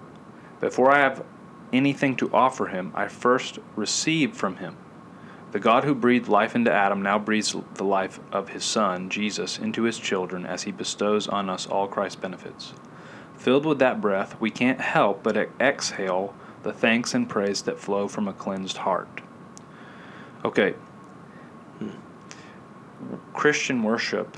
Before 0.60 0.92
I 0.94 0.98
have 0.98 1.24
anything 1.72 2.16
to 2.16 2.32
offer 2.32 2.66
him, 2.66 2.92
I 2.94 3.08
first 3.08 3.58
receive 3.76 4.36
from 4.36 4.56
him. 4.56 4.76
The 5.52 5.58
God 5.58 5.84
who 5.84 5.94
breathed 5.94 6.28
life 6.28 6.54
into 6.54 6.72
Adam 6.72 7.02
now 7.02 7.18
breathes 7.18 7.56
the 7.74 7.84
life 7.84 8.20
of 8.30 8.50
his 8.50 8.64
Son, 8.64 9.10
Jesus, 9.10 9.58
into 9.58 9.82
his 9.82 9.98
children 9.98 10.46
as 10.46 10.62
he 10.62 10.70
bestows 10.70 11.26
on 11.26 11.50
us 11.50 11.66
all 11.66 11.88
Christ's 11.88 12.20
benefits. 12.20 12.72
Filled 13.34 13.66
with 13.66 13.78
that 13.80 14.00
breath, 14.00 14.40
we 14.40 14.50
can't 14.50 14.80
help 14.80 15.22
but 15.22 15.36
exhale 15.60 16.34
the 16.62 16.72
thanks 16.72 17.14
and 17.14 17.28
praise 17.28 17.62
that 17.62 17.78
flow 17.78 18.08
from 18.08 18.28
a 18.28 18.32
cleansed 18.32 18.78
heart. 18.78 19.20
Okay. 20.44 20.74
Christian 23.32 23.82
worship, 23.82 24.36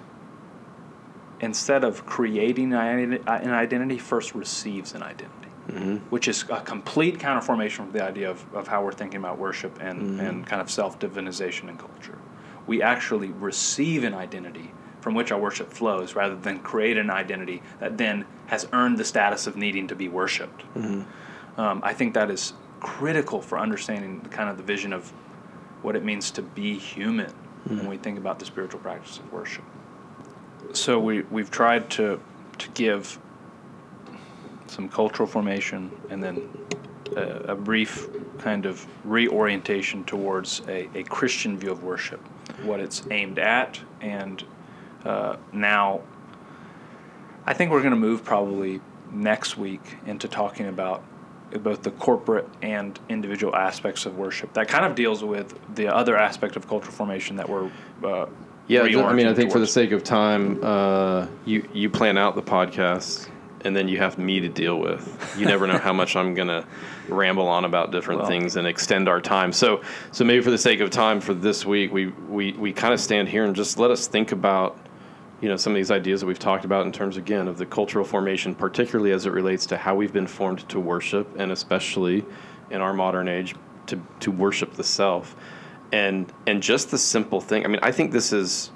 instead 1.41 1.83
of 1.83 2.07
creating 2.07 2.73
an 2.73 3.21
identity, 3.27 3.99
first 3.99 4.35
receives 4.35 4.95
an 4.95 5.03
identity 5.03 5.43
mm-hmm. 5.69 5.97
which 6.11 6.29
is 6.29 6.45
a 6.51 6.61
complete 6.61 7.19
counterformation 7.19 7.77
from 7.77 7.93
the 7.93 8.03
idea 8.03 8.31
of, 8.31 8.45
of 8.55 8.69
how 8.69 8.85
we're 8.85 8.93
thinking 8.93 9.19
about 9.19 9.39
worship 9.39 9.79
and, 9.81 10.03
mm-hmm. 10.03 10.21
and 10.21 10.47
kind 10.47 10.61
of 10.61 10.71
self 10.71 10.99
divinization 10.99 11.69
in 11.69 11.77
culture. 11.77 12.19
We 12.67 12.83
actually 12.83 13.29
receive 13.29 14.05
an 14.05 14.15
identity 14.15 14.73
from 15.01 15.15
which 15.15 15.33
our 15.33 15.41
worship 15.41 15.73
flows 15.73 16.15
rather 16.15 16.37
than 16.37 16.61
create 16.61 16.97
an 16.97 17.11
identity 17.11 17.63
that 17.81 17.99
then 17.99 18.25
has 18.47 18.69
earned 18.73 18.99
the 18.99 19.05
status 19.05 19.47
of 19.47 19.57
needing 19.57 19.89
to 19.89 19.97
be 19.97 20.09
worshiped. 20.09 20.63
Mm-hmm. 20.75 21.03
Um, 21.57 21.81
I 21.85 21.93
think 21.93 22.15
that 22.15 22.31
is 22.31 22.55
critical 22.81 23.41
for 23.41 23.59
understanding 23.59 24.21
the 24.21 24.29
kind 24.29 24.49
of 24.49 24.57
the 24.57 24.63
vision 24.63 24.93
of 24.93 25.11
what 25.83 25.97
it 25.97 26.05
means 26.05 26.31
to 26.33 26.43
be 26.43 26.79
human 26.79 27.33
when 27.65 27.87
we 27.87 27.97
think 27.97 28.19
about 28.19 28.39
the 28.39 28.45
spiritual 28.45 28.81
practice 28.81 29.19
of 29.19 29.33
worship. 29.33 29.65
So 30.73 30.99
we, 30.99 31.23
we've 31.23 31.51
tried 31.51 31.91
to, 31.91 32.21
to 32.59 32.69
give 32.71 33.19
some 34.67 34.89
cultural 34.89 35.29
formation, 35.29 35.91
and 36.09 36.23
then 36.23 36.49
a, 37.17 37.53
a 37.53 37.55
brief 37.55 38.09
kind 38.39 38.65
of 38.65 38.87
reorientation 39.05 40.03
towards 40.05 40.63
a, 40.67 40.89
a 40.99 41.03
Christian 41.05 41.59
view 41.59 41.71
of 41.71 41.85
worship, 41.85 42.21
what 42.63 42.81
it's 42.81 43.03
aimed 43.11 43.39
at, 43.39 43.79
and 44.01 44.43
uh, 45.05 45.37
now 45.53 46.01
I 47.45 47.55
think 47.55 47.71
we're 47.71 47.81
going 47.81 47.91
to 47.91 47.97
move 47.97 48.25
probably 48.25 48.81
next 49.11 49.59
week 49.59 49.97
into 50.07 50.27
talking 50.27 50.69
about 50.69 51.03
both 51.59 51.83
the 51.83 51.91
corporate 51.93 52.49
and 52.63 52.99
individual 53.09 53.55
aspects 53.55 54.07
of 54.07 54.17
worship. 54.17 54.53
That 54.55 54.69
kind 54.69 54.85
of 54.85 54.95
deals 54.95 55.23
with 55.23 55.59
the 55.75 55.89
other 55.89 56.17
aspect 56.17 56.57
of 56.57 56.69
cultural 56.69 56.93
formation 56.93 57.37
that 57.37 57.49
we're 57.49 57.71
uh, 58.05 58.27
yeah. 58.69 58.83
I 58.83 59.13
mean, 59.13 59.27
I 59.27 59.35
think 59.35 59.53
for 59.53 59.59
the 59.59 59.67
sake 59.67 59.93
of 59.93 60.03
time, 60.05 60.63
uh, 60.63 61.27
you 61.45 61.69
you 61.73 61.91
plan 61.91 62.17
out 62.19 62.35
the 62.35 62.43
podcast. 62.43 63.29
And 63.65 63.77
then 63.77 63.87
you 63.87 63.99
have 63.99 64.19
me 64.19 64.41
to 64.41 64.49
deal 64.49 64.81
with. 64.81 65.37
You 65.39 65.47
never 65.47 65.69
know 65.69 65.79
how 65.79 65.93
much 65.93 66.17
I'm 66.17 66.35
gonna 66.41 66.67
ramble 67.09 67.47
on 67.47 67.65
about 67.65 67.93
different 67.93 68.23
Well. 68.23 68.29
things 68.29 68.57
and 68.57 68.67
extend 68.67 69.09
our 69.09 69.21
time. 69.21 69.53
So, 69.53 69.83
so 70.11 70.25
maybe 70.25 70.43
for 70.43 70.51
the 70.51 70.59
sake 70.59 70.81
of 70.81 70.91
time 70.91 71.21
for 71.21 71.33
this 71.33 71.65
week, 71.65 71.93
we 71.93 72.09
we 72.09 72.55
we 72.55 72.73
kind 72.73 72.93
of 72.93 72.99
stand 72.99 73.29
here 73.29 73.45
and 73.45 73.55
just 73.55 73.79
let 73.79 73.93
us 73.93 74.09
think 74.09 74.33
about, 74.33 74.77
you 75.43 75.49
know, 75.49 75.57
some 75.57 75.73
of 75.73 75.77
these 75.77 75.91
ideas 75.91 76.21
that 76.21 76.27
we've 76.27 76.39
talked 76.39 76.65
about 76.65 76.87
in 76.87 76.93
terms 76.93 77.17
again 77.17 77.49
of 77.49 77.59
the 77.59 77.67
cultural 77.67 78.05
formation, 78.05 78.55
particularly 78.55 79.11
as 79.11 79.27
it 79.27 79.33
relates 79.33 79.67
to 79.67 79.77
how 79.77 79.95
we've 79.97 80.13
been 80.13 80.29
formed 80.29 80.67
to 80.69 80.79
worship, 80.79 81.29
and 81.37 81.51
especially 81.51 82.25
in 82.71 82.81
our 82.81 82.95
modern 82.95 83.29
age 83.29 83.57
to 83.87 84.01
to 84.21 84.31
worship 84.31 84.75
the 84.75 84.85
self, 84.85 85.35
and 85.93 86.33
and 86.47 86.63
just 86.63 86.93
the 86.93 86.99
simple 86.99 87.41
thing. 87.41 87.65
I 87.65 87.69
mean, 87.69 87.81
I 87.83 87.91
think 87.91 88.13
this 88.13 88.33
is 88.33 88.71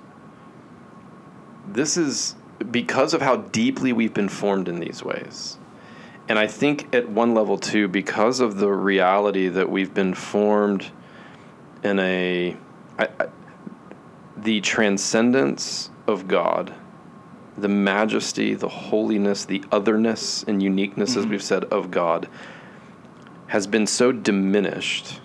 this 1.68 1.96
is 1.96 2.34
because 2.70 3.14
of 3.14 3.22
how 3.22 3.36
deeply 3.36 3.92
we've 3.92 4.14
been 4.14 4.28
formed 4.28 4.68
in 4.68 4.80
these 4.80 5.04
ways. 5.04 5.58
And 6.28 6.38
I 6.40 6.48
think 6.48 6.92
at 6.92 7.08
one 7.08 7.34
level 7.34 7.58
too, 7.58 7.86
because 7.86 8.40
of 8.40 8.56
the 8.56 8.70
reality 8.70 9.46
that 9.46 9.70
we've 9.70 9.94
been 9.94 10.14
formed 10.14 10.90
in 11.84 12.00
a 12.00 12.56
I, 12.98 13.04
I, 13.04 13.26
the 14.36 14.60
transcendence 14.60 15.90
of 16.06 16.28
God, 16.28 16.74
the 17.56 17.68
majesty, 17.68 18.54
the 18.54 18.68
holiness, 18.68 19.44
the 19.44 19.64
otherness 19.72 20.42
and 20.44 20.62
uniqueness, 20.62 21.16
as 21.16 21.26
we've 21.26 21.42
said, 21.42 21.64
of 21.64 21.90
God, 21.90 22.28
has 23.48 23.66
been 23.66 23.86
so 23.86 24.12
diminished 24.12 25.20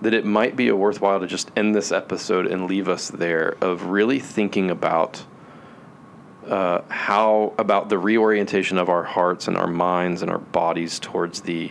that 0.00 0.14
it 0.14 0.24
might 0.24 0.56
be 0.56 0.68
a 0.68 0.76
worthwhile 0.76 1.20
to 1.20 1.26
just 1.26 1.50
end 1.56 1.74
this 1.74 1.92
episode 1.92 2.46
and 2.46 2.66
leave 2.66 2.88
us 2.88 3.08
there 3.08 3.56
of 3.60 3.86
really 3.86 4.18
thinking 4.18 4.70
about 4.70 5.24
uh, 6.46 6.82
how 6.88 7.52
about 7.58 7.90
the 7.90 7.98
reorientation 7.98 8.78
of 8.78 8.88
our 8.88 9.02
hearts 9.02 9.48
and 9.48 9.56
our 9.56 9.66
minds 9.66 10.22
and 10.22 10.30
our 10.30 10.38
bodies 10.38 10.98
towards 10.98 11.42
the 11.42 11.70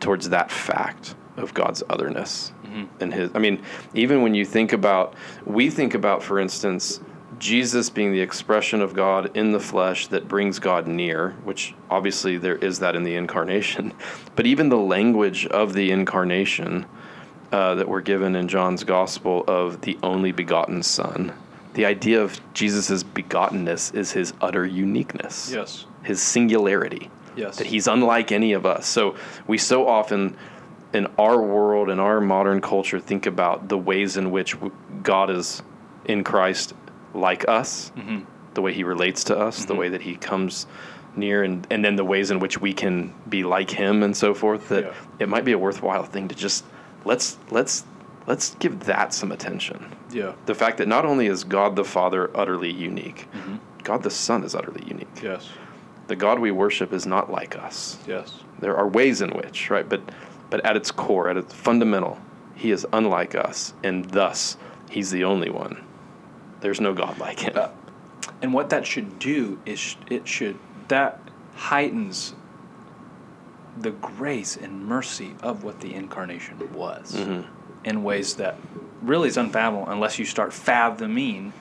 towards 0.00 0.30
that 0.30 0.50
fact 0.50 1.14
of 1.36 1.54
God's 1.54 1.82
otherness 1.88 2.52
and 3.00 3.12
his 3.12 3.30
I 3.34 3.38
mean 3.38 3.62
even 3.94 4.22
when 4.22 4.34
you 4.34 4.44
think 4.44 4.72
about 4.72 5.14
we 5.44 5.70
think 5.70 5.94
about 5.94 6.22
for 6.22 6.38
instance 6.38 7.00
Jesus 7.38 7.88
being 7.88 8.12
the 8.12 8.20
expression 8.20 8.82
of 8.82 8.92
God 8.92 9.34
in 9.34 9.52
the 9.52 9.60
flesh 9.60 10.08
that 10.08 10.28
brings 10.28 10.58
God 10.58 10.86
near, 10.86 11.30
which 11.42 11.74
obviously 11.88 12.36
there 12.36 12.56
is 12.56 12.80
that 12.80 12.94
in 12.94 13.02
the 13.02 13.14
incarnation, 13.14 13.94
but 14.36 14.44
even 14.46 14.68
the 14.68 14.76
language 14.76 15.46
of 15.46 15.72
the 15.72 15.90
incarnation 15.90 16.84
uh, 17.50 17.76
that 17.76 17.88
we're 17.88 18.02
given 18.02 18.36
in 18.36 18.46
John's 18.46 18.84
gospel 18.84 19.42
of 19.48 19.80
the 19.80 19.98
only 20.02 20.32
begotten 20.32 20.82
Son, 20.82 21.32
the 21.72 21.86
idea 21.86 22.20
of 22.22 22.38
Jesus' 22.52 23.02
begottenness 23.02 23.94
is 23.94 24.12
his 24.12 24.34
utter 24.42 24.66
uniqueness 24.66 25.50
Yes. 25.50 25.86
his 26.02 26.20
singularity. 26.20 27.10
Yes. 27.36 27.56
That 27.56 27.68
he's 27.68 27.86
unlike 27.86 28.32
any 28.32 28.52
of 28.52 28.66
us. 28.66 28.86
So 28.86 29.14
we 29.46 29.56
so 29.56 29.88
often 29.88 30.36
in 30.92 31.06
our 31.18 31.40
world 31.40 31.88
in 31.90 32.00
our 32.00 32.20
modern 32.20 32.60
culture 32.60 32.98
think 32.98 33.26
about 33.26 33.68
the 33.68 33.78
ways 33.78 34.16
in 34.16 34.30
which 34.30 34.56
God 35.02 35.30
is 35.30 35.62
in 36.04 36.24
Christ 36.24 36.74
like 37.14 37.48
us, 37.48 37.92
Mm-hmm. 37.96 38.20
the 38.54 38.62
way 38.62 38.72
he 38.72 38.84
relates 38.84 39.24
to 39.24 39.38
us, 39.38 39.64
the 39.64 39.74
way 39.74 39.88
that 39.88 40.02
he 40.02 40.16
comes 40.16 40.66
near 41.16 41.42
and, 41.42 41.66
and 41.70 41.84
then 41.84 41.96
the 41.96 42.04
ways 42.04 42.30
in 42.30 42.38
which 42.38 42.60
we 42.60 42.72
can 42.72 43.12
be 43.28 43.42
like 43.42 43.70
him 43.70 44.02
and 44.02 44.16
so 44.16 44.32
forth 44.34 44.68
that 44.68 44.84
Yeah. 44.84 44.92
it 45.18 45.28
might 45.28 45.44
be 45.44 45.52
a 45.52 45.58
worthwhile 45.58 46.04
thing 46.04 46.28
to 46.28 46.34
just 46.34 46.64
let's 47.04 47.36
let's 47.50 47.84
let's 48.26 48.54
give 48.56 48.80
that 48.84 49.12
some 49.12 49.32
attention 49.32 49.94
Yeah. 50.12 50.32
the 50.46 50.54
fact 50.54 50.78
that 50.78 50.86
not 50.88 51.04
only 51.04 51.26
is 51.26 51.42
God 51.44 51.74
the 51.76 51.84
Father 51.84 52.30
utterly 52.36 52.70
unique, 52.72 53.26
Mm-hmm. 53.34 53.56
God 53.82 54.02
the 54.02 54.10
Son 54.10 54.44
is 54.44 54.54
utterly 54.54 54.84
unique. 54.86 55.08
Yes. 55.22 55.48
The 56.08 56.16
God 56.16 56.38
we 56.38 56.50
worship 56.50 56.92
is 56.92 57.06
not 57.06 57.30
like 57.30 57.56
us. 57.56 57.98
Yes. 58.06 58.40
There 58.60 58.76
are 58.76 58.86
ways 58.86 59.22
in 59.22 59.30
which, 59.30 59.70
right? 59.70 59.88
But 59.88 60.00
but 60.50 60.64
at 60.66 60.76
its 60.76 60.90
core, 60.90 61.28
at 61.30 61.36
its 61.36 61.54
fundamental, 61.54 62.18
he 62.54 62.70
is 62.70 62.86
unlike 62.92 63.34
us, 63.34 63.72
and 63.82 64.04
thus 64.10 64.56
he's 64.90 65.10
the 65.10 65.24
only 65.24 65.48
one. 65.50 65.82
There's 66.60 66.80
no 66.80 66.92
God 66.92 67.18
like 67.18 67.40
him. 67.40 67.56
Uh, 67.56 67.68
And 68.42 68.52
what 68.52 68.70
that 68.70 68.86
should 68.86 69.18
do 69.18 69.58
is 69.64 69.96
it 70.10 70.26
should 70.28 70.58
that 70.88 71.20
heightens 71.54 72.34
the 73.78 73.90
grace 73.92 74.56
and 74.56 74.84
mercy 74.86 75.34
of 75.42 75.62
what 75.64 75.80
the 75.80 75.94
incarnation 75.94 76.58
was 76.74 77.14
in 77.84 78.02
ways 78.02 78.34
that 78.34 78.56
really 79.02 79.28
is 79.28 79.36
unfathomable 79.38 79.88
unless 79.90 80.18
you 80.18 80.24
start 80.26 80.52
fathoming 80.52 81.52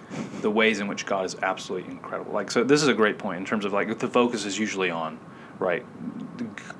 the 0.41 0.49
ways 0.51 0.79
in 0.81 0.87
which 0.87 1.05
God 1.05 1.25
is 1.25 1.35
absolutely 1.41 1.89
incredible. 1.91 2.33
Like 2.33 2.51
so 2.51 2.63
this 2.63 2.81
is 2.81 2.87
a 2.89 2.93
great 2.93 3.17
point 3.17 3.37
in 3.39 3.45
terms 3.45 3.63
of 3.63 3.71
like 3.71 3.99
the 3.99 4.07
focus 4.09 4.43
is 4.45 4.57
usually 4.59 4.89
on 4.89 5.17
right 5.59 5.85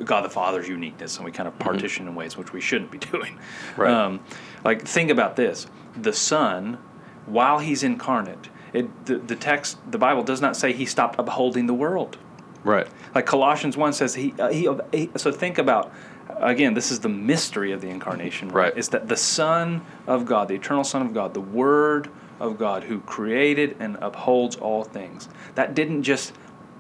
God 0.04 0.22
the 0.22 0.30
Father's 0.30 0.68
uniqueness 0.68 1.18
and 1.18 1.26
we 1.26 1.32
kind 1.32 1.48
of 1.48 1.60
partition 1.60 2.08
in 2.08 2.16
ways 2.16 2.38
which 2.38 2.54
we 2.54 2.62
shouldn't 2.62 2.92
be 2.92 2.98
doing. 3.12 3.38
Right. 3.76 3.92
Um, 3.92 4.22
like 4.64 4.88
think 4.88 5.12
about 5.12 5.36
this. 5.36 5.68
The 5.96 6.14
Son 6.14 6.78
while 7.26 7.60
he's 7.60 7.84
incarnate, 7.84 8.50
it 8.74 9.06
the, 9.06 9.18
the 9.18 9.36
text 9.36 9.78
the 9.90 9.98
Bible 9.98 10.24
does 10.24 10.42
not 10.42 10.56
say 10.56 10.74
he 10.74 10.86
stopped 10.86 11.20
upholding 11.20 11.68
the 11.68 11.74
world. 11.74 12.18
Right. 12.64 12.88
Like 13.16 13.26
Colossians 13.26 13.78
1 13.78 13.94
says, 13.94 14.16
he, 14.16 14.34
uh, 14.38 14.52
he, 14.52 14.70
he, 14.92 15.10
so 15.16 15.32
think 15.32 15.58
about, 15.58 15.94
again, 16.38 16.74
this 16.74 16.92
is 16.92 17.00
the 17.00 17.10
mystery 17.10 17.72
of 17.72 17.80
the 17.80 17.88
incarnation, 17.88 18.50
right? 18.50 18.64
Right. 18.66 18.78
Is 18.78 18.90
that 18.90 19.08
the 19.08 19.16
Son 19.16 19.86
of 20.08 20.26
God, 20.26 20.50
the 20.50 20.56
eternal 20.56 20.84
Son 20.84 21.02
of 21.02 21.14
God, 21.14 21.34
the 21.34 21.42
Word 21.42 22.10
of 22.40 22.58
God 22.58 22.84
who 22.84 23.00
created 23.02 23.78
and 23.80 23.98
upholds 24.02 24.56
all 24.58 24.84
things, 24.84 25.30
that 25.56 25.74
didn't 25.74 26.04
just 26.04 26.34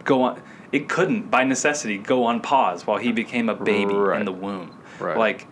go 0.03 0.23
on, 0.23 0.41
it 0.71 0.87
couldn't, 0.89 1.31
by 1.31 1.43
necessity, 1.43 1.97
go 1.97 2.25
on 2.25 2.41
pause 2.41 2.85
while 2.85 2.97
he 2.97 3.11
became 3.11 3.49
a 3.49 3.55
baby 3.55 3.93
Right. 3.93 4.19
in 4.19 4.25
the 4.25 4.31
womb. 4.31 4.77
Right. 4.99 5.17
Like, 5.17 5.47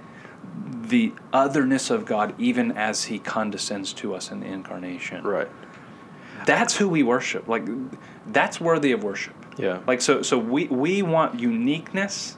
the 0.89 1.11
otherness 1.33 1.89
of 1.89 2.05
God, 2.05 2.33
even 2.37 2.71
as 2.71 3.05
he 3.05 3.19
condescends 3.19 3.91
to 3.93 4.15
us 4.15 4.31
in 4.31 4.39
the 4.39 4.45
incarnation. 4.47 5.23
Right. 5.23 5.49
That's 6.45 6.77
who 6.77 6.87
we 6.87 7.03
worship. 7.03 7.47
Like, 7.47 7.67
that's 8.27 8.61
worthy 8.61 8.91
of 8.93 9.03
worship. 9.03 9.33
Yeah. 9.57 9.79
Like 9.87 10.01
so, 10.01 10.21
so 10.21 10.37
we 10.37 10.67
we 10.67 11.01
want 11.01 11.39
uniqueness. 11.39 12.37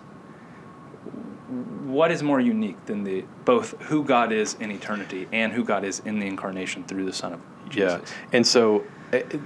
What 1.85 2.11
is 2.11 2.21
more 2.23 2.39
unique 2.39 2.85
than 2.85 3.03
the 3.03 3.25
both 3.45 3.79
who 3.83 4.03
God 4.03 4.31
is 4.31 4.55
in 4.59 4.71
eternity 4.71 5.27
and 5.31 5.51
who 5.51 5.63
God 5.63 5.83
is 5.83 5.99
in 6.05 6.19
the 6.19 6.27
incarnation 6.27 6.83
through 6.85 7.05
the 7.05 7.13
Son 7.13 7.33
of 7.33 7.41
Jesus? 7.69 8.01
Yeah. 8.01 8.15
And 8.31 8.47
so, 8.47 8.83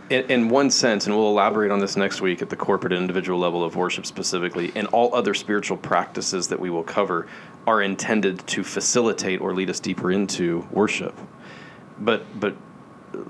in 0.09 0.49
one 0.49 0.69
sense, 0.69 1.05
and 1.05 1.15
we'll 1.15 1.29
elaborate 1.29 1.71
on 1.71 1.79
this 1.79 1.95
next 1.95 2.21
week 2.21 2.41
at 2.41 2.49
the 2.49 2.55
corporate 2.55 2.91
and 2.91 3.01
individual 3.01 3.39
level 3.39 3.63
of 3.63 3.75
worship 3.75 4.05
specifically, 4.05 4.71
and 4.75 4.87
all 4.87 5.13
other 5.15 5.33
spiritual 5.33 5.77
practices 5.77 6.47
that 6.49 6.59
we 6.59 6.69
will 6.69 6.83
cover 6.83 7.27
are 7.65 7.81
intended 7.81 8.45
to 8.47 8.63
facilitate 8.63 9.39
or 9.39 9.53
lead 9.53 9.69
us 9.69 9.79
deeper 9.79 10.11
into 10.11 10.67
worship. 10.71 11.17
But, 11.99 12.39
but 12.39 12.55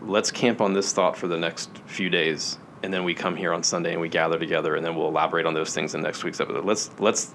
let's 0.02 0.32
camp 0.32 0.62
on 0.62 0.74
this 0.74 0.92
thought 0.92 1.16
for 1.16 1.28
the 1.28 1.38
next 1.38 1.70
few 1.86 2.10
days. 2.10 2.58
And 2.82 2.94
then 2.94 3.04
we 3.04 3.14
come 3.14 3.36
here 3.36 3.54
on 3.54 3.64
Sunday 3.64 3.92
and 3.92 4.02
we 4.02 4.10
gather 4.10 4.40
together, 4.40 4.76
and 4.76 4.86
then 4.86 4.96
we'll 4.96 5.08
elaborate 5.08 5.46
on 5.46 5.54
those 5.54 5.74
things 5.74 5.96
in 5.96 6.02
next 6.02 6.24
week's 6.24 6.40
episode. 6.40 6.66
Let's 6.66 6.92
let's 7.00 7.34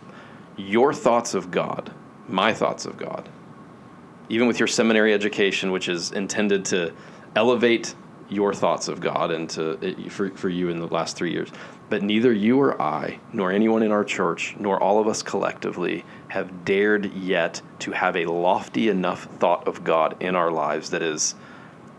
your 0.57 0.93
thoughts 0.93 1.35
of 1.35 1.51
God, 1.51 1.93
my 2.29 2.53
thoughts 2.53 2.85
of 2.85 2.99
God, 2.99 3.29
even 4.29 4.47
with 4.47 4.59
your 4.59 4.67
seminary 4.67 5.15
education, 5.15 5.71
which 5.71 5.89
is 5.89 6.13
intended 6.13 6.67
to 6.67 6.93
elevate 7.35 7.95
your 8.29 8.53
thoughts 8.53 8.89
of 8.89 9.01
God 9.01 9.31
and 9.31 9.49
to 9.51 10.09
for, 10.11 10.31
for 10.31 10.49
you 10.49 10.69
in 10.69 10.81
the 10.81 10.87
last 10.87 11.17
three 11.17 11.33
years. 11.33 11.49
But 11.89 12.03
neither 12.03 12.33
you 12.33 12.61
or 12.61 12.81
I, 12.81 13.19
nor 13.33 13.51
anyone 13.51 13.83
in 13.83 13.93
our 13.93 14.05
church, 14.05 14.55
nor 14.59 14.83
all 14.83 15.01
of 15.01 15.09
us 15.09 15.23
collectively 15.23 16.05
have 16.29 16.65
dared 16.65 17.15
yet 17.15 17.63
to 17.81 17.93
have 17.93 18.17
a 18.17 18.27
lofty 18.27 18.89
enough 18.89 19.25
thought 19.39 19.67
of 19.67 19.85
God 19.85 20.23
in 20.23 20.37
our 20.37 20.51
lives 20.51 20.91
that 20.91 21.03
is 21.03 21.35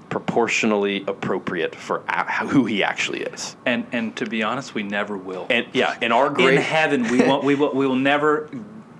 proportionally 0.10 1.04
appropriate 1.08 1.76
for 1.76 2.04
a- 2.08 2.48
who 2.48 2.66
He 2.66 2.84
actually 2.84 3.22
is. 3.22 3.56
And 3.66 3.86
and 3.92 4.16
to 4.18 4.26
be 4.26 4.44
honest, 4.44 4.76
we 4.76 4.84
never 4.84 5.18
will. 5.18 5.48
And 5.50 5.66
yeah, 5.74 5.98
in 6.02 6.12
our 6.12 6.28
in 6.28 6.34
great 6.34 6.60
heaven, 6.60 7.10
we 7.10 7.20
won't. 7.22 7.44
We 7.44 7.56
will. 7.56 7.74
We 7.74 7.88
will 7.88 7.96
never 7.96 8.50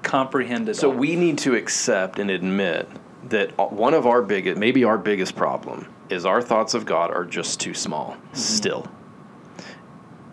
comprehend 0.02 0.70
it. 0.70 0.76
So 0.76 0.92
all. 0.92 0.98
we 0.98 1.16
need 1.16 1.38
to 1.40 1.56
accept 1.56 2.20
and 2.20 2.32
admit 2.32 2.88
that 3.26 3.56
one 3.72 3.94
of 3.94 4.08
our 4.08 4.22
biggest, 4.22 4.58
maybe 4.58 4.84
our 4.84 4.98
biggest 4.98 5.36
problem, 5.36 5.88
is 6.10 6.26
our 6.26 6.42
thoughts 6.42 6.74
of 6.74 6.86
God 6.86 7.12
are 7.12 7.26
just 7.26 7.60
too 7.60 7.74
small 7.74 8.12
mm-hmm. 8.14 8.36
still. 8.36 8.88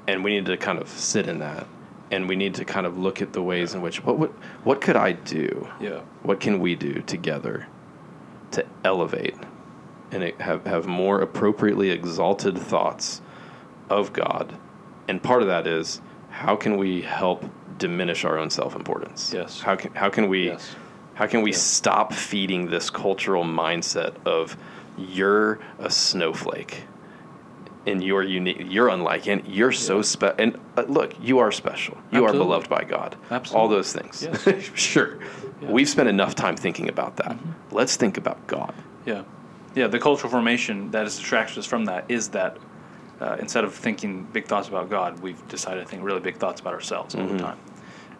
And 0.08 0.22
we 0.22 0.30
need 0.30 0.46
to 0.46 0.56
kind 0.56 0.78
of 0.78 0.88
sit 0.88 1.26
in 1.28 1.40
that, 1.40 1.66
and 2.10 2.28
we 2.28 2.36
need 2.36 2.54
to 2.54 2.64
kind 2.64 2.86
of 2.86 2.96
look 2.96 3.20
at 3.20 3.32
the 3.32 3.42
ways 3.42 3.74
in 3.74 3.82
which 3.82 4.04
what 4.04 4.18
would, 4.18 4.30
what 4.62 4.80
could 4.80 4.96
I 4.96 5.12
do? 5.12 5.68
Yeah. 5.80 6.00
What 6.22 6.38
can 6.40 6.60
we 6.60 6.74
do 6.76 7.02
together 7.02 7.66
to 8.52 8.64
elevate 8.84 9.34
and 10.12 10.22
have 10.40 10.64
have 10.66 10.86
more 10.86 11.20
appropriately 11.20 11.90
exalted 11.90 12.56
thoughts 12.56 13.20
of 13.90 14.12
God? 14.12 14.56
And 15.08 15.20
part 15.20 15.42
of 15.42 15.48
that 15.48 15.66
is 15.66 16.00
how 16.30 16.54
can 16.54 16.76
we 16.76 17.02
help 17.02 17.44
diminish 17.78 18.24
our 18.24 18.38
own 18.38 18.50
self 18.50 18.76
importance? 18.76 19.32
Yes. 19.34 19.60
How 19.60 19.74
can 19.74 19.92
how 19.94 20.08
can 20.08 20.28
we 20.28 20.46
Yes. 20.46 20.76
how 21.14 21.26
can 21.26 21.42
we 21.42 21.50
Yeah. 21.50 21.56
stop 21.56 22.12
feeding 22.12 22.70
this 22.70 22.90
cultural 22.90 23.44
mindset 23.44 24.14
of 24.24 24.56
you're 24.98 25.58
a 25.78 25.90
snowflake 25.90 26.84
and 27.86 28.02
you're 28.02 28.22
unique, 28.22 28.58
you're 28.68 28.88
unlike, 28.88 29.28
and 29.28 29.46
you're 29.46 29.72
so 29.72 30.02
special. 30.02 30.36
And 30.38 30.58
uh, 30.76 30.82
look, 30.88 31.14
you 31.20 31.38
are 31.38 31.52
special. 31.52 31.94
You 32.10 32.24
Absolutely. 32.24 32.28
are 32.28 32.32
beloved 32.32 32.68
by 32.68 32.84
God. 32.84 33.16
Absolutely. 33.30 33.62
All 33.62 33.68
those 33.68 33.92
things. 33.92 34.22
Yes. 34.22 34.70
sure. 34.74 35.18
Yeah. 35.18 35.26
Mm-hmm. 35.26 35.72
We've 35.72 35.88
spent 35.88 36.08
enough 36.08 36.34
time 36.34 36.56
thinking 36.56 36.88
about 36.88 37.16
that. 37.16 37.38
Let's 37.70 37.96
think 37.96 38.18
about 38.18 38.44
God. 38.46 38.74
Yeah, 39.06 39.22
yeah. 39.74 39.86
The 39.86 40.00
cultural 40.00 40.30
formation 40.30 40.90
that 40.90 41.04
has 41.04 41.16
distracted 41.16 41.58
us 41.58 41.66
from 41.66 41.84
that 41.84 42.04
is 42.10 42.28
that 42.30 42.58
uh, 43.20 43.36
instead 43.38 43.64
of 43.64 43.74
thinking 43.74 44.24
big 44.24 44.46
thoughts 44.46 44.68
about 44.68 44.90
God, 44.90 45.20
we've 45.20 45.46
decided 45.48 45.82
to 45.82 45.86
think 45.86 46.02
really 46.02 46.20
big 46.20 46.36
thoughts 46.36 46.60
about 46.60 46.74
ourselves 46.74 47.14
all 47.14 47.26
the 47.26 47.38
time. 47.38 47.58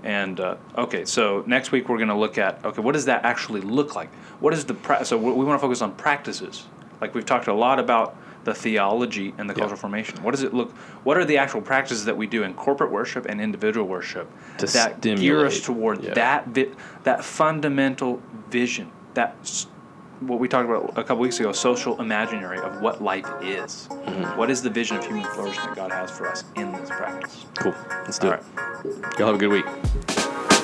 And 0.06 0.38
uh, 0.38 0.56
okay, 0.78 1.04
so 1.04 1.42
next 1.46 1.72
week 1.72 1.88
we're 1.88 1.96
going 1.98 2.08
to 2.08 2.14
look 2.16 2.38
at 2.38 2.64
okay, 2.64 2.80
what 2.80 2.92
does 2.92 3.06
that 3.06 3.24
actually 3.24 3.60
look 3.60 3.94
like? 3.96 4.08
What 4.40 4.54
is 4.54 4.64
the 4.64 4.74
pra- 4.74 5.04
so 5.04 5.18
we 5.18 5.44
want 5.44 5.58
to 5.60 5.66
focus 5.66 5.82
on 5.82 5.92
practices. 5.96 6.64
Like 7.00 7.14
we've 7.14 7.26
talked 7.26 7.48
a 7.48 7.52
lot 7.54 7.78
about 7.80 8.16
the 8.44 8.54
theology 8.54 9.34
and 9.38 9.50
the 9.50 9.54
cultural 9.54 9.76
formation. 9.76 10.22
What 10.22 10.30
does 10.30 10.44
it 10.44 10.54
look? 10.54 10.70
What 11.02 11.16
are 11.16 11.24
the 11.24 11.38
actual 11.38 11.60
practices 11.60 12.04
that 12.04 12.16
we 12.16 12.28
do 12.28 12.44
in 12.44 12.54
corporate 12.54 12.92
worship 12.92 13.26
and 13.26 13.40
individual 13.40 13.86
worship 13.88 14.30
To 14.58 14.66
that 14.66 15.00
gear 15.00 15.44
us 15.44 15.60
toward 15.60 16.04
yeah. 16.04 16.14
that 16.14 16.46
vi- 16.48 16.70
that 17.02 17.24
fundamental 17.24 18.22
vision, 18.48 18.92
that 19.14 19.34
s- 19.42 19.66
what 20.20 20.38
we 20.40 20.48
talked 20.48 20.68
about 20.68 20.96
a 20.98 21.04
couple 21.04 21.18
weeks 21.18 21.40
ago, 21.40 21.52
social 21.52 22.00
imaginary 22.00 22.58
of 22.58 22.80
what 22.80 23.02
life 23.02 23.26
is. 23.42 23.88
Mm-hmm. 23.90 24.38
What 24.38 24.50
is 24.50 24.62
the 24.62 24.70
vision 24.70 24.96
of 24.96 25.04
human 25.04 25.24
flourishing 25.24 25.64
that 25.64 25.76
God 25.76 25.92
has 25.92 26.10
for 26.10 26.26
us 26.28 26.44
in 26.56 26.72
this 26.72 26.88
practice? 26.88 27.44
Cool. 27.54 27.74
Let's 28.04 28.18
do 28.18 28.28
All 28.28 28.34
it. 28.34 28.42
right. 28.56 29.18
Y'all 29.18 29.26
have 29.26 29.36
a 29.36 29.38
good 29.38 29.50
week. 29.50 30.55